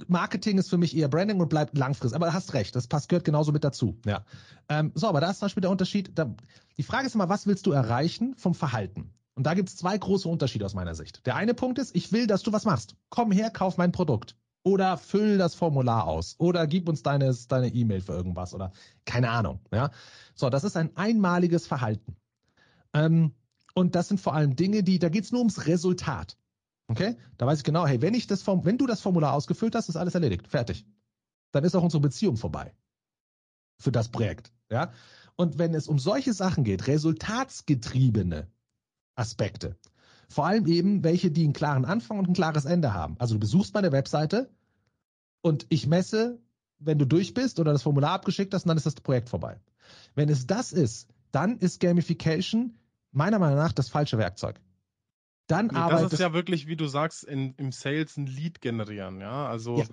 Marketing 0.06 0.58
ist 0.58 0.70
für 0.70 0.78
mich 0.78 0.96
eher 0.96 1.08
Branding 1.08 1.40
und 1.40 1.48
bleibt 1.48 1.76
langfristig. 1.76 2.16
Aber 2.16 2.26
du 2.26 2.32
hast 2.32 2.54
recht, 2.54 2.74
das 2.74 2.86
passt, 2.86 3.08
gehört 3.08 3.24
genauso 3.24 3.52
mit 3.52 3.64
dazu. 3.64 3.98
Ja. 4.06 4.24
Ähm, 4.68 4.92
so, 4.94 5.08
aber 5.08 5.20
da 5.20 5.30
ist 5.30 5.38
zum 5.38 5.46
Beispiel 5.46 5.60
der 5.60 5.70
Unterschied. 5.70 6.10
Da, 6.14 6.34
die 6.76 6.82
Frage 6.82 7.06
ist 7.06 7.14
immer, 7.14 7.28
was 7.28 7.46
willst 7.46 7.66
du 7.66 7.72
erreichen 7.72 8.34
vom 8.36 8.54
Verhalten? 8.54 9.12
Und 9.34 9.44
da 9.44 9.54
gibt 9.54 9.68
es 9.68 9.76
zwei 9.76 9.98
große 9.98 10.28
Unterschiede 10.28 10.64
aus 10.64 10.74
meiner 10.74 10.94
Sicht. 10.94 11.26
Der 11.26 11.36
eine 11.36 11.52
Punkt 11.52 11.78
ist, 11.78 11.94
ich 11.94 12.10
will, 12.12 12.26
dass 12.26 12.42
du 12.42 12.52
was 12.52 12.64
machst. 12.64 12.96
Komm 13.10 13.30
her, 13.32 13.50
kauf 13.50 13.76
mein 13.76 13.92
Produkt. 13.92 14.36
Oder 14.62 14.96
füll 14.96 15.38
das 15.38 15.54
Formular 15.54 16.06
aus. 16.06 16.34
Oder 16.38 16.66
gib 16.66 16.88
uns 16.88 17.02
deine 17.02 17.36
deine 17.48 17.68
E-Mail 17.68 18.00
für 18.00 18.12
irgendwas. 18.12 18.54
Oder 18.54 18.72
keine 19.04 19.30
Ahnung. 19.30 19.60
Ja. 19.70 19.90
So, 20.34 20.48
das 20.48 20.64
ist 20.64 20.76
ein 20.76 20.96
einmaliges 20.96 21.66
Verhalten. 21.66 22.16
Ähm, 22.94 23.32
und 23.74 23.94
das 23.94 24.08
sind 24.08 24.20
vor 24.20 24.34
allem 24.34 24.56
Dinge, 24.56 24.82
die, 24.82 24.98
da 24.98 25.10
geht 25.10 25.24
es 25.24 25.32
nur 25.32 25.40
ums 25.40 25.66
Resultat. 25.66 26.38
Okay? 26.88 27.16
Da 27.36 27.46
weiß 27.46 27.58
ich 27.58 27.64
genau, 27.64 27.86
hey, 27.86 28.00
wenn 28.00 28.14
ich 28.14 28.26
das 28.26 28.42
Form, 28.42 28.64
wenn 28.64 28.78
du 28.78 28.86
das 28.86 29.00
Formular 29.00 29.32
ausgefüllt 29.32 29.74
hast, 29.74 29.88
ist 29.88 29.96
alles 29.96 30.14
erledigt. 30.14 30.46
Fertig. 30.48 30.86
Dann 31.52 31.64
ist 31.64 31.74
auch 31.74 31.82
unsere 31.82 32.00
Beziehung 32.00 32.36
vorbei. 32.36 32.74
Für 33.78 33.92
das 33.92 34.08
Projekt. 34.08 34.52
Ja? 34.70 34.92
Und 35.36 35.58
wenn 35.58 35.74
es 35.74 35.88
um 35.88 35.98
solche 35.98 36.32
Sachen 36.32 36.64
geht, 36.64 36.86
resultatsgetriebene 36.86 38.48
Aspekte, 39.14 39.76
vor 40.28 40.46
allem 40.46 40.66
eben 40.66 41.04
welche, 41.04 41.30
die 41.30 41.44
einen 41.44 41.52
klaren 41.52 41.84
Anfang 41.84 42.18
und 42.18 42.28
ein 42.28 42.34
klares 42.34 42.64
Ende 42.64 42.94
haben. 42.94 43.16
Also 43.18 43.34
du 43.34 43.40
besuchst 43.40 43.74
meine 43.74 43.92
Webseite 43.92 44.50
und 45.40 45.66
ich 45.68 45.86
messe, 45.86 46.40
wenn 46.78 46.98
du 46.98 47.06
durch 47.06 47.34
bist 47.34 47.60
oder 47.60 47.72
das 47.72 47.82
Formular 47.82 48.12
abgeschickt 48.12 48.52
hast, 48.54 48.68
dann 48.68 48.76
ist 48.76 48.86
das 48.86 48.94
Projekt 48.94 49.28
vorbei. 49.28 49.60
Wenn 50.14 50.28
es 50.28 50.46
das 50.46 50.72
ist, 50.72 51.08
dann 51.30 51.58
ist 51.58 51.80
Gamification 51.80 52.76
meiner 53.12 53.38
Meinung 53.38 53.58
nach 53.58 53.72
das 53.72 53.88
falsche 53.88 54.18
Werkzeug. 54.18 54.60
Dann 55.46 55.68
nee, 55.68 55.76
arbeitest 55.76 56.04
Das 56.04 56.12
ist 56.14 56.20
ja 56.20 56.32
wirklich, 56.32 56.66
wie 56.66 56.76
du 56.76 56.86
sagst, 56.86 57.24
in, 57.24 57.54
im 57.56 57.72
Sales 57.72 58.16
ein 58.16 58.26
Lead 58.26 58.60
generieren, 58.60 59.20
ja. 59.20 59.46
Also 59.48 59.78
ja. 59.78 59.84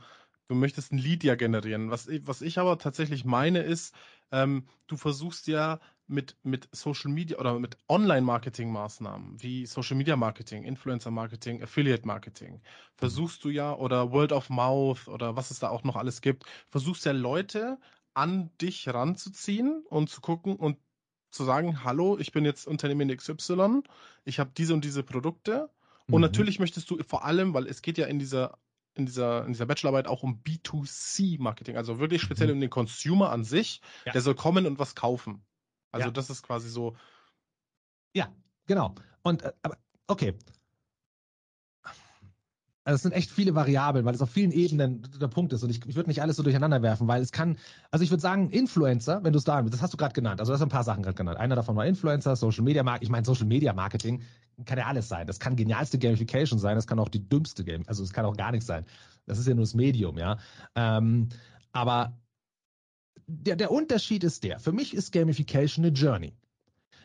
du 0.47 0.55
möchtest 0.55 0.91
ein 0.91 0.97
Lead 0.97 1.23
ja 1.23 1.35
generieren. 1.35 1.91
Was, 1.91 2.07
was 2.23 2.41
ich 2.41 2.57
aber 2.57 2.77
tatsächlich 2.77 3.25
meine, 3.25 3.59
ist, 3.59 3.95
ähm, 4.31 4.67
du 4.87 4.97
versuchst 4.97 5.47
ja 5.47 5.79
mit, 6.07 6.37
mit 6.43 6.67
Social 6.71 7.11
Media 7.11 7.37
oder 7.37 7.59
mit 7.59 7.77
Online-Marketing-Maßnahmen 7.87 9.41
wie 9.41 9.65
Social 9.65 9.95
Media 9.95 10.15
Marketing, 10.15 10.63
Influencer 10.63 11.11
Marketing, 11.11 11.61
Affiliate 11.61 12.05
Marketing, 12.05 12.61
versuchst 12.95 13.43
du 13.43 13.49
ja, 13.49 13.73
oder 13.75 14.11
Word 14.11 14.31
of 14.31 14.49
Mouth 14.49 15.07
oder 15.07 15.35
was 15.35 15.51
es 15.51 15.59
da 15.59 15.69
auch 15.69 15.83
noch 15.83 15.95
alles 15.95 16.21
gibt, 16.21 16.45
versuchst 16.69 17.05
ja 17.05 17.11
Leute 17.13 17.79
an 18.13 18.51
dich 18.61 18.87
ranzuziehen 18.87 19.83
und 19.89 20.09
zu 20.09 20.21
gucken 20.21 20.55
und 20.55 20.77
zu 21.33 21.43
sagen, 21.43 21.83
hallo, 21.83 22.17
ich 22.19 22.31
bin 22.31 22.45
jetzt 22.45 22.67
Unternehmen 22.67 23.15
XY, 23.15 23.81
ich 24.23 24.39
habe 24.39 24.51
diese 24.55 24.73
und 24.73 24.85
diese 24.85 25.03
Produkte. 25.03 25.69
Und 26.07 26.15
mhm. 26.15 26.21
natürlich 26.21 26.59
möchtest 26.59 26.89
du 26.89 27.01
vor 27.03 27.25
allem, 27.25 27.53
weil 27.53 27.67
es 27.67 27.81
geht 27.81 27.97
ja 27.97 28.05
in 28.07 28.19
dieser 28.19 28.57
in 28.95 29.07
dieser, 29.07 29.43
in 29.45 29.53
dieser 29.53 29.65
Bachelorarbeit 29.65 30.07
auch 30.07 30.21
um 30.21 30.43
B2C-Marketing, 30.43 31.77
also 31.77 31.99
wirklich 31.99 32.21
speziell 32.21 32.49
mhm. 32.49 32.55
um 32.55 32.61
den 32.61 32.69
Consumer 32.69 33.31
an 33.31 33.43
sich, 33.43 33.81
ja. 34.05 34.11
der 34.11 34.21
soll 34.21 34.35
kommen 34.35 34.67
und 34.67 34.77
was 34.77 34.93
kaufen. 34.93 35.43
Also 35.91 36.07
ja. 36.07 36.11
das 36.11 36.29
ist 36.29 36.43
quasi 36.43 36.69
so. 36.69 36.95
Ja, 38.13 38.31
genau. 38.67 38.93
Und 39.23 39.41
äh, 39.41 39.53
aber 39.63 39.77
okay, 40.07 40.35
also 42.85 42.95
es 42.95 43.01
sind 43.01 43.13
echt 43.13 43.31
viele 43.31 43.55
Variablen, 43.55 44.03
weil 44.05 44.13
es 44.13 44.21
auf 44.21 44.29
vielen 44.29 44.51
Ebenen 44.51 45.07
der 45.19 45.29
Punkt 45.29 45.53
ist. 45.53 45.63
Und 45.63 45.69
ich, 45.69 45.85
ich 45.85 45.95
würde 45.95 46.09
nicht 46.09 46.21
alles 46.21 46.35
so 46.35 46.43
durcheinander 46.43 46.81
werfen, 46.81 47.07
weil 47.07 47.21
es 47.21 47.31
kann, 47.31 47.57
also 47.91 48.03
ich 48.03 48.11
würde 48.11 48.21
sagen, 48.21 48.49
Influencer, 48.49 49.23
wenn 49.23 49.31
du 49.31 49.39
es 49.39 49.45
da, 49.45 49.61
das 49.61 49.81
hast 49.81 49.93
du 49.93 49.97
gerade 49.97 50.13
genannt, 50.13 50.41
also 50.41 50.51
das 50.51 50.59
sind 50.59 50.67
ein 50.67 50.71
paar 50.71 50.83
Sachen 50.83 51.03
gerade 51.03 51.15
genannt. 51.15 51.37
Einer 51.37 51.55
davon 51.55 51.75
war 51.75 51.85
Influencer, 51.85 52.35
Social 52.35 52.63
Media 52.63 52.83
Marketing. 52.83 53.05
Ich 53.05 53.11
meine, 53.11 53.25
Social 53.25 53.45
Media 53.45 53.73
Marketing 53.73 54.21
kann 54.65 54.77
ja 54.77 54.85
alles 54.85 55.07
sein. 55.07 55.27
Das 55.27 55.39
kann 55.39 55.55
genialste 55.55 55.97
Gamification 55.97 56.59
sein, 56.59 56.75
das 56.75 56.85
kann 56.85 56.99
auch 56.99 57.09
die 57.09 57.27
dümmste 57.27 57.63
Game, 57.63 57.83
also 57.87 58.03
es 58.03 58.11
kann 58.11 58.25
auch 58.25 58.35
gar 58.35 58.51
nichts 58.51 58.67
sein. 58.67 58.85
Das 59.25 59.39
ist 59.39 59.47
ja 59.47 59.53
nur 59.53 59.63
das 59.63 59.73
Medium, 59.73 60.17
ja. 60.17 60.37
Ähm, 60.75 61.29
aber 61.71 62.17
der, 63.27 63.55
der 63.55 63.71
Unterschied 63.71 64.23
ist 64.25 64.43
der. 64.43 64.59
Für 64.59 64.73
mich 64.73 64.93
ist 64.93 65.13
Gamification 65.13 65.85
eine 65.85 65.93
Journey. 65.93 66.33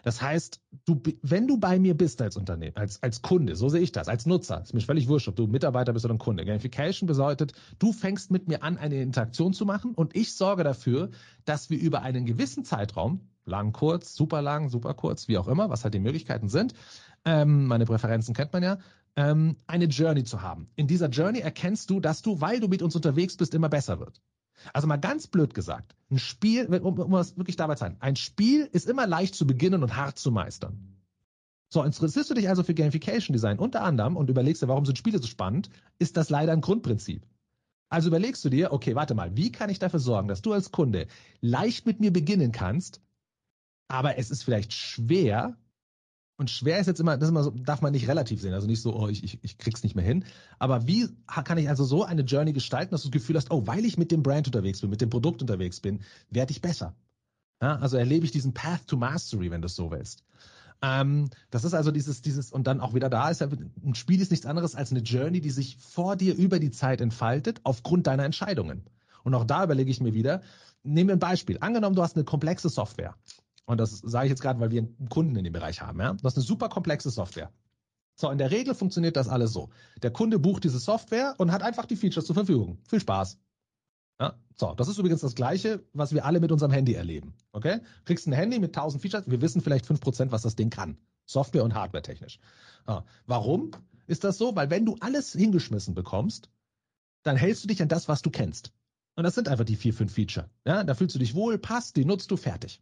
Das 0.08 0.22
heißt, 0.22 0.62
du, 0.86 1.02
wenn 1.20 1.46
du 1.46 1.58
bei 1.58 1.78
mir 1.78 1.94
bist 1.94 2.22
als 2.22 2.38
Unternehmen, 2.38 2.74
als, 2.78 3.02
als 3.02 3.20
Kunde, 3.20 3.56
so 3.56 3.68
sehe 3.68 3.82
ich 3.82 3.92
das, 3.92 4.08
als 4.08 4.24
Nutzer, 4.24 4.62
ist 4.62 4.72
mir 4.72 4.80
völlig 4.80 5.06
wurscht, 5.06 5.28
ob 5.28 5.36
du 5.36 5.46
Mitarbeiter 5.46 5.92
bist 5.92 6.06
oder 6.06 6.14
ein 6.14 6.18
Kunde. 6.18 6.46
Gamification 6.46 7.06
bedeutet, 7.06 7.52
du 7.78 7.92
fängst 7.92 8.30
mit 8.30 8.48
mir 8.48 8.62
an, 8.62 8.78
eine 8.78 9.02
Interaktion 9.02 9.52
zu 9.52 9.66
machen 9.66 9.92
und 9.92 10.16
ich 10.16 10.34
sorge 10.34 10.64
dafür, 10.64 11.10
dass 11.44 11.68
wir 11.68 11.78
über 11.78 12.00
einen 12.00 12.24
gewissen 12.24 12.64
Zeitraum, 12.64 13.28
lang, 13.44 13.72
kurz, 13.72 14.14
super 14.14 14.40
lang, 14.40 14.70
super 14.70 14.94
kurz, 14.94 15.28
wie 15.28 15.36
auch 15.36 15.46
immer, 15.46 15.68
was 15.68 15.84
halt 15.84 15.92
die 15.92 16.00
Möglichkeiten 16.00 16.48
sind, 16.48 16.72
ähm, 17.26 17.66
meine 17.66 17.84
Präferenzen 17.84 18.34
kennt 18.34 18.54
man 18.54 18.62
ja, 18.62 18.78
ähm, 19.14 19.58
eine 19.66 19.84
Journey 19.84 20.24
zu 20.24 20.40
haben. 20.40 20.70
In 20.74 20.86
dieser 20.86 21.10
Journey 21.10 21.40
erkennst 21.40 21.90
du, 21.90 22.00
dass 22.00 22.22
du, 22.22 22.40
weil 22.40 22.60
du 22.60 22.68
mit 22.68 22.80
uns 22.80 22.96
unterwegs 22.96 23.36
bist, 23.36 23.52
immer 23.52 23.68
besser 23.68 24.00
wird. 24.00 24.22
Also 24.72 24.86
mal 24.86 24.96
ganz 24.96 25.26
blöd 25.26 25.54
gesagt, 25.54 25.94
ein 26.10 26.18
Spiel, 26.18 26.66
um, 26.66 26.98
um 26.98 27.12
das 27.12 27.36
wirklich 27.36 27.56
dabei 27.56 27.74
zu 27.74 27.80
sein, 27.80 27.96
ein 28.00 28.16
Spiel 28.16 28.68
ist 28.72 28.88
immer 28.88 29.06
leicht 29.06 29.34
zu 29.34 29.46
beginnen 29.46 29.82
und 29.82 29.96
hart 29.96 30.18
zu 30.18 30.30
meistern. 30.30 30.98
So, 31.70 31.82
interessierst 31.82 32.30
du 32.30 32.34
dich 32.34 32.48
also 32.48 32.62
für 32.62 32.74
Gamification 32.74 33.34
Design 33.34 33.58
unter 33.58 33.82
anderem 33.82 34.16
und 34.16 34.30
überlegst 34.30 34.62
dir, 34.62 34.68
warum 34.68 34.86
sind 34.86 34.96
Spiele 34.96 35.18
so 35.18 35.26
spannend, 35.26 35.68
ist 35.98 36.16
das 36.16 36.30
leider 36.30 36.52
ein 36.52 36.62
Grundprinzip. 36.62 37.26
Also 37.90 38.08
überlegst 38.08 38.44
du 38.44 38.48
dir, 38.48 38.72
okay, 38.72 38.94
warte 38.94 39.14
mal, 39.14 39.36
wie 39.36 39.52
kann 39.52 39.70
ich 39.70 39.78
dafür 39.78 40.00
sorgen, 40.00 40.28
dass 40.28 40.42
du 40.42 40.52
als 40.52 40.72
Kunde 40.72 41.06
leicht 41.40 41.86
mit 41.86 42.00
mir 42.00 42.12
beginnen 42.12 42.52
kannst, 42.52 43.02
aber 43.88 44.18
es 44.18 44.30
ist 44.30 44.42
vielleicht 44.42 44.72
schwer, 44.72 45.56
und 46.38 46.50
schwer 46.50 46.78
ist 46.78 46.86
jetzt 46.86 47.00
immer, 47.00 47.18
das 47.18 47.28
immer 47.28 47.42
so, 47.42 47.50
darf 47.50 47.82
man 47.82 47.92
nicht 47.92 48.06
relativ 48.06 48.40
sehen. 48.40 48.54
Also 48.54 48.68
nicht 48.68 48.80
so, 48.80 48.94
oh, 48.94 49.08
ich, 49.08 49.24
ich, 49.24 49.40
ich 49.42 49.58
krieg's 49.58 49.82
nicht 49.82 49.96
mehr 49.96 50.04
hin. 50.04 50.24
Aber 50.60 50.86
wie 50.86 51.08
kann 51.26 51.58
ich 51.58 51.68
also 51.68 51.84
so 51.84 52.04
eine 52.04 52.22
Journey 52.22 52.52
gestalten, 52.52 52.92
dass 52.92 53.02
du 53.02 53.08
das 53.08 53.20
Gefühl 53.20 53.36
hast, 53.36 53.50
oh, 53.50 53.66
weil 53.66 53.84
ich 53.84 53.98
mit 53.98 54.12
dem 54.12 54.22
Brand 54.22 54.46
unterwegs 54.46 54.80
bin, 54.80 54.88
mit 54.88 55.00
dem 55.00 55.10
Produkt 55.10 55.42
unterwegs 55.42 55.80
bin, 55.80 56.00
werde 56.30 56.52
ich 56.52 56.62
besser. 56.62 56.94
Ja, 57.60 57.76
also 57.78 57.96
erlebe 57.96 58.24
ich 58.24 58.30
diesen 58.30 58.54
Path 58.54 58.86
to 58.86 58.96
Mastery, 58.96 59.50
wenn 59.50 59.62
du 59.62 59.66
es 59.66 59.74
so 59.74 59.90
willst. 59.90 60.22
Ähm, 60.80 61.28
das 61.50 61.64
ist 61.64 61.74
also 61.74 61.90
dieses, 61.90 62.22
dieses, 62.22 62.52
und 62.52 62.68
dann 62.68 62.80
auch 62.80 62.94
wieder 62.94 63.10
da 63.10 63.30
ist 63.30 63.40
ja, 63.40 63.48
ein 63.84 63.96
Spiel 63.96 64.20
ist 64.20 64.30
nichts 64.30 64.46
anderes 64.46 64.76
als 64.76 64.92
eine 64.92 65.00
Journey, 65.00 65.40
die 65.40 65.50
sich 65.50 65.76
vor 65.78 66.14
dir 66.14 66.36
über 66.36 66.60
die 66.60 66.70
Zeit 66.70 67.00
entfaltet, 67.00 67.60
aufgrund 67.64 68.06
deiner 68.06 68.24
Entscheidungen. 68.24 68.84
Und 69.24 69.34
auch 69.34 69.44
da 69.44 69.64
überlege 69.64 69.90
ich 69.90 70.00
mir 70.00 70.14
wieder, 70.14 70.42
nehmen 70.84 71.08
wir 71.08 71.16
ein 71.16 71.18
Beispiel. 71.18 71.58
Angenommen, 71.60 71.96
du 71.96 72.02
hast 72.02 72.14
eine 72.14 72.24
komplexe 72.24 72.68
Software. 72.68 73.16
Und 73.68 73.76
das 73.76 73.98
sage 73.98 74.24
ich 74.26 74.30
jetzt 74.30 74.40
gerade, 74.40 74.58
weil 74.60 74.70
wir 74.70 74.80
einen 74.80 75.10
Kunden 75.10 75.36
in 75.36 75.44
dem 75.44 75.52
Bereich 75.52 75.82
haben. 75.82 76.00
Ja? 76.00 76.14
Das 76.14 76.32
ist 76.32 76.38
eine 76.38 76.46
super 76.46 76.70
komplexe 76.70 77.10
Software. 77.10 77.52
So, 78.14 78.30
in 78.30 78.38
der 78.38 78.50
Regel 78.50 78.74
funktioniert 78.74 79.14
das 79.14 79.28
alles 79.28 79.52
so. 79.52 79.68
Der 80.02 80.10
Kunde 80.10 80.38
bucht 80.38 80.64
diese 80.64 80.78
Software 80.78 81.34
und 81.36 81.52
hat 81.52 81.62
einfach 81.62 81.84
die 81.84 81.96
Features 81.96 82.24
zur 82.24 82.34
Verfügung. 82.34 82.78
Viel 82.88 83.00
Spaß. 83.00 83.38
Ja, 84.18 84.38
so, 84.56 84.72
das 84.74 84.88
ist 84.88 84.96
übrigens 84.96 85.20
das 85.20 85.34
Gleiche, 85.34 85.84
was 85.92 86.14
wir 86.14 86.24
alle 86.24 86.40
mit 86.40 86.50
unserem 86.50 86.72
Handy 86.72 86.94
erleben. 86.94 87.34
Okay? 87.52 87.80
Kriegst 88.06 88.26
ein 88.26 88.32
Handy 88.32 88.58
mit 88.58 88.74
1000 88.74 89.02
Features, 89.02 89.30
wir 89.30 89.42
wissen 89.42 89.60
vielleicht 89.60 89.84
5%, 89.84 90.32
was 90.32 90.40
das 90.40 90.56
Ding 90.56 90.70
kann. 90.70 90.96
Software- 91.26 91.62
und 91.62 91.74
Hardware-technisch. 91.74 92.40
Ja, 92.88 93.04
warum 93.26 93.72
ist 94.06 94.24
das 94.24 94.38
so? 94.38 94.56
Weil 94.56 94.70
wenn 94.70 94.86
du 94.86 94.96
alles 95.00 95.34
hingeschmissen 95.34 95.94
bekommst, 95.94 96.48
dann 97.22 97.36
hältst 97.36 97.64
du 97.64 97.68
dich 97.68 97.82
an 97.82 97.88
das, 97.88 98.08
was 98.08 98.22
du 98.22 98.30
kennst. 98.30 98.72
Und 99.14 99.24
das 99.24 99.34
sind 99.34 99.46
einfach 99.46 99.66
die 99.66 99.76
vier, 99.76 99.92
fünf 99.92 100.14
Feature. 100.14 100.48
Ja, 100.64 100.84
da 100.84 100.94
fühlst 100.94 101.14
du 101.14 101.18
dich 101.18 101.34
wohl, 101.34 101.58
passt, 101.58 101.96
die 101.96 102.06
nutzt 102.06 102.30
du, 102.30 102.38
fertig. 102.38 102.80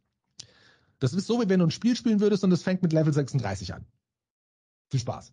Das 0.99 1.13
ist 1.13 1.27
so, 1.27 1.41
wie 1.41 1.49
wenn 1.49 1.61
du 1.61 1.67
ein 1.67 1.71
Spiel 1.71 1.97
spielen 1.97 2.21
würdest 2.21 2.45
und 2.45 2.53
es 2.53 2.63
fängt 2.63 2.83
mit 2.83 2.93
Level 2.93 3.13
36 3.13 3.75
an. 3.75 3.85
Viel 4.91 5.01
Spaß. 5.01 5.33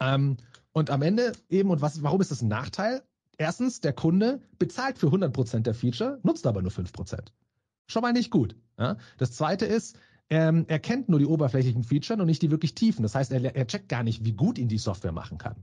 Ähm, 0.00 0.36
und 0.72 0.90
am 0.90 1.02
Ende 1.02 1.32
eben, 1.48 1.70
und 1.70 1.82
was, 1.82 2.02
warum 2.02 2.20
ist 2.20 2.30
das 2.30 2.42
ein 2.42 2.48
Nachteil? 2.48 3.02
Erstens, 3.36 3.80
der 3.80 3.92
Kunde 3.92 4.40
bezahlt 4.58 4.98
für 4.98 5.08
100% 5.08 5.60
der 5.60 5.74
Feature, 5.74 6.20
nutzt 6.22 6.46
aber 6.46 6.62
nur 6.62 6.70
5%. 6.70 7.32
Schon 7.86 8.02
mal 8.02 8.12
nicht 8.12 8.30
gut. 8.30 8.56
Ja? 8.78 8.96
Das 9.18 9.32
zweite 9.32 9.66
ist, 9.66 9.98
ähm, 10.30 10.64
er 10.68 10.78
kennt 10.78 11.08
nur 11.08 11.18
die 11.18 11.26
oberflächlichen 11.26 11.84
Features 11.84 12.20
und 12.20 12.26
nicht 12.26 12.42
die 12.42 12.50
wirklich 12.50 12.74
tiefen. 12.74 13.02
Das 13.02 13.14
heißt, 13.14 13.32
er, 13.32 13.54
er 13.54 13.66
checkt 13.66 13.88
gar 13.88 14.02
nicht, 14.02 14.24
wie 14.24 14.32
gut 14.32 14.58
ihn 14.58 14.68
die 14.68 14.78
Software 14.78 15.12
machen 15.12 15.38
kann. 15.38 15.56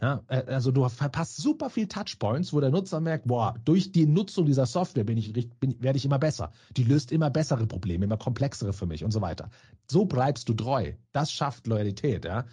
Ja, 0.00 0.22
äh, 0.28 0.44
also 0.46 0.70
du 0.70 0.88
verpasst 0.88 1.36
super 1.36 1.70
viel 1.70 1.88
Touchpoints, 1.88 2.52
wo 2.52 2.60
der 2.60 2.70
Nutzer 2.70 3.00
merkt, 3.00 3.26
boah, 3.26 3.56
durch 3.64 3.90
die 3.90 4.06
Nutzung 4.06 4.46
dieser 4.46 4.66
Software 4.66 5.04
bin 5.04 5.18
ich, 5.18 5.32
bin, 5.32 5.82
werde 5.82 5.96
ich 5.96 6.04
immer 6.04 6.18
besser. 6.18 6.52
Die 6.76 6.84
löst 6.84 7.10
immer 7.10 7.30
bessere 7.30 7.66
Probleme, 7.66 8.04
immer 8.04 8.16
komplexere 8.16 8.72
für 8.72 8.86
mich 8.86 9.04
und 9.04 9.10
so 9.10 9.20
weiter. 9.20 9.50
So 9.90 10.04
bleibst 10.04 10.48
du 10.48 10.54
treu. 10.54 10.92
Das 11.12 11.32
schafft 11.32 11.66
Loyalität, 11.66 12.24
ja. 12.24 12.44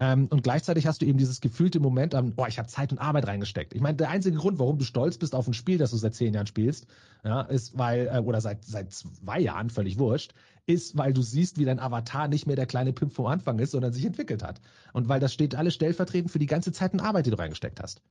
Ähm, 0.00 0.28
und 0.30 0.42
gleichzeitig 0.42 0.86
hast 0.86 1.02
du 1.02 1.06
eben 1.06 1.18
dieses 1.18 1.40
gefühlte 1.40 1.80
Moment 1.80 2.14
boah, 2.36 2.46
ich 2.46 2.58
habe 2.58 2.68
Zeit 2.68 2.92
und 2.92 2.98
Arbeit 2.98 3.26
reingesteckt. 3.26 3.74
Ich 3.74 3.80
meine, 3.80 3.96
der 3.96 4.10
einzige 4.10 4.36
Grund, 4.36 4.58
warum 4.58 4.78
du 4.78 4.84
stolz 4.84 5.18
bist 5.18 5.34
auf 5.34 5.48
ein 5.48 5.54
Spiel, 5.54 5.78
das 5.78 5.90
du 5.90 5.96
seit 5.96 6.14
zehn 6.14 6.34
Jahren 6.34 6.46
spielst, 6.46 6.86
ja, 7.24 7.42
ist, 7.42 7.76
weil, 7.76 8.08
äh, 8.12 8.18
oder 8.18 8.40
seit, 8.40 8.64
seit 8.64 8.92
zwei 8.92 9.40
Jahren, 9.40 9.70
völlig 9.70 9.98
wurscht, 9.98 10.34
ist, 10.68 10.96
weil 10.96 11.12
du 11.12 11.22
siehst, 11.22 11.58
wie 11.58 11.64
dein 11.64 11.80
Avatar 11.80 12.28
nicht 12.28 12.46
mehr 12.46 12.56
der 12.56 12.66
kleine 12.66 12.92
Pimp 12.92 13.14
vom 13.14 13.26
Anfang 13.26 13.58
ist, 13.58 13.70
sondern 13.70 13.92
sich 13.92 14.04
entwickelt 14.04 14.42
hat. 14.42 14.60
Und 14.92 15.08
weil 15.08 15.18
das 15.18 15.32
steht 15.32 15.54
alles 15.54 15.74
stellvertretend 15.74 16.30
für 16.30 16.38
die 16.38 16.46
ganze 16.46 16.72
Zeit 16.72 16.92
und 16.92 17.00
Arbeit, 17.00 17.26
die 17.26 17.30
du 17.30 17.38
reingesteckt 17.38 17.80
hast. 17.80 18.02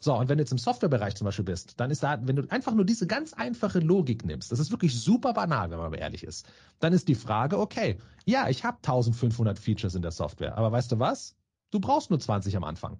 So, 0.00 0.18
und 0.18 0.28
wenn 0.28 0.36
du 0.36 0.42
jetzt 0.42 0.50
im 0.50 0.58
Softwarebereich 0.58 1.14
zum 1.14 1.26
Beispiel 1.26 1.44
bist, 1.44 1.78
dann 1.78 1.92
ist 1.92 2.02
da, 2.02 2.18
wenn 2.26 2.34
du 2.34 2.50
einfach 2.50 2.74
nur 2.74 2.84
diese 2.84 3.06
ganz 3.06 3.34
einfache 3.34 3.78
Logik 3.78 4.24
nimmst, 4.24 4.50
das 4.50 4.58
ist 4.58 4.72
wirklich 4.72 5.00
super 5.00 5.32
banal, 5.32 5.70
wenn 5.70 5.78
man 5.78 5.94
ehrlich 5.94 6.24
ist, 6.24 6.48
dann 6.80 6.92
ist 6.92 7.06
die 7.06 7.14
Frage, 7.14 7.56
okay, 7.56 7.98
ja, 8.24 8.48
ich 8.48 8.64
habe 8.64 8.78
1500 8.78 9.60
Features 9.60 9.94
in 9.94 10.02
der 10.02 10.10
Software, 10.10 10.58
aber 10.58 10.72
weißt 10.72 10.90
du 10.90 10.98
was? 10.98 11.36
Du 11.70 11.78
brauchst 11.78 12.10
nur 12.10 12.18
20 12.18 12.56
am 12.56 12.64
Anfang. 12.64 12.98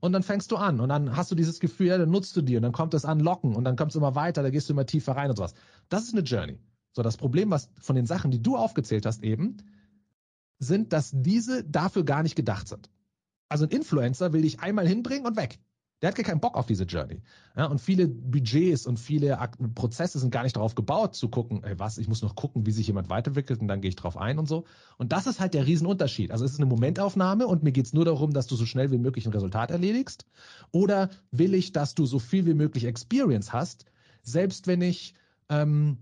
Und 0.00 0.12
dann 0.12 0.22
fängst 0.22 0.50
du 0.50 0.56
an 0.56 0.80
und 0.80 0.88
dann 0.88 1.16
hast 1.16 1.30
du 1.30 1.34
dieses 1.34 1.60
Gefühl, 1.60 1.88
ja, 1.88 1.98
dann 1.98 2.10
nutzt 2.10 2.34
du 2.34 2.40
die 2.40 2.56
und 2.56 2.62
dann 2.62 2.72
kommt 2.72 2.94
das 2.94 3.04
Anlocken 3.04 3.54
und 3.54 3.64
dann 3.64 3.76
kommt 3.76 3.90
es 3.90 3.96
immer 3.96 4.14
weiter, 4.14 4.42
da 4.42 4.48
gehst 4.48 4.70
du 4.70 4.72
immer 4.72 4.86
tiefer 4.86 5.16
rein 5.16 5.28
und 5.28 5.36
sowas. 5.36 5.52
Das 5.90 6.04
ist 6.04 6.14
eine 6.14 6.22
Journey. 6.22 6.58
So, 6.92 7.02
das 7.02 7.16
Problem, 7.16 7.50
was 7.50 7.70
von 7.80 7.96
den 7.96 8.06
Sachen, 8.06 8.30
die 8.30 8.42
du 8.42 8.56
aufgezählt 8.56 9.06
hast 9.06 9.22
eben, 9.22 9.58
sind, 10.58 10.92
dass 10.92 11.12
diese 11.14 11.64
dafür 11.64 12.04
gar 12.04 12.22
nicht 12.22 12.34
gedacht 12.34 12.68
sind. 12.68 12.90
Also 13.48 13.64
ein 13.64 13.70
Influencer 13.70 14.32
will 14.32 14.42
dich 14.42 14.60
einmal 14.60 14.86
hinbringen 14.86 15.26
und 15.26 15.36
weg. 15.36 15.58
Der 16.00 16.08
hat 16.08 16.16
gar 16.16 16.24
keinen 16.24 16.40
Bock 16.40 16.56
auf 16.56 16.66
diese 16.66 16.84
Journey. 16.84 17.22
Ja, 17.56 17.66
und 17.66 17.80
viele 17.80 18.06
Budgets 18.06 18.86
und 18.86 19.00
viele 19.00 19.36
Prozesse 19.74 20.20
sind 20.20 20.30
gar 20.30 20.44
nicht 20.44 20.54
darauf 20.54 20.76
gebaut, 20.76 21.16
zu 21.16 21.28
gucken, 21.28 21.64
ey, 21.64 21.76
was, 21.78 21.98
ich 21.98 22.06
muss 22.06 22.22
noch 22.22 22.36
gucken, 22.36 22.66
wie 22.66 22.70
sich 22.70 22.86
jemand 22.86 23.08
weiterentwickelt 23.10 23.60
und 23.60 23.66
dann 23.66 23.80
gehe 23.80 23.88
ich 23.88 23.96
drauf 23.96 24.16
ein 24.16 24.38
und 24.38 24.46
so. 24.46 24.64
Und 24.96 25.10
das 25.10 25.26
ist 25.26 25.40
halt 25.40 25.54
der 25.54 25.66
Riesenunterschied. 25.66 26.30
Also 26.30 26.44
es 26.44 26.52
ist 26.52 26.58
eine 26.58 26.66
Momentaufnahme 26.66 27.48
und 27.48 27.64
mir 27.64 27.72
geht's 27.72 27.92
nur 27.92 28.04
darum, 28.04 28.32
dass 28.32 28.46
du 28.46 28.54
so 28.54 28.64
schnell 28.64 28.92
wie 28.92 28.98
möglich 28.98 29.26
ein 29.26 29.32
Resultat 29.32 29.72
erledigst. 29.72 30.24
Oder 30.70 31.10
will 31.32 31.54
ich, 31.54 31.72
dass 31.72 31.96
du 31.96 32.06
so 32.06 32.20
viel 32.20 32.46
wie 32.46 32.54
möglich 32.54 32.84
Experience 32.84 33.52
hast, 33.52 33.84
selbst 34.22 34.68
wenn 34.68 34.82
ich 34.82 35.14
ähm, 35.48 35.98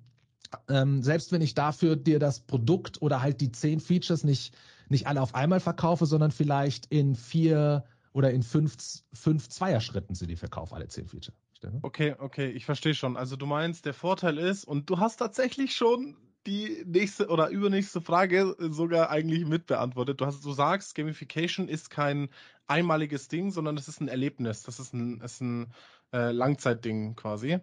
ähm, 0.69 1.03
selbst 1.03 1.33
wenn 1.33 1.43
ich 1.43 1.55
dafür 1.55 1.97
dir 1.97 2.19
das 2.19 2.41
Produkt 2.41 3.03
oder 3.03 3.23
halt 3.23 3.41
die 3.41 3.53
zehn 3.53 3.81
Features 3.81 4.25
nicht, 4.25 4.57
nicht 4.89 5.07
alle 5.07 5.21
auf 5.23 5.35
einmal 5.35 5.61
verkaufe, 5.61 6.07
sondern 6.07 6.31
vielleicht 6.31 6.87
in 6.87 7.15
vier 7.15 7.85
oder 8.13 8.31
in 8.31 8.43
fünf, 8.43 8.77
fünf 9.13 9.49
Zweierschritten 9.49 10.15
sind 10.15 10.29
die 10.29 10.37
Verkauf, 10.37 10.73
alle 10.73 10.89
zehn 10.89 11.07
Feature. 11.07 11.37
Okay, 11.83 12.15
okay, 12.19 12.51
ich 12.51 12.65
verstehe 12.65 12.95
schon. 12.95 13.17
Also 13.17 13.37
du 13.37 13.47
meinst, 13.47 13.87
der 13.87 13.95
Vorteil 13.95 14.39
ist, 14.39 14.65
und 14.65 14.89
du 14.89 14.99
hast 14.99 15.17
tatsächlich 15.17 15.75
schon 15.75 16.17
die 16.47 16.85
nächste 16.87 17.29
oder 17.29 17.49
übernächste 17.49 18.01
Frage 18.01 18.55
sogar 18.59 19.11
eigentlich 19.11 19.45
mitbeantwortet. 19.45 20.21
Du, 20.21 20.27
hast, 20.27 20.45
du 20.45 20.53
sagst, 20.53 20.95
Gamification 20.95 21.69
ist 21.69 21.91
kein 21.91 22.29
einmaliges 22.67 23.29
Ding, 23.29 23.51
sondern 23.51 23.77
es 23.77 23.89
ist 23.89 24.01
ein 24.01 24.09
Erlebnis. 24.09 24.63
Das 24.63 24.79
ist 24.79 24.95
ein, 24.95 25.21
ist 25.21 25.41
ein 25.41 25.73
äh, 26.13 26.31
Langzeitding 26.31 27.17
quasi. 27.17 27.59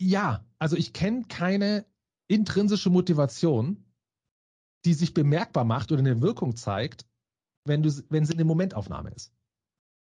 Ja, 0.00 0.46
also 0.58 0.76
ich 0.76 0.94
kenne 0.94 1.24
keine 1.28 1.84
intrinsische 2.26 2.88
Motivation, 2.88 3.84
die 4.86 4.94
sich 4.94 5.12
bemerkbar 5.12 5.64
macht 5.64 5.92
oder 5.92 6.00
eine 6.00 6.22
Wirkung 6.22 6.56
zeigt, 6.56 7.06
wenn, 7.66 7.82
du, 7.82 7.90
wenn 8.08 8.24
sie 8.24 8.32
eine 8.32 8.44
Momentaufnahme 8.44 9.10
ist. 9.10 9.34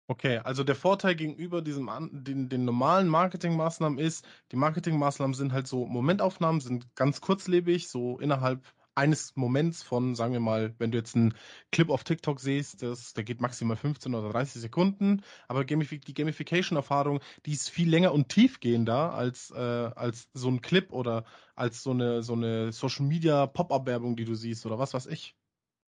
Okay, 0.07 0.37
also 0.39 0.63
der 0.63 0.75
Vorteil 0.75 1.15
gegenüber 1.15 1.61
diesem 1.61 1.89
den, 2.11 2.49
den 2.49 2.65
normalen 2.65 3.07
Marketingmaßnahmen 3.07 3.97
ist, 3.97 4.27
die 4.51 4.57
Marketingmaßnahmen 4.57 5.33
sind 5.33 5.53
halt 5.53 5.67
so 5.67 5.85
Momentaufnahmen, 5.85 6.61
sind 6.61 6.93
ganz 6.95 7.21
kurzlebig, 7.21 7.87
so 7.87 8.19
innerhalb 8.19 8.63
eines 8.95 9.35
Moments 9.35 9.83
von, 9.83 10.15
sagen 10.15 10.33
wir 10.33 10.39
mal, 10.39 10.73
wenn 10.77 10.91
du 10.91 10.97
jetzt 10.97 11.15
einen 11.15 11.33
Clip 11.71 11.89
auf 11.89 12.03
TikTok 12.03 12.39
siehst, 12.39 12.83
das, 12.83 13.13
der 13.13 13.23
geht 13.23 13.41
maximal 13.41 13.77
15 13.77 14.13
oder 14.13 14.29
30 14.29 14.61
Sekunden, 14.61 15.21
aber 15.47 15.63
die 15.63 16.13
Gamification-Erfahrung, 16.13 17.19
die 17.45 17.53
ist 17.53 17.69
viel 17.69 17.89
länger 17.89 18.13
und 18.13 18.29
tiefgehender 18.29 19.13
als, 19.13 19.51
äh, 19.51 19.57
als 19.57 20.29
so 20.33 20.49
ein 20.49 20.61
Clip 20.61 20.91
oder 20.91 21.25
als 21.55 21.83
so 21.83 21.91
eine, 21.91 22.23
so 22.23 22.33
eine 22.33 22.71
Social-Media-Pop-Up-Werbung, 22.71 24.15
die 24.15 24.25
du 24.25 24.35
siehst 24.35 24.65
oder 24.65 24.79
was 24.79 24.93
weiß 24.93 25.05
ich. 25.07 25.35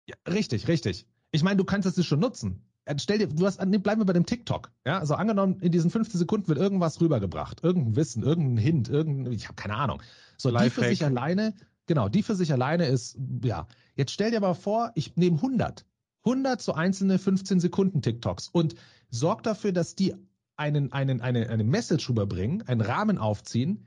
Ja, 0.07 0.17
richtig, 0.29 0.69
richtig. 0.69 1.07
Ich 1.31 1.43
meine, 1.43 1.57
du 1.57 1.65
kannst 1.65 1.87
es 1.87 2.07
schon 2.07 2.21
nutzen. 2.21 2.65
Äh, 2.85 2.97
stell 2.99 3.19
dir, 3.19 3.29
du 3.29 3.47
hast, 3.47 3.59
bleiben 3.59 4.01
wir 4.01 4.05
bei 4.05 4.13
dem 4.13 4.27
TikTok. 4.27 4.71
Ja, 4.85 4.99
also 4.99 5.15
angenommen, 5.15 5.61
in 5.61 5.73
diesen 5.73 5.91
15 5.91 6.19
Sekunden 6.19 6.49
wird 6.49 6.59
irgendwas 6.59 7.01
rübergebracht. 7.01 7.63
Irgendein 7.63 7.97
Wissen, 7.97 8.23
irgendein 8.23 8.59
Hint, 8.59 8.89
irgendein, 8.89 9.33
ich 9.33 9.45
habe 9.45 9.55
keine 9.55 9.77
Ahnung. 9.77 10.03
So, 10.37 10.51
die 10.51 10.71
für 10.71 10.85
sich 10.85 11.05
alleine, 11.05 11.55
genau, 11.87 12.09
die 12.09 12.23
für 12.23 12.35
sich 12.35 12.53
alleine 12.53 12.87
ist, 12.87 13.19
ja. 13.45 13.67
Jetzt 13.95 14.13
stell 14.13 14.31
dir 14.31 14.41
mal 14.41 14.55
vor, 14.55 14.93
ich 14.95 15.17
nehme 15.17 15.37
100. 15.37 15.85
100 16.25 16.63
so 16.63 16.73
einzelne 16.75 17.19
15 17.19 17.61
Sekunden 17.61 18.01
TikToks 18.01 18.49
und 18.49 18.75
sorg 19.11 19.43
dafür, 19.43 19.73
dass 19.73 19.95
die 19.95 20.15
einen, 20.57 20.93
einen, 20.93 21.21
eine, 21.21 21.49
eine 21.49 21.65
Message 21.65 22.09
rüberbringen, 22.09 22.63
einen 22.69 22.81
Rahmen 22.81 23.19
aufziehen, 23.19 23.87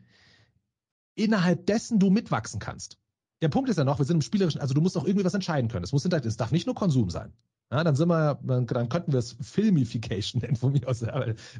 innerhalb 1.16 1.66
dessen 1.66 2.00
du 2.00 2.10
mitwachsen 2.10 2.60
kannst 2.60 2.98
der 3.42 3.50
Punkt 3.50 3.70
ist 3.70 3.78
ja 3.78 3.84
noch, 3.84 4.00
wir 4.00 4.06
sind 4.06 4.18
im 4.18 4.22
Spielerischen, 4.22 4.62
also 4.62 4.74
du 4.74 4.82
musst 4.82 4.98
auch 4.98 5.06
irgendwie 5.06 5.26
was 5.26 5.34
entscheiden 5.34 5.70
können. 5.70 5.84
Es 5.84 5.92
muss 5.92 6.06
es 6.06 6.38
darf 6.38 6.52
nicht 6.52 6.66
nur 6.66 6.76
Konsum 6.76 7.10
sein. 7.10 7.34
Ja, 7.72 7.84
dann 7.84 7.96
sind 7.96 8.08
wir, 8.08 8.40
dann, 8.44 8.66
dann 8.68 8.90
könnten 8.90 9.12
wir 9.12 9.20
es 9.20 9.36
Filmification 9.42 10.42
nennen 10.42 10.56
von 10.56 10.72
mir 10.72 10.88
aus. 10.88 11.04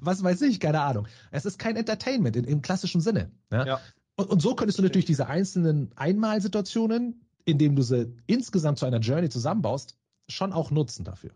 Was 0.02 0.24
weiß 0.24 0.42
ich, 0.44 0.60
keine 0.60 0.82
Ahnung. 0.82 1.08
Es 1.32 1.46
ist 1.46 1.60
kein 1.60 1.76
Entertainment 1.76 2.36
in, 2.36 2.46
im 2.46 2.62
klassischen 2.62 3.02
Sinne. 3.02 3.32
Ja? 3.52 3.66
ja. 3.66 3.80
Und, 4.18 4.30
und, 4.30 4.42
so 4.42 4.56
könntest 4.56 4.80
du 4.80 4.84
natürlich 4.84 5.06
diese 5.06 5.28
einzelnen 5.28 5.92
Einmalsituationen, 5.98 7.26
indem 7.44 7.76
du 7.76 7.82
sie 7.82 8.14
insgesamt 8.28 8.80
zu 8.80 8.86
einer 8.86 9.00
Journey 9.00 9.30
zusammenbaust, 9.30 9.98
schon 10.30 10.54
auch 10.54 10.72
nutzen 10.72 11.04
dafür. 11.04 11.32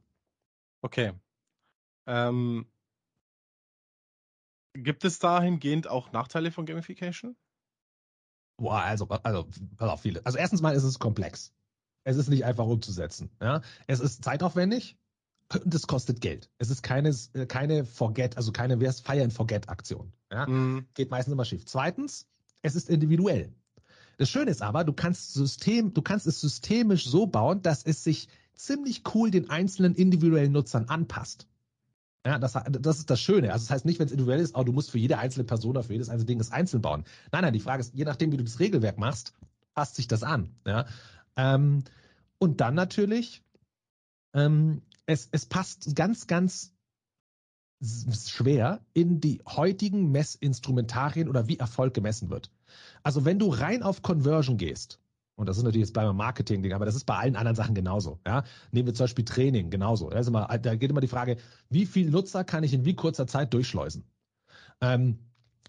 Okay. 0.81 1.13
Ähm, 2.07 2.65
gibt 4.73 5.03
es 5.03 5.19
dahingehend 5.19 5.87
auch 5.87 6.11
Nachteile 6.11 6.51
von 6.51 6.65
Gamification? 6.65 7.35
Boah, 8.57 8.81
also, 8.81 9.07
also, 9.07 9.47
pass 9.77 9.89
auf, 9.89 10.01
viele. 10.01 10.25
Also 10.25 10.37
erstens 10.37 10.61
mal 10.61 10.75
ist 10.75 10.83
es 10.83 10.99
komplex. 10.99 11.53
Es 12.03 12.17
ist 12.17 12.29
nicht 12.29 12.45
einfach 12.45 12.65
umzusetzen. 12.65 13.29
Ja? 13.41 13.61
Es 13.87 13.99
ist 13.99 14.23
zeitaufwendig 14.23 14.97
und 15.53 15.73
es 15.73 15.87
kostet 15.87 16.21
Geld. 16.21 16.49
Es 16.57 16.69
ist 16.69 16.81
keine, 16.81 17.13
keine 17.47 17.85
Forget, 17.85 18.37
also 18.37 18.51
keine 18.51 18.77
Fire 18.77 19.23
and 19.23 19.33
Forget 19.33 19.69
Aktion. 19.69 20.11
Ja? 20.31 20.47
Mhm. 20.47 20.87
Geht 20.93 21.11
meistens 21.11 21.33
immer 21.33 21.45
schief. 21.45 21.65
Zweitens, 21.65 22.27
es 22.61 22.75
ist 22.75 22.89
individuell. 22.89 23.53
Das 24.17 24.29
Schöne 24.29 24.51
ist 24.51 24.61
aber, 24.61 24.83
du 24.83 24.93
kannst 24.93 25.33
System, 25.33 25.93
du 25.93 26.01
kannst 26.01 26.27
es 26.27 26.41
systemisch 26.41 27.07
so 27.07 27.25
bauen, 27.25 27.61
dass 27.61 27.83
es 27.83 28.03
sich 28.03 28.27
ziemlich 28.53 29.03
cool 29.13 29.31
den 29.31 29.49
einzelnen 29.49 29.95
individuellen 29.95 30.51
Nutzern 30.51 30.89
anpasst. 30.89 31.47
Ja, 32.25 32.37
das, 32.37 32.53
das 32.69 32.99
ist 32.99 33.09
das 33.09 33.21
Schöne. 33.21 33.53
Also 33.53 33.63
das 33.63 33.71
heißt 33.71 33.85
nicht, 33.85 33.97
wenn 33.99 34.07
es 34.07 34.11
individuell 34.11 34.41
ist, 34.41 34.55
oh, 34.55 34.63
du 34.63 34.73
musst 34.73 34.91
für 34.91 34.97
jede 34.97 35.17
einzelne 35.17 35.45
Person, 35.45 35.81
für 35.81 35.93
jedes 35.93 36.09
einzelne 36.09 36.25
Ding 36.25 36.37
das 36.37 36.51
einzeln 36.51 36.81
bauen. 36.81 37.05
Nein, 37.31 37.43
nein, 37.43 37.53
die 37.53 37.61
Frage 37.61 37.79
ist, 37.79 37.93
je 37.93 38.03
nachdem, 38.03 38.33
wie 38.33 38.37
du 38.37 38.43
das 38.43 38.59
Regelwerk 38.59 38.97
machst, 38.97 39.33
passt 39.73 39.95
sich 39.95 40.07
das 40.09 40.23
an. 40.23 40.53
Ja? 40.67 40.85
Ähm, 41.37 41.85
und 42.37 42.59
dann 42.59 42.75
natürlich, 42.75 43.41
ähm, 44.33 44.81
es, 45.05 45.29
es 45.31 45.45
passt 45.45 45.95
ganz, 45.95 46.27
ganz 46.27 46.73
schwer 47.81 48.81
in 48.93 49.21
die 49.21 49.41
heutigen 49.47 50.11
Messinstrumentarien 50.11 51.29
oder 51.29 51.47
wie 51.47 51.57
Erfolg 51.57 51.93
gemessen 51.93 52.29
wird. 52.29 52.51
Also 53.03 53.25
wenn 53.25 53.39
du 53.39 53.49
rein 53.49 53.83
auf 53.83 54.01
Conversion 54.01 54.57
gehst, 54.57 54.99
und 55.35 55.47
das 55.47 55.57
ist 55.57 55.63
natürlich 55.63 55.87
jetzt 55.87 55.93
beim 55.93 56.17
Marketing-Ding, 56.17 56.73
aber 56.73 56.85
das 56.85 56.95
ist 56.95 57.05
bei 57.05 57.15
allen 57.15 57.37
anderen 57.37 57.55
Sachen 57.55 57.73
genauso. 57.73 58.19
Ja? 58.27 58.43
Nehmen 58.71 58.87
wir 58.87 58.93
zum 58.93 59.05
Beispiel 59.05 59.23
Training, 59.23 59.69
genauso. 59.69 60.09
Da, 60.09 60.19
immer, 60.19 60.45
da 60.45 60.75
geht 60.75 60.91
immer 60.91 60.99
die 60.99 61.07
Frage, 61.07 61.37
wie 61.69 61.85
viel 61.85 62.09
Nutzer 62.09 62.43
kann 62.43 62.63
ich 62.63 62.73
in 62.73 62.83
wie 62.83 62.95
kurzer 62.95 63.25
Zeit 63.25 63.53
durchschleusen? 63.53 64.03
Ähm, 64.81 65.19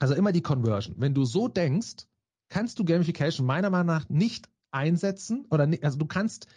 also 0.00 0.14
immer 0.14 0.32
die 0.32 0.42
Conversion. 0.42 0.96
Wenn 0.98 1.14
du 1.14 1.24
so 1.24 1.46
denkst, 1.46 2.08
kannst 2.48 2.80
du 2.80 2.84
Gamification 2.84 3.46
meiner 3.46 3.70
Meinung 3.70 3.86
nach 3.86 4.08
nicht 4.08 4.48
einsetzen 4.72 5.46
oder 5.50 5.66
nicht, 5.66 5.84
also 5.84 5.98
du 5.98 6.06
kannst, 6.06 6.48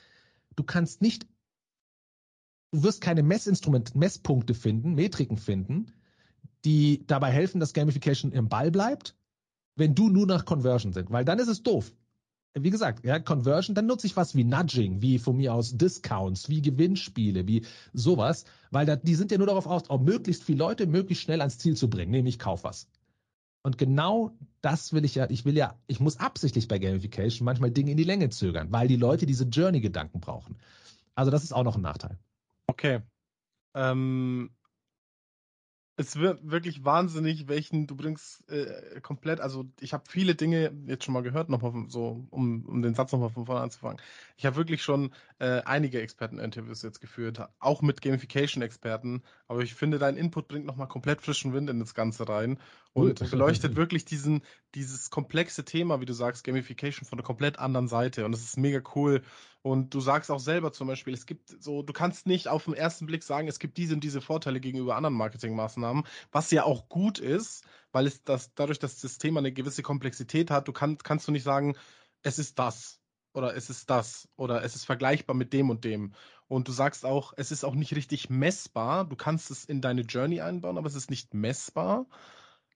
du 0.55 0.63
kannst 0.63 1.03
nicht, 1.03 1.27
du 2.73 2.83
wirst 2.83 2.99
keine 2.99 3.23
Messinstrumente, 3.23 3.97
Messpunkte 3.97 4.53
finden, 4.53 4.95
Metriken 4.95 5.37
finden, 5.37 5.93
die 6.65 7.05
dabei 7.07 7.31
helfen, 7.31 7.61
dass 7.61 7.73
Gamification 7.73 8.33
im 8.33 8.49
Ball 8.49 8.71
bleibt, 8.71 9.15
wenn 9.75 9.95
du 9.95 10.09
nur 10.09 10.27
nach 10.27 10.43
Conversion 10.43 10.91
sind, 10.91 11.09
weil 11.09 11.23
dann 11.23 11.39
ist 11.39 11.47
es 11.47 11.63
doof 11.63 11.93
wie 12.55 12.69
gesagt, 12.69 13.03
ja, 13.03 13.19
Conversion, 13.19 13.73
dann 13.73 13.87
nutze 13.87 14.05
ich 14.05 14.15
was 14.15 14.35
wie 14.35 14.43
Nudging, 14.43 15.01
wie 15.01 15.17
von 15.17 15.37
mir 15.37 15.53
aus 15.53 15.75
Discounts, 15.75 16.49
wie 16.49 16.61
Gewinnspiele, 16.61 17.47
wie 17.47 17.65
sowas, 17.93 18.45
weil 18.69 18.85
da, 18.85 18.95
die 18.95 19.15
sind 19.15 19.31
ja 19.31 19.37
nur 19.37 19.47
darauf 19.47 19.65
aus, 19.65 19.89
auch 19.89 19.99
möglichst 19.99 20.43
viele 20.43 20.59
Leute 20.59 20.85
möglichst 20.85 21.23
schnell 21.23 21.41
ans 21.41 21.57
Ziel 21.57 21.75
zu 21.75 21.89
bringen, 21.89 22.11
nämlich 22.11 22.37
kauf 22.37 22.63
was. 22.63 22.87
Und 23.63 23.77
genau 23.77 24.35
das 24.61 24.93
will 24.93 25.05
ich 25.05 25.15
ja, 25.15 25.29
ich 25.29 25.45
will 25.45 25.57
ja, 25.57 25.79
ich 25.87 25.99
muss 25.99 26.19
absichtlich 26.19 26.67
bei 26.67 26.79
Gamification 26.79 27.45
manchmal 27.45 27.71
Dinge 27.71 27.91
in 27.91 27.97
die 27.97 28.03
Länge 28.03 28.29
zögern, 28.29 28.71
weil 28.71 28.87
die 28.87 28.97
Leute 28.97 29.25
diese 29.25 29.45
Journey-Gedanken 29.45 30.19
brauchen. 30.19 30.57
Also 31.15 31.31
das 31.31 31.43
ist 31.43 31.53
auch 31.53 31.63
noch 31.63 31.75
ein 31.75 31.81
Nachteil. 31.81 32.19
Okay. 32.73 33.01
Ähm, 33.75 34.49
es 35.95 36.15
wird 36.15 36.39
wirklich 36.49 36.83
wahnsinnig, 36.83 37.47
welchen 37.47 37.85
du 37.85 37.95
bringst 37.95 38.49
äh, 38.49 38.99
komplett. 39.01 39.39
Also 39.39 39.65
ich 39.79 39.93
habe 39.93 40.05
viele 40.09 40.33
Dinge 40.33 40.71
jetzt 40.87 41.03
schon 41.03 41.13
mal 41.13 41.21
gehört, 41.21 41.49
nochmal 41.49 41.85
so, 41.87 42.25
um, 42.31 42.65
um 42.65 42.81
den 42.81 42.95
Satz 42.95 43.11
nochmal 43.11 43.29
von 43.29 43.45
vorne 43.45 43.61
anzufangen. 43.61 44.01
Ich 44.35 44.45
habe 44.47 44.55
wirklich 44.55 44.81
schon 44.81 45.13
äh, 45.37 45.61
einige 45.65 46.01
Experteninterviews 46.01 46.81
jetzt 46.81 46.99
geführt, 46.99 47.47
auch 47.59 47.83
mit 47.83 48.01
Gamification-Experten. 48.01 49.21
Aber 49.47 49.61
ich 49.61 49.75
finde, 49.75 49.99
dein 49.99 50.17
Input 50.17 50.47
bringt 50.47 50.65
nochmal 50.65 50.87
komplett 50.87 51.21
frischen 51.21 51.53
Wind 51.53 51.69
in 51.69 51.79
das 51.79 51.93
Ganze 51.93 52.27
rein 52.27 52.57
und 52.93 53.19
Gut, 53.19 53.31
beleuchtet 53.31 53.75
wirklich 53.75 54.05
diesen, 54.05 54.43
dieses 54.75 55.09
komplexe 55.09 55.65
Thema, 55.65 55.99
wie 55.99 56.05
du 56.05 56.13
sagst, 56.13 56.43
Gamification 56.43 57.07
von 57.07 57.17
einer 57.17 57.25
komplett 57.25 57.57
anderen 57.59 57.87
Seite. 57.87 58.25
Und 58.25 58.31
das 58.31 58.43
ist 58.43 58.57
mega 58.57 58.81
cool. 58.95 59.23
Und 59.63 59.93
du 59.93 59.99
sagst 59.99 60.29
auch 60.29 60.39
selber 60.39 60.73
zum 60.73 60.87
Beispiel, 60.87 61.13
es 61.13 61.25
gibt 61.25 61.49
so, 61.61 61.81
du 61.81 61.93
kannst 61.93 62.27
nicht 62.27 62.47
auf 62.47 62.65
den 62.65 62.75
ersten 62.75 63.05
Blick 63.05 63.23
sagen, 63.23 63.47
es 63.47 63.59
gibt 63.59 63.77
diese 63.77 63.95
und 63.95 64.03
diese 64.03 64.21
Vorteile 64.21 64.59
gegenüber 64.59 64.95
anderen 64.95 65.15
Marketingmaßnahmen, 65.15 66.03
was 66.31 66.51
ja 66.51 66.65
auch 66.65 66.87
gut 66.89 67.17
ist, 67.17 67.65
weil 67.91 68.05
es 68.05 68.23
das, 68.23 68.53
dadurch, 68.53 68.79
dass 68.79 68.99
das 68.99 69.17
Thema 69.17 69.39
eine 69.39 69.53
gewisse 69.53 69.81
Komplexität 69.81 70.51
hat, 70.51 70.67
du 70.67 70.73
kannst, 70.73 71.03
kannst 71.03 71.27
du 71.27 71.31
nicht 71.31 71.43
sagen, 71.43 71.75
es 72.21 72.39
ist 72.39 72.59
das 72.59 72.99
oder 73.33 73.55
es 73.55 73.69
ist 73.69 73.89
das 73.89 74.27
oder 74.35 74.63
es 74.63 74.75
ist 74.75 74.85
vergleichbar 74.85 75.35
mit 75.35 75.53
dem 75.53 75.69
und 75.69 75.83
dem. 75.83 76.13
Und 76.47 76.67
du 76.67 76.71
sagst 76.71 77.05
auch, 77.05 77.33
es 77.37 77.51
ist 77.51 77.63
auch 77.63 77.73
nicht 77.73 77.95
richtig 77.95 78.29
messbar. 78.29 79.05
Du 79.05 79.15
kannst 79.15 79.49
es 79.49 79.65
in 79.65 79.81
deine 79.81 80.01
Journey 80.01 80.41
einbauen, 80.41 80.77
aber 80.77 80.87
es 80.87 80.95
ist 80.95 81.09
nicht 81.09 81.33
messbar. 81.33 82.05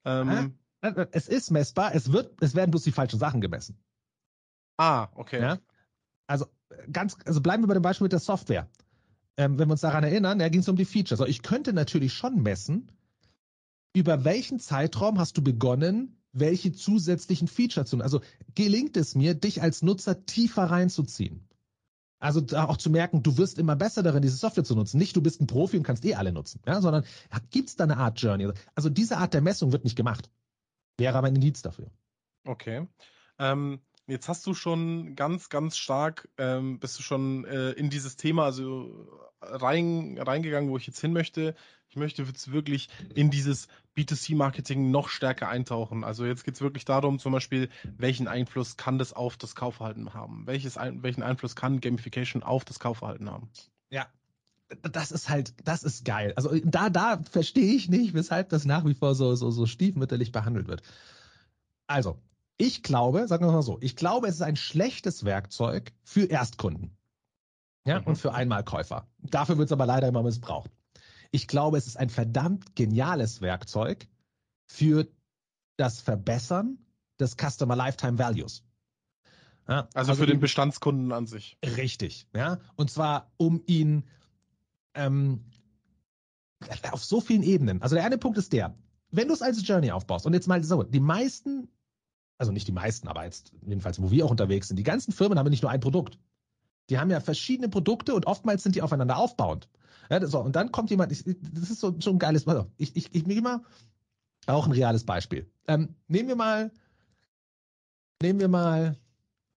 Ähm, 0.08 0.58
es 1.12 1.28
ist 1.28 1.52
messbar, 1.52 1.94
es 1.94 2.12
wird, 2.12 2.42
es 2.42 2.56
werden 2.56 2.72
bloß 2.72 2.84
die 2.84 2.92
falschen 2.92 3.20
Sachen 3.20 3.42
gemessen. 3.42 3.78
Ah, 4.78 5.10
okay. 5.16 5.42
Ja? 5.42 5.60
Also 6.28 6.46
ganz, 6.92 7.18
also 7.26 7.42
bleiben 7.42 7.64
wir 7.64 7.68
bei 7.68 7.74
dem 7.74 7.84
Beispiel 7.84 8.06
mit 8.06 8.14
der 8.14 8.20
Software. 8.20 8.70
Ähm, 9.36 9.60
wenn 9.60 9.68
wir 9.68 9.74
uns 9.74 9.82
daran 9.82 10.04
erinnern, 10.04 10.40
da 10.40 10.50
ging 10.50 10.62
es 10.62 10.70
um 10.70 10.76
die 10.76 10.86
Features. 10.86 11.20
Also 11.20 11.30
ich 11.30 11.42
könnte 11.42 11.74
natürlich 11.74 12.14
schon 12.14 12.42
messen, 12.42 12.92
über 13.94 14.24
welchen 14.24 14.60
Zeitraum 14.60 15.20
hast 15.20 15.38
du 15.38 15.44
begonnen, 15.44 16.22
welche 16.32 16.72
zusätzlichen 16.72 17.48
Features 17.48 17.90
zu, 17.90 18.00
also 18.00 18.22
gelingt 18.56 18.96
es 18.96 19.16
mir, 19.16 19.34
dich 19.34 19.62
als 19.62 19.82
Nutzer 19.82 20.26
tiefer 20.26 20.66
reinzuziehen. 20.66 21.47
Also 22.20 22.42
auch 22.58 22.78
zu 22.78 22.90
merken, 22.90 23.22
du 23.22 23.38
wirst 23.38 23.60
immer 23.60 23.76
besser 23.76 24.02
darin, 24.02 24.22
diese 24.22 24.38
Software 24.38 24.64
zu 24.64 24.76
nutzen. 24.76 24.98
Nicht, 24.98 25.16
du 25.16 25.22
bist 25.22 25.40
ein 25.40 25.48
Profi 25.48 25.78
und 25.78 25.84
kannst 25.84 26.04
eh 26.04 26.16
alle 26.16 26.32
nutzen, 26.32 26.62
ja, 26.66 26.82
sondern 26.82 27.06
gibt 27.52 27.70
es 27.70 27.76
da 27.76 27.84
eine 27.84 27.98
Art 27.98 28.20
Journey? 28.20 28.52
Also 28.74 28.90
diese 28.90 29.18
Art 29.18 29.34
der 29.34 29.42
Messung 29.42 29.72
wird 29.72 29.84
nicht 29.84 29.96
gemacht. 29.96 30.30
Wäre 30.98 31.18
aber 31.18 31.28
ein 31.28 31.36
Indiz 31.36 31.62
dafür. 31.62 31.92
Okay. 32.44 32.88
Ähm, 33.38 33.82
Jetzt 34.08 34.30
hast 34.30 34.48
du 34.48 34.54
schon 34.54 35.16
ganz, 35.16 35.50
ganz 35.50 35.78
stark, 35.78 36.30
ähm, 36.38 36.80
bist 36.80 36.98
du 36.98 37.04
schon 37.04 37.44
äh, 37.44 37.72
in 37.72 37.90
dieses 37.90 38.16
Thema 38.16 38.46
also 38.46 39.06
rein, 39.42 40.18
reingegangen, 40.18 40.70
wo 40.70 40.78
ich 40.78 40.88
jetzt 40.88 41.02
hin 41.02 41.12
möchte. 41.12 41.56
Ich 41.90 41.98
möchte 41.98 42.24
jetzt 42.24 42.52
wirklich 42.52 42.88
in 43.16 43.30
dieses 43.32 43.68
B2C-Marketing 43.98 44.92
noch 44.92 45.10
stärker 45.10 45.50
eintauchen. 45.50 46.06
Also 46.06 46.26
jetzt 46.26 46.46
geht 46.46 46.56
es 46.56 46.62
wirklich 46.62 46.86
darum, 46.86 47.20
zum 47.20 47.34
Beispiel, 47.34 47.70
welchen 47.98 48.30
Einfluss 48.30 48.78
kann 48.78 48.98
das 48.98 49.12
auf 49.12 49.36
das 49.36 49.56
Kaufverhalten 49.56 50.14
haben? 50.14 50.48
Welches, 50.48 50.78
welchen 50.78 51.24
Einfluss 51.24 51.58
kann 51.58 51.82
Gamification 51.82 52.44
auf 52.44 52.64
das 52.64 52.80
Kaufverhalten 52.80 53.30
haben? 53.30 53.50
Ja, 53.90 54.08
das 54.84 55.12
ist 55.12 55.30
halt, 55.30 55.54
das 55.66 55.84
ist 55.84 56.06
geil. 56.06 56.32
Also 56.38 56.58
da, 56.64 56.90
da 56.90 57.22
verstehe 57.30 57.74
ich 57.74 57.90
nicht, 57.90 58.14
weshalb 58.14 58.50
das 58.50 58.64
nach 58.64 58.86
wie 58.86 58.94
vor 58.94 59.16
so, 59.16 59.36
so, 59.36 59.52
so 59.52 59.66
stiefmütterlich 59.66 60.32
behandelt 60.32 60.68
wird. 60.68 60.82
Also, 61.88 62.18
ich 62.58 62.84
glaube, 62.84 63.28
sagen 63.28 63.46
wir 63.46 63.52
mal 63.52 63.62
so, 63.62 63.78
ich 63.82 63.96
glaube, 63.96 64.28
es 64.28 64.36
ist 64.36 64.42
ein 64.42 64.56
schlechtes 64.56 65.24
Werkzeug 65.24 65.94
für 66.04 66.26
Erstkunden. 66.26 66.98
Ja, 67.86 68.02
mhm. 68.02 68.08
und 68.08 68.16
für 68.18 68.34
Einmalkäufer. 68.34 69.08
Dafür 69.20 69.58
wird 69.58 69.68
es 69.68 69.72
aber 69.72 69.86
leider 69.86 70.08
immer 70.08 70.24
missbraucht. 70.24 70.72
Ich 71.32 71.48
glaube, 71.48 71.78
es 71.78 71.88
ist 71.88 71.98
ein 71.98 72.10
verdammt 72.10 72.76
geniales 72.76 73.42
Werkzeug 73.42 74.08
für 74.66 75.08
das 75.78 76.02
Verbessern 76.02 76.80
des 77.20 77.38
Customer 77.38 77.76
Lifetime 77.76 78.18
Values. 78.18 78.64
Ja, 79.68 79.88
also, 79.94 80.12
also, 80.12 80.16
für 80.16 80.28
den 80.28 80.40
Bestandskunden 80.40 81.12
an 81.12 81.28
sich. 81.28 81.58
Richtig, 81.64 82.28
ja. 82.34 82.60
Und 82.76 82.90
zwar, 82.90 83.32
um 83.38 83.62
ihn 83.66 84.06
ähm, 84.94 85.46
auf 86.92 87.04
so 87.04 87.22
vielen 87.22 87.44
Ebenen. 87.44 87.82
Also 87.82 87.96
der 87.96 88.06
eine 88.06 88.18
Punkt 88.18 88.38
ist 88.38 88.54
der, 88.54 88.76
wenn 89.12 89.28
du 89.28 89.34
es 89.34 89.42
als 89.42 89.66
Journey 89.68 89.92
aufbaust 89.92 90.26
und 90.26 90.34
jetzt 90.34 90.48
mal 90.48 90.64
so, 90.64 90.84
die 90.84 91.00
meisten 91.00 91.70
also 92.38 92.52
nicht 92.52 92.68
die 92.68 92.74
meisten, 92.74 93.08
aber 93.08 93.24
jetzt 93.26 93.52
jedenfalls, 93.66 94.02
wo 94.02 94.12
wir 94.12 94.26
auch 94.26 94.32
unterwegs 94.32 94.68
sind, 94.68 94.78
die 94.78 94.84
ganzen 94.84 95.12
Firmen 95.12 95.40
haben 95.40 95.48
ja 95.48 95.52
nicht 95.52 95.64
nur 95.64 95.72
ein 95.72 95.80
Produkt. 95.80 96.20
Die 96.90 97.00
haben 97.00 97.10
ja 97.10 97.20
verschiedene 97.20 97.70
Produkte 97.70 98.14
und 98.14 98.28
oftmals 98.28 98.64
sind 98.64 98.76
die 98.76 98.82
aufeinander 98.82 99.18
aufbauend. 99.18 99.68
Ja, 100.10 100.26
so, 100.26 100.40
und 100.40 100.56
dann 100.56 100.72
kommt 100.72 100.90
jemand, 100.90 101.12
ich, 101.12 101.24
das 101.26 101.70
ist 101.70 101.82
so, 101.82 101.96
so 102.00 102.12
ein 102.12 102.20
geiles, 102.20 102.46
ich, 102.78 102.96
ich, 102.96 103.14
ich 103.14 103.26
nehme 103.26 103.42
mal 103.42 103.62
auch 104.46 104.66
ein 104.66 104.72
reales 104.72 105.04
Beispiel. 105.04 105.50
Ähm, 105.68 105.96
nehmen 106.08 106.30
wir 106.30 106.36
mal, 106.36 106.72
nehmen 108.22 108.40
wir 108.40 108.48
mal 108.48 108.98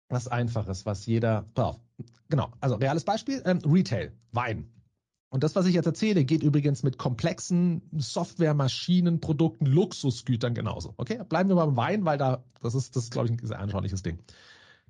was 0.08 0.26
Einfaches, 0.26 0.86
was 0.86 1.06
jeder, 1.06 1.44
pass 1.54 1.66
auf, 1.66 1.80
genau, 2.28 2.50
also 2.60 2.74
reales 2.76 3.04
Beispiel, 3.04 3.42
ähm, 3.44 3.58
Retail, 3.64 4.12
Wein. 4.32 4.68
Und 5.30 5.44
das, 5.44 5.54
was 5.54 5.66
ich 5.66 5.74
jetzt 5.74 5.86
erzähle, 5.86 6.24
geht 6.24 6.42
übrigens 6.42 6.82
mit 6.82 6.98
komplexen 6.98 7.82
Software, 7.96 8.52
Maschinen, 8.52 9.20
Produkten, 9.20 9.64
Luxusgütern 9.64 10.54
genauso. 10.54 10.94
Okay, 10.96 11.22
bleiben 11.28 11.48
wir 11.48 11.54
beim 11.54 11.76
Wein, 11.76 12.04
weil 12.04 12.18
da, 12.18 12.42
das 12.60 12.74
ist, 12.74 12.96
das 12.96 13.04
ist, 13.04 13.12
glaube 13.12 13.28
ich, 13.28 13.32
ein 13.32 13.46
sehr 13.46 13.60
anschauliches 13.60 14.02
Ding. 14.02 14.18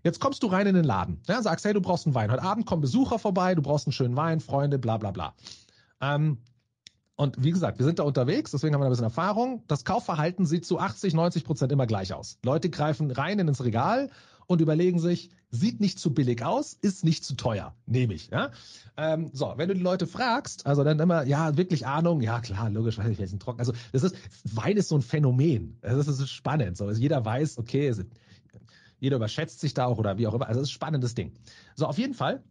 Jetzt 0.02 0.18
kommst 0.18 0.42
du 0.42 0.46
rein 0.46 0.66
in 0.66 0.74
den 0.74 0.84
Laden, 0.84 1.20
ja, 1.28 1.42
sagst, 1.42 1.66
hey, 1.66 1.74
du 1.74 1.82
brauchst 1.82 2.06
einen 2.06 2.14
Wein. 2.14 2.32
Heute 2.32 2.42
Abend 2.42 2.64
kommen 2.64 2.80
Besucher 2.80 3.18
vorbei, 3.18 3.54
du 3.54 3.60
brauchst 3.60 3.86
einen 3.86 3.92
schönen 3.92 4.16
Wein, 4.16 4.40
Freunde, 4.40 4.78
bla 4.78 4.96
bla 4.96 5.10
bla. 5.10 5.34
Ähm, 6.00 6.38
und 7.16 7.44
wie 7.44 7.50
gesagt, 7.50 7.78
wir 7.78 7.84
sind 7.84 7.98
da 7.98 8.04
unterwegs, 8.04 8.50
deswegen 8.50 8.72
haben 8.72 8.80
wir 8.80 8.86
ein 8.86 8.92
bisschen 8.92 9.04
Erfahrung. 9.04 9.62
Das 9.68 9.84
Kaufverhalten 9.84 10.46
sieht 10.46 10.64
zu 10.64 10.78
80, 10.78 11.12
90 11.12 11.44
Prozent 11.44 11.70
immer 11.70 11.86
gleich 11.86 12.14
aus. 12.14 12.38
Leute 12.42 12.70
greifen 12.70 13.10
rein 13.10 13.38
in 13.38 13.46
ins 13.46 13.62
Regal 13.62 14.08
und 14.50 14.60
überlegen 14.60 14.98
sich, 14.98 15.30
sieht 15.50 15.78
nicht 15.78 16.00
zu 16.00 16.12
billig 16.12 16.44
aus, 16.44 16.74
ist 16.74 17.04
nicht 17.04 17.24
zu 17.24 17.36
teuer, 17.36 17.72
nehme 17.86 18.14
ich. 18.14 18.30
Ja? 18.30 18.50
Ähm, 18.96 19.30
so, 19.32 19.54
wenn 19.56 19.68
du 19.68 19.76
die 19.76 19.80
Leute 19.80 20.08
fragst, 20.08 20.66
also 20.66 20.82
dann 20.82 20.98
immer, 20.98 21.22
ja, 21.22 21.56
wirklich 21.56 21.86
Ahnung, 21.86 22.20
ja 22.20 22.40
klar, 22.40 22.68
logisch, 22.68 22.98
weiß 22.98 23.10
ich, 23.10 23.20
welchen 23.20 23.38
trocken. 23.38 23.60
Also 23.60 23.72
das 23.92 24.02
ist, 24.02 24.16
Wein 24.42 24.76
ist 24.76 24.88
so 24.88 24.96
ein 24.96 25.02
Phänomen. 25.02 25.78
Das 25.82 26.08
ist 26.08 26.28
spannend. 26.28 26.76
So, 26.76 26.86
also 26.86 27.00
jeder 27.00 27.24
weiß, 27.24 27.58
okay, 27.58 27.94
jeder 28.98 29.16
überschätzt 29.18 29.60
sich 29.60 29.72
da 29.72 29.86
auch 29.86 29.98
oder 29.98 30.18
wie 30.18 30.26
auch 30.26 30.34
immer. 30.34 30.48
Also 30.48 30.58
das 30.58 30.68
ist 30.68 30.72
ein 30.72 30.78
spannendes 30.78 31.14
Ding. 31.14 31.32
So, 31.76 31.86
auf 31.86 31.98
jeden 31.98 32.14
Fall, 32.14 32.42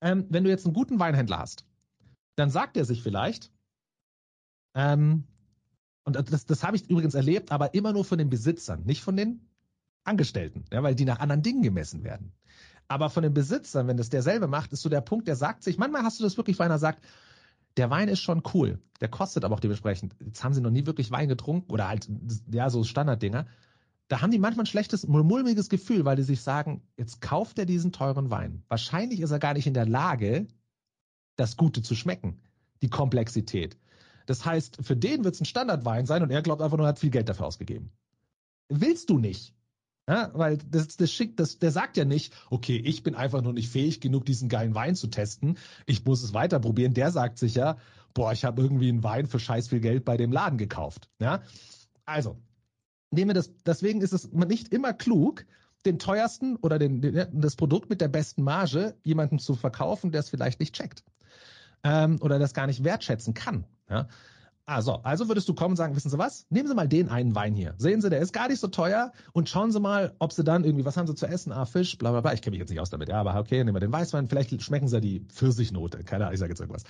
ähm, 0.00 0.24
wenn 0.28 0.44
du 0.44 0.50
jetzt 0.50 0.66
einen 0.66 0.74
guten 0.74 1.00
Weinhändler 1.00 1.40
hast, 1.40 1.66
dann 2.36 2.50
sagt 2.50 2.76
er 2.76 2.84
sich 2.84 3.02
vielleicht, 3.02 3.50
ähm, 4.76 5.24
und 6.04 6.14
das, 6.14 6.46
das 6.46 6.62
habe 6.62 6.76
ich 6.76 6.88
übrigens 6.88 7.14
erlebt, 7.14 7.50
aber 7.50 7.74
immer 7.74 7.92
nur 7.92 8.04
von 8.04 8.18
den 8.18 8.30
Besitzern, 8.30 8.84
nicht 8.84 9.02
von 9.02 9.16
den 9.16 9.48
Angestellten, 10.08 10.64
ja, 10.72 10.82
weil 10.82 10.94
die 10.94 11.04
nach 11.04 11.20
anderen 11.20 11.42
Dingen 11.42 11.62
gemessen 11.62 12.04
werden. 12.04 12.32
Aber 12.88 13.10
von 13.10 13.22
den 13.22 13.34
Besitzern, 13.34 13.86
wenn 13.86 13.96
das 13.98 14.08
derselbe 14.08 14.48
macht, 14.48 14.72
ist 14.72 14.82
so 14.82 14.88
der 14.88 15.02
Punkt, 15.02 15.28
der 15.28 15.36
sagt 15.36 15.62
sich, 15.62 15.78
manchmal 15.78 16.02
hast 16.02 16.18
du 16.18 16.24
das 16.24 16.36
wirklich, 16.36 16.58
weil 16.58 16.66
einer 16.66 16.78
sagt, 16.78 17.04
der 17.76 17.90
Wein 17.90 18.08
ist 18.08 18.20
schon 18.20 18.42
cool, 18.54 18.80
der 19.00 19.08
kostet 19.08 19.44
aber 19.44 19.54
auch 19.54 19.60
dementsprechend. 19.60 20.16
Jetzt 20.24 20.42
haben 20.42 20.54
sie 20.54 20.60
noch 20.60 20.70
nie 20.70 20.86
wirklich 20.86 21.10
Wein 21.10 21.28
getrunken 21.28 21.70
oder 21.70 21.88
halt, 21.88 22.08
ja, 22.50 22.70
so 22.70 22.82
Standarddinger. 22.82 23.46
Da 24.08 24.22
haben 24.22 24.30
die 24.30 24.38
manchmal 24.38 24.64
ein 24.64 24.66
schlechtes, 24.66 25.06
mulmiges 25.06 25.68
Gefühl, 25.68 26.04
weil 26.06 26.16
die 26.16 26.22
sich 26.22 26.40
sagen, 26.40 26.82
jetzt 26.96 27.20
kauft 27.20 27.58
er 27.58 27.66
diesen 27.66 27.92
teuren 27.92 28.30
Wein. 28.30 28.64
Wahrscheinlich 28.68 29.20
ist 29.20 29.30
er 29.30 29.38
gar 29.38 29.52
nicht 29.52 29.66
in 29.66 29.74
der 29.74 29.86
Lage, 29.86 30.48
das 31.36 31.56
Gute 31.56 31.82
zu 31.82 31.94
schmecken, 31.94 32.40
die 32.82 32.88
Komplexität. 32.88 33.76
Das 34.26 34.44
heißt, 34.44 34.78
für 34.80 34.96
den 34.96 35.24
wird 35.24 35.34
es 35.34 35.40
ein 35.40 35.46
Standardwein 35.46 36.06
sein 36.06 36.22
und 36.22 36.30
er 36.30 36.42
glaubt 36.42 36.62
einfach 36.62 36.78
nur, 36.78 36.86
er 36.86 36.90
hat 36.90 36.98
viel 36.98 37.10
Geld 37.10 37.28
dafür 37.28 37.46
ausgegeben. 37.46 37.92
Willst 38.68 39.08
du 39.10 39.18
nicht. 39.18 39.54
Ja, 40.08 40.30
weil 40.32 40.56
das, 40.56 40.96
das 40.96 41.12
schickt, 41.12 41.38
das, 41.38 41.58
der 41.58 41.70
sagt 41.70 41.98
ja 41.98 42.06
nicht, 42.06 42.32
okay, 42.48 42.78
ich 42.82 43.02
bin 43.02 43.14
einfach 43.14 43.42
nur 43.42 43.52
nicht 43.52 43.68
fähig 43.68 44.00
genug, 44.00 44.24
diesen 44.24 44.48
geilen 44.48 44.74
Wein 44.74 44.94
zu 44.94 45.08
testen. 45.08 45.58
Ich 45.84 46.06
muss 46.06 46.22
es 46.22 46.32
weiter 46.32 46.60
probieren. 46.60 46.94
Der 46.94 47.10
sagt 47.10 47.38
sich 47.38 47.56
ja, 47.56 47.76
boah, 48.14 48.32
ich 48.32 48.46
habe 48.46 48.62
irgendwie 48.62 48.88
einen 48.88 49.04
Wein 49.04 49.26
für 49.26 49.38
scheiß 49.38 49.68
viel 49.68 49.80
Geld 49.80 50.06
bei 50.06 50.16
dem 50.16 50.32
Laden 50.32 50.56
gekauft. 50.56 51.10
Ja, 51.20 51.42
also 52.06 52.38
nehmen 53.10 53.34
das. 53.34 53.52
Deswegen 53.66 54.00
ist 54.00 54.14
es 54.14 54.32
nicht 54.32 54.72
immer 54.72 54.94
klug, 54.94 55.44
den 55.84 55.98
teuersten 55.98 56.56
oder 56.56 56.78
den, 56.78 57.02
den, 57.02 57.28
das 57.32 57.56
Produkt 57.56 57.90
mit 57.90 58.00
der 58.00 58.08
besten 58.08 58.42
Marge 58.42 58.96
jemandem 59.02 59.38
zu 59.38 59.54
verkaufen, 59.54 60.10
der 60.10 60.20
es 60.20 60.30
vielleicht 60.30 60.58
nicht 60.58 60.74
checkt 60.74 61.04
ähm, 61.84 62.16
oder 62.22 62.38
das 62.38 62.54
gar 62.54 62.66
nicht 62.66 62.82
wertschätzen 62.82 63.34
kann. 63.34 63.64
Ja? 63.90 64.08
Also, 64.68 65.00
also 65.02 65.28
würdest 65.28 65.48
du 65.48 65.54
kommen 65.54 65.70
und 65.70 65.76
sagen, 65.76 65.96
wissen 65.96 66.10
Sie 66.10 66.18
was? 66.18 66.44
Nehmen 66.50 66.68
Sie 66.68 66.74
mal 66.74 66.86
den 66.86 67.08
einen 67.08 67.34
Wein 67.34 67.54
hier. 67.54 67.74
Sehen 67.78 68.02
Sie, 68.02 68.10
der 68.10 68.20
ist 68.20 68.34
gar 68.34 68.48
nicht 68.48 68.60
so 68.60 68.68
teuer 68.68 69.12
und 69.32 69.48
schauen 69.48 69.72
Sie 69.72 69.80
mal, 69.80 70.14
ob 70.18 70.30
Sie 70.30 70.44
dann 70.44 70.62
irgendwie, 70.62 70.84
was 70.84 70.98
haben 70.98 71.06
Sie 71.06 71.14
zu 71.14 71.26
essen? 71.26 71.52
Ah, 71.52 71.64
Fisch, 71.64 71.96
bla 71.96 72.10
bla 72.10 72.20
bla. 72.20 72.34
Ich 72.34 72.42
kenne 72.42 72.52
mich 72.52 72.60
jetzt 72.60 72.68
nicht 72.68 72.78
aus 72.78 72.90
damit. 72.90 73.08
Ja, 73.08 73.18
aber 73.18 73.34
okay, 73.40 73.64
nehmen 73.64 73.74
wir 73.74 73.80
den 73.80 73.92
Weißwein. 73.92 74.28
Vielleicht 74.28 74.62
schmecken 74.62 74.86
Sie 74.86 75.00
die 75.00 75.20
Pfirsichnote. 75.20 76.04
Keine 76.04 76.24
Ahnung, 76.24 76.34
ich 76.34 76.40
sage 76.40 76.52
jetzt 76.52 76.60
irgendwas. 76.60 76.84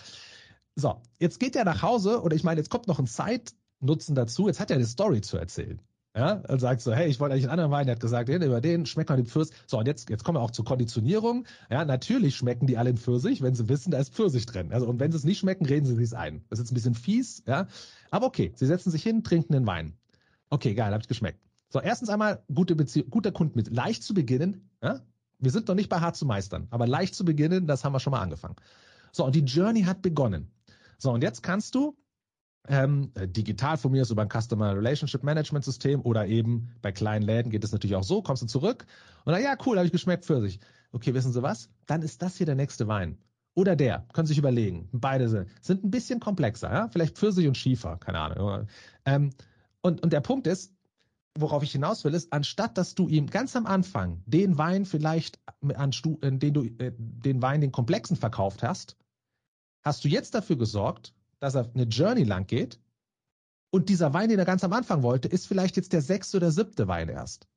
So, 0.74 1.00
jetzt 1.20 1.38
geht 1.38 1.54
er 1.54 1.64
nach 1.64 1.80
Hause 1.80 2.20
oder 2.20 2.34
ich 2.34 2.42
meine, 2.42 2.58
jetzt 2.58 2.68
kommt 2.68 2.88
noch 2.88 2.98
ein 2.98 3.06
Zeitnutzen 3.06 4.16
dazu. 4.16 4.48
Jetzt 4.48 4.58
hat 4.58 4.72
er 4.72 4.76
eine 4.76 4.86
Story 4.86 5.20
zu 5.20 5.36
erzählen. 5.38 5.80
Ja, 6.18 6.42
und 6.48 6.58
sagt 6.58 6.80
so, 6.80 6.92
hey, 6.92 7.08
ich 7.08 7.20
wollte 7.20 7.34
eigentlich 7.34 7.44
einen 7.44 7.52
anderen 7.52 7.70
Wein. 7.70 7.86
Der 7.86 7.94
hat 7.94 8.00
gesagt, 8.00 8.28
den, 8.28 8.42
über 8.42 8.60
den 8.60 8.86
schmeckt 8.86 9.08
man 9.08 9.18
den 9.18 9.26
Pfirsich. 9.26 9.54
So, 9.68 9.78
und 9.78 9.86
jetzt, 9.86 10.10
jetzt 10.10 10.24
kommen 10.24 10.36
wir 10.36 10.42
auch 10.42 10.50
zur 10.50 10.64
Konditionierung. 10.64 11.46
Ja, 11.70 11.84
natürlich 11.84 12.34
schmecken 12.34 12.66
die 12.66 12.76
alle 12.76 12.92
den 12.92 12.96
Pfirsich, 12.96 13.40
wenn 13.40 13.54
sie 13.54 13.68
wissen, 13.68 13.92
da 13.92 13.98
ist 14.00 14.12
Pfirsich 14.12 14.44
drin. 14.44 14.72
Also, 14.72 14.88
und 14.88 14.98
wenn 14.98 15.12
sie 15.12 15.18
es 15.18 15.22
nicht 15.22 15.38
schmecken, 15.38 15.64
reden 15.64 15.86
sie 15.86 15.94
sich 15.94 16.16
ein. 16.16 16.44
Das 16.50 16.58
ist 16.58 16.64
jetzt 16.64 16.72
ein 16.72 16.74
bisschen 16.74 16.94
fies, 16.96 17.44
ja. 17.46 17.68
Aber 18.10 18.26
okay, 18.26 18.52
sie 18.56 18.66
setzen 18.66 18.90
sich 18.90 19.04
hin, 19.04 19.22
trinken 19.22 19.52
den 19.52 19.64
Wein. 19.64 19.92
Okay, 20.50 20.74
geil, 20.74 20.92
hab 20.92 21.00
ich 21.00 21.06
geschmeckt. 21.06 21.38
So, 21.68 21.80
erstens 21.80 22.08
einmal 22.08 22.42
gute 22.52 22.74
Beziehung, 22.74 23.10
guter 23.10 23.30
Kund 23.30 23.54
mit. 23.54 23.72
Leicht 23.72 24.02
zu 24.02 24.12
beginnen, 24.12 24.68
ja. 24.82 25.00
Wir 25.38 25.52
sind 25.52 25.68
noch 25.68 25.76
nicht 25.76 25.88
bei 25.88 26.00
hart 26.00 26.16
zu 26.16 26.26
meistern, 26.26 26.66
aber 26.70 26.88
leicht 26.88 27.14
zu 27.14 27.24
beginnen, 27.24 27.68
das 27.68 27.84
haben 27.84 27.92
wir 27.92 28.00
schon 28.00 28.10
mal 28.10 28.22
angefangen. 28.22 28.56
So, 29.12 29.24
und 29.24 29.36
die 29.36 29.44
Journey 29.44 29.82
hat 29.82 30.02
begonnen. 30.02 30.50
So, 30.98 31.12
und 31.12 31.22
jetzt 31.22 31.44
kannst 31.44 31.76
du 31.76 31.96
ähm, 32.68 33.10
äh, 33.14 33.26
digital 33.26 33.76
von 33.76 33.92
mir 33.92 34.02
ist 34.02 34.10
über 34.10 34.22
ein 34.22 34.28
Customer 34.28 34.76
Relationship 34.76 35.22
Management 35.22 35.64
System 35.64 36.00
oder 36.02 36.26
eben 36.26 36.68
bei 36.82 36.92
kleinen 36.92 37.22
Läden 37.22 37.50
geht 37.50 37.64
es 37.64 37.72
natürlich 37.72 37.96
auch 37.96 38.04
so, 38.04 38.22
kommst 38.22 38.42
du 38.42 38.46
zurück 38.46 38.86
und 39.24 39.32
dann, 39.32 39.42
ja, 39.42 39.56
cool, 39.66 39.76
habe 39.76 39.86
ich 39.86 39.92
geschmeckt 39.92 40.24
für 40.24 40.40
sich. 40.40 40.60
Okay, 40.92 41.14
wissen 41.14 41.32
Sie 41.32 41.42
was? 41.42 41.70
Dann 41.86 42.02
ist 42.02 42.22
das 42.22 42.36
hier 42.36 42.46
der 42.46 42.54
nächste 42.54 42.88
Wein. 42.88 43.18
Oder 43.54 43.74
der, 43.74 44.06
können 44.12 44.26
Sie 44.26 44.32
sich 44.32 44.38
überlegen. 44.38 44.88
Beide 44.92 45.28
sind, 45.28 45.48
sind 45.60 45.84
ein 45.84 45.90
bisschen 45.90 46.20
komplexer, 46.20 46.72
ja? 46.72 46.88
vielleicht 46.88 47.18
Pfirsich 47.18 47.48
und 47.48 47.56
Schiefer, 47.56 47.96
keine 47.96 48.20
Ahnung. 48.20 48.68
Ähm, 49.04 49.30
und, 49.80 50.02
und 50.02 50.12
der 50.12 50.20
Punkt 50.20 50.46
ist, 50.46 50.72
worauf 51.36 51.62
ich 51.62 51.72
hinaus 51.72 52.04
will, 52.04 52.14
ist, 52.14 52.32
anstatt 52.32 52.78
dass 52.78 52.94
du 52.94 53.08
ihm 53.08 53.26
ganz 53.26 53.56
am 53.56 53.66
Anfang 53.66 54.22
den 54.26 54.58
Wein 54.58 54.84
vielleicht, 54.84 55.40
an, 55.74 55.90
äh, 56.20 56.32
den 56.32 56.54
du, 56.54 56.64
äh, 56.78 56.92
den 56.96 57.42
Wein, 57.42 57.60
den 57.60 57.72
komplexen 57.72 58.16
verkauft 58.16 58.62
hast, 58.62 58.96
hast 59.82 60.04
du 60.04 60.08
jetzt 60.08 60.34
dafür 60.34 60.56
gesorgt, 60.56 61.14
dass 61.40 61.54
er 61.54 61.70
eine 61.74 61.84
Journey 61.84 62.24
lang 62.24 62.46
geht 62.46 62.80
und 63.70 63.88
dieser 63.88 64.14
Wein, 64.14 64.28
den 64.28 64.38
er 64.38 64.44
ganz 64.44 64.64
am 64.64 64.72
Anfang 64.72 65.02
wollte, 65.02 65.28
ist 65.28 65.46
vielleicht 65.46 65.76
jetzt 65.76 65.92
der 65.92 66.02
sechste 66.02 66.38
oder 66.38 66.50
siebte 66.50 66.88
Wein 66.88 67.08
erst. 67.08 67.48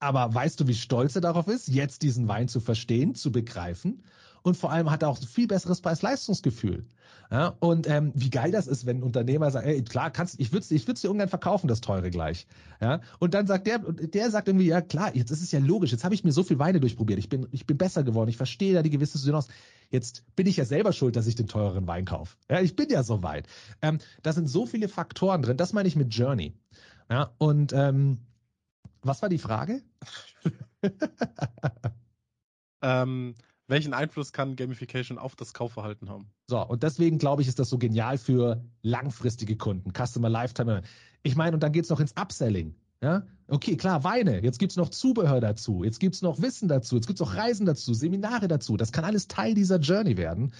Aber 0.00 0.32
weißt 0.32 0.60
du, 0.60 0.68
wie 0.68 0.74
stolz 0.74 1.16
er 1.16 1.22
darauf 1.22 1.48
ist, 1.48 1.68
jetzt 1.68 2.02
diesen 2.02 2.28
Wein 2.28 2.48
zu 2.48 2.60
verstehen, 2.60 3.14
zu 3.14 3.32
begreifen 3.32 4.04
und 4.42 4.56
vor 4.56 4.70
allem 4.70 4.90
hat 4.90 5.02
er 5.02 5.08
auch 5.08 5.20
ein 5.20 5.26
viel 5.26 5.48
besseres 5.48 5.80
Preis-Leistungsgefühl. 5.80 6.86
Ja, 7.30 7.54
und 7.60 7.88
ähm, 7.88 8.12
wie 8.14 8.30
geil 8.30 8.50
das 8.52 8.66
ist, 8.66 8.86
wenn 8.86 8.98
ein 8.98 9.02
Unternehmer 9.02 9.50
sagt, 9.50 9.66
ey, 9.66 9.82
klar, 9.82 10.10
kannst, 10.10 10.40
ich 10.40 10.52
würde 10.52 10.62
es 10.62 10.70
ich 10.70 10.84
dir 10.84 10.94
irgendwann 11.02 11.28
verkaufen, 11.28 11.68
das 11.68 11.80
teure 11.80 12.10
gleich. 12.10 12.46
Ja, 12.80 13.00
und 13.18 13.34
dann 13.34 13.46
sagt 13.46 13.66
der, 13.66 13.80
der 13.80 14.30
sagt 14.30 14.48
irgendwie, 14.48 14.66
ja 14.66 14.80
klar, 14.80 15.14
jetzt 15.14 15.30
ist 15.30 15.42
es 15.42 15.52
ja 15.52 15.58
logisch, 15.58 15.92
jetzt 15.92 16.04
habe 16.04 16.14
ich 16.14 16.24
mir 16.24 16.32
so 16.32 16.42
viel 16.42 16.58
Weine 16.58 16.80
durchprobiert, 16.80 17.18
ich 17.18 17.28
bin, 17.28 17.46
ich 17.50 17.66
bin 17.66 17.76
besser 17.76 18.02
geworden, 18.02 18.30
ich 18.30 18.36
verstehe 18.36 18.74
da 18.74 18.82
die 18.82 18.90
gewisse 18.90 19.18
Synos. 19.18 19.48
Jetzt 19.90 20.24
bin 20.36 20.46
ich 20.46 20.56
ja 20.56 20.64
selber 20.64 20.92
schuld, 20.92 21.16
dass 21.16 21.26
ich 21.26 21.34
den 21.34 21.48
teureren 21.48 21.86
Wein 21.86 22.04
kaufe. 22.04 22.36
Ja, 22.50 22.60
ich 22.60 22.76
bin 22.76 22.90
ja 22.90 23.02
so 23.02 23.22
weit. 23.22 23.48
Ähm, 23.80 23.98
da 24.22 24.32
sind 24.32 24.48
so 24.48 24.66
viele 24.66 24.88
Faktoren 24.88 25.42
drin, 25.42 25.56
das 25.56 25.72
meine 25.72 25.88
ich 25.88 25.96
mit 25.96 26.14
Journey. 26.14 26.54
Ja, 27.10 27.32
und 27.38 27.72
ähm, 27.72 28.18
was 29.02 29.22
war 29.22 29.28
die 29.28 29.38
Frage? 29.38 29.82
ähm, 32.82 33.34
welchen 33.66 33.94
Einfluss 33.94 34.32
kann 34.32 34.56
Gamification 34.56 35.18
auf 35.18 35.36
das 35.36 35.54
Kaufverhalten 35.54 36.08
haben? 36.08 36.30
So, 36.48 36.60
und 36.66 36.82
deswegen 36.82 37.18
glaube 37.18 37.42
ich, 37.42 37.48
ist 37.48 37.58
das 37.58 37.70
so 37.70 37.78
genial 37.78 38.18
für 38.18 38.62
langfristige 38.82 39.56
Kunden, 39.56 39.92
Customer 39.92 40.28
Lifetime. 40.28 40.82
Ich 41.22 41.36
meine, 41.36 41.54
und 41.54 41.62
dann 41.62 41.72
geht's 41.72 41.90
noch 41.90 42.00
ins 42.00 42.16
Upselling. 42.16 42.74
Ja, 43.02 43.22
okay, 43.46 43.76
klar, 43.76 44.02
Weine. 44.02 44.42
Jetzt 44.42 44.58
gibt's 44.58 44.76
noch 44.76 44.88
Zubehör 44.88 45.40
dazu. 45.40 45.84
Jetzt 45.84 46.00
gibt's 46.00 46.22
noch 46.22 46.40
Wissen 46.42 46.68
dazu. 46.68 46.96
Jetzt 46.96 47.06
gibt's 47.06 47.22
auch 47.22 47.34
Reisen 47.34 47.64
dazu, 47.66 47.94
Seminare 47.94 48.48
dazu. 48.48 48.76
Das 48.76 48.92
kann 48.92 49.04
alles 49.04 49.28
Teil 49.28 49.54
dieser 49.54 49.78
Journey 49.78 50.16
werden. 50.16 50.52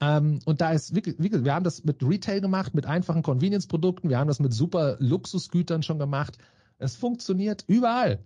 Ähm, 0.00 0.40
und 0.44 0.60
da 0.60 0.72
ist 0.72 0.94
wirklich, 0.94 1.18
wirklich, 1.18 1.44
wir 1.44 1.54
haben 1.54 1.64
das 1.64 1.84
mit 1.84 2.02
Retail 2.02 2.40
gemacht, 2.40 2.74
mit 2.74 2.86
einfachen 2.86 3.22
Convenience-Produkten. 3.22 4.08
Wir 4.08 4.18
haben 4.18 4.28
das 4.28 4.40
mit 4.40 4.52
super 4.52 4.96
Luxusgütern 5.00 5.82
schon 5.82 5.98
gemacht. 5.98 6.38
Es 6.78 6.96
funktioniert 6.96 7.64
überall. 7.66 8.20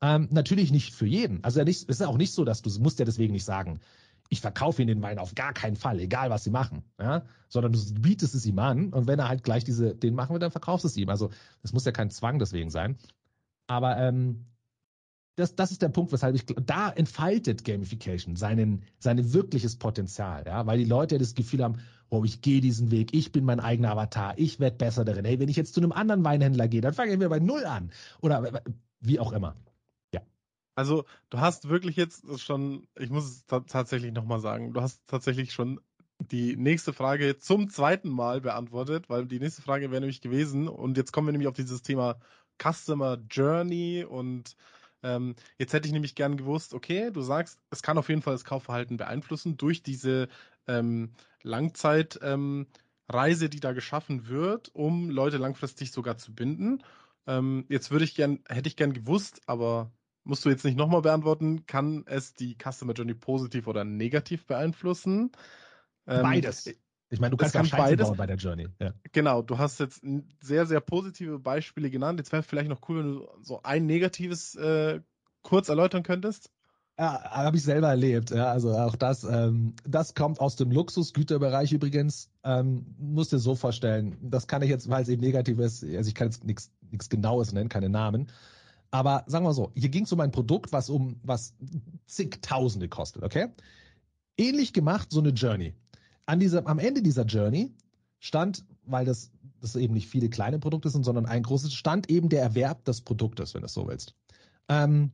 Ähm, 0.00 0.28
natürlich 0.30 0.70
nicht 0.70 0.94
für 0.94 1.06
jeden. 1.06 1.42
Also 1.44 1.60
es 1.60 1.82
ist 1.82 2.02
auch 2.02 2.18
nicht 2.18 2.32
so, 2.32 2.44
dass 2.44 2.62
du 2.62 2.70
musst 2.80 2.98
ja 2.98 3.04
deswegen 3.04 3.32
nicht 3.32 3.44
sagen, 3.44 3.80
ich 4.28 4.40
verkaufe 4.40 4.82
ihnen 4.82 4.88
den 4.88 5.02
Wein 5.02 5.18
auf 5.18 5.34
gar 5.34 5.52
keinen 5.52 5.76
Fall, 5.76 6.00
egal 6.00 6.30
was 6.30 6.44
sie 6.44 6.50
machen, 6.50 6.82
ja, 7.00 7.22
sondern 7.48 7.72
du 7.72 7.78
bietest 7.94 8.34
es 8.34 8.46
ihm 8.46 8.58
an 8.58 8.92
und 8.92 9.06
wenn 9.06 9.18
er 9.18 9.28
halt 9.28 9.42
gleich 9.42 9.64
diese, 9.64 9.94
den 9.94 10.14
machen 10.14 10.34
will, 10.34 10.40
dann 10.40 10.50
verkaufst 10.50 10.84
du 10.84 10.88
es 10.88 10.96
ihm. 10.96 11.08
Also 11.08 11.30
das 11.62 11.72
muss 11.72 11.84
ja 11.84 11.92
kein 11.92 12.10
Zwang 12.10 12.38
deswegen 12.38 12.70
sein. 12.70 12.96
Aber 13.66 13.96
ähm, 13.96 14.46
das, 15.36 15.54
das 15.54 15.70
ist 15.70 15.82
der 15.82 15.88
Punkt, 15.88 16.12
weshalb 16.12 16.34
ich 16.34 16.44
da 16.46 16.90
entfaltet 16.90 17.64
Gamification 17.64 18.36
seinen, 18.36 18.82
sein 18.98 19.32
wirkliches 19.32 19.76
Potenzial, 19.76 20.44
ja, 20.46 20.66
weil 20.66 20.78
die 20.78 20.84
Leute 20.84 21.14
ja 21.14 21.18
das 21.18 21.34
Gefühl 21.34 21.62
haben, 21.62 21.78
oh, 22.10 22.24
ich 22.24 22.40
gehe 22.40 22.60
diesen 22.60 22.90
Weg, 22.90 23.14
ich 23.14 23.32
bin 23.32 23.44
mein 23.44 23.60
eigener 23.60 23.92
Avatar, 23.92 24.34
ich 24.38 24.60
werde 24.60 24.76
besser 24.76 25.04
darin. 25.04 25.24
Hey, 25.24 25.38
wenn 25.38 25.48
ich 25.48 25.56
jetzt 25.56 25.74
zu 25.74 25.80
einem 25.80 25.92
anderen 25.92 26.24
Weinhändler 26.24 26.68
gehe, 26.68 26.80
dann 26.80 26.94
fange 26.94 27.12
ich 27.12 27.18
wieder 27.18 27.28
bei 27.28 27.38
Null 27.38 27.64
an. 27.64 27.90
Oder 28.20 28.62
wie 29.00 29.20
auch 29.20 29.32
immer. 29.32 29.54
Also, 30.78 31.06
du 31.30 31.40
hast 31.40 31.68
wirklich 31.68 31.96
jetzt 31.96 32.24
schon, 32.40 32.86
ich 32.96 33.10
muss 33.10 33.24
es 33.24 33.46
tatsächlich 33.46 34.12
nochmal 34.12 34.38
sagen, 34.38 34.72
du 34.72 34.80
hast 34.80 35.02
tatsächlich 35.08 35.52
schon 35.52 35.80
die 36.20 36.56
nächste 36.56 36.92
Frage 36.92 37.36
zum 37.36 37.68
zweiten 37.68 38.08
Mal 38.08 38.40
beantwortet, 38.40 39.08
weil 39.10 39.26
die 39.26 39.40
nächste 39.40 39.60
Frage 39.62 39.90
wäre 39.90 40.00
nämlich 40.00 40.20
gewesen, 40.20 40.68
und 40.68 40.96
jetzt 40.96 41.10
kommen 41.12 41.26
wir 41.26 41.32
nämlich 41.32 41.48
auf 41.48 41.56
dieses 41.56 41.82
Thema 41.82 42.20
Customer 42.62 43.18
Journey 43.28 44.04
und 44.08 44.54
ähm, 45.02 45.34
jetzt 45.58 45.72
hätte 45.72 45.88
ich 45.88 45.92
nämlich 45.92 46.14
gern 46.14 46.36
gewusst, 46.36 46.72
okay, 46.74 47.10
du 47.10 47.22
sagst, 47.22 47.58
es 47.70 47.82
kann 47.82 47.98
auf 47.98 48.08
jeden 48.08 48.22
Fall 48.22 48.34
das 48.34 48.44
Kaufverhalten 48.44 48.98
beeinflussen 48.98 49.56
durch 49.56 49.82
diese 49.82 50.28
ähm, 50.68 51.14
Langzeitreise, 51.42 52.24
ähm, 52.34 53.50
die 53.50 53.60
da 53.60 53.72
geschaffen 53.72 54.28
wird, 54.28 54.72
um 54.76 55.10
Leute 55.10 55.38
langfristig 55.38 55.90
sogar 55.90 56.18
zu 56.18 56.32
binden. 56.36 56.84
Ähm, 57.26 57.66
jetzt 57.68 57.90
würde 57.90 58.04
ich 58.04 58.14
gern, 58.14 58.40
hätte 58.48 58.68
ich 58.68 58.76
gern 58.76 58.92
gewusst, 58.92 59.40
aber 59.46 59.92
musst 60.28 60.44
du 60.44 60.50
jetzt 60.50 60.64
nicht 60.64 60.76
nochmal 60.76 61.02
beantworten, 61.02 61.66
kann 61.66 62.04
es 62.06 62.34
die 62.34 62.56
Customer 62.56 62.92
Journey 62.92 63.14
positiv 63.14 63.66
oder 63.66 63.84
negativ 63.84 64.46
beeinflussen? 64.46 65.32
Ähm, 66.06 66.22
beides. 66.22 66.66
Ich 67.10 67.20
meine, 67.20 67.30
du 67.30 67.38
kannst 67.38 67.54
kann 67.54 67.68
beides 67.70 68.08
bauen 68.08 68.16
bei 68.18 68.26
der 68.26 68.36
Journey. 68.36 68.68
Ja. 68.78 68.92
Genau, 69.12 69.40
du 69.40 69.56
hast 69.56 69.80
jetzt 69.80 70.02
sehr, 70.42 70.66
sehr 70.66 70.80
positive 70.80 71.38
Beispiele 71.38 71.90
genannt. 71.90 72.20
Jetzt 72.20 72.32
wäre 72.32 72.42
vielleicht 72.42 72.68
noch 72.68 72.86
cool, 72.88 72.98
wenn 72.98 73.14
du 73.14 73.28
so 73.40 73.62
ein 73.62 73.86
negatives 73.86 74.54
äh, 74.56 75.00
kurz 75.42 75.70
erläutern 75.70 76.02
könntest. 76.02 76.52
Ja, 76.98 77.22
habe 77.30 77.56
ich 77.56 77.62
selber 77.62 77.88
erlebt. 77.88 78.30
Ja, 78.30 78.50
also 78.50 78.72
auch 78.72 78.96
das, 78.96 79.24
ähm, 79.24 79.76
das 79.86 80.14
kommt 80.14 80.40
aus 80.40 80.56
dem 80.56 80.70
Luxusgüterbereich 80.70 81.72
übrigens. 81.72 82.28
Ähm, 82.44 82.94
musst 82.98 83.32
dir 83.32 83.38
so 83.38 83.54
vorstellen. 83.54 84.18
Das 84.20 84.46
kann 84.46 84.60
ich 84.62 84.68
jetzt, 84.68 84.90
weil 84.90 85.02
es 85.02 85.08
eben 85.08 85.22
negativ 85.22 85.58
ist. 85.60 85.84
Also 85.84 86.08
ich 86.08 86.14
kann 86.14 86.26
jetzt 86.26 86.44
nichts 86.44 87.08
Genaues 87.08 87.52
nennen, 87.52 87.68
keine 87.70 87.88
Namen. 87.88 88.30
Aber 88.90 89.24
sagen 89.26 89.44
wir 89.44 89.52
so, 89.52 89.70
hier 89.74 89.90
ging 89.90 90.04
es 90.04 90.12
um 90.12 90.20
ein 90.20 90.30
Produkt, 90.30 90.72
was 90.72 90.88
um 90.88 91.20
was 91.22 91.54
zigtausende 92.06 92.88
kostet, 92.88 93.22
okay? 93.22 93.48
Ähnlich 94.36 94.72
gemacht, 94.72 95.08
so 95.10 95.20
eine 95.20 95.30
Journey. 95.30 95.74
An 96.26 96.40
dieser, 96.40 96.66
am 96.66 96.78
Ende 96.78 97.02
dieser 97.02 97.24
Journey 97.24 97.74
stand, 98.18 98.64
weil 98.84 99.04
das, 99.04 99.30
das 99.60 99.76
eben 99.76 99.94
nicht 99.94 100.08
viele 100.08 100.30
kleine 100.30 100.58
Produkte 100.58 100.90
sind, 100.90 101.04
sondern 101.04 101.26
ein 101.26 101.42
großes, 101.42 101.74
stand 101.74 102.10
eben 102.10 102.28
der 102.28 102.42
Erwerb 102.42 102.84
des 102.84 103.00
Produktes, 103.00 103.54
wenn 103.54 103.62
du 103.62 103.66
es 103.66 103.74
so 103.74 103.86
willst. 103.86 104.14
Ähm, 104.68 105.12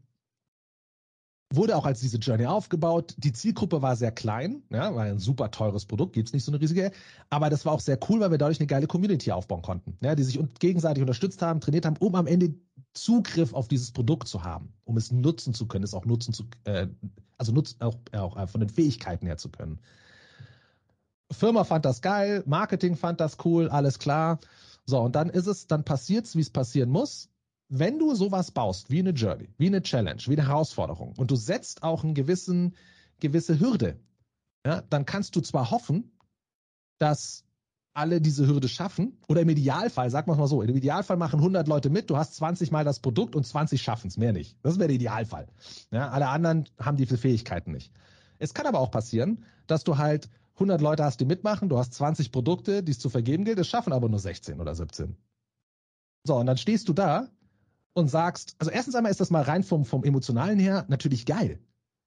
wurde 1.53 1.77
auch 1.77 1.87
als 1.87 2.01
diese 2.01 2.19
Journey 2.19 2.47
aufgebaut. 2.47 3.15
Die 3.19 3.33
Zielgruppe 3.33 3.83
war 3.83 3.97
sehr 3.97 4.13
klein, 4.13 4.63
ja, 4.71 4.95
war 4.95 5.05
ein 5.05 5.19
super 5.19 5.51
teures 5.51 5.85
Produkt, 5.85 6.15
gibt's 6.15 6.33
nicht 6.33 6.45
so 6.45 6.53
eine 6.53 6.61
riesige, 6.61 6.91
aber 7.31 7.51
das 7.51 7.65
war 7.65 7.73
auch 7.73 7.81
sehr 7.81 7.99
cool, 8.09 8.21
weil 8.21 8.31
wir 8.31 8.39
dadurch 8.39 8.61
eine 8.61 8.67
geile 8.67 8.87
Community 8.87 9.31
aufbauen 9.31 9.63
konnten, 9.63 9.97
ja, 10.01 10.15
die 10.15 10.23
sich 10.23 10.39
gegenseitig 10.59 11.03
unterstützt 11.03 11.43
haben, 11.43 11.61
trainiert 11.61 11.87
haben, 11.87 11.97
um 11.99 12.15
am 12.15 12.27
Ende 12.27 12.55
Zugriff 12.95 13.53
auf 13.53 13.69
dieses 13.69 13.91
Produkt 13.91 14.29
zu 14.29 14.45
haben, 14.45 14.73
um 14.85 14.97
es 14.97 15.11
nutzen 15.11 15.53
zu 15.53 15.67
können, 15.67 15.85
es 15.85 15.95
auch 15.95 16.05
nutzen 16.05 16.33
zu, 16.33 16.45
äh, 16.65 16.87
also 17.39 17.53
nutzen 17.53 17.81
auch, 17.81 17.97
auch 18.13 18.37
äh, 18.37 18.47
von 18.47 18.61
den 18.61 18.71
Fähigkeiten 18.71 19.27
her 19.27 19.37
zu 19.37 19.51
können. 19.51 19.81
Firma 21.31 21.65
fand 21.65 21.85
das 21.85 22.01
geil, 22.01 22.43
Marketing 22.47 22.97
fand 22.97 23.21
das 23.21 23.37
cool, 23.45 23.69
alles 23.69 23.99
klar. 23.99 24.39
So, 24.87 25.01
und 25.01 25.17
dann 25.17 25.29
ist 25.31 25.47
es, 25.47 25.67
dann 25.67 25.85
passiert's, 25.85 26.37
wie 26.37 26.41
es 26.41 26.51
passieren 26.51 26.91
muss. 26.91 27.31
Wenn 27.69 27.99
du 27.99 28.15
sowas 28.15 28.51
baust, 28.51 28.91
wie 28.91 29.01
eine 29.01 29.11
Journey, 29.11 29.49
wie 29.57 29.67
eine 29.67 29.83
Challenge, 29.83 30.23
wie 30.27 30.39
eine 30.39 30.47
Herausforderung, 30.47 31.15
und 31.17 31.31
du 31.31 31.37
setzt 31.37 31.83
auch 31.83 32.05
einen 32.05 32.15
gewissen, 32.15 32.77
gewisse 33.21 33.59
Hürde, 33.59 33.99
ja, 34.67 34.83
dann 34.83 35.07
kannst 35.07 35.35
du 35.35 35.41
zwar 35.41 35.71
hoffen, 35.71 36.13
dass 36.99 37.44
alle 37.95 38.21
diese 38.21 38.47
Hürde 38.47 38.69
schaffen. 38.69 39.17
Oder 39.29 39.43
im 39.43 39.49
Idealfall, 39.49 40.11
sag 40.11 40.27
mal 40.27 40.37
mal 40.37 40.49
so, 40.49 40.63
im 40.63 40.77
Idealfall 40.77 41.17
machen 41.17 41.39
100 41.39 41.67
Leute 41.69 41.91
mit, 41.91 42.11
du 42.11 42.17
hast 42.17 42.35
20 42.35 42.71
mal 42.71 42.85
das 42.85 43.01
Produkt 43.01 43.35
und 43.35 43.47
20 43.47 43.81
schaffen 43.81 44.09
es, 44.09 44.17
mehr 44.17 44.33
nicht. 44.33 44.59
Das 44.63 44.79
wäre 44.79 44.89
der 44.89 44.97
Idealfall. 44.97 45.47
Ja, 45.91 46.11
alle 46.11 46.29
anderen 46.29 46.69
haben 46.79 46.97
diese 46.97 47.17
Fähigkeiten 47.17 47.73
nicht. 47.73 47.93
Es 48.39 48.53
kann 48.53 48.67
aber 48.67 48.81
auch 48.81 48.91
passieren, 48.91 49.45
dass 49.67 49.85
du 49.85 49.97
halt 49.97 50.29
100 50.55 50.81
Leute 50.81 51.05
hast, 51.05 51.21
die 51.21 51.25
mitmachen, 51.25 51.69
du 51.69 51.79
hast 51.79 51.95
20 51.95 52.31
Produkte, 52.31 52.83
die 52.83 52.93
es 52.93 52.99
zu 52.99 53.09
vergeben 53.09 53.45
gilt, 53.45 53.59
es 53.59 53.69
schaffen 53.69 53.93
aber 53.93 54.09
nur 54.09 54.19
16 54.19 54.61
oder 54.61 54.75
17. 54.75 55.17
So, 56.27 56.37
und 56.37 56.47
dann 56.47 56.57
stehst 56.57 56.89
du 56.89 56.93
da 56.93 57.29
und 57.93 58.09
sagst, 58.09 58.57
also 58.59 58.71
erstens 58.71 58.95
einmal 58.95 59.11
ist 59.11 59.21
das 59.21 59.31
mal 59.31 59.43
rein 59.43 59.63
vom, 59.63 59.85
vom 59.85 60.05
Emotionalen 60.05 60.59
her 60.59 60.85
natürlich 60.89 61.27
geil. 61.27 61.61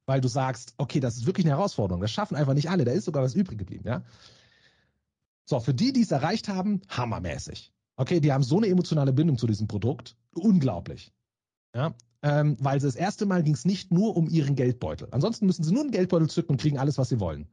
Weil 0.05 0.21
du 0.21 0.29
sagst, 0.29 0.73
okay, 0.77 1.01
das 1.01 1.17
ist 1.17 1.25
wirklich 1.25 1.45
eine 1.45 1.55
Herausforderung. 1.55 2.01
Das 2.01 2.11
schaffen 2.11 2.35
einfach 2.35 2.53
nicht 2.53 2.69
alle. 2.69 2.85
Da 2.85 2.93
ist 2.93 3.03
sogar 3.03 3.23
was 3.23 3.35
übrig 3.35 3.57
geblieben, 3.57 3.83
ja. 3.85 4.03
So, 5.49 5.61
für 5.61 5.73
die, 5.73 5.93
die 5.93 6.01
es 6.01 6.11
erreicht 6.11 6.49
haben, 6.49 6.81
hammermäßig. 6.89 7.71
Okay, 7.95 8.19
die 8.19 8.33
haben 8.33 8.43
so 8.43 8.57
eine 8.57 8.67
emotionale 8.67 9.13
Bindung 9.13 9.37
zu 9.37 9.47
diesem 9.47 9.67
Produkt 9.67 10.17
unglaublich. 10.35 11.13
Ja, 11.73 11.95
ähm, 12.21 12.57
weil 12.59 12.79
das 12.79 12.95
erste 12.95 13.25
Mal 13.25 13.43
ging 13.43 13.53
es 13.53 13.63
nicht 13.63 13.91
nur 13.91 14.17
um 14.17 14.27
ihren 14.27 14.55
Geldbeutel. 14.55 15.07
Ansonsten 15.11 15.45
müssen 15.45 15.63
sie 15.63 15.71
nur 15.71 15.83
einen 15.83 15.91
Geldbeutel 15.91 16.29
zücken 16.29 16.51
und 16.51 16.61
kriegen 16.61 16.77
alles, 16.77 16.97
was 16.97 17.09
sie 17.09 17.21
wollen. 17.21 17.47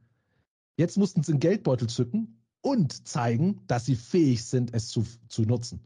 Jetzt 0.77 0.97
mussten 0.97 1.23
sie 1.23 1.31
einen 1.31 1.39
Geldbeutel 1.39 1.87
zücken 1.87 2.41
und 2.61 3.07
zeigen, 3.07 3.61
dass 3.67 3.85
sie 3.85 3.95
fähig 3.95 4.43
sind, 4.43 4.73
es 4.73 4.89
zu, 4.89 5.05
zu 5.29 5.43
nutzen. 5.43 5.79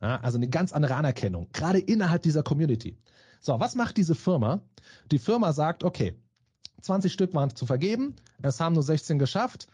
Ja, 0.00 0.20
also 0.20 0.38
eine 0.38 0.48
ganz 0.48 0.72
andere 0.72 0.94
Anerkennung, 0.94 1.48
gerade 1.52 1.80
innerhalb 1.80 2.22
dieser 2.22 2.44
Community. 2.44 2.96
So, 3.40 3.58
was 3.58 3.74
macht 3.74 3.96
diese 3.96 4.14
Firma? 4.14 4.62
Die 5.10 5.18
Firma 5.18 5.52
sagt, 5.52 5.82
okay, 5.82 6.14
20 6.82 7.12
Stück 7.12 7.34
waren 7.34 7.54
zu 7.56 7.66
vergeben, 7.66 8.14
es 8.42 8.60
haben 8.60 8.74
nur 8.74 8.84
16 8.84 9.18
geschafft. 9.18 9.66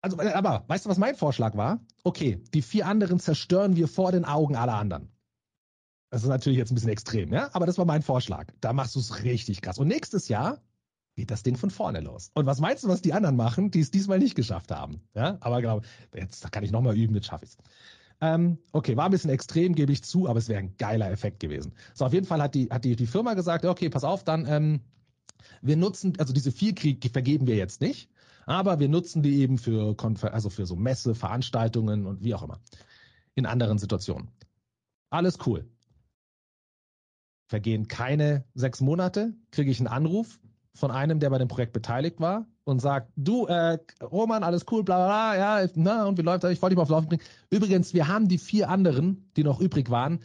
Also, 0.00 0.18
aber 0.20 0.64
weißt 0.68 0.86
du, 0.86 0.90
was 0.90 0.98
mein 0.98 1.16
Vorschlag 1.16 1.56
war? 1.56 1.80
Okay, 2.04 2.42
die 2.54 2.62
vier 2.62 2.86
anderen 2.86 3.18
zerstören 3.18 3.76
wir 3.76 3.88
vor 3.88 4.12
den 4.12 4.24
Augen 4.24 4.54
aller 4.56 4.74
anderen. 4.74 5.10
Das 6.10 6.22
ist 6.22 6.28
natürlich 6.28 6.58
jetzt 6.58 6.70
ein 6.70 6.74
bisschen 6.74 6.90
extrem, 6.90 7.32
ja, 7.32 7.50
aber 7.52 7.66
das 7.66 7.76
war 7.76 7.84
mein 7.84 8.02
Vorschlag. 8.02 8.46
Da 8.60 8.72
machst 8.72 8.94
du 8.94 9.00
es 9.00 9.24
richtig 9.24 9.60
krass. 9.60 9.78
Und 9.78 9.88
nächstes 9.88 10.28
Jahr 10.28 10.62
geht 11.16 11.30
das 11.30 11.42
Ding 11.42 11.56
von 11.56 11.70
vorne 11.70 12.00
los. 12.00 12.30
Und 12.34 12.46
was 12.46 12.60
meinst 12.60 12.84
du, 12.84 12.88
was 12.88 13.02
die 13.02 13.12
anderen 13.12 13.36
machen, 13.36 13.70
die 13.70 13.80
es 13.80 13.90
diesmal 13.90 14.18
nicht 14.18 14.36
geschafft 14.36 14.70
haben? 14.70 15.02
Ja, 15.14 15.36
aber 15.40 15.60
genau, 15.60 15.80
jetzt 16.14 16.50
kann 16.52 16.64
ich 16.64 16.70
nochmal 16.70 16.96
üben, 16.96 17.14
jetzt 17.14 17.26
schaffe 17.26 17.44
ich 17.44 17.50
es. 17.50 17.58
Ähm, 18.20 18.58
okay, 18.72 18.96
war 18.96 19.04
ein 19.04 19.10
bisschen 19.10 19.30
extrem, 19.30 19.74
gebe 19.74 19.92
ich 19.92 20.02
zu, 20.02 20.28
aber 20.28 20.38
es 20.38 20.48
wäre 20.48 20.60
ein 20.60 20.76
geiler 20.76 21.10
Effekt 21.10 21.40
gewesen. 21.40 21.72
So, 21.94 22.04
auf 22.04 22.12
jeden 22.12 22.26
Fall 22.26 22.40
hat 22.40 22.54
die, 22.54 22.68
hat 22.70 22.84
die, 22.84 22.96
die 22.96 23.06
Firma 23.06 23.34
gesagt, 23.34 23.64
okay, 23.64 23.90
pass 23.90 24.04
auf, 24.04 24.24
dann, 24.24 24.46
ähm, 24.46 24.80
wir 25.60 25.76
nutzen, 25.76 26.14
also 26.18 26.32
diese 26.32 26.52
vier 26.52 26.74
Krieg 26.74 27.08
vergeben 27.12 27.46
wir 27.46 27.56
jetzt 27.56 27.80
nicht, 27.80 28.10
aber 28.48 28.80
wir 28.80 28.88
nutzen 28.88 29.22
die 29.22 29.40
eben 29.40 29.58
für, 29.58 29.94
Konfer 29.94 30.32
also 30.32 30.48
für 30.48 30.64
so 30.64 30.74
Messe, 30.74 31.14
Veranstaltungen 31.14 32.06
und 32.06 32.24
wie 32.24 32.34
auch 32.34 32.42
immer. 32.42 32.60
In 33.34 33.44
anderen 33.44 33.78
Situationen. 33.78 34.30
Alles 35.10 35.38
cool. 35.46 35.70
Vergehen 37.46 37.88
keine 37.88 38.44
sechs 38.54 38.80
Monate, 38.80 39.34
kriege 39.50 39.70
ich 39.70 39.78
einen 39.78 39.86
Anruf 39.86 40.40
von 40.74 40.90
einem, 40.90 41.20
der 41.20 41.30
bei 41.30 41.38
dem 41.38 41.48
Projekt 41.48 41.72
beteiligt 41.72 42.20
war 42.20 42.46
und 42.64 42.80
sagt, 42.80 43.12
du, 43.16 43.46
äh, 43.46 43.78
Roman, 44.02 44.42
alles 44.42 44.64
cool, 44.70 44.82
bla 44.82 44.96
bla 44.96 45.06
bla, 45.06 45.36
ja, 45.62 45.70
na, 45.74 46.06
und 46.06 46.18
wie 46.18 46.22
läuft 46.22 46.44
das? 46.44 46.52
Ich 46.52 46.62
wollte 46.62 46.74
dich 46.74 46.78
mal 46.78 46.84
auf 46.84 46.90
Laufen 46.90 47.08
bringen. 47.08 47.22
Übrigens, 47.50 47.92
wir 47.94 48.08
haben 48.08 48.28
die 48.28 48.38
vier 48.38 48.70
anderen, 48.70 49.30
die 49.36 49.44
noch 49.44 49.60
übrig 49.60 49.90
waren, 49.90 50.20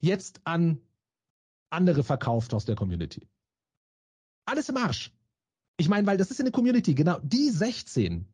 jetzt 0.00 0.40
an 0.44 0.80
andere 1.70 2.04
verkauft 2.04 2.54
aus 2.54 2.64
der 2.66 2.76
Community. 2.76 3.28
Alles 4.46 4.68
im 4.68 4.76
Arsch. 4.76 5.12
Ich 5.76 5.88
meine, 5.88 6.06
weil 6.06 6.16
das 6.16 6.30
ist 6.30 6.38
in 6.38 6.46
der 6.46 6.52
Community, 6.52 6.94
genau 6.94 7.18
die 7.22 7.50
16, 7.50 8.26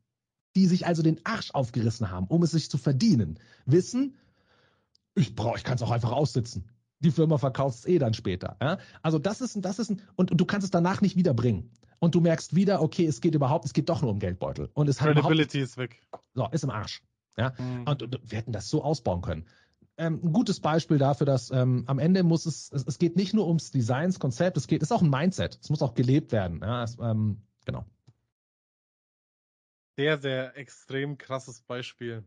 die 0.57 0.67
sich 0.67 0.87
also 0.87 1.03
den 1.03 1.25
Arsch 1.25 1.51
aufgerissen 1.53 2.11
haben, 2.11 2.27
um 2.27 2.43
es 2.43 2.51
sich 2.51 2.71
zu 2.71 2.79
verdienen, 2.79 3.39
wissen, 3.67 4.17
ich 5.15 5.35
brauche, 5.35 5.57
ich 5.59 5.65
kann 5.65 5.77
es 5.77 5.83
auch 5.83 5.91
einfach 5.91 6.13
aussitzen. 6.13 6.69
Die 7.01 7.11
Firma 7.11 7.39
verkauft 7.39 7.79
es 7.79 7.87
eh 7.87 7.99
dann 7.99 8.15
später. 8.15 8.57
Ja? 8.61 8.79
Also 9.03 9.19
das 9.19 9.41
ist, 9.41 9.57
das 9.65 9.79
ist 9.79 9.91
ein, 9.91 10.03
und, 10.17 10.31
und 10.31 10.41
du 10.41 10.45
kannst 10.45 10.65
es 10.65 10.71
danach 10.71 11.01
nicht 11.01 11.17
wiederbringen 11.17 11.71
und 11.99 12.15
du 12.15 12.21
merkst 12.21 12.55
wieder, 12.55 12.83
okay, 12.83 13.07
es 13.07 13.21
geht 13.21 13.35
überhaupt, 13.35 13.65
es 13.65 13.73
geht 13.73 13.89
doch 13.89 14.03
nur 14.03 14.11
um 14.11 14.19
Geldbeutel. 14.19 14.71
Und 14.75 14.89
es 14.89 15.01
hat 15.01 15.13
Credibility 15.13 15.61
ist 15.61 15.77
weg. 15.77 16.03
So, 16.35 16.47
ist 16.51 16.65
im 16.65 16.71
Arsch. 16.71 17.03
Ja, 17.39 17.55
mhm. 17.59 17.85
und, 17.87 18.03
und, 18.03 18.21
wir 18.31 18.39
hätten 18.39 18.53
das 18.53 18.69
so 18.69 18.83
ausbauen 18.83 19.23
können. 19.23 19.47
Ähm, 20.01 20.19
ein 20.25 20.33
gutes 20.33 20.61
Beispiel 20.61 20.97
dafür, 20.97 21.27
dass 21.27 21.51
ähm, 21.51 21.85
am 21.87 21.99
Ende 21.99 22.23
muss 22.23 22.47
es, 22.47 22.73
es, 22.73 22.87
es 22.87 22.99
geht 22.99 23.17
nicht 23.17 23.35
nur 23.35 23.47
ums 23.47 23.71
Designs, 23.71 24.19
Konzept, 24.19 24.57
es 24.57 24.67
geht, 24.67 24.83
es 24.83 24.91
ist 24.91 24.97
auch 24.97 25.03
ein 25.03 25.11
Mindset. 25.11 25.59
Es 25.61 25.69
muss 25.69 25.83
auch 25.83 25.93
gelebt 25.93 26.33
werden. 26.33 26.61
Ja, 26.63 26.83
es, 26.83 26.97
ähm, 26.99 27.43
genau. 27.67 27.85
Sehr, 29.99 30.17
sehr 30.17 30.57
extrem 30.57 31.19
krasses 31.19 31.61
Beispiel. 31.61 32.25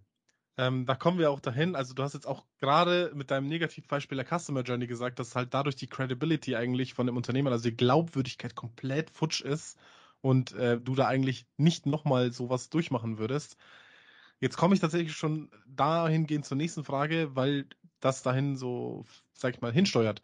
Ähm, 0.55 0.85
da 0.85 0.93
kommen 0.93 1.17
wir 1.17 1.31
auch 1.31 1.39
dahin. 1.39 1.75
Also 1.75 1.95
du 1.95 2.03
hast 2.03 2.13
jetzt 2.13 2.27
auch 2.27 2.45
gerade 2.59 3.11
mit 3.15 3.31
deinem 3.31 3.47
Negativbeispiel 3.47 4.19
der 4.23 4.39
Customer 4.39 4.61
Journey 4.61 4.85
gesagt, 4.85 5.17
dass 5.17 5.35
halt 5.35 5.55
dadurch 5.55 5.75
die 5.75 5.87
Credibility 5.87 6.55
eigentlich 6.55 6.93
von 6.93 7.07
dem 7.07 7.17
Unternehmen, 7.17 7.51
also 7.51 7.67
die 7.67 7.75
Glaubwürdigkeit 7.75 8.53
komplett 8.53 9.09
futsch 9.09 9.41
ist 9.41 9.79
und 10.21 10.51
äh, 10.53 10.79
du 10.79 10.93
da 10.93 11.07
eigentlich 11.07 11.47
nicht 11.57 11.87
nochmal 11.87 12.31
sowas 12.31 12.69
durchmachen 12.69 13.17
würdest. 13.17 13.57
Jetzt 14.43 14.57
komme 14.57 14.75
ich 14.75 14.81
tatsächlich 14.81 15.15
schon 15.15 15.49
dahingehend 15.65 16.43
zur 16.43 16.57
nächsten 16.57 16.83
Frage, 16.83 17.33
weil 17.33 17.65
das 18.01 18.23
dahin 18.23 18.57
so, 18.57 19.05
sag 19.33 19.55
ich 19.55 19.61
mal, 19.61 19.71
hinsteuert. 19.71 20.21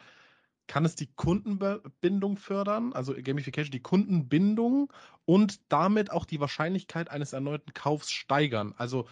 Kann 0.68 0.84
es 0.84 0.96
die 0.96 1.08
Kundenbindung 1.16 2.36
fördern, 2.36 2.92
also 2.92 3.14
Gamification, 3.14 3.72
die 3.72 3.82
Kundenbindung 3.82 4.92
und 5.24 5.62
damit 5.72 6.12
auch 6.12 6.26
die 6.26 6.42
Wahrscheinlichkeit 6.42 7.10
eines 7.10 7.32
erneuten 7.32 7.74
Kaufs 7.74 8.12
steigern? 8.12 8.74
Also 8.78 9.08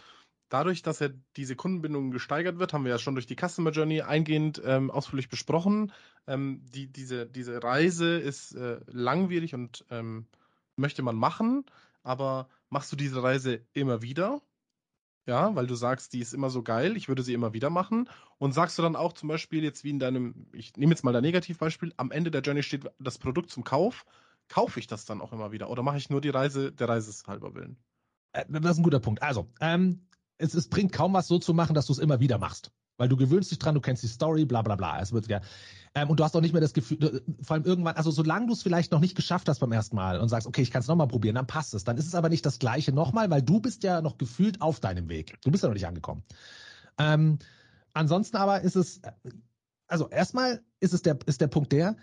dadurch, 0.50 0.82
dass 0.82 1.00
ja 1.00 1.08
diese 1.38 1.56
Kundenbindung 1.56 2.12
gesteigert 2.12 2.60
wird, 2.60 2.74
haben 2.74 2.84
wir 2.84 2.92
ja 2.92 3.00
schon 3.00 3.16
durch 3.16 3.28
die 3.28 3.38
Customer 3.38 3.72
Journey 3.72 4.02
eingehend 4.02 4.62
ähm, 4.66 4.92
ausführlich 4.92 5.30
besprochen. 5.30 5.94
Ähm, 6.28 6.66
die, 6.66 6.92
diese, 6.92 7.28
diese 7.28 7.64
Reise 7.64 8.18
ist 8.18 8.56
äh, 8.56 8.82
langwierig 8.88 9.56
und 9.56 9.86
ähm, 9.90 10.28
möchte 10.76 11.02
man 11.02 11.16
machen, 11.16 11.64
aber 12.04 12.50
machst 12.70 12.92
du 12.92 12.98
diese 12.98 13.24
Reise 13.24 13.62
immer 13.72 14.02
wieder? 14.02 14.42
Ja, 15.28 15.54
weil 15.56 15.68
du 15.68 15.76
sagst, 15.76 16.14
die 16.14 16.20
ist 16.20 16.34
immer 16.34 16.50
so 16.50 16.64
geil, 16.64 16.96
ich 16.96 17.10
würde 17.10 17.22
sie 17.22 17.34
immer 17.34 17.52
wieder 17.52 17.70
machen. 17.70 18.10
Und 18.38 18.54
sagst 18.54 18.80
du 18.80 18.82
dann 18.82 18.96
auch 18.96 19.12
zum 19.12 19.28
Beispiel 19.28 19.62
jetzt 19.62 19.84
wie 19.84 19.90
in 19.90 20.00
deinem, 20.00 20.48
ich 20.54 20.78
nehme 20.78 20.94
jetzt 20.94 21.04
mal 21.04 21.12
dein 21.12 21.24
Negativbeispiel, 21.24 21.94
am 21.98 22.12
Ende 22.12 22.32
der 22.32 22.42
Journey 22.42 22.64
steht 22.64 22.90
das 22.98 23.18
Produkt 23.18 23.50
zum 23.50 23.66
Kauf. 23.66 24.06
Kaufe 24.48 24.80
ich 24.80 24.88
das 24.88 25.04
dann 25.04 25.20
auch 25.20 25.34
immer 25.34 25.52
wieder? 25.52 25.70
Oder 25.70 25.84
mache 25.84 25.98
ich 25.98 26.10
nur 26.10 26.22
die 26.22 26.30
Reise 26.30 26.72
der 26.72 26.88
Reise 26.88 27.12
halber 27.28 27.54
willen? 27.56 27.78
Äh, 28.32 28.46
das 28.48 28.72
ist 28.72 28.78
ein 28.78 28.84
guter 28.84 29.02
Punkt. 29.02 29.22
Also, 29.22 29.50
ähm, 29.60 30.08
es, 30.38 30.54
es 30.54 30.70
bringt 30.70 30.94
kaum 30.94 31.14
was 31.14 31.28
so 31.28 31.40
zu 31.40 31.54
machen, 31.54 31.74
dass 31.74 31.88
du 31.88 31.94
es 31.94 32.00
immer 32.00 32.22
wieder 32.22 32.38
machst. 32.38 32.72
Weil 32.98 33.10
du 33.10 33.16
gewöhnst 33.16 33.52
dich 33.52 33.60
dran, 33.60 33.76
du 33.76 33.82
kennst 33.82 34.04
die 34.04 34.08
Story, 34.08 34.46
bla 34.46 34.62
bla 34.62 34.76
bla. 34.76 35.00
Es 35.00 35.14
wird 35.14 35.28
ja. 35.28 35.42
Ähm, 35.96 36.10
und 36.10 36.20
du 36.20 36.24
hast 36.24 36.36
auch 36.36 36.42
nicht 36.42 36.54
mehr 36.54 36.62
das 36.62 36.74
Gefühl, 36.74 37.24
vor 37.42 37.56
allem 37.56 37.66
irgendwann, 37.66 37.96
also 37.96 38.12
solange 38.12 38.48
du 38.48 38.54
es 38.54 38.64
vielleicht 38.64 38.92
noch 38.92 39.00
nicht 39.00 39.16
geschafft 39.16 39.48
hast 39.50 39.60
beim 39.60 39.72
ersten 39.72 39.96
Mal 39.96 40.20
und 40.20 40.30
sagst, 40.30 40.48
okay, 40.48 40.62
ich 40.62 40.72
kann 40.72 40.82
es 40.82 40.88
nochmal 40.88 41.08
probieren, 41.08 41.36
dann 41.36 41.48
passt 41.48 41.74
es. 41.74 41.84
Dann 41.84 41.98
ist 41.98 42.08
es 42.08 42.16
aber 42.16 42.30
nicht 42.30 42.46
das 42.46 42.60
gleiche 42.60 42.92
nochmal, 42.92 43.30
weil 43.30 43.42
du 43.42 43.60
bist 43.60 43.84
ja 43.84 44.02
noch 44.02 44.18
gefühlt 44.18 44.62
auf 44.62 44.80
deinem 44.80 45.10
Weg. 45.10 45.40
Du 45.44 45.52
bist 45.52 45.64
ja 45.64 45.70
noch 45.70 45.76
nicht 45.76 45.88
angekommen. 45.88 46.24
Ähm, 46.98 47.40
ansonsten 47.94 48.38
aber 48.38 48.62
ist 48.62 48.76
es, 48.76 49.02
also 49.88 50.10
erstmal 50.10 50.62
ist 50.80 50.94
es 50.94 51.02
der, 51.02 51.18
ist 51.26 51.42
der 51.42 51.48
Punkt 51.48 51.72
der, 51.72 51.96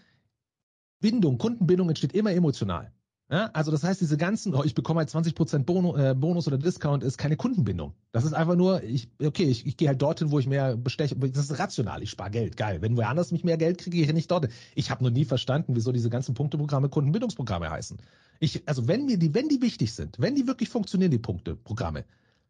Bindung, 1.00 1.38
Kundenbindung 1.38 1.88
entsteht 1.88 2.14
immer 2.14 2.32
emotional. 2.32 2.92
Ja, 3.30 3.46
also 3.54 3.70
das 3.70 3.82
heißt, 3.82 4.02
diese 4.02 4.18
ganzen, 4.18 4.54
oh, 4.54 4.64
ich 4.64 4.74
bekomme 4.74 4.98
halt 4.98 5.08
20% 5.08 5.64
Bonus, 5.64 5.98
äh, 5.98 6.14
Bonus 6.14 6.46
oder 6.46 6.58
Discount, 6.58 7.02
ist 7.02 7.16
keine 7.16 7.36
Kundenbindung. 7.36 7.94
Das 8.12 8.24
ist 8.24 8.34
einfach 8.34 8.54
nur, 8.54 8.82
ich, 8.82 9.08
okay, 9.18 9.44
ich, 9.44 9.64
ich 9.64 9.78
gehe 9.78 9.88
halt 9.88 10.02
dorthin, 10.02 10.30
wo 10.30 10.38
ich 10.38 10.46
mehr 10.46 10.76
besteche. 10.76 11.16
Das 11.16 11.50
ist 11.50 11.58
rational, 11.58 12.02
ich 12.02 12.10
spare 12.10 12.30
Geld, 12.30 12.58
geil. 12.58 12.82
Wenn 12.82 12.98
woanders 12.98 13.32
mich 13.32 13.42
mehr 13.42 13.56
Geld 13.56 13.78
kriege, 13.78 13.96
gehe 13.96 14.06
ich 14.06 14.12
nicht 14.12 14.30
dorthin. 14.30 14.50
Ich 14.74 14.90
habe 14.90 15.02
noch 15.02 15.10
nie 15.10 15.24
verstanden, 15.24 15.74
wieso 15.74 15.90
diese 15.90 16.10
ganzen 16.10 16.34
Punkteprogramme 16.34 16.90
Kundenbindungsprogramme 16.90 17.70
heißen. 17.70 17.96
Ich, 18.40 18.68
also 18.68 18.88
wenn 18.88 19.06
mir 19.06 19.18
die, 19.18 19.32
wenn 19.32 19.48
die 19.48 19.62
wichtig 19.62 19.94
sind, 19.94 20.16
wenn 20.18 20.34
die 20.34 20.46
wirklich 20.46 20.68
funktionieren, 20.68 21.10
die 21.10 21.18
Punkteprogramme, 21.18 22.04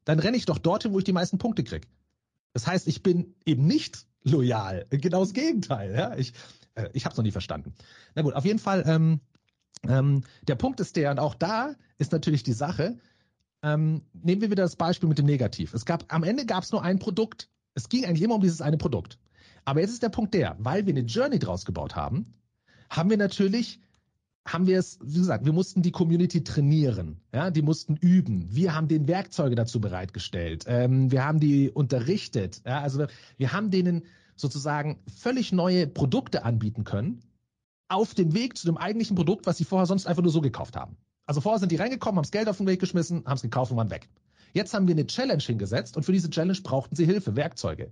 dann 0.05 0.18
renne 0.18 0.37
ich 0.37 0.45
doch 0.45 0.59
dorthin, 0.59 0.93
wo 0.93 0.99
ich 0.99 1.05
die 1.05 1.12
meisten 1.12 1.39
Punkte 1.39 1.62
kriege. 1.62 1.87
Das 2.53 2.66
heißt, 2.66 2.89
ich 2.89 3.05
bin 3.05 3.35
eben 3.47 3.66
nicht 3.66 4.07
loyal. 4.25 4.87
Genau 4.91 5.20
das 5.20 5.35
Gegenteil. 5.35 5.95
Ja? 5.95 6.16
Ich, 6.16 6.33
äh, 6.75 6.89
ich 6.95 7.05
habe 7.05 7.12
es 7.12 7.16
noch 7.16 7.25
nie 7.25 7.31
verstanden. 7.31 7.75
Na 8.16 8.22
gut, 8.22 8.35
auf 8.35 8.45
jeden 8.45 8.59
Fall. 8.59 8.83
Ähm, 8.87 9.20
ähm, 9.89 10.22
der 10.47 10.55
Punkt 10.55 10.81
ist 10.81 10.97
der, 10.97 11.11
und 11.11 11.18
auch 11.18 11.35
da 11.35 11.75
ist 11.99 12.12
natürlich 12.12 12.43
die 12.43 12.53
Sache, 12.53 12.99
ähm, 13.62 14.03
nehmen 14.12 14.43
wir 14.43 14.51
wieder 14.51 14.62
das 14.62 14.77
Beispiel 14.77 15.09
mit 15.09 15.18
dem 15.18 15.27
Negativ. 15.27 15.75
Es 15.75 15.85
gab, 15.85 16.05
am 16.12 16.22
Ende 16.22 16.47
gab 16.47 16.64
es 16.64 16.72
nur 16.72 16.83
ein 16.83 16.99
Produkt. 16.99 17.49
Es 17.75 17.89
ging 17.89 18.05
eigentlich 18.05 18.22
immer 18.22 18.35
um 18.35 18.41
dieses 18.41 18.61
eine 18.61 18.77
Produkt. 18.77 19.18
Aber 19.64 19.81
jetzt 19.81 19.91
ist 19.91 20.03
der 20.03 20.11
Punkt 20.11 20.35
der, 20.35 20.57
weil 20.59 20.87
wir 20.87 20.93
eine 20.93 21.07
Journey 21.07 21.39
draus 21.39 21.64
gebaut 21.64 21.97
haben, 21.97 22.35
haben 22.91 23.09
wir 23.09 23.16
natürlich, 23.16 23.81
haben 24.47 24.66
wir 24.66 24.79
es, 24.79 24.99
wie 25.03 25.18
gesagt, 25.18 25.47
wir 25.47 25.55
mussten 25.55 25.81
die 25.81 25.91
Community 25.91 26.45
trainieren, 26.45 27.20
ja, 27.33 27.51
die 27.51 27.62
mussten 27.62 27.97
üben. 27.97 28.47
Wir 28.51 28.75
haben 28.75 28.89
den 28.89 29.09
Werkzeuge 29.09 29.55
dazu 29.55 29.81
bereitgestellt. 29.81 30.64
Ähm, 30.68 31.11
wir 31.11 31.25
haben 31.25 31.41
die 31.41 31.70
unterrichtet. 31.70 32.61
Ja, 32.66 32.81
also 32.81 32.99
wir, 32.99 33.09
wir 33.39 33.53
haben 33.53 33.70
denen 33.70 34.03
sozusagen 34.37 34.99
völlig 35.16 35.53
neue 35.53 35.87
Produkte 35.87 36.45
anbieten 36.45 36.85
können, 36.85 37.22
auf 37.95 38.14
dem 38.14 38.34
Weg 38.34 38.59
zu 38.59 38.66
dem 38.66 38.76
eigentlichen 38.76 39.16
Produkt, 39.16 39.47
was 39.47 39.57
sie 39.57 39.64
vorher 39.64 39.86
sonst 39.86 40.07
einfach 40.07 40.22
nur 40.22 40.32
so 40.32 40.40
gekauft 40.40 40.76
haben. 40.76 40.97
Also 41.26 41.40
vorher 41.40 41.59
sind 41.59 41.72
die 41.72 41.76
reingekommen, 41.76 42.18
haben 42.18 42.24
das 42.24 42.30
Geld 42.30 42.49
auf 42.49 42.59
den 42.59 42.66
Weg 42.66 42.80
geschmissen, 42.80 43.24
haben 43.24 43.36
es 43.36 43.42
gekauft 43.42 43.70
und 43.70 43.76
waren 43.76 43.90
weg. 43.90 44.09
Jetzt 44.53 44.74
haben 44.74 44.86
wir 44.86 44.95
eine 44.95 45.07
Challenge 45.07 45.42
hingesetzt 45.42 45.97
und 45.97 46.05
für 46.05 46.12
diese 46.12 46.30
Challenge 46.30 46.59
brauchten 46.62 46.97
sie 46.97 47.07
Hilfe, 47.07 47.34
Werkzeuge. 47.34 47.90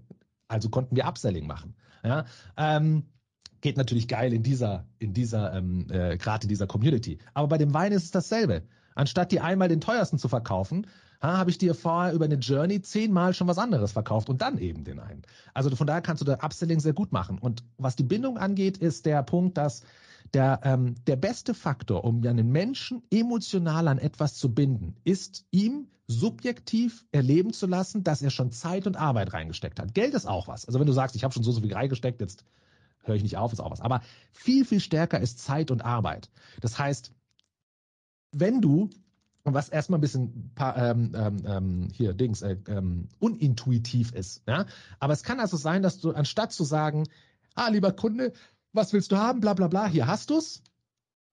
Also 0.48 0.68
konnten 0.68 0.96
wir 0.96 1.06
Upselling 1.06 1.46
machen. 1.46 1.74
Ja, 2.04 2.24
ähm, 2.56 3.04
geht 3.60 3.76
natürlich 3.76 4.08
geil 4.08 4.32
in 4.32 4.42
dieser, 4.42 4.86
in 4.98 5.14
dieser, 5.14 5.54
ähm, 5.54 5.86
äh, 5.90 6.16
gerade 6.18 6.44
in 6.44 6.48
dieser 6.48 6.66
Community. 6.66 7.18
Aber 7.32 7.48
bei 7.48 7.58
dem 7.58 7.72
Wein 7.72 7.92
ist 7.92 8.04
es 8.04 8.10
dasselbe. 8.10 8.62
Anstatt 8.94 9.32
die 9.32 9.40
einmal 9.40 9.68
den 9.68 9.80
teuersten 9.80 10.18
zu 10.18 10.28
verkaufen, 10.28 10.86
habe 11.22 11.50
ich 11.50 11.58
dir 11.58 11.74
vorher 11.74 12.12
über 12.12 12.24
eine 12.24 12.34
Journey 12.34 12.82
zehnmal 12.82 13.32
schon 13.32 13.46
was 13.46 13.58
anderes 13.58 13.92
verkauft 13.92 14.28
und 14.28 14.42
dann 14.42 14.58
eben 14.58 14.84
den 14.84 14.98
einen. 14.98 15.22
Also 15.54 15.74
von 15.74 15.86
daher 15.86 16.02
kannst 16.02 16.20
du 16.20 16.24
da 16.24 16.38
Upselling 16.42 16.80
sehr 16.80 16.92
gut 16.92 17.12
machen. 17.12 17.38
Und 17.38 17.62
was 17.78 17.96
die 17.96 18.02
Bindung 18.02 18.38
angeht, 18.38 18.78
ist 18.78 19.06
der 19.06 19.22
Punkt, 19.22 19.56
dass 19.56 19.82
der, 20.34 20.60
ähm, 20.64 20.94
der 21.06 21.16
beste 21.16 21.54
Faktor, 21.54 22.04
um 22.04 22.26
einen 22.26 22.50
Menschen 22.50 23.02
emotional 23.10 23.86
an 23.86 23.98
etwas 23.98 24.34
zu 24.34 24.52
binden, 24.52 24.96
ist 25.04 25.44
ihm 25.50 25.88
subjektiv 26.08 27.06
erleben 27.12 27.52
zu 27.52 27.66
lassen, 27.66 28.02
dass 28.02 28.22
er 28.22 28.30
schon 28.30 28.50
Zeit 28.50 28.86
und 28.86 28.96
Arbeit 28.96 29.32
reingesteckt 29.32 29.78
hat. 29.78 29.94
Geld 29.94 30.14
ist 30.14 30.26
auch 30.26 30.48
was. 30.48 30.66
Also 30.66 30.80
wenn 30.80 30.86
du 30.86 30.92
sagst, 30.92 31.14
ich 31.16 31.24
habe 31.24 31.32
schon 31.32 31.42
so, 31.42 31.52
so 31.52 31.60
viel 31.60 31.72
reingesteckt, 31.72 32.20
jetzt 32.20 32.44
höre 33.04 33.14
ich 33.14 33.22
nicht 33.22 33.36
auf, 33.36 33.52
ist 33.52 33.60
auch 33.60 33.70
was. 33.70 33.80
Aber 33.80 34.02
viel, 34.32 34.64
viel 34.64 34.80
stärker 34.80 35.20
ist 35.20 35.38
Zeit 35.38 35.70
und 35.70 35.84
Arbeit. 35.84 36.30
Das 36.60 36.78
heißt, 36.78 37.12
wenn 38.32 38.60
du 38.60 38.90
was 39.44 39.68
erstmal 39.68 39.98
ein 39.98 40.02
bisschen 40.02 40.52
ähm, 40.58 41.12
ähm, 41.14 41.36
ähm, 41.46 41.88
hier 41.92 42.12
Dings 42.14 42.42
äh, 42.42 42.56
ähm, 42.68 43.08
unintuitiv 43.18 44.12
ist, 44.12 44.42
ja, 44.46 44.66
aber 45.00 45.12
es 45.12 45.22
kann 45.22 45.40
also 45.40 45.56
sein, 45.56 45.82
dass 45.82 46.00
du 46.00 46.12
anstatt 46.12 46.52
zu 46.52 46.64
sagen, 46.64 47.08
ah 47.54 47.68
lieber 47.68 47.92
Kunde, 47.92 48.32
was 48.72 48.92
willst 48.92 49.12
du 49.12 49.16
haben, 49.16 49.40
bla 49.40 49.54
bla 49.54 49.68
bla, 49.68 49.86
hier 49.86 50.06
hast 50.06 50.30
du's, 50.30 50.62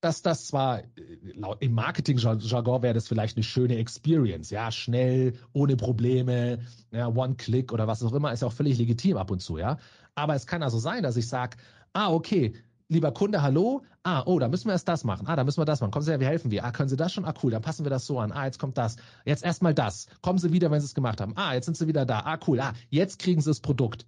dass 0.01 0.22
das 0.22 0.47
zwar 0.47 0.80
äh, 0.80 0.86
laut 1.34 1.62
im 1.62 1.74
Marketing-Jargon 1.74 2.82
wäre 2.82 2.93
das 2.93 3.07
vielleicht 3.07 3.38
eine 3.38 3.43
schöne 3.43 3.78
Experience, 3.78 4.49
ja, 4.49 4.72
schnell, 4.72 5.34
ohne 5.53 5.76
Probleme, 5.76 6.60
ja, 6.91 7.07
One-Click 7.07 7.72
oder 7.72 7.88
was 7.88 8.03
auch 8.03 8.14
immer, 8.14 8.32
ist 8.34 8.41
ja 8.41 8.47
auch 8.47 8.53
völlig 8.53 8.78
legitim 8.78 9.18
ab 9.18 9.32
und 9.32 9.41
zu, 9.41 9.57
ja. 9.57 9.78
Aber 10.16 10.36
es 10.36 10.47
kann 10.47 10.64
also 10.64 10.80
sein, 10.80 11.03
dass 11.03 11.18
ich 11.18 11.28
sage, 11.28 11.57
ah, 11.93 12.12
okay, 12.12 12.53
lieber 12.90 13.12
Kunde, 13.12 13.42
hallo, 13.42 13.84
ah, 14.04 14.24
oh, 14.26 14.40
da 14.40 14.48
müssen 14.48 14.66
wir 14.66 14.74
erst 14.74 14.88
das 14.88 15.04
machen, 15.04 15.28
ah, 15.28 15.36
da 15.36 15.44
müssen 15.44 15.62
wir 15.62 15.66
das 15.66 15.80
machen, 15.80 15.92
kommen 15.92 16.04
Sie 16.04 16.12
her, 16.12 16.20
wir 16.20 16.28
helfen 16.28 16.52
wir, 16.52 16.66
ah, 16.66 16.72
können 16.72 16.90
Sie 16.90 16.98
das 16.98 17.14
schon, 17.14 17.24
ah, 17.24 17.34
cool, 17.44 17.52
dann 17.52 17.62
passen 17.62 17.86
wir 17.86 17.90
das 17.90 18.06
so 18.06 18.20
an, 18.20 18.32
ah, 18.32 18.46
jetzt 18.46 18.60
kommt 18.60 18.78
das, 18.78 18.98
jetzt 19.26 19.44
erstmal 19.44 19.74
das, 19.74 20.08
kommen 20.22 20.40
Sie 20.40 20.52
wieder, 20.52 20.72
wenn 20.72 20.82
Sie 20.82 20.86
es 20.86 20.96
gemacht 20.96 21.22
haben, 21.22 21.34
ah, 21.36 21.54
jetzt 21.54 21.66
sind 21.66 21.78
Sie 21.78 21.88
wieder 21.88 22.06
da, 22.06 22.22
ah, 22.22 22.40
cool, 22.48 22.60
ah, 22.60 22.74
jetzt 22.90 23.20
kriegen 23.20 23.42
Sie 23.42 23.50
das 23.50 23.60
Produkt. 23.60 24.08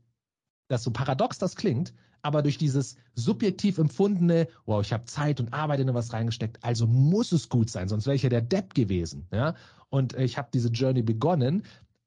Das 0.68 0.84
so 0.84 0.92
paradox 0.92 1.38
das 1.38 1.56
klingt, 1.56 1.94
aber 2.24 2.42
durch 2.42 2.58
dieses 2.58 2.96
subjektiv 3.14 3.78
empfundene, 3.78 4.48
wow, 4.66 4.82
ich 4.82 4.94
habe 4.94 5.06
Zeit 5.06 5.40
und 5.40 5.54
Arbeit 5.54 5.80
in 5.80 5.94
was 5.94 6.14
reingesteckt, 6.14 6.64
also 6.64 6.88
muss 6.88 7.32
es 7.32 7.50
gut 7.50 7.70
sein, 7.70 7.88
sonst 7.88 8.06
wäre 8.06 8.16
ich 8.16 8.24
ja 8.24 8.30
der 8.30 8.42
Depp 8.42 8.74
gewesen. 8.74 9.28
Ja? 9.32 9.56
Und 9.90 10.14
ich 10.14 10.38
habe 10.38 10.50
diese 10.54 10.70
Journey 10.70 11.02
begonnen. 11.02 11.64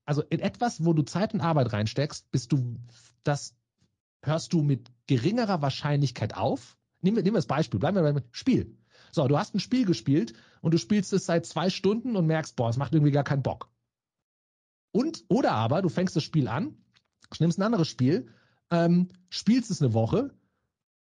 Also 0.07 0.23
in 0.23 0.41
etwas, 0.41 0.85
wo 0.85 0.93
du 0.93 1.03
Zeit 1.03 1.35
und 1.35 1.41
Arbeit 1.41 1.73
reinsteckst, 1.73 2.31
bist 2.31 2.53
du 2.53 2.79
das 3.25 3.55
hörst 4.27 4.53
du 4.53 4.63
mit 4.63 4.91
geringerer 5.07 5.63
Wahrscheinlichkeit 5.63 6.37
auf. 6.37 6.77
Nehmen 7.01 7.17
wir, 7.17 7.23
nehmen 7.23 7.35
wir 7.35 7.39
das 7.39 7.47
Beispiel, 7.47 7.81
bleiben 7.81 7.97
wir 7.97 8.03
beim 8.03 8.23
Spiel. 8.33 8.77
So, 9.13 9.27
du 9.29 9.39
hast 9.39 9.55
ein 9.55 9.61
Spiel 9.61 9.85
gespielt 9.85 10.33
und 10.61 10.75
du 10.75 10.79
spielst 10.79 11.13
es 11.13 11.27
seit 11.27 11.47
zwei 11.47 11.71
Stunden 11.71 12.17
und 12.17 12.27
merkst, 12.27 12.57
boah, 12.57 12.69
es 12.69 12.77
macht 12.77 12.95
irgendwie 12.95 13.13
gar 13.13 13.25
keinen 13.25 13.43
Bock. 13.43 13.71
Und, 14.93 15.25
oder 15.29 15.53
aber, 15.53 15.83
du 15.83 15.89
fängst 15.89 16.17
das 16.17 16.23
Spiel 16.23 16.49
an, 16.49 16.77
nimmst 17.39 17.59
ein 17.59 17.63
anderes 17.63 17.89
Spiel 17.89 18.29
ähm, 18.71 19.09
spielst 19.29 19.71
es 19.71 19.83
eine 19.83 19.95
Woche 19.95 20.31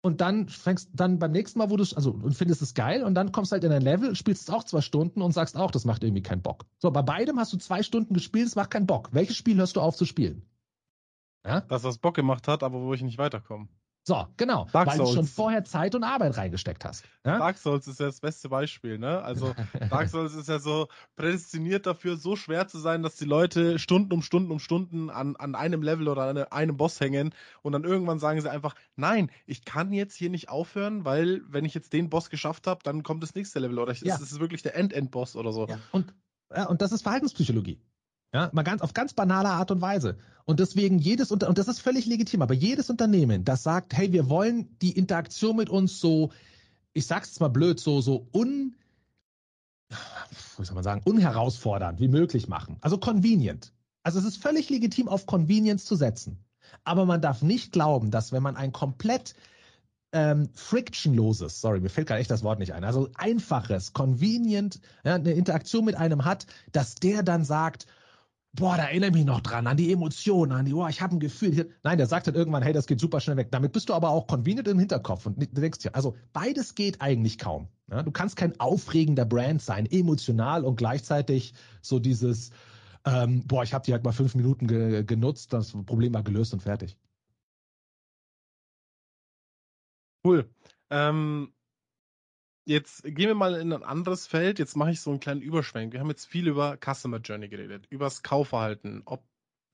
und 0.02 0.22
dann 0.22 0.50
fängst 0.50 0.90
dann 0.94 1.20
beim 1.20 1.32
nächsten 1.32 1.60
Mal, 1.60 1.70
wo 1.70 1.78
du 1.78 1.84
also 1.96 2.12
und 2.12 2.36
findest 2.36 2.62
es 2.62 2.74
geil 2.74 3.04
und 3.04 3.16
dann 3.16 3.32
kommst 3.32 3.52
halt 3.52 3.64
in 3.64 3.72
ein 3.72 3.82
Level, 3.82 4.16
spielst 4.16 4.44
es 4.44 4.50
auch 4.54 4.64
zwei 4.64 4.82
Stunden 4.82 5.22
und 5.22 5.32
sagst 5.32 5.56
auch, 5.56 5.72
das 5.72 5.86
macht 5.86 6.04
irgendwie 6.04 6.24
keinen 6.24 6.42
Bock. 6.42 6.66
So, 6.78 6.92
bei 6.92 7.02
beidem 7.02 7.40
hast 7.40 7.54
du 7.54 7.58
zwei 7.58 7.84
Stunden 7.84 8.14
gespielt, 8.14 8.48
es 8.48 8.56
macht 8.56 8.72
keinen 8.72 8.88
Bock. 8.88 9.10
Welches 9.14 9.38
Spiel 9.38 9.58
hörst 9.58 9.76
du 9.76 9.82
auf 9.82 9.96
zu 9.96 10.06
spielen? 10.06 10.44
Ja? 11.46 11.62
Dass 11.62 11.82
das 11.82 11.98
Bock 11.98 12.16
gemacht 12.16 12.48
hat, 12.48 12.64
aber 12.64 12.82
wo 12.82 12.94
ich 12.94 13.02
nicht 13.02 13.18
weiterkomme. 13.18 13.68
So, 14.06 14.28
genau, 14.36 14.68
Dark 14.74 14.88
weil 14.88 14.98
Souls. 14.98 15.10
du 15.12 15.16
schon 15.16 15.28
vorher 15.28 15.64
Zeit 15.64 15.96
und 15.96 16.04
Arbeit 16.04 16.36
reingesteckt 16.36 16.84
hast. 16.84 17.06
Ja? 17.26 17.38
Dark 17.38 17.58
Souls 17.58 17.88
ist 17.88 18.02
ja 18.02 18.08
das 18.08 18.20
beste 18.20 18.50
Beispiel, 18.50 18.98
ne? 19.00 19.22
Also 19.22 19.54
Dark 19.90 20.10
Souls 20.10 20.34
ist 20.34 20.50
ja 20.50 20.60
so 20.60 20.90
prädestiniert 21.16 21.86
dafür, 21.86 22.18
so 22.18 22.36
schwer 22.36 22.68
zu 22.68 22.80
sein, 22.80 23.02
dass 23.02 23.16
die 23.16 23.24
Leute 23.24 23.80
Stunden 23.80 24.12
um 24.12 24.22
Stunden 24.22 24.52
um 24.52 24.60
Stunden 24.60 25.10
an, 25.10 25.38
an 25.38 25.56
einem 25.56 25.82
Level 25.82 26.10
oder 26.10 26.24
an 26.24 26.38
einem 26.38 26.76
Boss 26.76 27.00
hängen 27.00 27.34
und 27.62 27.72
dann 27.72 27.86
irgendwann 27.86 28.20
sagen 28.20 28.42
sie 28.42 28.52
einfach, 28.52 28.76
nein, 28.98 29.32
ich 29.46 29.64
kann 29.64 29.94
jetzt 29.94 30.16
hier 30.16 30.30
nicht 30.30 30.50
aufhören, 30.50 31.06
weil 31.06 31.42
wenn 31.48 31.64
ich 31.64 31.74
jetzt 31.74 31.94
den 31.94 32.10
Boss 32.10 32.30
geschafft 32.30 32.68
habe, 32.68 32.82
dann 32.84 33.04
kommt 33.04 33.24
das 33.24 33.36
nächste 33.36 33.60
Level 33.60 33.80
oder 33.80 33.94
ich, 33.94 34.02
ja. 34.02 34.16
ist, 34.16 34.22
ist 34.22 34.40
wirklich 34.42 34.64
der 34.64 34.76
End-End-Boss 34.76 35.38
oder 35.38 35.54
so. 35.54 35.68
Ja. 35.68 35.80
Und, 35.94 36.14
ja, 36.54 36.66
und 36.66 36.82
das 36.82 36.92
ist 36.92 37.04
Verhaltenspsychologie. 37.04 37.80
Ja, 38.34 38.50
mal 38.52 38.64
ganz 38.64 38.82
auf 38.82 38.94
ganz 38.94 39.14
banale 39.14 39.50
Art 39.50 39.70
und 39.70 39.82
Weise. 39.82 40.18
Und 40.46 40.60
deswegen 40.60 40.98
jedes 40.98 41.32
und 41.32 41.44
das 41.58 41.68
ist 41.68 41.80
völlig 41.80 42.06
legitim, 42.08 42.42
aber 42.42 42.54
jedes 42.54 42.90
Unternehmen, 42.90 43.46
das 43.46 43.64
sagt, 43.64 43.94
hey, 43.94 44.12
wir 44.12 44.28
wollen 44.30 44.76
die 44.82 44.92
Interaktion 44.92 45.56
mit 45.56 45.70
uns 45.70 46.00
so, 46.00 46.32
ich 46.94 47.06
sag's 47.06 47.30
jetzt 47.30 47.40
mal 47.40 47.50
blöd, 47.50 47.80
so 47.80 48.02
so 48.02 48.28
un 48.34 48.76
wie 50.58 50.66
soll 50.66 50.76
man 50.76 50.84
sagen, 50.84 51.02
unherausfordernd 51.06 52.00
wie 52.00 52.08
möglich 52.08 52.48
machen. 52.48 52.78
Also 52.82 52.98
convenient. 52.98 53.72
Also 54.02 54.20
es 54.20 54.26
ist 54.26 54.42
völlig 54.42 54.70
legitim, 54.70 55.08
auf 55.08 55.26
Convenience 55.26 55.86
zu 55.86 55.96
setzen. 55.96 56.44
Aber 56.84 57.06
man 57.06 57.22
darf 57.22 57.42
nicht 57.42 57.72
glauben, 57.72 58.12
dass 58.12 58.32
wenn 58.32 58.44
man 58.44 58.56
ein 58.56 58.72
komplett 58.72 59.36
ähm, 60.12 60.50
frictionloses, 60.54 61.62
sorry, 61.62 61.80
mir 61.80 61.90
fällt 61.90 62.08
gerade 62.08 62.20
echt 62.20 62.32
das 62.32 62.44
Wort 62.44 62.60
nicht 62.60 62.74
ein, 62.74 62.84
also 62.84 63.10
einfaches, 63.16 63.94
convenient, 63.94 64.80
ja, 65.04 65.16
eine 65.16 65.32
Interaktion 65.34 65.86
mit 65.86 65.96
einem 65.96 66.26
hat, 66.26 66.48
dass 66.72 66.96
der 66.96 67.24
dann 67.24 67.46
sagt, 67.46 67.88
boah, 68.56 68.78
da 68.78 68.84
erinnere 68.84 69.10
ich 69.10 69.16
mich 69.16 69.26
noch 69.26 69.42
dran, 69.42 69.68
an 69.68 69.78
die 69.78 69.92
Emotionen, 69.92 70.52
an 70.52 70.66
die, 70.66 70.74
boah, 70.74 70.90
ich 70.90 71.02
habe 71.02 71.16
ein 71.16 71.20
Gefühl. 71.20 71.72
Nein, 71.84 71.98
der 71.98 72.08
sagt 72.08 72.28
dann 72.28 72.36
irgendwann, 72.36 72.64
hey, 72.64 72.74
das 72.74 72.86
geht 72.88 73.00
super 73.00 73.20
schnell 73.20 73.38
weg. 73.38 73.52
Damit 73.52 73.72
bist 73.74 73.90
du 73.90 73.94
aber 73.94 74.10
auch 74.10 74.28
convenient 74.28 74.68
im 74.68 74.80
Hinterkopf 74.80 75.26
und 75.26 75.38
denkst 75.58 75.80
dir, 75.80 75.96
also 75.96 76.16
beides 76.34 76.76
geht 76.76 77.02
eigentlich 77.02 77.38
kaum. 77.38 77.68
Ja, 77.90 78.04
du 78.04 78.12
kannst 78.12 78.36
kein 78.36 78.60
aufregender 78.60 79.26
Brand 79.26 79.62
sein, 79.62 79.86
emotional 79.88 80.64
und 80.66 80.76
gleichzeitig 80.76 81.54
so 81.82 82.00
dieses, 82.00 82.52
ähm, 83.06 83.46
boah, 83.48 83.64
ich 83.64 83.74
habe 83.74 83.86
die 83.86 83.92
halt 83.94 84.04
mal 84.04 84.14
fünf 84.14 84.36
Minuten 84.36 84.68
ge 84.68 85.04
genutzt, 85.04 85.52
das 85.54 85.72
Problem 85.86 86.14
war 86.14 86.24
gelöst 86.24 86.54
und 86.54 86.62
fertig. 86.62 86.98
Cool. 90.26 90.50
Ähm, 90.90 91.54
Jetzt 92.66 93.04
gehen 93.04 93.28
wir 93.28 93.36
mal 93.36 93.56
in 93.56 93.74
ein 93.74 93.84
anderes 93.84 94.26
Feld. 94.26 94.58
Jetzt 94.58 94.78
mache 94.78 94.92
ich 94.92 95.02
so 95.02 95.10
einen 95.12 95.20
kleinen 95.20 95.42
Überschwenk. 95.42 95.92
Wir 95.92 96.00
haben 96.00 96.10
jetzt 96.10 96.26
viel 96.26 96.48
über 96.48 96.78
Customer 96.78 97.18
Journey 97.18 97.50
geredet, 97.50 97.88
über 97.90 98.06
das 98.06 98.24
Kaufverhalten, 98.24 99.02
ob 99.06 99.24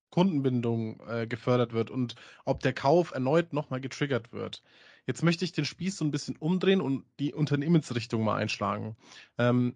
Kundenbindung 0.10 1.00
äh, 1.08 1.28
gefördert 1.28 1.72
wird 1.74 1.92
und 1.92 2.16
ob 2.46 2.62
der 2.62 2.74
Kauf 2.74 3.12
erneut 3.12 3.54
nochmal 3.54 3.80
getriggert 3.80 4.34
wird. 4.34 4.64
Jetzt 5.06 5.24
möchte 5.24 5.46
ich 5.46 5.52
den 5.52 5.66
Spieß 5.66 5.98
so 5.98 6.06
ein 6.06 6.12
bisschen 6.12 6.36
umdrehen 6.38 6.82
und 6.82 7.06
die 7.20 7.34
Unternehmensrichtung 7.34 8.24
mal 8.24 8.38
einschlagen. 8.38 8.98
Ähm, 9.38 9.76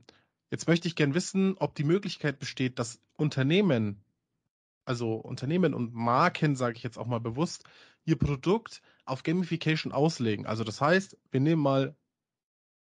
jetzt 0.49 0.67
möchte 0.67 0.87
ich 0.87 0.95
gern 0.95 1.13
wissen, 1.13 1.55
ob 1.59 1.75
die 1.75 1.83
Möglichkeit 1.83 2.39
besteht, 2.39 2.79
dass 2.79 2.99
Unternehmen, 3.15 4.03
also 4.85 5.15
Unternehmen 5.15 5.75
und 5.75 5.93
Marken, 5.93 6.55
sage 6.55 6.77
ich 6.77 6.83
jetzt 6.83 6.97
auch 6.97 7.07
mal 7.07 7.19
bewusst, 7.19 7.65
ihr 8.05 8.17
Produkt 8.17 8.81
auf 9.05 9.21
Gamification 9.21 9.91
auslegen. 9.91 10.47
Also 10.47 10.63
das 10.63 10.81
heißt, 10.81 11.15
wir 11.29 11.39
nehmen 11.39 11.61
mal 11.61 11.95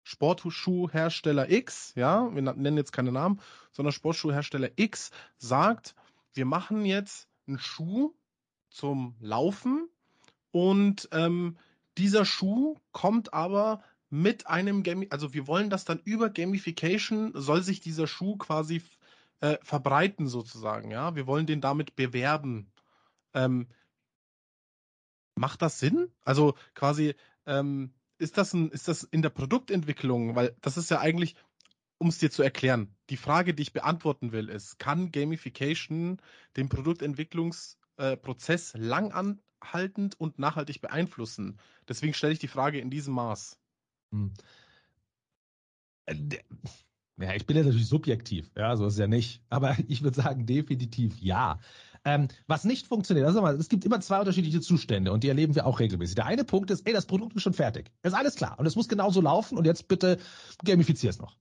Sportschuhhersteller 0.04 1.50
X, 1.50 1.94
ja, 1.96 2.34
wir 2.34 2.42
nennen 2.42 2.78
jetzt 2.78 2.92
keine 2.92 3.12
Namen, 3.12 3.40
sondern 3.72 3.92
Sportschuhhersteller 3.92 4.72
X 4.76 5.12
sagt, 5.38 5.96
wir 6.34 6.46
machen 6.46 6.86
jetzt 6.86 7.28
einen 7.48 7.60
Schuh 7.60 8.14
zum 8.70 9.16
Laufen 9.20 9.90
und 10.52 11.10
ähm, 11.12 11.58
dieser 11.98 12.26
Schuh 12.26 12.78
kommt 12.92 13.34
aber 13.34 13.84
mit 14.10 14.48
einem 14.48 14.84
Game, 14.84 15.06
also 15.10 15.34
wir 15.34 15.48
wollen 15.48 15.70
das 15.70 15.86
dann 15.86 16.00
über 16.04 16.30
Gamification 16.30 17.32
soll 17.36 17.64
sich 17.64 17.80
dieser 17.80 18.08
Schuh 18.08 18.38
quasi 18.38 18.82
äh, 19.40 19.58
verbreiten 19.62 20.28
sozusagen, 20.28 20.92
ja, 20.92 21.16
wir 21.16 21.28
wollen 21.28 21.46
den 21.46 21.62
damit 21.62 21.96
bewerben. 21.96 22.72
Ähm, 23.34 23.68
macht 25.36 25.62
das 25.62 25.80
Sinn? 25.80 26.12
Also 26.24 26.56
quasi 26.76 27.16
ähm, 27.46 27.94
ist 28.22 28.38
das, 28.38 28.54
ein, 28.54 28.70
ist 28.70 28.88
das 28.88 29.04
in 29.04 29.22
der 29.22 29.30
Produktentwicklung, 29.30 30.36
weil 30.36 30.56
das 30.62 30.78
ist 30.78 30.92
ja 30.92 31.00
eigentlich, 31.00 31.36
um 31.98 32.08
es 32.08 32.20
dir 32.20 32.32
zu 32.32 32.44
erklären, 32.44 32.96
die 33.10 33.18
Frage, 33.18 33.54
die 33.54 33.64
ich 33.64 33.74
beantworten 33.74 34.32
will, 34.32 34.50
ist, 34.50 34.80
kann 34.80 35.12
Gamification 35.12 36.22
den 36.56 36.70
Produktentwicklungsprozess 36.70 38.76
äh, 38.76 38.78
lang 38.78 39.12
anhaltend 39.12 40.20
und 40.20 40.40
nachhaltig 40.40 40.82
beeinflussen? 40.82 41.60
Deswegen 41.88 42.14
stelle 42.14 42.34
ich 42.34 42.40
die 42.40 42.48
Frage 42.48 42.80
in 42.80 42.90
diesem 42.90 43.14
Maß. 43.14 43.58
Hm. 44.14 44.34
Äh, 46.06 46.16
ja, 47.18 47.36
ich 47.36 47.46
bin 47.46 47.58
ja 47.58 47.64
natürlich 47.64 47.88
subjektiv, 47.88 48.52
ja, 48.58 48.76
so 48.76 48.88
ist 48.88 48.94
es 48.94 49.00
ja 49.00 49.08
nicht. 49.08 49.44
Aber 49.50 49.76
ich 49.88 50.02
würde 50.02 50.22
sagen, 50.22 50.46
definitiv 50.46 51.20
ja. 51.20 51.60
Ähm, 52.04 52.30
was 52.48 52.64
nicht 52.64 52.88
funktioniert, 52.88 53.28
also 53.28 53.42
mal, 53.42 53.56
es 53.56 53.70
gibt 53.70 53.86
immer 53.86 54.02
zwei 54.02 54.20
unterschiedliche 54.20 54.60
Zustände 54.60 55.12
und 55.12 55.24
die 55.24 55.30
erleben 55.30 55.54
wir 55.54 55.68
auch 55.68 55.80
regelmäßig. 55.80 56.16
Der 56.16 56.26
eine 56.26 56.44
Punkt 56.44 56.72
ist, 56.72 56.88
ey, 56.88 56.94
das 56.94 57.06
Produkt 57.06 57.36
ist 57.36 57.44
schon 57.44 57.54
fertig. 57.54 57.92
Das 58.02 58.14
ist 58.14 58.18
alles 58.18 58.36
klar 58.36 58.60
und 58.60 58.66
es 58.66 58.76
muss 58.76 58.88
genauso 58.88 59.22
laufen 59.22 59.58
und 59.58 59.66
jetzt 59.66 59.88
bitte 59.88 60.18
gamifizier 60.64 61.12
es 61.12 61.20
noch. 61.20 61.38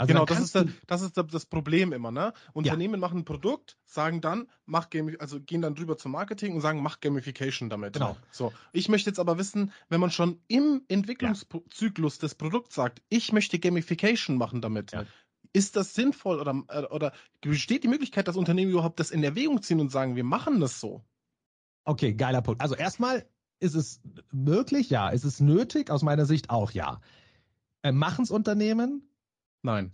Also 0.00 0.14
genau, 0.14 0.24
das 0.24 0.40
ist, 0.40 0.54
das, 0.54 0.64
das 0.86 1.02
ist 1.02 1.16
das 1.16 1.44
Problem 1.44 1.92
immer, 1.92 2.10
ne? 2.10 2.32
Unternehmen 2.54 2.94
ja. 2.94 3.00
machen 3.00 3.18
ein 3.18 3.24
Produkt, 3.26 3.76
sagen 3.84 4.22
dann, 4.22 4.48
mach 4.64 4.88
Game, 4.88 5.14
also 5.18 5.38
gehen 5.40 5.60
dann 5.60 5.74
drüber 5.74 5.98
zum 5.98 6.12
Marketing 6.12 6.54
und 6.54 6.62
sagen, 6.62 6.82
mach 6.82 7.00
Gamification 7.00 7.68
damit. 7.68 7.92
Genau. 7.92 8.16
So. 8.30 8.50
Ich 8.72 8.88
möchte 8.88 9.10
jetzt 9.10 9.18
aber 9.18 9.36
wissen, 9.36 9.72
wenn 9.90 10.00
man 10.00 10.10
schon 10.10 10.40
im 10.48 10.82
Entwicklungszyklus 10.88 12.16
ja. 12.16 12.20
des 12.22 12.34
Produkts 12.34 12.76
sagt, 12.76 13.02
ich 13.10 13.34
möchte 13.34 13.58
Gamification 13.58 14.38
machen 14.38 14.62
damit, 14.62 14.92
ja. 14.92 15.04
Ist 15.52 15.76
das 15.76 15.94
sinnvoll 15.94 16.40
oder, 16.40 16.62
äh, 16.68 16.84
oder 16.84 17.12
besteht 17.40 17.84
die 17.84 17.88
Möglichkeit, 17.88 18.28
dass 18.28 18.36
Unternehmen 18.36 18.70
überhaupt 18.70 19.00
das 19.00 19.10
in 19.10 19.22
Erwägung 19.24 19.62
ziehen 19.62 19.80
und 19.80 19.90
sagen, 19.90 20.16
wir 20.16 20.24
machen 20.24 20.60
das 20.60 20.80
so? 20.80 21.04
Okay, 21.84 22.14
geiler 22.14 22.42
Punkt. 22.42 22.60
Also 22.60 22.76
erstmal 22.76 23.26
ist 23.58 23.74
es 23.74 24.00
möglich, 24.32 24.90
ja. 24.90 25.08
Ist 25.08 25.24
es 25.24 25.40
nötig? 25.40 25.90
Aus 25.90 26.02
meiner 26.02 26.26
Sicht 26.26 26.50
auch 26.50 26.70
ja. 26.70 27.00
Äh, 27.82 27.92
Machen's 27.92 28.30
Unternehmen? 28.30 29.02
Nein. 29.62 29.92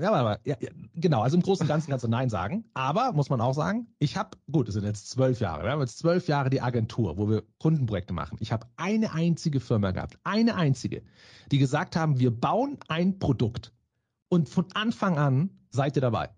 Ja, 0.00 0.12
aber 0.12 0.38
ja, 0.44 0.54
genau, 0.94 1.22
also 1.22 1.36
im 1.36 1.42
Großen 1.42 1.64
und 1.64 1.68
Ganzen 1.68 1.90
kannst 1.90 2.04
du 2.04 2.08
Nein 2.08 2.30
sagen. 2.30 2.64
Aber 2.72 3.12
muss 3.12 3.30
man 3.30 3.40
auch 3.40 3.54
sagen, 3.54 3.88
ich 3.98 4.16
habe, 4.16 4.38
gut, 4.50 4.68
es 4.68 4.74
sind 4.74 4.84
jetzt 4.84 5.10
zwölf 5.10 5.40
Jahre, 5.40 5.64
wir 5.64 5.72
haben 5.72 5.80
jetzt 5.80 5.98
zwölf 5.98 6.28
Jahre 6.28 6.50
die 6.50 6.60
Agentur, 6.60 7.18
wo 7.18 7.28
wir 7.28 7.42
Kundenprojekte 7.58 8.12
machen. 8.12 8.38
Ich 8.40 8.52
habe 8.52 8.68
eine 8.76 9.12
einzige 9.12 9.58
Firma 9.58 9.90
gehabt, 9.90 10.16
eine 10.22 10.54
einzige, 10.54 11.02
die 11.50 11.58
gesagt 11.58 11.96
haben, 11.96 12.20
wir 12.20 12.30
bauen 12.30 12.78
ein 12.86 13.18
Produkt 13.18 13.72
und 14.28 14.48
von 14.48 14.66
Anfang 14.72 15.18
an 15.18 15.50
seid 15.70 15.96
ihr 15.96 16.02
dabei. 16.02 16.30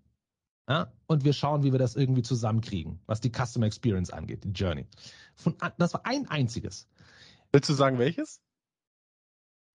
Ja? 0.69 0.91
Und 1.07 1.23
wir 1.23 1.33
schauen, 1.33 1.63
wie 1.63 1.71
wir 1.71 1.79
das 1.79 1.95
irgendwie 1.95 2.21
zusammenkriegen, 2.21 3.01
was 3.05 3.19
die 3.19 3.31
Customer 3.31 3.65
Experience 3.65 4.09
angeht, 4.09 4.43
die 4.43 4.51
Journey. 4.51 4.87
Von, 5.35 5.55
das 5.77 5.93
war 5.93 6.05
ein 6.05 6.27
einziges. 6.29 6.87
Willst 7.51 7.69
du 7.69 7.73
sagen, 7.73 7.99
welches? 7.99 8.41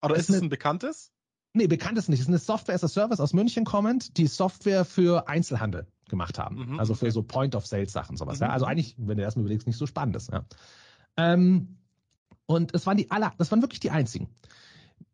Oder 0.03 0.17
ist, 0.17 0.31
ist 0.31 0.37
es 0.37 0.43
ein 0.43 0.49
bekanntes? 0.49 1.13
Nee, 1.53 1.67
bekannt 1.67 1.99
ist 1.99 2.09
nicht. 2.09 2.21
Es 2.21 2.27
ist 2.27 2.29
eine 2.29 2.39
Software 2.39 2.75
as 2.75 2.85
a 2.85 2.89
Service 2.89 3.21
aus 3.21 3.33
München 3.33 3.65
kommend, 3.65 4.17
die 4.19 4.27
Software 4.27 4.85
für 4.85 5.29
Einzelhandel 5.29 5.87
gemacht 6.09 6.39
haben. 6.39 6.73
Mhm, 6.73 6.79
also 6.79 6.95
für 6.95 7.07
okay. 7.07 7.13
so 7.13 7.23
Point-of-Sale-Sachen, 7.23 8.17
sowas. 8.17 8.39
Mhm. 8.39 8.47
Ja? 8.47 8.53
Also 8.53 8.67
eigentlich, 8.67 8.95
wenn 8.99 9.17
du 9.17 9.23
erstmal 9.23 9.45
überlegst, 9.45 9.67
nicht 9.67 9.79
so 9.79 9.87
spannend 9.87 10.17
ist. 10.17 10.31
Ja? 10.31 10.45
Ähm, 11.17 11.79
und 12.47 12.75
es 12.75 12.87
waren 12.87 12.97
die 12.97 13.11
aller, 13.11 13.33
das 13.39 13.51
waren 13.51 13.63
wirklich 13.63 13.81
die 13.81 13.91
einzigen. 13.91 14.29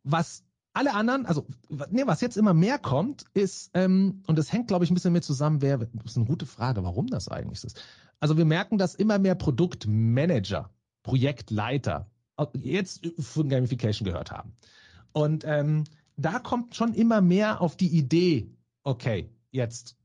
Was 0.04 0.44
alle 0.74 0.94
anderen, 0.94 1.26
also 1.26 1.46
nee, 1.90 2.06
was 2.06 2.20
jetzt 2.20 2.36
immer 2.36 2.54
mehr 2.54 2.78
kommt, 2.78 3.24
ist, 3.34 3.70
ähm, 3.74 4.22
und 4.26 4.38
das 4.38 4.52
hängt, 4.52 4.68
glaube 4.68 4.84
ich, 4.84 4.90
ein 4.90 4.94
bisschen 4.94 5.12
mit 5.12 5.24
zusammen, 5.24 5.60
wer, 5.60 5.78
das 5.78 5.90
ist 6.04 6.16
eine 6.16 6.26
gute 6.26 6.46
Frage, 6.46 6.82
warum 6.82 7.08
das 7.08 7.28
eigentlich 7.28 7.64
ist. 7.64 7.82
Also 8.20 8.36
wir 8.36 8.44
merken, 8.44 8.78
dass 8.78 8.94
immer 8.94 9.18
mehr 9.18 9.34
Produktmanager, 9.34 10.70
Projektleiter 11.02 12.10
jetzt 12.54 13.06
von 13.18 13.48
Gamification 13.48 14.06
gehört 14.06 14.30
haben. 14.30 14.54
Und 15.12 15.44
ähm, 15.46 15.84
da 16.16 16.38
kommt 16.38 16.74
schon 16.74 16.94
immer 16.94 17.20
mehr 17.20 17.60
auf 17.60 17.76
die 17.76 17.88
Idee, 17.88 18.50
okay, 18.82 19.28
jetzt 19.50 19.96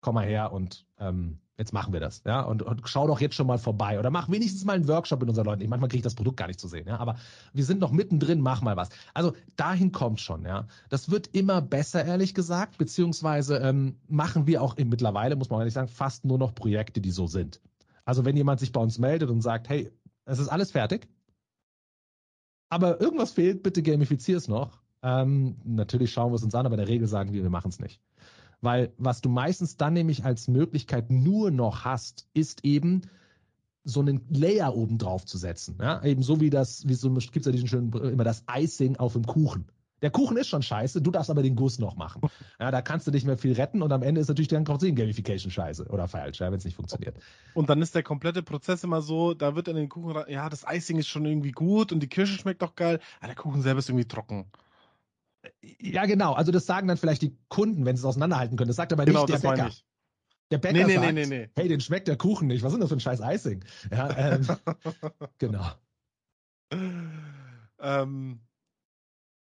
komm 0.00 0.16
mal 0.16 0.26
her 0.26 0.52
und 0.52 0.86
ähm, 0.98 1.38
jetzt 1.60 1.74
machen 1.74 1.92
wir 1.92 2.00
das, 2.00 2.22
ja, 2.24 2.40
und, 2.40 2.62
und 2.62 2.80
schau 2.86 3.06
doch 3.06 3.20
jetzt 3.20 3.34
schon 3.34 3.46
mal 3.46 3.58
vorbei 3.58 3.98
oder 3.98 4.08
mach 4.08 4.30
wenigstens 4.30 4.64
mal 4.64 4.72
einen 4.72 4.88
Workshop 4.88 5.20
mit 5.20 5.28
unseren 5.28 5.44
Leuten. 5.44 5.60
Ich, 5.60 5.68
manchmal 5.68 5.90
kriege 5.90 5.98
ich 5.98 6.04
das 6.04 6.14
Produkt 6.14 6.38
gar 6.38 6.46
nicht 6.46 6.58
zu 6.58 6.68
sehen, 6.68 6.88
ja, 6.88 6.96
aber 6.96 7.16
wir 7.52 7.64
sind 7.66 7.80
noch 7.80 7.92
mittendrin, 7.92 8.40
mach 8.40 8.62
mal 8.62 8.78
was. 8.78 8.88
Also 9.12 9.34
dahin 9.56 9.92
kommt 9.92 10.22
schon, 10.22 10.46
ja. 10.46 10.66
Das 10.88 11.10
wird 11.10 11.26
immer 11.28 11.60
besser, 11.60 12.02
ehrlich 12.02 12.34
gesagt, 12.34 12.78
beziehungsweise 12.78 13.58
ähm, 13.58 13.96
machen 14.08 14.46
wir 14.46 14.62
auch 14.62 14.78
in, 14.78 14.88
mittlerweile, 14.88 15.36
muss 15.36 15.50
man 15.50 15.60
ehrlich 15.60 15.74
sagen, 15.74 15.88
fast 15.88 16.24
nur 16.24 16.38
noch 16.38 16.54
Projekte, 16.54 17.02
die 17.02 17.10
so 17.10 17.26
sind. 17.26 17.60
Also 18.06 18.24
wenn 18.24 18.38
jemand 18.38 18.58
sich 18.58 18.72
bei 18.72 18.80
uns 18.80 18.98
meldet 18.98 19.28
und 19.28 19.42
sagt, 19.42 19.68
hey, 19.68 19.92
es 20.24 20.38
ist 20.38 20.48
alles 20.48 20.70
fertig, 20.70 21.08
aber 22.70 23.02
irgendwas 23.02 23.32
fehlt, 23.32 23.62
bitte 23.62 23.82
gamifizier 23.82 24.38
es 24.38 24.48
noch, 24.48 24.80
ähm, 25.02 25.56
natürlich 25.64 26.10
schauen 26.10 26.32
wir 26.32 26.36
es 26.36 26.42
uns 26.42 26.54
an, 26.54 26.64
aber 26.64 26.76
in 26.76 26.80
der 26.80 26.88
Regel 26.88 27.06
sagen 27.06 27.34
wir, 27.34 27.42
wir 27.42 27.50
machen 27.50 27.68
es 27.68 27.80
nicht. 27.80 28.00
Weil 28.60 28.92
was 28.98 29.20
du 29.20 29.28
meistens 29.28 29.76
dann 29.76 29.94
nämlich 29.94 30.24
als 30.24 30.48
Möglichkeit 30.48 31.10
nur 31.10 31.50
noch 31.50 31.84
hast, 31.84 32.28
ist 32.34 32.64
eben 32.64 33.02
so 33.84 34.00
einen 34.00 34.26
Layer 34.28 34.74
oben 34.74 34.98
drauf 34.98 35.24
zu 35.24 35.38
setzen. 35.38 35.78
Ja? 35.80 36.02
Eben 36.04 36.22
so 36.22 36.40
wie 36.40 36.50
das, 36.50 36.86
wie 36.86 36.94
so 36.94 37.10
gibt's 37.10 37.46
ja 37.46 37.52
diesen 37.52 37.68
schönen, 37.68 37.92
immer 37.92 38.24
das 38.24 38.44
Icing 38.50 38.96
auf 38.96 39.14
dem 39.14 39.26
Kuchen. 39.26 39.66
Der 40.02 40.10
Kuchen 40.10 40.36
ist 40.38 40.48
schon 40.48 40.62
scheiße, 40.62 41.02
du 41.02 41.10
darfst 41.10 41.30
aber 41.30 41.42
den 41.42 41.56
Guss 41.56 41.78
noch 41.78 41.94
machen. 41.96 42.22
Ja, 42.58 42.70
da 42.70 42.80
kannst 42.80 43.06
du 43.06 43.10
nicht 43.10 43.26
mehr 43.26 43.36
viel 43.36 43.52
retten 43.52 43.82
und 43.82 43.92
am 43.92 44.02
Ende 44.02 44.20
ist 44.20 44.28
natürlich 44.28 44.48
dann 44.48 44.64
trotzdem 44.64 44.94
Gamification 44.94 45.50
scheiße 45.50 45.86
oder 45.88 46.08
falsch, 46.08 46.40
ja, 46.40 46.50
wenn 46.50 46.58
es 46.58 46.64
nicht 46.64 46.76
funktioniert. 46.76 47.18
Und 47.52 47.68
dann 47.68 47.82
ist 47.82 47.94
der 47.94 48.02
komplette 48.02 48.42
Prozess 48.42 48.82
immer 48.82 49.02
so, 49.02 49.34
da 49.34 49.56
wird 49.56 49.68
in 49.68 49.76
den 49.76 49.90
Kuchen, 49.90 50.16
ja, 50.28 50.48
das 50.48 50.64
Icing 50.66 50.98
ist 50.98 51.08
schon 51.08 51.26
irgendwie 51.26 51.52
gut 51.52 51.92
und 51.92 52.00
die 52.00 52.08
Kirsche 52.08 52.38
schmeckt 52.38 52.62
doch 52.62 52.76
geil, 52.76 52.98
aber 53.18 53.26
der 53.26 53.36
Kuchen 53.36 53.60
selber 53.60 53.80
ist 53.80 53.90
irgendwie 53.90 54.08
trocken. 54.08 54.46
Ja, 55.62 56.06
genau. 56.06 56.34
Also 56.34 56.52
das 56.52 56.66
sagen 56.66 56.88
dann 56.88 56.96
vielleicht 56.96 57.22
die 57.22 57.36
Kunden, 57.48 57.84
wenn 57.84 57.96
sie 57.96 58.00
es 58.00 58.04
auseinanderhalten 58.04 58.56
können. 58.56 58.68
Das 58.68 58.76
sagt 58.76 58.92
aber 58.92 59.04
genau, 59.04 59.24
nicht 59.24 59.42
der 59.42 59.48
Bäcker. 59.48 59.70
Der 60.50 60.58
Bäcker 60.58 60.86
nee, 60.86 60.98
nee, 60.98 61.14
sagt, 61.14 61.28
nee, 61.30 61.50
hey, 61.54 61.68
den 61.68 61.80
schmeckt 61.80 62.08
der 62.08 62.16
Kuchen 62.16 62.48
nicht. 62.48 62.62
Was 62.62 62.72
ist 62.72 62.74
denn 62.74 62.80
das 62.80 62.88
für 62.90 62.96
ein 62.96 63.00
scheiß 63.00 63.20
Icing? 63.22 63.64
Ja, 63.90 64.16
ähm, 64.16 64.46
genau. 65.38 65.70
Ähm, 67.78 68.40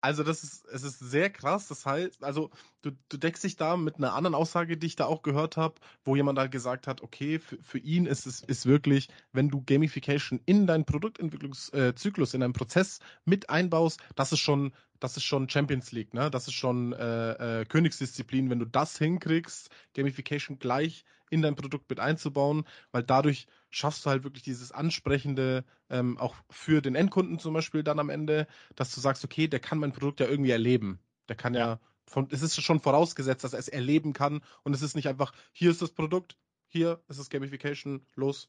also 0.03 0.25
das 0.25 0.43
ist, 0.43 0.67
es 0.67 0.83
ist 0.83 0.99
sehr 0.99 1.31
krass. 1.31 1.69
Das 1.69 1.87
heißt, 1.87 2.25
also 2.25 2.51
du, 2.83 2.91
du 3.09 3.17
deckst 3.17 3.45
dich 3.45 3.57
da 3.57 3.77
mit 3.77 3.97
einer 3.97 4.15
anderen 4.15 4.35
Aussage, 4.35 4.77
die 4.77 4.89
ich 4.89 4.97
da 4.97 5.07
auch 5.07 5.23
gehört 5.23 5.57
habe, 5.57 5.77
wo 6.05 6.17
jemand 6.17 6.39
halt 6.39 6.51
gesagt 6.51 6.89
hat, 6.89 7.03
okay, 7.03 7.39
für, 7.39 7.79
ihn 7.79 8.07
ist 8.07 8.27
es 8.27 8.41
ist 8.43 8.67
wirklich, 8.67 9.09
wenn 9.33 9.49
du 9.49 9.63
Gamification 9.65 10.41
in 10.45 10.67
deinen 10.67 10.85
Produktentwicklungszyklus, 10.85 12.35
äh, 12.35 12.37
in 12.37 12.41
deinen 12.41 12.53
Prozess 12.53 12.99
mit 13.25 13.49
einbaust, 13.49 14.01
das 14.17 14.33
ist 14.33 14.41
schon, 14.41 14.73
das 14.99 15.17
ist 15.17 15.25
schon 15.25 15.49
Champions 15.49 15.93
League, 15.93 16.15
ne? 16.15 16.31
Das 16.31 16.49
ist 16.49 16.55
schon 16.55 16.93
äh, 16.93 17.61
äh, 17.61 17.65
Königsdisziplin, 17.65 18.51
wenn 18.51 18.59
du 18.59 18.67
das 18.67 18.99
hinkriegst, 18.99 19.71
Gamification 19.95 20.59
gleich 20.59 21.05
in 21.31 21.43
dein 21.43 21.55
Produkt 21.55 21.89
mit 21.89 22.01
einzubauen, 22.01 22.65
weil 22.91 23.05
dadurch 23.05 23.47
schaffst 23.73 24.05
du 24.05 24.11
halt 24.11 24.23
wirklich 24.23 24.43
dieses 24.43 24.71
Ansprechende 24.71 25.65
ähm, 25.91 26.19
auch 26.19 26.37
für 26.51 26.81
den 26.81 26.95
Endkunden 26.95 27.39
zum 27.39 27.55
Beispiel 27.55 27.83
dann 27.83 27.99
am 27.99 28.11
Ende, 28.11 28.47
dass 28.77 28.95
du 28.95 29.01
sagst, 29.01 29.25
okay, 29.25 29.49
der 29.49 29.61
kann 29.61 29.79
mein 29.79 29.93
Produkt 29.93 30.21
ja 30.21 30.29
irgendwie 30.29 30.51
erleben. 30.51 31.01
Der 31.29 31.37
kann 31.37 31.55
ja, 31.55 31.81
von, 32.07 32.29
es 32.31 32.43
ist 32.43 32.61
schon 32.61 32.81
vorausgesetzt, 32.81 33.43
dass 33.45 33.55
er 33.55 33.59
es 33.59 33.69
erleben 33.69 34.13
kann 34.13 34.43
und 34.63 34.75
es 34.75 34.83
ist 34.83 34.95
nicht 34.95 35.09
einfach, 35.09 35.33
hier 35.53 35.71
ist 35.71 35.83
das 35.83 35.91
Produkt, 35.91 36.37
hier 36.69 37.01
ist 37.09 37.19
das 37.19 37.31
Gamification, 37.31 38.07
los, 38.15 38.49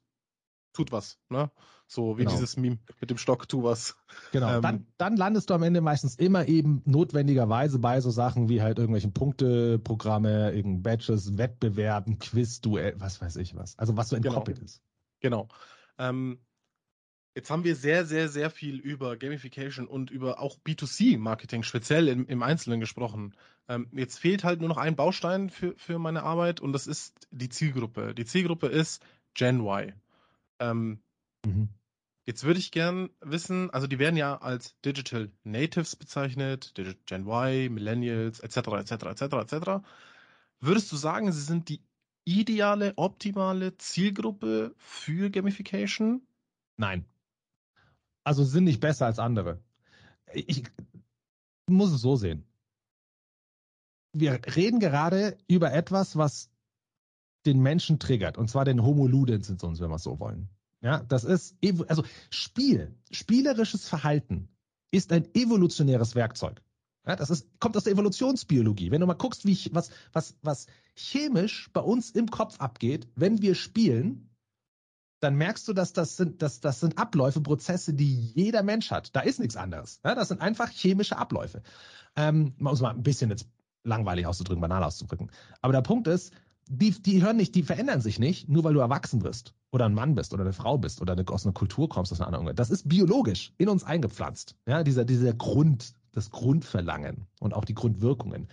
tut 0.74 0.92
was, 0.92 1.20
ne? 1.30 1.52
So 1.88 2.18
wie 2.18 2.24
genau. 2.24 2.32
dieses 2.32 2.58
Meme 2.58 2.80
mit 3.00 3.10
dem 3.10 3.18
Stock, 3.18 3.48
tu 3.48 3.64
was. 3.64 3.96
Genau. 4.32 4.56
Ähm, 4.56 4.62
dann, 4.62 4.88
dann 4.98 5.18
landest 5.18 5.50
du 5.50 5.54
am 5.54 5.64
Ende 5.64 5.82
meistens 5.82 6.16
immer 6.16 6.48
eben 6.48 6.82
notwendigerweise 6.86 7.80
bei 7.80 8.02
so 8.02 8.10
Sachen 8.10 8.50
wie 8.50 8.62
halt 8.62 8.80
irgendwelchen 8.80 9.14
Punkteprogramme, 9.14 10.52
irgendein 10.54 10.82
Badges, 10.84 11.38
Wettbewerben, 11.38 12.20
Quiz, 12.20 12.62
Duell, 12.62 12.96
was 12.98 13.22
weiß 13.22 13.36
ich 13.38 13.56
was. 13.56 13.78
Also 13.78 13.96
was 13.96 14.10
so 14.10 14.16
entkoppelt 14.16 14.58
genau. 14.58 14.66
ist. 14.66 14.82
Genau. 15.24 15.48
Ähm, 15.98 16.40
jetzt 17.36 17.50
haben 17.50 17.64
wir 17.64 17.76
sehr, 17.76 18.06
sehr, 18.06 18.30
sehr 18.30 18.52
viel 18.52 18.78
über 18.78 19.18
Gamification 19.18 19.88
und 19.88 20.12
über 20.12 20.40
auch 20.40 20.60
B2C-Marketing 20.60 21.64
speziell 21.64 22.10
im, 22.10 22.28
im 22.28 22.44
Einzelnen 22.44 22.80
gesprochen. 22.80 23.34
Ähm, 23.68 23.88
jetzt 23.94 24.20
fehlt 24.20 24.44
halt 24.44 24.60
nur 24.60 24.70
noch 24.70 24.78
ein 24.78 24.96
Baustein 24.96 25.50
für, 25.50 25.74
für 25.78 25.98
meine 25.98 26.24
Arbeit 26.24 26.60
und 26.60 26.74
das 26.74 26.86
ist 26.86 27.28
die 27.32 27.50
Zielgruppe. 27.50 28.14
Die 28.14 28.26
Zielgruppe 28.26 28.68
ist 28.68 29.02
Gen 29.34 29.62
Y. 29.62 29.94
Ähm, 30.60 31.02
mhm. 31.46 31.70
Jetzt 32.26 32.44
würde 32.44 32.60
ich 32.60 32.72
gern 32.72 33.10
wissen, 33.22 33.70
also 33.72 33.88
die 33.88 34.00
werden 34.00 34.16
ja 34.16 34.38
als 34.38 34.80
Digital 34.82 35.32
Natives 35.44 35.96
bezeichnet, 35.96 36.74
Gen 37.06 37.28
Y, 37.28 37.74
Millennials, 37.74 38.42
etc., 38.42 38.58
etc., 38.80 38.92
etc., 38.92 39.22
etc. 39.22 39.86
Würdest 40.60 40.92
du 40.92 40.98
sagen, 40.98 41.32
sie 41.32 41.42
sind 41.42 41.70
die 41.70 41.82
ideale, 42.26 42.94
optimale 42.98 43.78
Zielgruppe 43.78 44.74
für 44.78 45.30
Gamification? 45.30 46.26
Nein. 46.78 47.06
Also 48.24 48.44
sind 48.44 48.64
nicht 48.64 48.80
besser 48.80 49.06
als 49.06 49.20
andere. 49.20 49.62
Ich 50.34 50.64
muss 51.68 51.92
es 51.92 52.02
so 52.02 52.16
sehen. 52.16 52.46
Wir 54.14 54.40
reden 54.56 54.80
gerade 54.80 55.38
über 55.48 55.74
etwas, 55.74 56.18
was 56.18 56.50
den 57.46 57.62
Menschen 57.62 58.00
triggert, 58.00 58.38
und 58.38 58.50
zwar 58.50 58.64
den 58.64 58.84
Homo 58.84 59.08
ludens 59.08 59.50
in 59.50 59.60
uns, 59.60 59.80
wenn 59.82 59.90
wir 59.90 59.96
es 59.96 60.04
so 60.04 60.20
wollen. 60.20 60.50
Ja, 60.82 61.02
das 61.04 61.24
ist, 61.24 61.56
also 61.88 62.04
Spiel, 62.30 62.96
spielerisches 63.12 63.88
Verhalten 63.88 64.50
ist 64.92 65.12
ein 65.12 65.34
evolutionäres 65.34 66.16
Werkzeug. 66.16 66.62
Ja, 67.06 67.16
das 67.16 67.30
ist, 67.30 67.48
kommt 67.60 67.76
aus 67.76 67.84
der 67.84 67.94
Evolutionsbiologie. 67.94 68.92
Wenn 68.92 69.02
du 69.02 69.08
mal 69.08 69.14
guckst, 69.14 69.46
wie 69.46 69.58
was, 69.74 69.90
was, 70.14 70.36
was 70.42 70.68
chemisch 70.96 71.70
bei 71.74 71.82
uns 71.82 72.12
im 72.12 72.30
Kopf 72.30 72.60
abgeht, 72.60 73.08
wenn 73.16 73.42
wir 73.42 73.56
spielen, 73.56 74.30
dann 75.20 75.36
merkst 75.36 75.68
du, 75.68 75.74
dass 75.74 75.94
das 75.94 76.18
sind, 76.18 76.42
dass 76.42 76.60
das 76.60 76.80
sind 76.82 76.98
Abläufe, 76.98 77.42
Prozesse, 77.42 77.94
die 77.94 78.14
jeder 78.14 78.64
Mensch 78.64 78.92
hat. 78.92 79.16
Da 79.16 79.22
ist 79.22 79.40
nichts 79.40 79.56
anderes. 79.56 80.00
Ja, 80.04 80.16
das 80.16 80.28
sind 80.28 80.42
einfach 80.42 80.70
chemische 80.70 81.18
Abläufe. 81.18 81.62
Ähm, 82.16 82.54
um 82.60 82.68
es 82.68 82.82
mal 82.82 82.92
ein 82.92 83.04
bisschen 83.04 83.30
jetzt 83.30 83.48
langweilig 83.84 84.26
auszudrücken, 84.26 84.62
banal 84.62 84.84
auszudrücken. 84.84 85.32
Aber 85.62 85.74
der 85.74 85.82
Punkt 85.82 86.08
ist, 86.08 86.34
die, 86.70 86.92
die 86.92 87.22
hören 87.22 87.38
nicht, 87.38 87.56
die 87.56 87.64
verändern 87.64 88.02
sich 88.02 88.20
nicht, 88.20 88.48
nur 88.50 88.64
weil 88.64 88.74
du 88.74 88.80
erwachsen 88.80 89.24
wirst 89.24 89.54
oder 89.72 89.86
ein 89.86 89.94
Mann 89.94 90.16
bist 90.16 90.34
oder 90.34 90.44
eine 90.44 90.54
Frau 90.54 90.78
bist 90.78 91.02
oder 91.02 91.16
aus 91.28 91.46
einer 91.46 91.54
Kultur 91.54 91.90
kommst, 91.90 92.12
aus 92.12 92.22
einer 92.22 92.38
anderen. 92.38 92.56
Das 92.56 92.70
ist 92.70 92.88
biologisch 92.88 93.54
in 93.58 93.70
uns 93.70 93.84
eingepflanzt. 93.84 94.56
Ja, 94.66 94.84
dieser, 94.84 95.04
dieser 95.04 95.34
Grund, 95.34 95.96
das 96.14 96.30
Grundverlangen 96.30 97.28
und 97.40 97.54
auch 97.54 97.66
die 97.66 97.74
Grundwirkungen. 97.74 98.48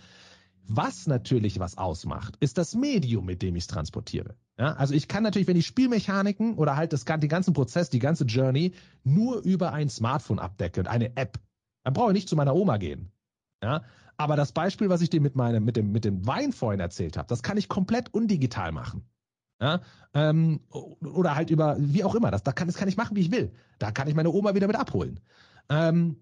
Was 0.67 1.07
natürlich 1.07 1.59
was 1.59 1.77
ausmacht, 1.77 2.37
ist 2.39 2.57
das 2.57 2.75
Medium, 2.75 3.25
mit 3.25 3.41
dem 3.41 3.55
ich 3.55 3.63
es 3.63 3.67
transportiere. 3.67 4.35
Ja, 4.57 4.73
also 4.73 4.93
ich 4.93 5.07
kann 5.07 5.23
natürlich, 5.23 5.47
wenn 5.47 5.57
ich 5.57 5.65
Spielmechaniken 5.65 6.55
oder 6.55 6.75
halt 6.75 6.93
das, 6.93 7.05
den 7.05 7.29
ganzen 7.29 7.53
Prozess, 7.53 7.89
die 7.89 7.99
ganze 7.99 8.25
Journey 8.25 8.73
nur 9.03 9.41
über 9.41 9.73
ein 9.73 9.89
Smartphone 9.89 10.39
abdecke 10.39 10.81
und 10.81 10.87
eine 10.87 11.15
App, 11.17 11.39
dann 11.83 11.93
brauche 11.93 12.11
ich 12.11 12.13
nicht 12.13 12.29
zu 12.29 12.35
meiner 12.35 12.55
Oma 12.55 12.77
gehen. 12.77 13.11
Ja, 13.63 13.83
aber 14.17 14.35
das 14.35 14.51
Beispiel, 14.51 14.89
was 14.89 15.01
ich 15.01 15.09
dir 15.09 15.21
mit 15.21 15.35
meinem, 15.35 15.63
mit 15.65 15.77
dem, 15.77 15.91
mit 15.91 16.05
dem 16.05 16.25
Wein 16.27 16.51
vorhin 16.51 16.79
erzählt 16.79 17.17
habe, 17.17 17.27
das 17.27 17.43
kann 17.43 17.57
ich 17.57 17.69
komplett 17.69 18.13
undigital 18.13 18.71
machen. 18.71 19.03
Ja, 19.59 19.81
ähm, 20.15 20.61
oder 20.69 21.35
halt 21.35 21.51
über, 21.51 21.75
wie 21.79 22.03
auch 22.03 22.15
immer, 22.15 22.31
das, 22.31 22.43
das, 22.43 22.55
kann, 22.55 22.67
das 22.67 22.77
kann 22.77 22.87
ich 22.87 22.97
machen, 22.97 23.15
wie 23.15 23.21
ich 23.21 23.31
will. 23.31 23.51
Da 23.77 23.91
kann 23.91 24.07
ich 24.07 24.15
meine 24.15 24.31
Oma 24.31 24.55
wieder 24.55 24.67
mit 24.67 24.75
abholen. 24.75 25.19
Ähm, 25.69 26.17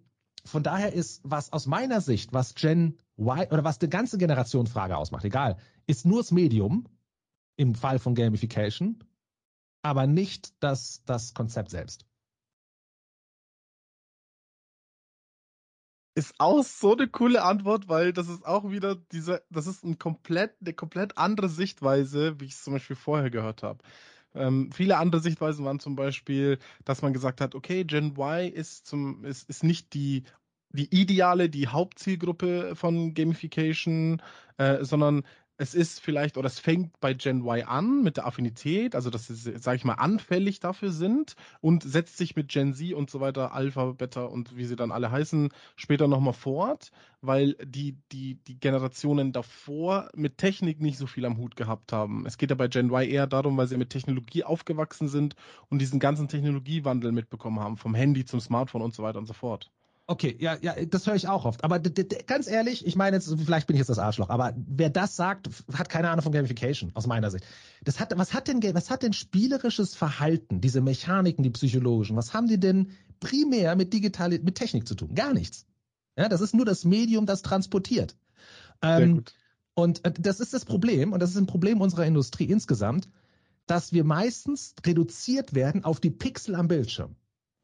von 0.46 0.64
daher 0.64 0.94
ist, 0.94 1.22
was 1.24 1.52
aus 1.52 1.66
meiner 1.66 2.02
Sicht, 2.02 2.34
was 2.34 2.56
Gen 2.56 2.98
Y 3.18 3.48
oder 3.52 3.64
was 3.64 3.80
die 3.80 3.90
ganze 3.90 4.18
Generation 4.18 4.68
Frage 4.68 4.98
ausmacht, 4.98 5.26
egal, 5.26 5.58
ist 5.88 6.06
nur 6.06 6.22
das 6.22 6.32
Medium 6.32 6.88
im 7.58 7.76
Fall 7.76 8.00
von 8.00 8.16
Gamification, 8.16 9.04
aber 9.82 10.08
nicht 10.08 10.54
das, 10.62 11.04
das 11.06 11.34
Konzept 11.34 11.72
selbst. 11.72 12.06
Ist 16.16 16.36
auch 16.38 16.64
so 16.64 16.96
eine 16.96 17.08
coole 17.08 17.44
Antwort, 17.44 17.88
weil 17.88 18.12
das 18.12 18.28
ist 18.28 18.46
auch 18.46 18.70
wieder 18.72 18.96
diese, 18.96 19.42
das 19.50 19.68
ist 19.68 19.84
ein 19.84 20.00
komplett, 20.00 20.56
eine 20.60 20.74
komplett 20.74 21.18
andere 21.18 21.48
Sichtweise, 21.50 22.40
wie 22.40 22.46
ich 22.46 22.54
es 22.54 22.64
zum 22.64 22.74
Beispiel 22.74 22.96
vorher 22.96 23.30
gehört 23.30 23.64
habe. 23.64 23.84
Ähm, 24.36 24.72
viele 24.72 24.98
andere 24.98 25.22
Sichtweisen 25.22 25.66
waren 25.66 25.80
zum 25.80 25.96
Beispiel, 25.96 26.60
dass 26.86 27.02
man 27.02 27.14
gesagt 27.14 27.42
hat, 27.42 27.56
okay, 27.56 27.84
Gen 27.84 28.16
Y 28.18 28.48
ist 28.52 28.86
zum, 28.88 29.26
ist, 29.26 29.50
ist 29.50 29.64
nicht 29.64 29.94
die 29.94 30.24
die 30.72 30.88
ideale, 30.96 31.50
die 31.50 31.68
Hauptzielgruppe 31.68 32.76
von 32.76 33.14
Gamification, 33.14 34.22
äh, 34.58 34.84
sondern 34.84 35.24
es 35.60 35.76
ist 35.76 36.00
vielleicht 36.00 36.38
oder 36.38 36.48
es 36.48 36.60
fängt 36.60 37.00
bei 37.02 37.14
Gen 37.14 37.42
Y 37.46 37.64
an 37.68 38.02
mit 38.02 38.16
der 38.18 38.26
Affinität, 38.26 38.96
also 38.96 39.10
dass 39.10 39.28
sie, 39.28 39.36
sage 39.36 39.76
ich 39.76 39.84
mal, 39.84 39.96
anfällig 39.96 40.62
dafür 40.62 40.90
sind 40.92 41.36
und 41.60 41.84
setzt 41.84 42.18
sich 42.18 42.36
mit 42.38 42.48
Gen 42.48 42.74
Z 42.74 42.94
und 42.94 43.10
so 43.10 43.20
weiter, 43.20 43.54
Alpha, 43.54 43.92
Beta 43.92 44.24
und 44.24 44.56
wie 44.56 44.64
sie 44.66 44.78
dann 44.78 44.92
alle 44.92 45.12
heißen, 45.12 45.50
später 45.76 46.08
nochmal 46.08 46.34
fort, 46.34 46.92
weil 47.22 47.56
die, 47.62 47.98
die, 48.14 48.36
die 48.36 48.58
Generationen 48.58 49.34
davor 49.34 50.10
mit 50.16 50.38
Technik 50.38 50.80
nicht 50.80 50.98
so 50.98 51.08
viel 51.08 51.26
am 51.26 51.38
Hut 51.38 51.58
gehabt 51.58 51.92
haben. 51.92 52.26
Es 52.26 52.38
geht 52.38 52.52
ja 52.52 52.56
bei 52.56 52.70
Gen 52.70 52.90
Y 52.90 53.10
eher 53.10 53.28
darum, 53.28 53.58
weil 53.58 53.68
sie 53.68 53.78
mit 53.78 53.90
Technologie 53.90 54.46
aufgewachsen 54.46 55.10
sind 55.10 55.36
und 55.70 55.80
diesen 55.80 56.00
ganzen 56.00 56.30
Technologiewandel 56.30 57.12
mitbekommen 57.12 57.60
haben, 57.60 57.76
vom 57.76 57.94
Handy 57.96 58.24
zum 58.24 58.40
Smartphone 58.40 58.82
und 58.82 58.96
so 58.96 59.04
weiter 59.04 59.20
und 59.20 59.26
so 59.26 59.34
fort. 59.34 59.70
Okay, 60.10 60.36
ja, 60.40 60.58
ja, 60.60 60.74
das 60.88 61.06
höre 61.06 61.14
ich 61.14 61.28
auch 61.28 61.46
oft. 61.46 61.64
Aber 61.64 61.80
ganz 61.80 62.48
ehrlich, 62.48 62.84
ich 62.84 62.96
meine 62.96 63.18
jetzt, 63.18 63.32
vielleicht 63.46 63.68
bin 63.68 63.76
ich 63.76 63.80
jetzt 63.80 63.90
das 63.90 64.00
Arschloch, 64.00 64.30
aber 64.30 64.56
wer 64.56 64.90
das 64.90 65.16
sagt, 65.16 65.48
hat 65.72 65.88
keine 65.88 66.10
Ahnung 66.10 66.24
von 66.24 66.32
Gamification, 66.32 66.90
aus 66.96 67.06
meiner 67.06 67.30
Sicht. 67.30 67.46
Das 67.84 68.00
hat, 68.00 68.18
was 68.18 68.34
hat 68.34 68.48
denn, 68.48 68.64
was 68.74 68.90
hat 68.90 69.04
denn 69.04 69.14
spielerisches 69.14 69.94
Verhalten, 69.94 70.62
diese 70.62 70.82
Mechaniken, 70.82 71.44
die 71.44 71.52
psychologischen, 71.52 72.16
was 72.16 72.34
haben 72.34 72.48
die 72.48 72.60
denn 72.60 72.90
primär 73.20 73.76
mit 73.76 73.94
digital, 73.94 74.30
mit 74.30 74.56
Technik 74.56 74.88
zu 74.88 74.96
tun? 74.96 75.14
Gar 75.14 75.36
nichts. 75.36 75.68
Ja, 76.18 76.28
das 76.28 76.42
ist 76.42 76.56
nur 76.56 76.66
das 76.66 76.86
Medium, 76.86 77.28
das 77.28 77.44
transportiert. 77.44 78.18
Ähm, 78.82 79.26
und 79.76 80.04
äh, 80.06 80.12
das 80.12 80.40
ist 80.40 80.56
das 80.56 80.66
Problem, 80.66 81.14
und 81.14 81.20
das 81.20 81.30
ist 81.30 81.38
ein 81.38 81.46
Problem 81.46 81.82
unserer 81.82 82.08
Industrie 82.08 82.46
insgesamt, 82.46 83.10
dass 83.68 83.94
wir 83.94 84.04
meistens 84.04 84.74
reduziert 84.84 85.54
werden 85.54 85.84
auf 85.84 86.00
die 86.00 86.10
Pixel 86.10 86.56
am 86.56 86.68
Bildschirm. 86.68 87.16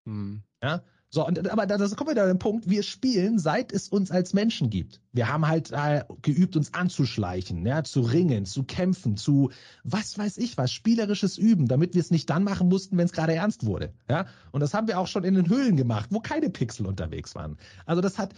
Hm. 0.06 0.44
Ja, 0.62 0.84
so, 1.16 1.26
und, 1.26 1.50
aber 1.50 1.66
das 1.66 1.96
kommt 1.96 2.10
wieder 2.10 2.24
an 2.24 2.28
den 2.28 2.40
Punkt, 2.40 2.70
wir 2.70 2.84
spielen, 2.84 3.40
seit 3.40 3.72
es 3.72 3.88
uns 3.88 4.12
als 4.12 4.34
Menschen 4.34 4.70
gibt. 4.70 5.00
Wir 5.14 5.30
haben 5.30 5.48
halt 5.48 5.72
äh, 5.72 6.04
geübt, 6.22 6.58
uns 6.58 6.74
anzuschleichen, 6.74 7.66
ja, 7.66 7.86
zu 7.86 8.02
ringen, 8.02 8.46
zu 8.46 8.64
kämpfen, 8.64 9.16
zu 9.16 9.50
was 9.86 10.18
weiß 10.18 10.38
ich 10.38 10.58
was, 10.58 10.74
spielerisches 10.74 11.38
Üben, 11.38 11.70
damit 11.70 11.94
wir 11.94 12.02
es 12.02 12.12
nicht 12.12 12.30
dann 12.30 12.44
machen 12.44 12.68
mussten, 12.68 12.98
wenn 12.98 13.06
es 13.06 13.14
gerade 13.14 13.34
ernst 13.34 13.66
wurde. 13.66 13.94
Ja, 14.10 14.26
und 14.52 14.60
das 14.60 14.74
haben 14.74 14.90
wir 14.90 15.00
auch 15.00 15.08
schon 15.08 15.24
in 15.24 15.36
den 15.36 15.48
Höhlen 15.48 15.78
gemacht, 15.78 16.10
wo 16.10 16.20
keine 16.20 16.50
Pixel 16.50 16.86
unterwegs 16.86 17.34
waren. 17.34 17.56
Also 17.86 18.02
das 18.02 18.18
hat 18.18 18.34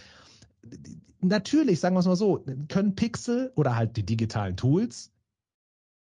natürlich, 1.19 1.79
sagen 1.79 1.95
wir 1.95 2.01
es 2.01 2.05
mal 2.05 2.15
so, 2.15 2.45
können 2.67 2.93
Pixel 2.93 3.51
oder 3.55 3.75
halt 3.75 3.97
die 3.97 4.05
digitalen 4.05 4.55
Tools 4.55 5.11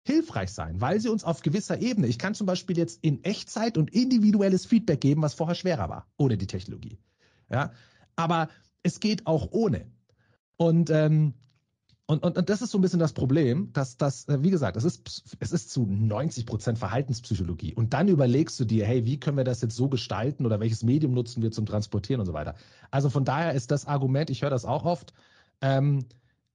hilfreich 0.04 0.52
sein, 0.52 0.80
weil 0.80 1.00
sie 1.00 1.08
uns 1.08 1.24
auf 1.24 1.42
gewisser 1.42 1.80
Ebene, 1.80 2.08
ich 2.08 2.18
kann 2.18 2.34
zum 2.34 2.46
Beispiel 2.46 2.76
jetzt 2.76 3.02
in 3.02 3.22
Echtzeit 3.24 3.78
und 3.78 3.92
individuelles 3.94 4.66
Feedback 4.66 5.00
geben, 5.00 5.22
was 5.22 5.34
vorher 5.34 5.54
schwerer 5.54 5.88
war, 5.88 6.06
ohne 6.16 6.36
die 6.36 6.46
Technologie. 6.46 6.98
Ja, 7.50 7.72
aber 8.16 8.48
es 8.82 9.00
geht 9.00 9.26
auch 9.26 9.48
ohne. 9.52 9.86
Und 10.56 10.90
ähm, 10.90 11.34
und, 12.06 12.24
und, 12.24 12.36
und 12.36 12.50
das 12.50 12.60
ist 12.60 12.72
so 12.72 12.78
ein 12.78 12.82
bisschen 12.82 12.98
das 12.98 13.12
Problem, 13.14 13.72
dass 13.72 13.96
das, 13.96 14.28
äh, 14.28 14.42
wie 14.42 14.50
gesagt, 14.50 14.76
es 14.76 14.84
ist, 14.84 15.36
es 15.38 15.52
ist 15.52 15.70
zu 15.70 15.86
90 15.86 16.44
Prozent 16.44 16.78
Verhaltenspsychologie. 16.78 17.74
Und 17.74 17.94
dann 17.94 18.08
überlegst 18.08 18.58
du 18.60 18.66
dir, 18.66 18.84
hey, 18.84 19.06
wie 19.06 19.18
können 19.18 19.36
wir 19.36 19.44
das 19.44 19.62
jetzt 19.62 19.76
so 19.76 19.88
gestalten 19.88 20.44
oder 20.44 20.60
welches 20.60 20.82
Medium 20.82 21.14
nutzen 21.14 21.42
wir 21.42 21.52
zum 21.52 21.64
Transportieren 21.64 22.20
und 22.20 22.26
so 22.26 22.34
weiter. 22.34 22.54
Also 22.90 23.08
von 23.08 23.24
daher 23.24 23.54
ist 23.54 23.70
das 23.70 23.86
Argument, 23.86 24.28
ich 24.28 24.42
höre 24.42 24.50
das 24.50 24.64
auch 24.66 24.84
oft, 24.84 25.14
ähm, 25.62 26.04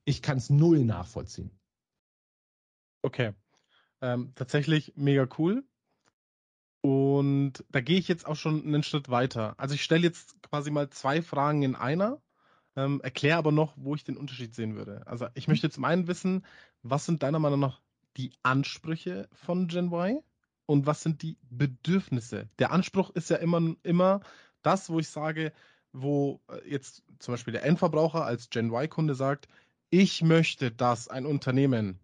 ich 0.06 0.22
kann 0.22 0.38
es 0.38 0.52
null 0.52 0.84
nachvollziehen. 0.84 1.50
Okay. 3.08 3.32
Ähm, 4.02 4.34
tatsächlich 4.36 4.92
mega 4.98 5.30
cool. 5.38 5.64
Und 6.82 7.64
da 7.70 7.80
gehe 7.80 7.98
ich 7.98 8.10
jetzt 8.10 8.28
auch 8.28 8.36
schon 8.36 8.66
einen 8.66 8.84
Schritt 8.84 9.08
weiter. 9.08 9.56
Also 9.58 9.76
ich 9.76 9.84
stelle 9.84 10.04
jetzt 10.04 10.42
quasi 10.42 10.72
mal 10.72 10.90
zwei 10.90 11.22
Fragen 11.22 11.64
in 11.64 11.78
einer, 11.78 12.22
ähm, 12.76 13.00
erkläre 13.00 13.38
aber 13.38 13.54
noch, 13.54 13.74
wo 13.78 13.96
ich 13.96 14.04
den 14.04 14.18
Unterschied 14.18 14.54
sehen 14.54 14.76
würde. 14.76 15.08
Also 15.08 15.28
ich 15.36 15.48
möchte 15.48 15.70
zum 15.70 15.86
einen 15.86 16.10
wissen, 16.10 16.46
was 16.84 17.06
sind 17.06 17.24
deiner 17.24 17.40
Meinung 17.40 17.62
nach 17.62 17.80
die 18.18 18.34
Ansprüche 18.44 19.30
von 19.32 19.70
Gen 19.70 19.88
Y 19.88 20.22
und 20.66 20.86
was 20.86 21.02
sind 21.02 21.22
die 21.22 21.38
Bedürfnisse? 21.50 22.50
Der 22.60 22.74
Anspruch 22.74 23.12
ist 23.12 23.30
ja 23.30 23.38
immer, 23.38 23.74
immer 23.84 24.20
das, 24.64 24.90
wo 24.90 25.00
ich 25.00 25.08
sage, 25.08 25.54
wo 25.94 26.42
äh, 26.50 26.70
jetzt 26.70 27.04
zum 27.20 27.34
Beispiel 27.34 27.54
der 27.54 27.64
Endverbraucher 27.64 28.26
als 28.26 28.50
Gen 28.50 28.74
Y-Kunde 28.74 29.16
sagt, 29.16 29.48
ich 29.92 30.22
möchte, 30.24 30.72
dass 30.72 31.08
ein 31.08 31.26
Unternehmen 31.26 32.02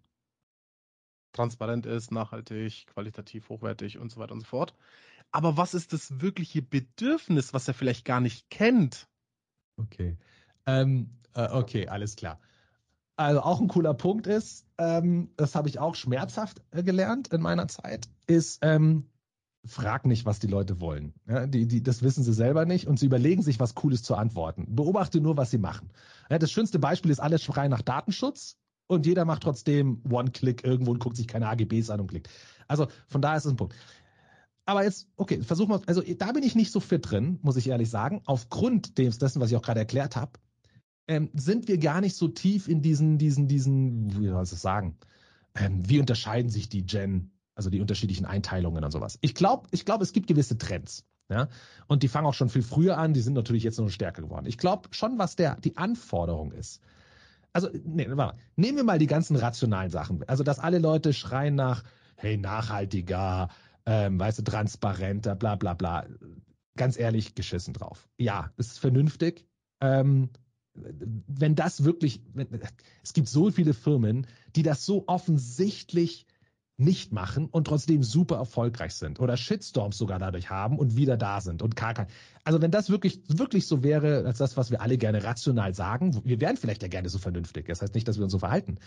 transparent 1.34 1.86
ist, 1.86 2.12
nachhaltig, 2.12 2.88
qualitativ 2.88 3.50
hochwertig 3.50 3.98
und 3.98 4.12
so 4.12 4.20
weiter 4.20 4.34
und 4.34 4.42
so 4.42 4.48
fort. 4.48 4.74
Aber 5.32 5.58
was 5.58 5.74
ist 5.74 5.94
das 5.94 6.22
wirkliche 6.22 6.62
Bedürfnis, 6.62 7.54
was 7.54 7.68
er 7.68 7.74
vielleicht 7.74 8.06
gar 8.06 8.22
nicht 8.22 8.50
kennt? 8.50 9.08
Okay. 9.78 10.18
Ähm, 10.66 11.10
äh, 11.34 11.50
okay, 11.50 11.88
alles 11.88 12.16
klar. 12.16 12.40
Also 13.16 13.42
auch 13.42 13.60
ein 13.62 13.68
cooler 13.68 13.94
Punkt 13.94 14.28
ist, 14.28 14.66
ähm, 14.78 15.32
das 15.38 15.56
habe 15.56 15.70
ich 15.70 15.80
auch 15.80 15.96
schmerzhaft 15.96 16.62
äh, 16.72 16.84
gelernt 16.84 17.28
in 17.30 17.42
meiner 17.42 17.68
Zeit, 17.68 18.08
ist, 18.28 18.60
ähm, 18.64 19.10
frag 19.66 20.06
nicht, 20.06 20.26
was 20.26 20.40
die 20.40 20.48
Leute 20.48 20.82
wollen. 20.82 21.14
Ja, 21.28 21.48
die, 21.48 21.68
die, 21.68 21.82
das 21.82 22.02
wissen 22.02 22.24
sie 22.24 22.34
selber 22.34 22.66
nicht 22.66 22.88
und 22.88 23.00
sie 23.00 23.06
überlegen 23.06 23.42
sich, 23.42 23.60
was 23.60 23.76
Cooles 23.76 24.04
zu 24.04 24.16
antworten. 24.16 24.76
Beobachte 24.76 25.22
nur, 25.22 25.38
was 25.38 25.52
sie 25.52 25.58
machen. 25.58 25.92
Ja, 26.30 26.40
das 26.40 26.52
schönste 26.52 26.80
Beispiel 26.80 27.12
ist, 27.12 27.20
alle 27.20 27.40
schreien 27.40 27.72
nach 27.72 27.82
Datenschutz 27.82 28.58
und 28.88 29.06
jeder 29.06 29.26
macht 29.26 29.44
trotzdem 29.44 30.02
One-Click 30.10 30.64
irgendwo 30.64 30.92
und 30.92 31.00
guckt 31.00 31.18
sich 31.18 31.28
keine 31.28 31.48
AGBs 31.48 31.90
an 31.90 32.02
und 32.02 32.08
klickt. 32.08 32.30
Also 32.68 32.88
von 33.08 33.22
daher 33.22 33.38
ist 33.38 33.46
es 33.46 33.52
ein 33.52 33.58
Punkt. 33.58 33.76
Aber 34.66 34.84
jetzt, 34.84 35.08
okay, 35.18 35.42
versuchen 35.42 35.72
wir, 35.72 35.82
also 35.88 36.02
da 36.02 36.32
bin 36.32 36.44
ich 36.44 36.56
nicht 36.56 36.72
so 36.72 36.80
fit 36.80 37.10
drin, 37.10 37.40
muss 37.42 37.58
ich 37.58 37.68
ehrlich 37.68 37.90
sagen. 37.90 38.22
Aufgrund 38.26 38.98
dessen, 38.98 39.42
was 39.42 39.52
ich 39.52 39.58
auch 39.58 39.62
gerade 39.62 39.82
erklärt 39.82 40.16
habe, 40.16 40.32
ähm, 41.08 41.30
sind 41.34 41.68
wir 41.68 41.78
gar 41.78 42.00
nicht 42.00 42.16
so 42.16 42.30
tief 42.30 42.68
in 42.68 42.82
diesen, 42.82 43.18
diesen, 43.18 43.48
diesen, 43.48 44.22
wie 44.22 44.28
soll 44.28 44.44
ich 44.44 44.50
das 44.50 44.62
sagen? 44.62 44.98
Ähm, 45.56 45.88
wie 45.88 46.00
unterscheiden 46.00 46.50
sich 46.50 46.70
die 46.70 46.86
Gen, 46.86 47.32
also 47.56 47.70
die 47.70 47.82
unterschiedlichen 47.82 48.26
Einteilungen 48.26 48.84
und 48.84 48.92
sowas? 48.92 49.18
Ich 49.22 49.36
glaube, 49.36 49.68
ich 49.72 49.84
glaube, 49.84 50.04
es 50.04 50.14
gibt 50.14 50.28
gewisse 50.28 50.58
Trends. 50.58 51.06
Ja, 51.30 51.48
und 51.88 52.04
die 52.04 52.10
fangen 52.10 52.28
auch 52.28 52.34
schon 52.34 52.50
viel 52.50 52.64
früher 52.64 52.98
an, 52.98 53.14
die 53.14 53.22
sind 53.22 53.34
natürlich 53.34 53.64
jetzt 53.64 53.80
noch 53.80 53.90
stärker 53.90 54.22
geworden. 54.22 54.46
Ich 54.46 54.58
glaube 54.58 54.90
schon, 54.92 55.18
was 55.18 55.36
der, 55.38 55.56
die 55.56 55.78
Anforderung 55.78 56.52
ist, 56.52 56.82
also 57.54 57.70
nee, 57.86 58.08
warte, 58.10 58.38
nehmen 58.56 58.78
wir 58.78 58.84
mal 58.84 58.99
die 58.99 59.08
ganzen 59.08 59.36
rationalen 59.36 59.91
Sachen. 59.91 60.28
Also, 60.28 60.43
dass 60.43 60.60
alle 60.60 60.80
Leute 60.80 61.14
schreien 61.14 61.56
nach, 61.56 61.84
hey, 62.16 62.38
nachhaltiger, 62.38 63.49
ähm, 63.86 64.20
weißt 64.20 64.39
du, 64.39 64.43
transparenter, 64.43 65.36
bla 65.36 65.56
bla 65.56 65.74
bla. 65.74 66.06
Ganz 66.76 66.97
ehrlich, 66.97 67.36
geschissen 67.36 67.74
drauf. 67.74 68.10
Ja, 68.18 68.51
ist 68.58 68.80
vernünftig. 68.80 69.45
Ähm, 69.82 70.30
wenn 70.74 71.54
das 71.54 71.84
wirklich, 71.84 72.22
wenn, 72.34 72.47
es 73.04 73.14
gibt 73.14 73.28
so 73.28 73.51
viele 73.51 73.76
Firmen, 73.76 74.26
die 74.56 74.64
das 74.64 74.86
so 74.86 75.04
offensichtlich 75.08 76.26
nicht 76.78 77.11
machen 77.11 77.47
und 77.47 77.67
trotzdem 77.67 78.01
super 78.01 78.38
erfolgreich 78.38 78.95
sind 78.95 79.19
oder 79.19 79.38
Shitstorms 79.38 79.97
sogar 79.97 80.17
dadurch 80.17 80.50
haben 80.50 80.79
und 80.79 80.95
wieder 80.95 81.17
da 81.17 81.39
sind 81.39 81.62
und 81.62 81.75
kein. 81.75 82.08
Also 82.43 82.62
wenn 82.62 82.71
das 82.71 82.89
wirklich, 82.89 83.21
wirklich 83.28 83.67
so 83.67 83.83
wäre, 83.83 84.25
als 84.25 84.39
das, 84.39 84.58
was 84.58 84.71
wir 84.71 84.82
alle 84.82 84.97
gerne 84.97 85.24
rational 85.24 85.75
sagen, 85.75 86.20
wir 86.24 86.41
wären 86.41 86.58
vielleicht 86.58 86.82
ja 86.82 86.87
gerne 86.87 87.09
so 87.09 87.20
vernünftig. 87.20 87.67
Das 87.67 87.82
heißt 87.82 87.93
nicht, 87.93 88.08
dass 88.08 88.17
wir 88.17 88.24
uns 88.24 88.32
so 88.32 88.39
verhalten. 88.39 88.79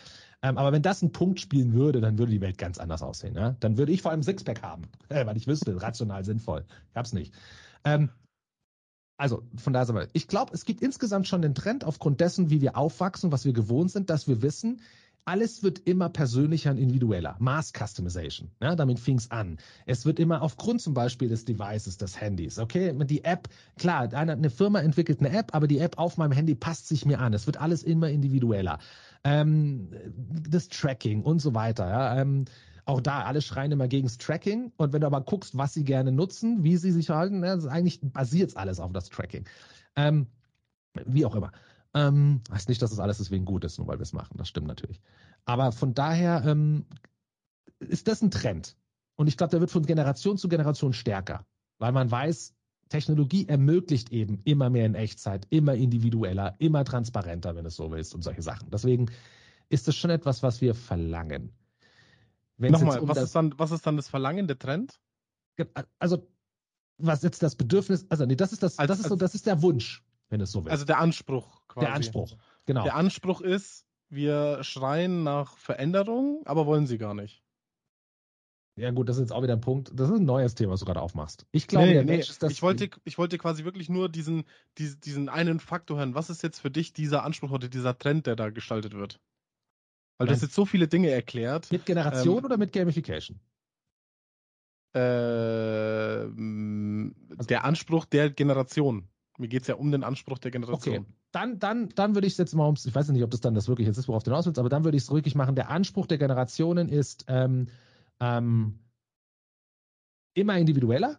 Ähm, 0.42 0.58
aber 0.58 0.72
wenn 0.72 0.82
das 0.82 1.02
einen 1.02 1.12
Punkt 1.12 1.40
spielen 1.40 1.74
würde, 1.74 2.00
dann 2.00 2.18
würde 2.18 2.32
die 2.32 2.40
Welt 2.40 2.58
ganz 2.58 2.78
anders 2.78 3.02
aussehen. 3.02 3.36
Ja? 3.36 3.56
Dann 3.60 3.78
würde 3.78 3.92
ich 3.92 4.02
vor 4.02 4.10
allem 4.10 4.22
Sixpack 4.22 4.62
haben, 4.62 4.82
äh, 5.08 5.24
weil 5.24 5.36
ich 5.36 5.46
wüsste, 5.46 5.80
rational 5.80 6.24
sinnvoll. 6.24 6.64
Ich 6.90 6.96
hab's 6.96 7.12
nicht. 7.12 7.32
Ähm, 7.84 8.10
also 9.16 9.42
von 9.56 9.72
daher 9.72 9.86
sind 9.86 9.94
wir. 9.94 10.08
Ich 10.12 10.28
glaube, 10.28 10.52
es 10.52 10.64
gibt 10.64 10.82
insgesamt 10.82 11.26
schon 11.26 11.40
den 11.40 11.54
Trend 11.54 11.84
aufgrund 11.84 12.20
dessen, 12.20 12.50
wie 12.50 12.60
wir 12.60 12.76
aufwachsen, 12.76 13.32
was 13.32 13.44
wir 13.44 13.52
gewohnt 13.52 13.90
sind, 13.90 14.10
dass 14.10 14.28
wir 14.28 14.42
wissen, 14.42 14.80
alles 15.26 15.62
wird 15.62 15.80
immer 15.80 16.08
persönlicher 16.08 16.70
und 16.70 16.78
individueller. 16.78 17.36
Mass 17.40 17.72
Customization. 17.72 18.50
Ja, 18.62 18.76
damit 18.76 19.00
fing 19.00 19.18
es 19.18 19.30
an. 19.30 19.58
Es 19.84 20.06
wird 20.06 20.20
immer 20.20 20.40
aufgrund 20.40 20.80
zum 20.80 20.94
Beispiel 20.94 21.28
des 21.28 21.44
Devices, 21.44 21.98
des 21.98 22.20
Handys. 22.20 22.58
Okay, 22.58 22.94
die 23.06 23.24
App, 23.24 23.48
klar, 23.76 24.12
eine, 24.14 24.32
eine 24.32 24.50
Firma 24.50 24.80
entwickelt 24.80 25.20
eine 25.20 25.36
App, 25.36 25.54
aber 25.54 25.66
die 25.66 25.78
App 25.78 25.98
auf 25.98 26.16
meinem 26.16 26.32
Handy 26.32 26.54
passt 26.54 26.88
sich 26.88 27.04
mir 27.04 27.18
an. 27.18 27.34
Es 27.34 27.46
wird 27.46 27.60
alles 27.60 27.82
immer 27.82 28.08
individueller. 28.08 28.78
Ähm, 29.24 29.90
das 30.48 30.68
Tracking 30.68 31.22
und 31.22 31.40
so 31.40 31.54
weiter. 31.54 31.88
Ja, 31.88 32.20
ähm, 32.20 32.44
auch 32.84 33.00
da, 33.00 33.24
alle 33.24 33.42
schreien 33.42 33.72
immer 33.72 33.88
gegen 33.88 34.06
das 34.06 34.18
Tracking. 34.18 34.72
Und 34.76 34.92
wenn 34.92 35.00
du 35.00 35.08
aber 35.08 35.20
guckst, 35.22 35.58
was 35.58 35.74
sie 35.74 35.82
gerne 35.84 36.12
nutzen, 36.12 36.62
wie 36.62 36.76
sie 36.76 36.92
sich 36.92 37.06
verhalten, 37.06 37.42
ja, 37.42 37.58
eigentlich 37.66 38.00
basiert 38.00 38.56
alles 38.56 38.78
auf 38.78 38.92
das 38.92 39.08
Tracking. 39.08 39.44
Ähm, 39.96 40.28
Wie 41.04 41.24
auch 41.26 41.34
immer. 41.34 41.52
Ähm, 41.96 42.42
heißt 42.52 42.68
nicht, 42.68 42.82
dass 42.82 42.90
das 42.90 43.00
alles 43.00 43.16
deswegen 43.16 43.46
gut 43.46 43.64
ist, 43.64 43.78
nur 43.78 43.86
weil 43.88 43.98
wir 43.98 44.02
es 44.02 44.12
machen. 44.12 44.36
Das 44.36 44.48
stimmt 44.48 44.66
natürlich. 44.66 45.00
Aber 45.46 45.72
von 45.72 45.94
daher 45.94 46.44
ähm, 46.44 46.84
ist 47.78 48.06
das 48.06 48.20
ein 48.20 48.30
Trend. 48.30 48.76
Und 49.14 49.28
ich 49.28 49.38
glaube, 49.38 49.52
der 49.52 49.60
wird 49.60 49.70
von 49.70 49.86
Generation 49.86 50.36
zu 50.36 50.50
Generation 50.50 50.92
stärker, 50.92 51.46
weil 51.78 51.92
man 51.92 52.10
weiß, 52.10 52.54
Technologie 52.90 53.48
ermöglicht 53.48 54.12
eben 54.12 54.42
immer 54.44 54.68
mehr 54.68 54.84
in 54.84 54.94
Echtzeit, 54.94 55.46
immer 55.48 55.74
individueller, 55.74 56.54
immer 56.58 56.84
transparenter, 56.84 57.56
wenn 57.56 57.64
es 57.64 57.76
so 57.76 57.90
willst 57.90 58.14
und 58.14 58.22
solche 58.22 58.42
Sachen. 58.42 58.70
Deswegen 58.70 59.10
ist 59.70 59.88
das 59.88 59.96
schon 59.96 60.10
etwas, 60.10 60.42
was 60.42 60.60
wir 60.60 60.74
verlangen. 60.74 61.52
Wenn's 62.58 62.78
Nochmal, 62.78 63.00
um 63.00 63.08
was, 63.08 63.18
ist 63.18 63.34
dann, 63.34 63.54
was 63.56 63.70
ist 63.70 63.86
dann 63.86 63.96
das 63.96 64.08
Verlangen, 64.08 64.46
der 64.46 64.58
Trend? 64.58 65.00
Also, 65.98 66.28
was 66.98 67.22
jetzt 67.22 67.42
das 67.42 67.56
Bedürfnis, 67.56 68.06
also 68.10 68.26
nee, 68.26 68.36
das 68.36 68.52
ist 68.52 68.62
das, 68.62 68.78
als, 68.78 68.88
das 68.88 69.00
ist 69.00 69.08
so, 69.08 69.16
das 69.16 69.34
ist 69.34 69.46
der 69.46 69.62
Wunsch, 69.62 70.04
wenn 70.28 70.40
es 70.40 70.52
so 70.52 70.64
will. 70.64 70.70
Also 70.70 70.84
der 70.84 70.98
Anspruch 70.98 71.62
quasi. 71.68 71.86
Der 71.86 71.94
Anspruch, 71.94 72.36
genau. 72.64 72.84
Der 72.84 72.94
Anspruch 72.94 73.40
ist, 73.40 73.86
wir 74.08 74.62
schreien 74.62 75.22
nach 75.22 75.56
Veränderung, 75.56 76.42
aber 76.44 76.66
wollen 76.66 76.86
sie 76.86 76.98
gar 76.98 77.14
nicht. 77.14 77.42
Ja 78.78 78.90
gut, 78.90 79.08
das 79.08 79.16
ist 79.16 79.22
jetzt 79.22 79.32
auch 79.32 79.42
wieder 79.42 79.54
ein 79.54 79.62
Punkt. 79.62 79.90
Das 79.94 80.10
ist 80.10 80.16
ein 80.16 80.26
neues 80.26 80.54
Thema, 80.54 80.72
was 80.72 80.80
du 80.80 80.86
gerade 80.86 81.00
aufmachst. 81.00 81.46
Ich 81.50 81.66
glaube, 81.66 81.86
nee, 81.86 81.94
der 81.94 82.04
nee, 82.04 82.12
Mensch 82.12 82.28
ist 82.28 82.42
das. 82.42 82.52
Ich 82.52 82.60
wollte, 82.60 82.90
ich 83.04 83.16
wollte 83.16 83.38
quasi 83.38 83.64
wirklich 83.64 83.88
nur 83.88 84.10
diesen, 84.10 84.44
diesen, 84.76 85.00
diesen 85.00 85.28
einen 85.30 85.60
Faktor 85.60 85.96
hören. 85.96 86.14
Was 86.14 86.28
ist 86.28 86.42
jetzt 86.42 86.60
für 86.60 86.70
dich 86.70 86.92
dieser 86.92 87.24
Anspruch 87.24 87.50
oder 87.50 87.68
dieser 87.68 87.98
Trend, 87.98 88.26
der 88.26 88.36
da 88.36 88.50
gestaltet 88.50 88.92
wird? 88.92 89.18
Weil 90.18 90.26
du 90.26 90.34
hast 90.34 90.42
jetzt 90.42 90.54
so 90.54 90.66
viele 90.66 90.88
Dinge 90.88 91.10
erklärt. 91.10 91.72
Mit 91.72 91.86
Generation 91.86 92.38
ähm, 92.38 92.44
oder 92.44 92.58
mit 92.58 92.72
Gamification? 92.72 93.40
Äh, 94.94 94.98
also, 94.98 96.28
der 97.48 97.64
Anspruch 97.64 98.04
der 98.04 98.30
Generation. 98.30 99.08
Mir 99.38 99.48
geht 99.48 99.62
es 99.62 99.68
ja 99.68 99.74
um 99.74 99.90
den 99.90 100.04
Anspruch 100.04 100.38
der 100.38 100.50
Generation. 100.50 100.98
Okay, 100.98 101.06
dann, 101.32 101.58
dann, 101.58 101.88
dann 101.90 102.14
würde 102.14 102.26
ich 102.26 102.34
es 102.34 102.38
jetzt 102.38 102.54
mal 102.54 102.64
ums, 102.64 102.86
ich 102.86 102.94
weiß 102.94 103.08
nicht, 103.10 103.22
ob 103.22 103.30
das 103.30 103.40
dann 103.40 103.54
das 103.54 103.68
wirklich 103.68 103.86
jetzt 103.86 103.98
ist, 103.98 104.08
worauf 104.08 104.22
du 104.22 104.30
hinaus 104.30 104.46
willst, 104.46 104.58
aber 104.58 104.68
dann 104.68 104.84
würde 104.84 104.96
ich 104.96 105.04
es 105.04 105.10
wirklich 105.10 105.34
machen. 105.34 105.54
Der 105.54 105.70
Anspruch 105.70 106.06
der 106.06 106.18
Generationen 106.18 106.88
ist, 106.88 107.26
ähm, 107.28 107.68
ähm, 108.20 108.78
immer 110.34 110.58
individueller, 110.58 111.18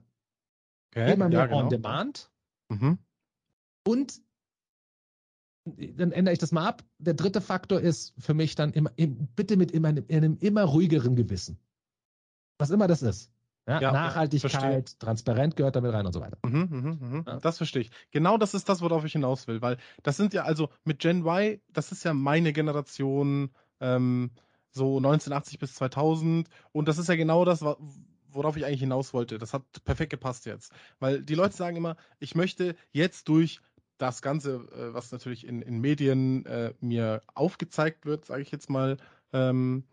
okay, 0.91 1.13
immer 1.13 1.29
mehr 1.29 1.39
ja, 1.39 1.45
genau. 1.45 1.59
on 1.63 1.69
demand 1.69 2.31
mhm. 2.69 2.97
und 3.87 4.21
dann 5.65 6.11
ändere 6.11 6.33
ich 6.33 6.39
das 6.39 6.51
mal 6.51 6.65
ab. 6.65 6.83
Der 6.97 7.13
dritte 7.13 7.41
Faktor 7.41 7.81
ist 7.81 8.13
für 8.17 8.33
mich 8.33 8.55
dann 8.55 8.71
immer, 8.71 8.91
bitte 9.35 9.57
mit 9.57 9.71
immer, 9.71 9.89
einem 9.89 10.37
immer 10.39 10.63
ruhigeren 10.63 11.15
Gewissen. 11.15 11.59
Was 12.57 12.69
immer 12.69 12.87
das 12.87 13.01
ist. 13.01 13.31
Ja, 13.67 13.81
ja, 13.81 13.91
Nachhaltigkeit, 13.91 14.97
transparent 14.99 15.57
gehört 15.57 15.75
damit 15.75 15.93
rein 15.93 16.05
und 16.05 16.13
so 16.13 16.21
weiter. 16.21 16.37
Mhm, 16.45 16.67
mh, 16.69 16.97
mh. 16.99 17.23
Ja. 17.27 17.39
Das 17.39 17.57
verstehe 17.57 17.81
ich. 17.81 17.91
Genau 18.11 18.37
das 18.37 18.53
ist 18.53 18.69
das, 18.69 18.81
worauf 18.81 19.03
ich 19.03 19.11
hinaus 19.11 19.47
will, 19.47 19.61
weil 19.61 19.77
das 20.03 20.15
sind 20.15 20.33
ja 20.33 20.43
also 20.43 20.69
mit 20.85 20.99
Gen 20.99 21.25
Y, 21.25 21.59
das 21.73 21.91
ist 21.91 22.05
ja 22.05 22.13
meine 22.13 22.53
Generation, 22.53 23.51
ähm, 23.81 24.31
so 24.71 24.97
1980 24.97 25.59
bis 25.59 25.75
2000. 25.75 26.47
Und 26.71 26.87
das 26.87 26.97
ist 26.97 27.09
ja 27.09 27.15
genau 27.15 27.43
das, 27.43 27.61
worauf 28.29 28.55
ich 28.55 28.65
eigentlich 28.65 28.79
hinaus 28.79 29.13
wollte. 29.13 29.37
Das 29.37 29.53
hat 29.53 29.63
perfekt 29.83 30.11
gepasst 30.11 30.45
jetzt. 30.45 30.71
Weil 30.99 31.21
die 31.21 31.35
Leute 31.35 31.55
sagen 31.55 31.75
immer, 31.75 31.97
ich 32.19 32.35
möchte 32.35 32.75
jetzt 32.91 33.27
durch 33.27 33.59
das 33.97 34.21
Ganze, 34.21 34.67
äh, 34.71 34.93
was 34.93 35.11
natürlich 35.11 35.45
in, 35.45 35.61
in 35.61 35.79
Medien 35.79 36.45
äh, 36.45 36.73
mir 36.79 37.21
aufgezeigt 37.33 38.05
wird, 38.05 38.25
sage 38.25 38.43
ich 38.43 38.51
jetzt 38.51 38.69
mal, 38.69 38.97
ähm, 39.33 39.83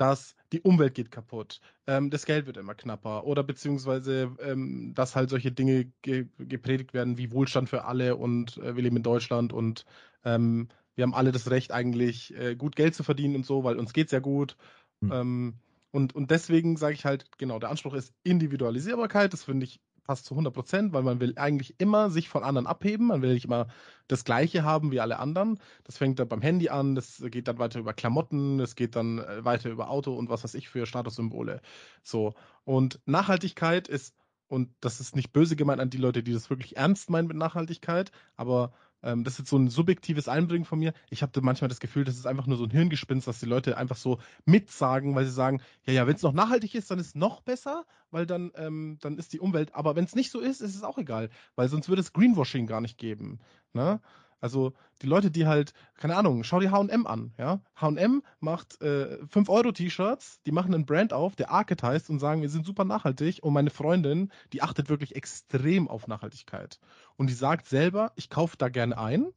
dass 0.00 0.34
die 0.52 0.62
Umwelt 0.62 0.94
geht 0.94 1.10
kaputt, 1.10 1.60
ähm, 1.86 2.08
das 2.08 2.24
Geld 2.24 2.46
wird 2.46 2.56
immer 2.56 2.74
knapper 2.74 3.24
oder 3.26 3.42
beziehungsweise, 3.42 4.34
ähm, 4.40 4.94
dass 4.94 5.14
halt 5.14 5.28
solche 5.28 5.52
Dinge 5.52 5.92
ge 6.00 6.26
gepredigt 6.38 6.94
werden 6.94 7.18
wie 7.18 7.32
Wohlstand 7.32 7.68
für 7.68 7.84
alle 7.84 8.16
und 8.16 8.56
äh, 8.56 8.74
wir 8.74 8.82
leben 8.82 8.96
in 8.96 9.02
Deutschland 9.02 9.52
und 9.52 9.84
ähm, 10.24 10.68
wir 10.94 11.02
haben 11.02 11.14
alle 11.14 11.32
das 11.32 11.50
Recht 11.50 11.70
eigentlich 11.70 12.34
äh, 12.34 12.56
gut 12.56 12.76
Geld 12.76 12.94
zu 12.94 13.04
verdienen 13.04 13.36
und 13.36 13.46
so, 13.46 13.62
weil 13.62 13.78
uns 13.78 13.92
geht 13.92 14.06
es 14.06 14.12
ja 14.12 14.20
gut. 14.20 14.56
Mhm. 15.02 15.54
und, 15.92 16.14
und 16.14 16.30
deswegen 16.30 16.76
sage 16.76 16.92
ich 16.92 17.06
halt, 17.06 17.24
genau, 17.38 17.58
der 17.58 17.70
Anspruch 17.70 17.94
ist 17.94 18.12
Individualisierbarkeit, 18.22 19.32
das 19.32 19.44
finde 19.44 19.64
ich 19.64 19.80
passt 20.04 20.24
zu 20.24 20.34
100 20.34 20.52
Prozent, 20.52 20.92
weil 20.92 21.02
man 21.02 21.20
will 21.20 21.34
eigentlich 21.36 21.74
immer 21.78 22.10
sich 22.10 22.28
von 22.28 22.42
anderen 22.42 22.66
abheben. 22.66 23.08
Man 23.08 23.22
will 23.22 23.34
nicht 23.34 23.44
immer 23.44 23.68
das 24.08 24.24
Gleiche 24.24 24.64
haben 24.64 24.90
wie 24.90 25.00
alle 25.00 25.18
anderen. 25.18 25.58
Das 25.84 25.98
fängt 25.98 26.18
dann 26.18 26.28
beim 26.28 26.42
Handy 26.42 26.68
an, 26.68 26.94
das 26.94 27.22
geht 27.30 27.48
dann 27.48 27.58
weiter 27.58 27.78
über 27.78 27.92
Klamotten, 27.92 28.58
das 28.58 28.74
geht 28.74 28.96
dann 28.96 29.18
äh, 29.18 29.44
weiter 29.44 29.70
über 29.70 29.90
Auto 29.90 30.14
und 30.14 30.28
was 30.28 30.44
weiß 30.44 30.54
ich 30.54 30.68
für 30.68 30.86
Statussymbole. 30.86 31.60
So. 32.02 32.34
Und 32.64 33.00
Nachhaltigkeit 33.06 33.88
ist, 33.88 34.14
und 34.48 34.70
das 34.80 35.00
ist 35.00 35.14
nicht 35.14 35.32
böse 35.32 35.56
gemeint 35.56 35.80
an 35.80 35.90
die 35.90 35.98
Leute, 35.98 36.22
die 36.22 36.32
das 36.32 36.50
wirklich 36.50 36.76
ernst 36.76 37.08
meinen 37.10 37.28
mit 37.28 37.36
Nachhaltigkeit, 37.36 38.10
aber 38.36 38.72
ähm, 39.02 39.24
das 39.24 39.34
ist 39.34 39.38
jetzt 39.40 39.50
so 39.50 39.58
ein 39.58 39.68
subjektives 39.68 40.28
Einbringen 40.28 40.64
von 40.64 40.78
mir. 40.78 40.92
Ich 41.10 41.22
habe 41.22 41.40
manchmal 41.40 41.68
das 41.68 41.80
Gefühl, 41.80 42.04
das 42.04 42.16
ist 42.16 42.26
einfach 42.26 42.46
nur 42.46 42.56
so 42.56 42.64
ein 42.64 42.70
Hirngespinst, 42.70 43.26
dass 43.26 43.40
die 43.40 43.46
Leute 43.46 43.76
einfach 43.76 43.96
so 43.96 44.18
mitsagen, 44.44 45.14
weil 45.14 45.24
sie 45.24 45.32
sagen, 45.32 45.60
ja, 45.86 45.92
ja, 45.92 46.06
wenn 46.06 46.16
es 46.16 46.22
noch 46.22 46.32
nachhaltig 46.32 46.74
ist, 46.74 46.90
dann 46.90 46.98
ist 46.98 47.08
es 47.08 47.14
noch 47.14 47.40
besser, 47.40 47.84
weil 48.10 48.26
dann, 48.26 48.52
ähm, 48.56 48.98
dann 49.00 49.18
ist 49.18 49.32
die 49.32 49.40
Umwelt. 49.40 49.74
Aber 49.74 49.96
wenn 49.96 50.04
es 50.04 50.14
nicht 50.14 50.30
so 50.30 50.40
ist, 50.40 50.60
ist 50.60 50.74
es 50.74 50.82
auch 50.82 50.98
egal, 50.98 51.30
weil 51.56 51.68
sonst 51.68 51.88
würde 51.88 52.00
es 52.00 52.12
Greenwashing 52.12 52.66
gar 52.66 52.80
nicht 52.80 52.98
geben. 52.98 53.40
Ne? 53.72 54.00
Also 54.40 54.72
die 55.02 55.06
Leute, 55.06 55.30
die 55.30 55.46
halt, 55.46 55.72
keine 55.94 56.16
Ahnung, 56.16 56.44
schau 56.44 56.60
dir 56.60 56.70
H&M 56.70 57.06
an, 57.06 57.32
ja. 57.38 57.60
H&M 57.76 58.22
macht 58.40 58.80
äh, 58.80 59.18
5-Euro-T-Shirts, 59.24 60.40
die 60.46 60.52
machen 60.52 60.74
einen 60.74 60.86
Brand 60.86 61.12
auf, 61.12 61.36
der 61.36 61.50
Arket 61.50 61.82
heißt 61.82 62.10
und 62.10 62.18
sagen, 62.18 62.42
wir 62.42 62.48
sind 62.48 62.66
super 62.66 62.84
nachhaltig 62.84 63.42
und 63.42 63.52
meine 63.52 63.70
Freundin, 63.70 64.30
die 64.52 64.62
achtet 64.62 64.88
wirklich 64.88 65.14
extrem 65.16 65.88
auf 65.88 66.06
Nachhaltigkeit. 66.06 66.80
Und 67.16 67.28
die 67.28 67.34
sagt 67.34 67.66
selber, 67.66 68.12
ich 68.16 68.30
kaufe 68.30 68.56
da 68.56 68.68
gerne 68.68 68.96
ein, 68.98 69.32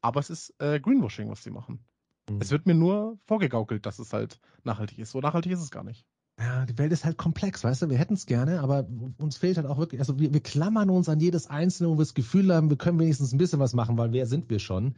aber 0.00 0.20
es 0.20 0.30
ist 0.30 0.54
äh, 0.60 0.80
Greenwashing, 0.80 1.30
was 1.30 1.42
sie 1.42 1.50
machen. 1.50 1.84
Mhm. 2.28 2.40
Es 2.40 2.50
wird 2.50 2.66
mir 2.66 2.74
nur 2.74 3.18
vorgegaukelt, 3.26 3.86
dass 3.86 3.98
es 3.98 4.12
halt 4.12 4.40
nachhaltig 4.64 4.98
ist. 4.98 5.10
So 5.10 5.20
nachhaltig 5.20 5.52
ist 5.52 5.60
es 5.60 5.70
gar 5.70 5.84
nicht. 5.84 6.06
Ja, 6.38 6.66
die 6.66 6.76
Welt 6.76 6.92
ist 6.92 7.06
halt 7.06 7.16
komplex, 7.16 7.64
weißt 7.64 7.82
du, 7.82 7.90
wir 7.90 7.96
hätten 7.96 8.12
es 8.12 8.26
gerne, 8.26 8.60
aber 8.60 8.86
uns 9.16 9.38
fehlt 9.38 9.56
halt 9.56 9.66
auch 9.66 9.78
wirklich, 9.78 10.00
also 10.00 10.18
wir, 10.18 10.34
wir 10.34 10.42
klammern 10.42 10.90
uns 10.90 11.08
an 11.08 11.18
jedes 11.18 11.46
Einzelne, 11.46 11.88
wo 11.88 11.94
wir 11.94 12.04
das 12.04 12.12
Gefühl 12.12 12.54
haben, 12.54 12.68
wir 12.68 12.76
können 12.76 12.98
wenigstens 12.98 13.32
ein 13.32 13.38
bisschen 13.38 13.58
was 13.58 13.72
machen, 13.72 13.96
weil 13.96 14.12
wer 14.12 14.26
sind 14.26 14.50
wir 14.50 14.58
schon? 14.58 14.96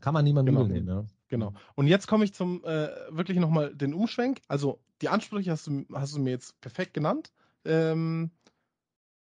Kann 0.00 0.14
man 0.14 0.24
niemand 0.24 0.48
genau. 0.48 0.64
nehmen, 0.64 0.88
ja. 0.88 1.04
Genau. 1.28 1.52
Und 1.74 1.88
jetzt 1.88 2.06
komme 2.08 2.24
ich 2.24 2.32
zum 2.32 2.64
äh, 2.64 2.88
wirklich 3.10 3.38
nochmal 3.38 3.74
den 3.74 3.92
Umschwenk. 3.92 4.40
Also 4.48 4.80
die 5.02 5.08
Ansprüche 5.08 5.50
hast 5.50 5.66
du, 5.66 5.84
hast 5.92 6.16
du 6.16 6.20
mir 6.20 6.30
jetzt 6.30 6.58
perfekt 6.60 6.94
genannt. 6.94 7.32
Ähm, 7.64 8.30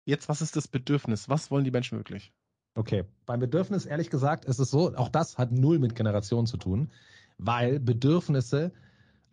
jetzt, 0.04 0.28
was 0.28 0.42
ist 0.42 0.54
das 0.54 0.68
Bedürfnis? 0.68 1.28
Was 1.28 1.50
wollen 1.50 1.64
die 1.64 1.70
Menschen 1.72 1.98
wirklich? 1.98 2.32
Okay, 2.74 3.04
beim 3.26 3.40
Bedürfnis, 3.40 3.84
ehrlich 3.84 4.10
gesagt, 4.10 4.44
ist 4.44 4.60
es 4.60 4.70
so, 4.70 4.94
auch 4.94 5.08
das 5.08 5.38
hat 5.38 5.52
null 5.52 5.78
mit 5.78 5.94
Generation 5.94 6.46
zu 6.46 6.56
tun, 6.56 6.90
weil 7.36 7.80
Bedürfnisse 7.80 8.72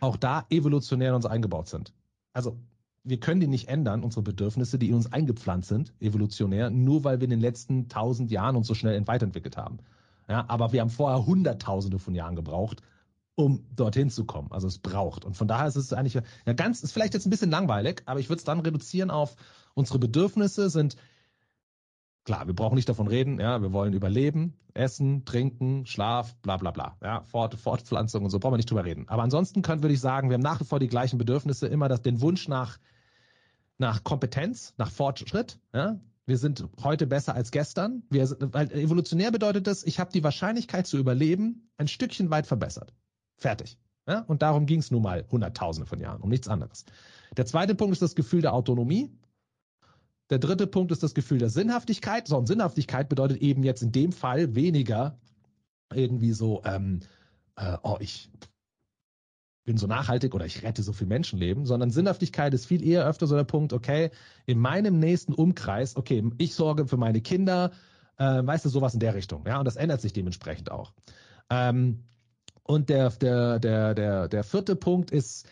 auch 0.01 0.17
da 0.17 0.45
evolutionär 0.49 1.09
in 1.09 1.15
uns 1.15 1.25
eingebaut 1.25 1.69
sind 1.69 1.93
also 2.33 2.57
wir 3.03 3.19
können 3.19 3.39
die 3.39 3.47
nicht 3.47 3.69
ändern, 3.69 4.03
unsere 4.03 4.21
Bedürfnisse, 4.21 4.77
die 4.77 4.89
in 4.89 4.95
uns 4.95 5.11
eingepflanzt 5.11 5.69
sind, 5.69 5.93
evolutionär, 5.99 6.69
nur 6.69 7.03
weil 7.03 7.19
wir 7.19 7.25
in 7.25 7.31
den 7.31 7.39
letzten 7.39 7.87
tausend 7.87 8.29
Jahren 8.29 8.55
uns 8.55 8.67
so 8.67 8.75
schnell 8.75 9.07
weiterentwickelt 9.07 9.57
haben. 9.57 9.79
Ja, 10.27 10.45
aber 10.47 10.73
wir 10.73 10.81
haben 10.81 10.89
vorher 10.89 11.25
Hunderttausende 11.25 11.97
von 11.97 12.13
Jahren 12.13 12.35
gebraucht, 12.35 12.81
um 13.35 13.65
dorthin 13.75 14.09
zu 14.09 14.25
kommen. 14.25 14.51
Also 14.51 14.67
es 14.67 14.77
braucht. 14.77 15.25
Und 15.25 15.35
von 15.37 15.47
daher 15.47 15.67
ist 15.67 15.75
es 15.75 15.93
eigentlich 15.93 16.21
ja 16.45 16.53
ganz, 16.53 16.83
ist 16.83 16.91
vielleicht 16.91 17.13
jetzt 17.13 17.25
ein 17.25 17.31
bisschen 17.31 17.49
langweilig, 17.49 18.03
aber 18.05 18.19
ich 18.19 18.29
würde 18.29 18.39
es 18.39 18.43
dann 18.43 18.59
reduzieren 18.59 19.09
auf 19.09 19.35
unsere 19.73 19.97
Bedürfnisse 19.97 20.69
sind 20.69 20.97
Klar, 22.25 22.47
wir 22.47 22.53
brauchen 22.53 22.75
nicht 22.75 22.89
davon 22.89 23.07
reden, 23.07 23.39
ja, 23.39 23.61
wir 23.61 23.73
wollen 23.73 23.93
überleben, 23.93 24.53
essen, 24.73 25.25
trinken, 25.25 25.85
Schlaf, 25.85 26.35
bla 26.41 26.57
bla 26.57 26.71
bla. 26.71 26.97
Ja, 27.01 27.23
Fort, 27.23 27.55
Fortpflanzung 27.55 28.23
und 28.23 28.29
so 28.29 28.39
brauchen 28.39 28.53
wir 28.53 28.57
nicht 28.57 28.69
drüber 28.69 28.85
reden. 28.85 29.07
Aber 29.07 29.23
ansonsten 29.23 29.61
können 29.61 29.81
würde 29.81 29.93
ich 29.93 30.01
sagen, 30.01 30.29
wir 30.29 30.35
haben 30.35 30.41
nach 30.41 30.59
wie 30.59 30.65
vor 30.65 30.79
die 30.79 30.87
gleichen 30.87 31.17
Bedürfnisse, 31.17 31.67
immer 31.67 31.87
das, 31.87 32.01
den 32.01 32.21
Wunsch 32.21 32.47
nach, 32.47 32.77
nach 33.77 34.03
Kompetenz, 34.03 34.73
nach 34.77 34.91
Fortschritt. 34.91 35.59
Ja? 35.73 35.99
Wir 36.25 36.37
sind 36.37 36.67
heute 36.83 37.07
besser 37.07 37.33
als 37.33 37.49
gestern. 37.49 38.03
Wir, 38.11 38.29
weil 38.39 38.71
evolutionär 38.73 39.31
bedeutet 39.31 39.65
das, 39.65 39.83
ich 39.83 39.99
habe 39.99 40.11
die 40.11 40.23
Wahrscheinlichkeit 40.23 40.85
zu 40.85 40.97
überleben 40.97 41.71
ein 41.77 41.87
Stückchen 41.87 42.29
weit 42.29 42.45
verbessert. 42.45 42.93
Fertig. 43.37 43.79
Ja? 44.07 44.21
Und 44.27 44.41
darum 44.41 44.65
ging 44.65 44.79
es 44.79 44.91
nun 44.91 45.01
mal 45.01 45.25
Hunderttausende 45.31 45.87
von 45.87 45.99
Jahren, 45.99 46.21
um 46.21 46.29
nichts 46.29 46.47
anderes. 46.47 46.85
Der 47.35 47.45
zweite 47.45 47.73
Punkt 47.73 47.93
ist 47.93 48.01
das 48.01 48.15
Gefühl 48.15 48.41
der 48.41 48.53
Autonomie. 48.53 49.11
Der 50.29 50.39
dritte 50.39 50.67
Punkt 50.67 50.91
ist 50.91 51.03
das 51.03 51.13
Gefühl 51.13 51.39
der 51.39 51.49
Sinnhaftigkeit. 51.49 52.27
So, 52.27 52.37
und 52.37 52.47
Sinnhaftigkeit 52.47 53.09
bedeutet 53.09 53.41
eben 53.41 53.63
jetzt 53.63 53.81
in 53.81 53.91
dem 53.91 54.11
Fall 54.11 54.55
weniger 54.55 55.17
irgendwie 55.93 56.33
so, 56.33 56.61
ähm, 56.65 56.99
äh, 57.55 57.77
oh, 57.81 57.97
ich 57.99 58.29
bin 59.65 59.77
so 59.77 59.87
nachhaltig 59.87 60.33
oder 60.33 60.45
ich 60.45 60.63
rette 60.63 60.83
so 60.83 60.93
viel 60.93 61.07
Menschenleben, 61.07 61.65
sondern 61.65 61.91
Sinnhaftigkeit 61.91 62.53
ist 62.53 62.65
viel 62.65 62.83
eher 62.83 63.05
öfter 63.05 63.27
so 63.27 63.35
der 63.35 63.43
Punkt, 63.43 63.73
okay, 63.73 64.11
in 64.45 64.59
meinem 64.59 64.99
nächsten 64.99 65.33
Umkreis, 65.33 65.95
okay, 65.95 66.27
ich 66.37 66.55
sorge 66.55 66.87
für 66.87 66.97
meine 66.97 67.21
Kinder, 67.21 67.71
äh, 68.17 68.45
weißt 68.45 68.65
du, 68.65 68.69
sowas 68.69 68.93
in 68.93 68.99
der 68.99 69.15
Richtung. 69.15 69.45
Ja, 69.45 69.59
und 69.59 69.65
das 69.65 69.75
ändert 69.75 70.01
sich 70.01 70.13
dementsprechend 70.13 70.71
auch. 70.71 70.93
Ähm, 71.49 72.03
und 72.63 72.89
der, 72.89 73.09
der, 73.11 73.59
der, 73.59 73.95
der, 73.95 74.27
der 74.27 74.43
vierte 74.43 74.75
Punkt 74.75 75.11
ist 75.11 75.47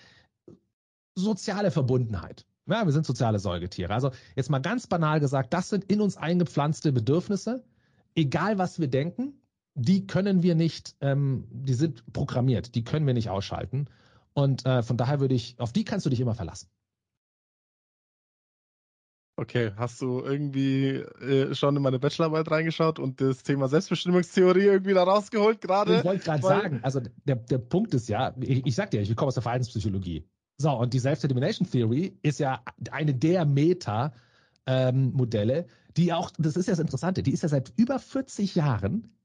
soziale 1.16 1.72
Verbundenheit. 1.72 2.45
Ja, 2.68 2.85
wir 2.85 2.91
sind 2.91 3.06
soziale 3.06 3.39
Säugetiere. 3.39 3.94
Also 3.94 4.11
jetzt 4.35 4.49
mal 4.49 4.60
ganz 4.60 4.88
banal 4.88 5.19
gesagt, 5.19 5.53
das 5.53 5.69
sind 5.69 5.85
in 5.85 6.02
uns 6.02 6.18
eingepflanzte 6.18 6.91
Bedürfnisse, 6.91 7.64
egal 8.15 8.57
was 8.57 8.80
wir 8.80 8.88
denken, 8.88 9.41
die 9.73 10.07
können 10.07 10.44
wir 10.44 10.56
nicht, 10.56 10.95
ähm, 11.02 11.48
die 11.52 11.76
sind 11.76 12.11
programmiert, 12.11 12.76
die 12.76 12.84
können 12.84 13.06
wir 13.06 13.14
nicht 13.14 13.30
ausschalten. 13.30 13.88
Und 14.34 14.65
äh, 14.65 14.84
von 14.84 14.98
daher 14.98 15.19
würde 15.19 15.35
ich, 15.35 15.60
auf 15.60 15.72
die 15.72 15.85
kannst 15.85 16.06
du 16.06 16.10
dich 16.10 16.19
immer 16.19 16.35
verlassen. 16.35 16.69
Okay, 19.39 19.72
hast 19.76 20.02
du 20.02 20.22
irgendwie 20.22 20.95
äh, 20.95 21.53
schon 21.53 21.76
in 21.76 21.84
meine 21.84 21.99
Bachelorarbeit 21.99 22.49
reingeschaut 22.49 22.98
und 22.98 23.22
das 23.22 23.44
Thema 23.44 23.68
Selbstbestimmungstheorie 23.68 24.64
irgendwie 24.64 24.95
da 24.95 25.03
rausgeholt 25.03 25.61
gerade? 25.61 25.98
Ich 25.98 26.03
wollte 26.03 26.26
gerade 26.26 26.41
sagen, 26.41 26.80
also 26.81 27.02
der, 27.26 27.35
der 27.35 27.60
Punkt 27.60 27.94
ist 27.94 28.10
ja, 28.10 28.34
ich, 28.39 28.65
ich 28.65 28.73
sag 28.73 28.89
dir, 28.89 29.02
ich 29.02 29.15
komme 29.15 29.27
aus 29.27 29.35
der 29.35 29.44
Verhaltenspsychologie. 29.44 30.27
So, 30.60 30.72
und 30.72 30.92
die 30.94 31.00
Self-Determination 31.00 31.70
Theory 31.70 32.18
ist 32.24 32.40
ja 32.40 32.64
eine 32.92 33.14
der 33.14 33.46
Meta-Modelle, 33.46 35.58
ähm, 35.60 35.66
die 35.96 36.12
auch, 36.14 36.32
das 36.38 36.56
ist 36.56 36.68
ja 36.68 36.74
das 36.74 36.80
Interessante, 36.80 37.22
die 37.24 37.32
ist 37.32 37.44
ja 37.44 37.50
seit 37.50 37.72
über 37.76 38.00
40 38.00 38.56
Jahren 38.56 39.16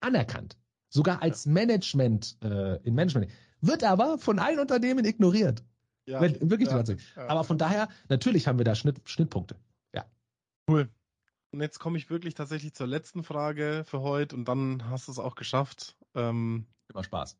anerkannt. 0.00 0.58
Sogar 0.90 1.22
als 1.22 1.46
Management, 1.46 2.36
äh, 2.42 2.76
in 2.82 2.94
Management. 2.94 3.30
Wird 3.60 3.84
aber 3.84 4.18
von 4.18 4.38
allen 4.38 4.58
Unternehmen 4.58 5.04
ignoriert. 5.04 5.64
Ja, 6.06 6.20
Wenn, 6.20 6.50
wirklich 6.50 6.70
ja, 6.70 6.82
ja, 6.82 7.28
Aber 7.28 7.44
von 7.44 7.58
daher, 7.58 7.88
natürlich 8.08 8.48
haben 8.48 8.58
wir 8.58 8.64
da 8.64 8.74
Schnitt, 8.74 9.00
Schnittpunkte. 9.04 9.56
Ja. 9.94 10.06
Cool. 10.68 10.88
Und 11.52 11.60
jetzt 11.60 11.78
komme 11.78 11.98
ich 11.98 12.10
wirklich 12.10 12.34
tatsächlich 12.34 12.74
zur 12.74 12.86
letzten 12.86 13.22
Frage 13.22 13.84
für 13.86 14.00
heute 14.00 14.36
und 14.36 14.46
dann 14.46 14.88
hast 14.88 15.08
du 15.08 15.12
es 15.12 15.18
auch 15.18 15.36
geschafft. 15.36 15.96
Ähm, 16.14 16.66
Immer 16.88 17.04
Spaß. 17.04 17.36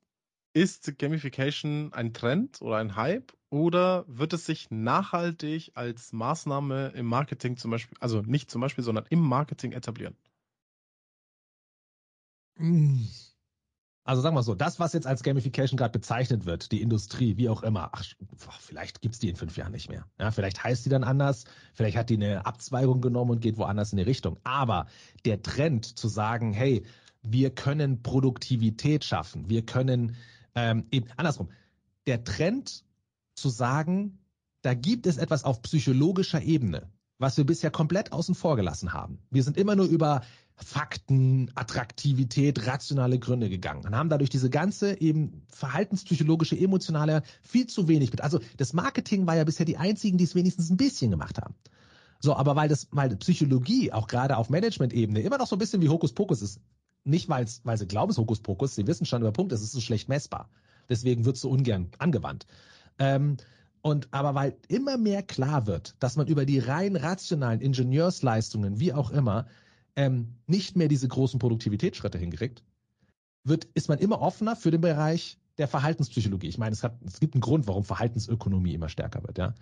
Ist 0.53 0.99
Gamification 0.99 1.93
ein 1.93 2.13
Trend 2.13 2.61
oder 2.61 2.77
ein 2.77 2.97
Hype 2.97 3.33
oder 3.51 4.05
wird 4.09 4.33
es 4.33 4.47
sich 4.47 4.71
nachhaltig 4.71 5.73
als 5.75 6.13
Maßnahme 6.13 6.89
im 6.89 7.07
Marketing 7.07 7.57
zum 7.57 7.71
Beispiel, 7.71 7.97
also 8.01 8.23
nicht 8.23 8.51
zum 8.51 8.61
Beispiel, 8.61 8.83
sondern 8.83 9.07
im 9.11 9.21
Marketing 9.21 9.73
etablieren? 9.73 10.17
Hm. 12.57 13.09
Also 14.03 14.23
sagen 14.23 14.35
wir 14.35 14.43
so, 14.43 14.55
das, 14.55 14.81
was 14.81 14.93
jetzt 14.93 15.07
als 15.07 15.23
Gamification 15.23 15.77
gerade 15.77 15.93
bezeichnet 15.93 16.45
wird, 16.47 16.73
die 16.73 16.83
Industrie, 16.83 17.37
wie 17.37 17.49
auch 17.49 17.63
immer, 17.63 17.91
ach, 17.93 18.05
vielleicht 18.59 19.03
gibt's 19.03 19.21
die 19.21 19.29
in 19.29 19.37
fünf 19.37 19.57
Jahren 19.57 19.73
nicht 19.73 19.89
mehr. 19.89 20.07
Ja, 20.19 20.33
vielleicht 20.33 20.65
heißt 20.65 20.85
die 20.85 20.89
dann 20.89 21.05
anders, 21.05 21.45
vielleicht 21.75 21.97
hat 21.97 22.11
die 22.11 22.17
eine 22.17 22.45
Abzweigung 22.45 23.01
genommen 23.03 23.31
und 23.31 23.41
geht 23.41 23.57
woanders 23.57 23.93
in 23.93 23.99
die 23.99 24.03
Richtung. 24.03 24.39
Aber 24.43 24.87
der 25.25 25.43
Trend 25.43 25.99
zu 25.99 26.09
sagen, 26.09 26.53
hey, 26.53 26.85
wir 27.23 27.55
können 27.55 28.03
Produktivität 28.03 29.05
schaffen, 29.05 29.49
wir 29.49 29.65
können 29.65 30.17
ähm, 30.55 30.87
eben 30.91 31.07
andersrum, 31.17 31.51
der 32.07 32.25
Trend 32.25 32.85
zu 33.35 33.49
sagen, 33.49 34.19
da 34.63 34.75
gibt 34.75 35.07
es 35.07 35.17
etwas 35.17 35.45
auf 35.45 35.63
psychologischer 35.63 36.43
Ebene, 36.43 36.91
was 37.19 37.37
wir 37.37 37.45
bisher 37.45 37.71
komplett 37.71 38.13
außen 38.13 38.35
vor 38.35 38.57
gelassen 38.57 38.93
haben. 38.93 39.19
Wir 39.31 39.43
sind 39.43 39.57
immer 39.57 39.77
nur 39.77 39.87
über 39.87 40.23
Fakten, 40.57 41.51
Attraktivität, 41.55 42.67
rationale 42.67 43.19
Gründe 43.19 43.49
gegangen 43.49 43.87
und 43.87 43.95
haben 43.95 44.11
dadurch 44.11 44.29
diese 44.29 44.51
ganze 44.51 45.01
eben 45.01 45.43
verhaltenspsychologische, 45.49 46.59
emotionale 46.59 47.23
viel 47.43 47.67
zu 47.67 47.89
wenig 47.89 48.11
mit. 48.11 48.21
Also 48.21 48.41
das 48.59 48.75
Marketing 48.75 49.27
war 49.27 49.37
ja 49.37 49.45
bisher 49.45 49.65
die 49.65 49.79
einzigen, 49.79 50.19
die 50.19 50.25
es 50.25 50.35
wenigstens 50.35 50.69
ein 50.71 50.77
bisschen 50.77 51.11
gemacht 51.11 51.39
haben. 51.39 51.55
So, 52.21 52.37
aber 52.37 52.55
weil 52.57 52.69
das, 52.69 52.89
weil 52.91 53.17
Psychologie 53.17 53.93
auch 53.93 54.07
gerade 54.07 54.37
auf 54.37 54.51
Management-Ebene 54.51 55.21
immer 55.21 55.39
noch 55.39 55.47
so 55.47 55.57
ein 55.57 55.59
bisschen 55.59 55.81
wie 55.81 55.89
Hokuspokus 55.89 56.43
ist, 56.43 56.61
nicht 57.05 57.29
weil 57.29 57.47
sie 57.47 57.87
glauben, 57.87 58.11
es 58.11 58.17
ist 58.17 58.21
Hokuspokus, 58.21 58.75
sie 58.75 58.87
wissen 58.87 59.07
schon 59.07 59.23
über 59.23 59.33
Punkt, 59.33 59.53
es 59.53 59.63
ist 59.63 59.73
so 59.73 59.81
schlecht 59.81 60.09
messbar. 60.09 60.51
Deswegen 60.89 61.25
wird 61.25 61.37
es 61.37 61.43
so 61.43 61.51
ungern 61.51 61.89
angewandt. 61.99 62.47
Ähm, 62.99 63.37
und 63.83 64.09
aber 64.11 64.35
weil 64.35 64.57
immer 64.69 64.99
mehr 64.99 65.23
klar 65.23 65.67
wird, 65.67 65.95
dass 66.01 66.17
man 66.17 66.27
über 66.27 66.45
die 66.45 66.59
rein 66.59 66.97
rationalen 66.97 67.61
Ingenieursleistungen, 67.61 68.79
wie 68.79 68.93
auch 68.93 69.11
immer, 69.11 69.47
ähm, 69.97 70.35
nicht 70.47 70.77
mehr 70.77 70.89
diese 70.89 71.09
großen 71.09 71.39
Produktivitätsschritte 71.39 72.19
hinkriegt, 72.19 72.63
wird, 73.45 73.67
ist 73.75 73.89
man 73.89 73.99
immer 73.99 74.21
offener 74.21 74.57
für 74.57 74.71
den 74.71 74.83
Bereich 74.83 75.39
der 75.57 75.69
Verhaltenspsychologie. 75.69 76.49
Ich 76.49 76.59
meine, 76.59 76.73
es, 76.73 76.83
hat, 76.83 76.99
es 77.07 77.21
gibt 77.21 77.35
einen 77.35 77.41
Grund, 77.41 77.67
warum 77.67 77.85
Verhaltensökonomie 77.85 78.75
immer 78.75 78.89
stärker 78.89 79.23
wird. 79.23 79.39
Ja? 79.39 79.55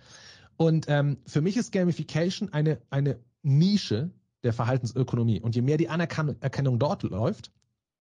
Und 0.57 0.85
ähm, 0.89 1.17
für 1.25 1.41
mich 1.41 1.55
ist 1.55 1.71
Gamification 1.71 2.51
eine, 2.51 2.81
eine 2.89 3.19
Nische 3.41 4.11
der 4.43 4.53
Verhaltensökonomie. 4.53 5.41
Und 5.41 5.55
je 5.55 5.61
mehr 5.61 5.77
die 5.77 5.89
Anerkennung 5.89 6.79
dort 6.79 7.03
läuft, 7.03 7.51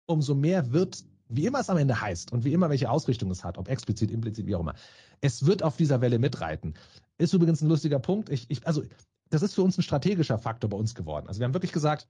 umso 0.06 0.36
mehr 0.36 0.72
wird, 0.72 1.04
wie 1.28 1.46
immer 1.46 1.60
es 1.60 1.70
am 1.70 1.78
Ende 1.78 2.02
heißt 2.02 2.32
und 2.32 2.44
wie 2.44 2.54
immer 2.54 2.70
welche 2.70 2.90
Ausrichtung 2.90 3.30
es 3.32 3.44
hat, 3.44 3.58
ob 3.58 3.68
explizit, 3.68 4.12
implizit, 4.12 4.48
wie 4.48 4.56
auch 4.56 4.62
immer, 4.62 4.76
es 5.22 5.46
wird 5.46 5.64
auf 5.64 5.78
dieser 5.78 6.02
Welle 6.02 6.20
mitreiten. 6.20 6.74
Ist 7.18 7.34
übrigens 7.34 7.62
ein 7.62 7.70
lustiger 7.70 8.00
Punkt. 8.00 8.30
Ich, 8.30 8.50
ich, 8.50 8.66
also 8.66 8.84
das 9.30 9.44
ist 9.44 9.54
für 9.54 9.62
uns 9.62 9.78
ein 9.78 9.84
strategischer 9.84 10.40
Faktor 10.40 10.70
bei 10.70 10.78
uns 10.78 10.96
geworden. 10.96 11.28
Also 11.28 11.40
wir 11.40 11.46
haben 11.46 11.54
wirklich 11.54 11.72
gesagt, 11.72 12.08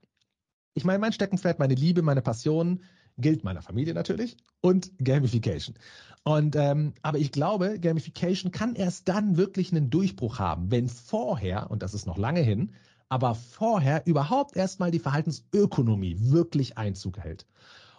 ich 0.74 0.84
meine, 0.84 0.98
mein 0.98 1.12
Steckenpferd, 1.12 1.58
meine 1.58 1.74
Liebe, 1.74 2.02
meine 2.02 2.22
Passion 2.22 2.82
gilt 3.18 3.44
meiner 3.44 3.60
Familie 3.60 3.92
natürlich 3.92 4.36
und 4.60 4.92
Gamification. 4.98 5.74
Und 6.22 6.54
ähm, 6.56 6.94
aber 7.02 7.18
ich 7.18 7.32
glaube, 7.32 7.78
Gamification 7.80 8.52
kann 8.52 8.74
erst 8.74 9.08
dann 9.08 9.36
wirklich 9.36 9.72
einen 9.72 9.90
Durchbruch 9.90 10.38
haben, 10.38 10.70
wenn 10.70 10.88
vorher, 10.88 11.70
und 11.70 11.82
das 11.82 11.94
ist 11.94 12.06
noch 12.06 12.18
lange 12.18 12.40
hin, 12.40 12.72
aber 13.10 13.34
vorher 13.34 14.06
überhaupt 14.06 14.56
erstmal 14.56 14.90
die 14.90 15.00
Verhaltensökonomie 15.00 16.16
wirklich 16.18 16.78
Einzug 16.78 17.18
hält. 17.18 17.44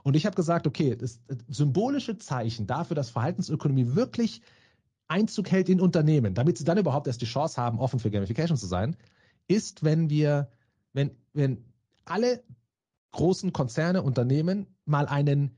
Und 0.04 0.16
ich 0.16 0.26
habe 0.26 0.36
gesagt, 0.36 0.66
okay, 0.66 0.96
das 0.96 1.20
symbolische 1.48 2.18
Zeichen 2.18 2.66
dafür, 2.66 2.96
dass 2.96 3.12
Verhaltensökonomie 3.12 3.94
wirklich 3.94 4.42
Einzug 5.08 5.52
hält 5.52 5.70
in 5.70 5.82
Unternehmen, 5.82 6.34
damit 6.34 6.58
sie 6.58 6.64
dann 6.64 6.78
überhaupt 6.78 7.08
erst 7.08 7.22
die 7.22 7.26
Chance 7.26 7.62
haben, 7.62 7.78
offen 7.78 8.00
für 8.00 8.10
Gamification 8.10 8.58
zu 8.58 8.66
sein, 8.66 8.96
ist, 9.48 9.84
wenn 9.84 10.10
wir, 10.10 10.50
wenn, 10.94 11.12
wenn 11.34 11.66
alle 12.06 12.42
großen 13.12 13.52
Konzerne, 13.52 14.02
Unternehmen 14.04 14.68
mal 14.86 15.08
einen, 15.08 15.52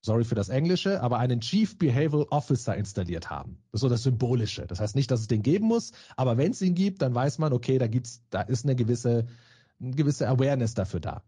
sorry 0.00 0.24
für 0.24 0.34
das 0.34 0.48
Englische, 0.48 1.02
aber 1.02 1.18
einen 1.18 1.40
Chief 1.40 1.76
Behavioral 1.78 2.26
Officer 2.30 2.76
installiert 2.76 3.30
haben. 3.30 3.58
Das 3.72 3.78
ist 3.78 3.82
so 3.82 3.88
das 3.88 4.02
Symbolische. 4.02 4.66
Das 4.66 4.80
heißt 4.80 4.96
nicht, 4.96 5.10
dass 5.10 5.20
es 5.20 5.28
den 5.28 5.42
geben 5.42 5.66
muss, 5.66 5.92
aber 6.16 6.36
wenn 6.36 6.52
es 6.52 6.62
ihn 6.62 6.74
gibt, 6.74 7.02
dann 7.02 7.14
weiß 7.14 7.38
man, 7.38 7.52
okay, 7.52 7.78
da 7.78 7.86
gibt's, 7.86 8.22
da 8.30 8.42
ist 8.42 8.64
eine 8.64 8.76
gewisse, 8.76 9.26
eine 9.80 9.92
gewisse 9.92 10.28
Awareness 10.28 10.74
dafür 10.74 11.00
da. 11.00 11.22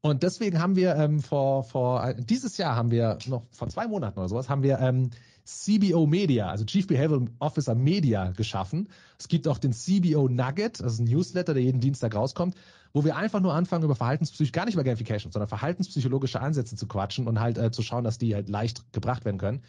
Und 0.00 0.22
deswegen 0.22 0.60
haben 0.60 0.76
wir 0.76 0.96
ähm, 0.96 1.20
vor, 1.20 1.64
vor 1.64 2.12
dieses 2.14 2.58
Jahr 2.58 2.76
haben 2.76 2.90
wir 2.90 3.18
noch 3.26 3.46
vor 3.50 3.68
zwei 3.68 3.88
Monaten 3.88 4.18
oder 4.18 4.28
sowas 4.28 4.50
haben 4.50 4.62
wir 4.62 4.78
ähm, 4.78 5.10
CBO 5.44 6.06
Media, 6.06 6.48
also 6.48 6.64
Chief 6.64 6.86
Behavioral 6.86 7.28
Officer 7.38 7.74
Media 7.74 8.30
geschaffen. 8.32 8.88
Es 9.18 9.28
gibt 9.28 9.48
auch 9.48 9.58
den 9.58 9.72
CBO 9.72 10.28
Nugget, 10.28 10.80
ist 10.80 10.98
ein 10.98 11.04
Newsletter, 11.04 11.54
der 11.54 11.62
jeden 11.62 11.80
Dienstag 11.80 12.14
rauskommt, 12.14 12.54
wo 12.94 13.04
wir 13.04 13.16
einfach 13.16 13.40
nur 13.40 13.52
anfangen 13.52 13.84
über 13.84 13.96
Verhaltenspsychologie, 13.96 14.52
gar 14.52 14.64
nicht 14.66 14.74
über 14.74 14.84
Gamification, 14.84 15.32
sondern 15.32 15.48
verhaltenspsychologische 15.48 16.40
Ansätze 16.40 16.76
zu 16.76 16.86
quatschen 16.86 17.26
und 17.26 17.40
halt 17.40 17.58
äh, 17.58 17.72
zu 17.72 17.82
schauen, 17.82 18.04
dass 18.04 18.18
die 18.18 18.34
halt 18.34 18.48
leicht 18.48 18.90
gebracht 18.92 19.24
werden 19.24 19.36
können. 19.36 19.62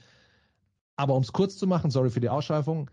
Aber 0.96 1.16
um 1.16 1.24
es 1.24 1.34
kurz 1.34 1.58
zu 1.58 1.66
machen, 1.66 1.90
sorry 1.90 2.12
für 2.12 2.20
die 2.20 2.30
Ausschweifung, 2.30 2.92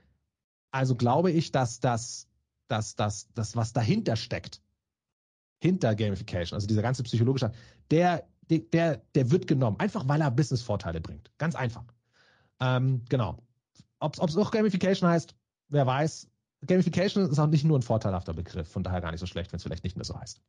also 0.70 0.96
glaube 0.96 1.30
ich, 1.30 1.52
dass 1.52 1.80
das, 1.80 2.28
dass 2.66 2.96
das, 2.96 3.28
das, 3.34 3.56
was 3.56 3.74
dahinter 3.74 4.16
steckt, 4.16 4.62
hinter 5.60 5.94
Gamification, 5.94 6.56
also 6.56 6.66
dieser 6.66 6.82
ganze 6.82 7.02
psychologische, 7.02 7.52
der, 7.90 8.26
der, 8.48 9.02
der 9.14 9.30
wird 9.30 9.46
genommen, 9.46 9.78
einfach 9.78 10.08
weil 10.08 10.22
er 10.22 10.30
Business-Vorteile 10.30 11.02
bringt. 11.02 11.30
Ganz 11.36 11.54
einfach. 11.54 11.84
Ähm, 12.58 13.04
genau. 13.10 13.36
Ob 14.00 14.14
es 14.14 14.36
auch 14.36 14.50
Gamification 14.50 15.08
heißt, 15.08 15.34
wer 15.68 15.86
weiß. 15.86 16.28
Gamification 16.66 17.28
ist 17.28 17.38
auch 17.38 17.48
nicht 17.48 17.64
nur 17.64 17.78
ein 17.78 17.82
vorteilhafter 17.82 18.34
Begriff, 18.34 18.68
von 18.68 18.82
daher 18.82 19.00
gar 19.00 19.10
nicht 19.10 19.20
so 19.20 19.26
schlecht, 19.26 19.52
wenn 19.52 19.56
es 19.56 19.62
vielleicht 19.62 19.84
nicht 19.84 19.96
mehr 19.96 20.04
so 20.04 20.18
heißt. 20.18 20.40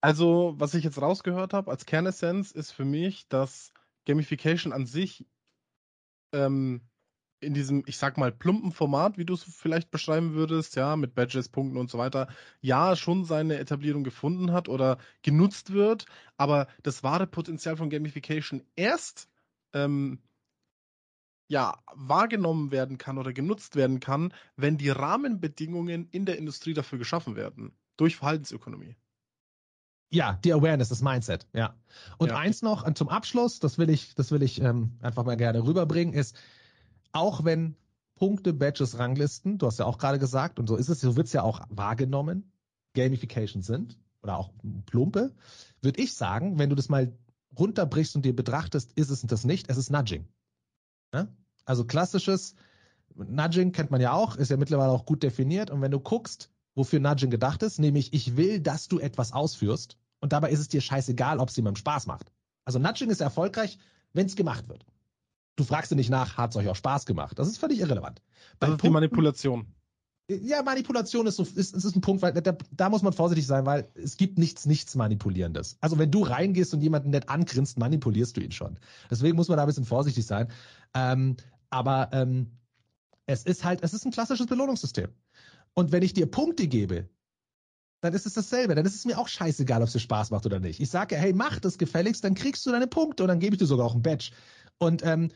Also, 0.00 0.54
was 0.58 0.74
ich 0.74 0.84
jetzt 0.84 1.00
rausgehört 1.00 1.54
habe 1.54 1.70
als 1.70 1.86
Kernessenz, 1.86 2.50
ist 2.50 2.72
für 2.72 2.84
mich, 2.84 3.26
dass 3.28 3.72
Gamification 4.04 4.72
an 4.72 4.84
sich 4.84 5.26
ähm, 6.32 6.82
in 7.40 7.54
diesem, 7.54 7.84
ich 7.86 7.98
sag 7.98 8.18
mal, 8.18 8.32
plumpen 8.32 8.72
Format, 8.72 9.18
wie 9.18 9.24
du 9.24 9.34
es 9.34 9.44
vielleicht 9.44 9.90
beschreiben 9.90 10.34
würdest, 10.34 10.76
ja, 10.76 10.96
mit 10.96 11.14
Badges, 11.14 11.48
Punkten 11.48 11.78
und 11.78 11.90
so 11.90 11.98
weiter, 11.98 12.28
ja, 12.60 12.96
schon 12.96 13.24
seine 13.24 13.58
Etablierung 13.58 14.04
gefunden 14.04 14.52
hat 14.52 14.68
oder 14.68 14.98
genutzt 15.22 15.72
wird, 15.72 16.06
aber 16.36 16.66
das 16.82 17.02
wahre 17.02 17.26
Potenzial 17.26 17.76
von 17.76 17.90
Gamification 17.90 18.62
erst 18.76 19.28
ähm, 19.72 20.22
ja, 21.48 21.78
wahrgenommen 21.94 22.70
werden 22.70 22.98
kann 22.98 23.18
oder 23.18 23.32
genutzt 23.32 23.76
werden 23.76 24.00
kann, 24.00 24.32
wenn 24.56 24.78
die 24.78 24.90
Rahmenbedingungen 24.90 26.08
in 26.10 26.24
der 26.24 26.38
Industrie 26.38 26.74
dafür 26.74 26.98
geschaffen 26.98 27.36
werden. 27.36 27.76
Durch 27.96 28.16
Verhaltensökonomie. 28.16 28.96
Ja, 30.10 30.38
die 30.44 30.52
Awareness, 30.52 30.88
das 30.88 31.02
Mindset, 31.02 31.46
ja. 31.52 31.74
Und 32.18 32.28
ja. 32.28 32.36
eins 32.36 32.62
noch 32.62 32.92
zum 32.94 33.08
Abschluss, 33.08 33.58
das 33.58 33.78
will 33.78 33.90
ich, 33.90 34.14
das 34.14 34.30
will 34.30 34.42
ich 34.42 34.60
ähm, 34.60 34.98
einfach 35.00 35.24
mal 35.24 35.36
gerne 35.36 35.64
rüberbringen, 35.64 36.14
ist, 36.14 36.36
auch 37.12 37.44
wenn 37.44 37.76
Punkte, 38.14 38.52
Badges, 38.52 38.98
Ranglisten, 38.98 39.58
du 39.58 39.66
hast 39.66 39.78
ja 39.78 39.86
auch 39.86 39.98
gerade 39.98 40.18
gesagt, 40.18 40.58
und 40.58 40.68
so 40.68 40.76
ist 40.76 40.88
es, 40.88 41.00
so 41.00 41.16
wird 41.16 41.26
es 41.26 41.32
ja 41.32 41.42
auch 41.42 41.60
wahrgenommen, 41.68 42.52
Gamification 42.94 43.62
sind 43.62 43.98
oder 44.22 44.36
auch 44.38 44.52
Plumpe, 44.86 45.34
würde 45.82 46.00
ich 46.00 46.14
sagen, 46.14 46.58
wenn 46.58 46.70
du 46.70 46.76
das 46.76 46.88
mal 46.88 47.12
runterbrichst 47.58 48.14
und 48.16 48.24
dir 48.24 48.34
betrachtest, 48.34 48.92
ist 48.92 49.10
es 49.10 49.22
das 49.22 49.44
nicht, 49.44 49.68
es 49.68 49.76
ist 49.76 49.90
Nudging. 49.90 50.28
Ja? 51.14 51.28
Also 51.64 51.84
klassisches 51.84 52.54
Nudging 53.14 53.72
kennt 53.72 53.90
man 53.90 54.00
ja 54.00 54.12
auch, 54.12 54.36
ist 54.36 54.50
ja 54.50 54.56
mittlerweile 54.56 54.90
auch 54.90 55.06
gut 55.06 55.22
definiert. 55.22 55.70
Und 55.70 55.80
wenn 55.80 55.92
du 55.92 56.00
guckst, 56.00 56.50
wofür 56.74 57.00
Nudging 57.00 57.30
gedacht 57.30 57.62
ist, 57.62 57.78
nämlich 57.78 58.12
ich 58.12 58.36
will, 58.36 58.60
dass 58.60 58.88
du 58.88 58.98
etwas 58.98 59.32
ausführst, 59.32 59.96
Und 60.24 60.32
dabei 60.32 60.50
ist 60.50 60.60
es 60.60 60.68
dir 60.68 60.80
scheißegal, 60.80 61.38
ob 61.38 61.50
es 61.50 61.56
jemandem 61.56 61.80
Spaß 61.80 62.06
macht. 62.06 62.32
Also 62.64 62.78
Nudging 62.78 63.10
ist 63.10 63.20
erfolgreich, 63.20 63.78
wenn 64.14 64.24
es 64.24 64.36
gemacht 64.36 64.70
wird. 64.70 64.86
Du 65.56 65.64
fragst 65.64 65.90
dir 65.90 65.96
nicht 65.96 66.08
nach, 66.08 66.38
hat 66.38 66.52
es 66.52 66.56
euch 66.56 66.66
auch 66.68 66.76
Spaß 66.76 67.04
gemacht? 67.04 67.38
Das 67.38 67.46
ist 67.46 67.58
völlig 67.58 67.78
irrelevant. 67.80 68.22
Bei 68.58 68.66
das 68.66 68.76
ist 68.76 68.80
Punkten, 68.80 68.86
die 68.86 68.92
Manipulation. 68.92 69.66
Ja, 70.30 70.62
Manipulation 70.62 71.26
ist 71.26 71.36
so, 71.36 71.42
ist, 71.42 71.74
ist 71.74 71.96
ein 71.96 72.00
Punkt, 72.00 72.22
weil 72.22 72.32
da, 72.32 72.56
da 72.70 72.88
muss 72.88 73.02
man 73.02 73.12
vorsichtig 73.12 73.46
sein, 73.46 73.66
weil 73.66 73.90
es 73.94 74.16
gibt 74.16 74.38
nichts, 74.38 74.64
nichts 74.64 74.94
Manipulierendes. 74.94 75.76
Also 75.82 75.98
wenn 75.98 76.10
du 76.10 76.22
reingehst 76.22 76.72
und 76.72 76.80
jemanden 76.80 77.10
nett 77.10 77.28
angrinst, 77.28 77.78
manipulierst 77.78 78.34
du 78.36 78.40
ihn 78.40 78.52
schon. 78.52 78.78
Deswegen 79.10 79.36
muss 79.36 79.48
man 79.48 79.58
da 79.58 79.64
ein 79.64 79.66
bisschen 79.66 79.84
vorsichtig 79.84 80.24
sein. 80.24 80.48
Ähm, 80.94 81.36
aber 81.68 82.08
ähm, 82.12 82.52
es 83.26 83.44
ist 83.44 83.64
halt, 83.64 83.82
es 83.82 83.92
ist 83.92 84.06
ein 84.06 84.12
klassisches 84.12 84.46
Belohnungssystem. 84.46 85.08
Und 85.74 85.92
wenn 85.92 86.02
ich 86.02 86.14
dir 86.14 86.26
Punkte 86.26 86.68
gebe, 86.68 87.10
dann 88.00 88.14
ist 88.14 88.26
es 88.26 88.34
dasselbe. 88.34 88.74
Dann 88.74 88.86
ist 88.86 88.94
es 88.94 89.04
mir 89.04 89.18
auch 89.18 89.28
scheißegal, 89.28 89.82
ob 89.82 89.88
es 89.88 89.92
dir 89.92 90.00
Spaß 90.00 90.30
macht 90.30 90.46
oder 90.46 90.60
nicht. 90.60 90.80
Ich 90.80 90.90
sage, 90.90 91.16
hey, 91.16 91.32
mach 91.34 91.58
das 91.60 91.76
gefälligst, 91.76 92.24
dann 92.24 92.34
kriegst 92.34 92.64
du 92.64 92.70
deine 92.70 92.86
Punkte 92.86 93.24
und 93.24 93.28
dann 93.28 93.40
gebe 93.40 93.56
ich 93.56 93.58
dir 93.58 93.66
sogar 93.66 93.86
auch 93.86 93.94
ein 93.94 94.02
Badge. 94.02 94.30
Und 94.78 95.04
ähm, 95.04 95.30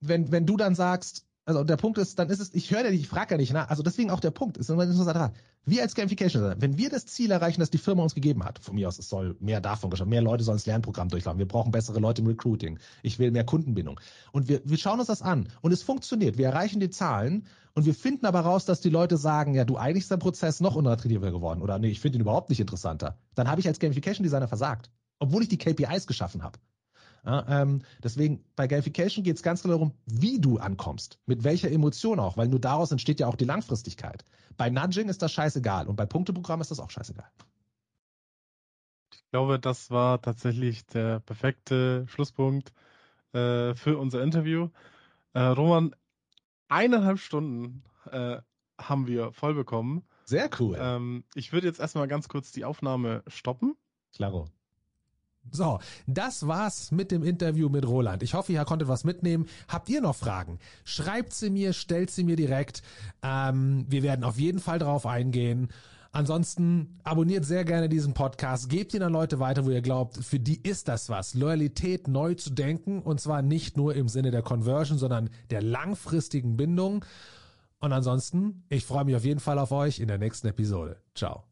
wenn, 0.00 0.32
wenn 0.32 0.46
du 0.46 0.56
dann 0.56 0.74
sagst, 0.74 1.26
also 1.44 1.64
der 1.64 1.76
Punkt 1.76 1.98
ist, 1.98 2.18
dann 2.18 2.28
ist 2.30 2.40
es, 2.40 2.54
ich 2.54 2.70
höre 2.70 2.84
ja 2.84 2.90
nicht, 2.90 3.00
ich 3.00 3.08
frage 3.08 3.34
ja 3.34 3.36
nicht 3.36 3.52
nach. 3.52 3.68
Also 3.68 3.82
deswegen 3.82 4.10
auch 4.10 4.20
der 4.20 4.30
Punkt, 4.30 4.56
ist 4.56 4.70
interessant. 4.70 5.34
Wir 5.64 5.82
als 5.82 5.94
Gamification, 5.94 6.54
wenn 6.58 6.78
wir 6.78 6.88
das 6.88 7.06
Ziel 7.06 7.30
erreichen, 7.30 7.60
das 7.60 7.70
die 7.70 7.78
Firma 7.78 8.02
uns 8.02 8.14
gegeben 8.14 8.44
hat, 8.44 8.60
von 8.60 8.76
mir 8.76 8.88
aus, 8.88 8.98
es 8.98 9.08
soll 9.08 9.36
mehr 9.40 9.60
davon 9.60 9.90
geschaut, 9.90 10.08
mehr 10.08 10.22
Leute 10.22 10.44
sollen 10.44 10.58
das 10.58 10.66
Lernprogramm 10.66 11.08
durchlaufen, 11.08 11.38
wir 11.38 11.46
brauchen 11.46 11.72
bessere 11.72 11.98
Leute 11.98 12.22
im 12.22 12.28
Recruiting, 12.28 12.78
ich 13.02 13.18
will 13.18 13.30
mehr 13.32 13.44
Kundenbindung. 13.44 14.00
Und 14.30 14.48
wir, 14.48 14.60
wir 14.64 14.78
schauen 14.78 14.98
uns 14.98 15.08
das 15.08 15.22
an 15.22 15.48
und 15.60 15.72
es 15.72 15.82
funktioniert. 15.82 16.38
Wir 16.38 16.46
erreichen 16.46 16.78
die 16.78 16.90
Zahlen 16.90 17.46
und 17.74 17.86
wir 17.86 17.94
finden 17.94 18.26
aber 18.26 18.40
raus, 18.40 18.64
dass 18.64 18.80
die 18.80 18.90
Leute 18.90 19.16
sagen, 19.16 19.54
ja, 19.54 19.64
du 19.64 19.76
eigentlich 19.76 20.04
ist 20.04 20.10
der 20.10 20.18
Prozess 20.18 20.60
noch 20.60 20.76
unattraktiver 20.76 21.32
geworden 21.32 21.62
oder 21.62 21.78
nee, 21.78 21.88
ich 21.88 22.00
finde 22.00 22.18
ihn 22.18 22.22
überhaupt 22.22 22.50
nicht 22.50 22.60
interessanter. 22.60 23.18
Dann 23.34 23.48
habe 23.48 23.60
ich 23.60 23.66
als 23.66 23.80
Gamification 23.80 24.22
Designer 24.22 24.48
versagt, 24.48 24.90
obwohl 25.18 25.42
ich 25.42 25.48
die 25.48 25.58
KPIs 25.58 26.06
geschaffen 26.06 26.42
habe. 26.42 26.58
Ja, 27.24 27.62
ähm, 27.62 27.82
deswegen 28.02 28.44
bei 28.56 28.66
Gamification 28.66 29.22
geht 29.22 29.36
es 29.36 29.42
ganz 29.42 29.62
klar 29.62 29.72
darum, 29.72 29.92
wie 30.06 30.40
du 30.40 30.58
ankommst, 30.58 31.20
mit 31.26 31.44
welcher 31.44 31.70
Emotion 31.70 32.18
auch, 32.18 32.36
weil 32.36 32.48
nur 32.48 32.58
daraus 32.58 32.90
entsteht 32.90 33.20
ja 33.20 33.28
auch 33.28 33.36
die 33.36 33.44
Langfristigkeit. 33.44 34.24
Bei 34.56 34.70
Nudging 34.70 35.08
ist 35.08 35.22
das 35.22 35.32
scheißegal 35.32 35.86
und 35.86 35.94
bei 35.96 36.04
Punkteprogramm 36.04 36.60
ist 36.60 36.72
das 36.72 36.80
auch 36.80 36.90
scheißegal. 36.90 37.30
Ich 39.14 39.30
glaube, 39.30 39.60
das 39.60 39.90
war 39.90 40.20
tatsächlich 40.20 40.84
der 40.86 41.20
perfekte 41.20 42.06
Schlusspunkt 42.08 42.72
äh, 43.32 43.74
für 43.74 43.98
unser 43.98 44.22
Interview. 44.22 44.68
Äh, 45.32 45.42
Roman, 45.42 45.94
eineinhalb 46.68 47.18
Stunden 47.18 47.84
äh, 48.10 48.38
haben 48.78 49.06
wir 49.06 49.32
voll 49.32 49.54
bekommen. 49.54 50.04
Sehr 50.24 50.50
cool. 50.58 50.76
Ähm, 50.78 51.24
ich 51.34 51.52
würde 51.52 51.66
jetzt 51.66 51.80
erstmal 51.80 52.08
ganz 52.08 52.28
kurz 52.28 52.52
die 52.52 52.64
Aufnahme 52.64 53.22
stoppen. 53.28 53.76
Klaro. 54.12 54.48
So, 55.50 55.80
das 56.06 56.46
war's 56.46 56.92
mit 56.92 57.10
dem 57.10 57.22
Interview 57.22 57.68
mit 57.68 57.86
Roland. 57.86 58.22
Ich 58.22 58.34
hoffe, 58.34 58.52
ihr 58.52 58.64
konntet 58.64 58.88
was 58.88 59.04
mitnehmen. 59.04 59.46
Habt 59.68 59.88
ihr 59.88 60.00
noch 60.00 60.16
Fragen? 60.16 60.58
Schreibt 60.84 61.34
sie 61.34 61.50
mir, 61.50 61.72
stellt 61.72 62.10
sie 62.10 62.24
mir 62.24 62.36
direkt. 62.36 62.82
Ähm, 63.22 63.84
wir 63.88 64.02
werden 64.02 64.24
auf 64.24 64.38
jeden 64.38 64.60
Fall 64.60 64.78
drauf 64.78 65.04
eingehen. 65.04 65.68
Ansonsten 66.14 66.98
abonniert 67.04 67.46
sehr 67.46 67.64
gerne 67.64 67.88
diesen 67.88 68.12
Podcast, 68.12 68.68
gebt 68.68 68.92
ihn 68.92 69.02
an 69.02 69.12
Leute 69.12 69.40
weiter, 69.40 69.64
wo 69.64 69.70
ihr 69.70 69.80
glaubt, 69.80 70.18
für 70.18 70.38
die 70.38 70.60
ist 70.62 70.88
das 70.88 71.08
was. 71.08 71.32
Loyalität 71.32 72.06
neu 72.06 72.34
zu 72.34 72.50
denken 72.50 73.00
und 73.00 73.18
zwar 73.18 73.40
nicht 73.40 73.78
nur 73.78 73.94
im 73.94 74.08
Sinne 74.08 74.30
der 74.30 74.42
Conversion, 74.42 74.98
sondern 74.98 75.30
der 75.50 75.62
langfristigen 75.62 76.58
Bindung. 76.58 77.02
Und 77.80 77.92
ansonsten, 77.92 78.64
ich 78.68 78.84
freue 78.84 79.06
mich 79.06 79.16
auf 79.16 79.24
jeden 79.24 79.40
Fall 79.40 79.58
auf 79.58 79.72
euch 79.72 80.00
in 80.00 80.08
der 80.08 80.18
nächsten 80.18 80.48
Episode. 80.48 80.98
Ciao. 81.14 81.44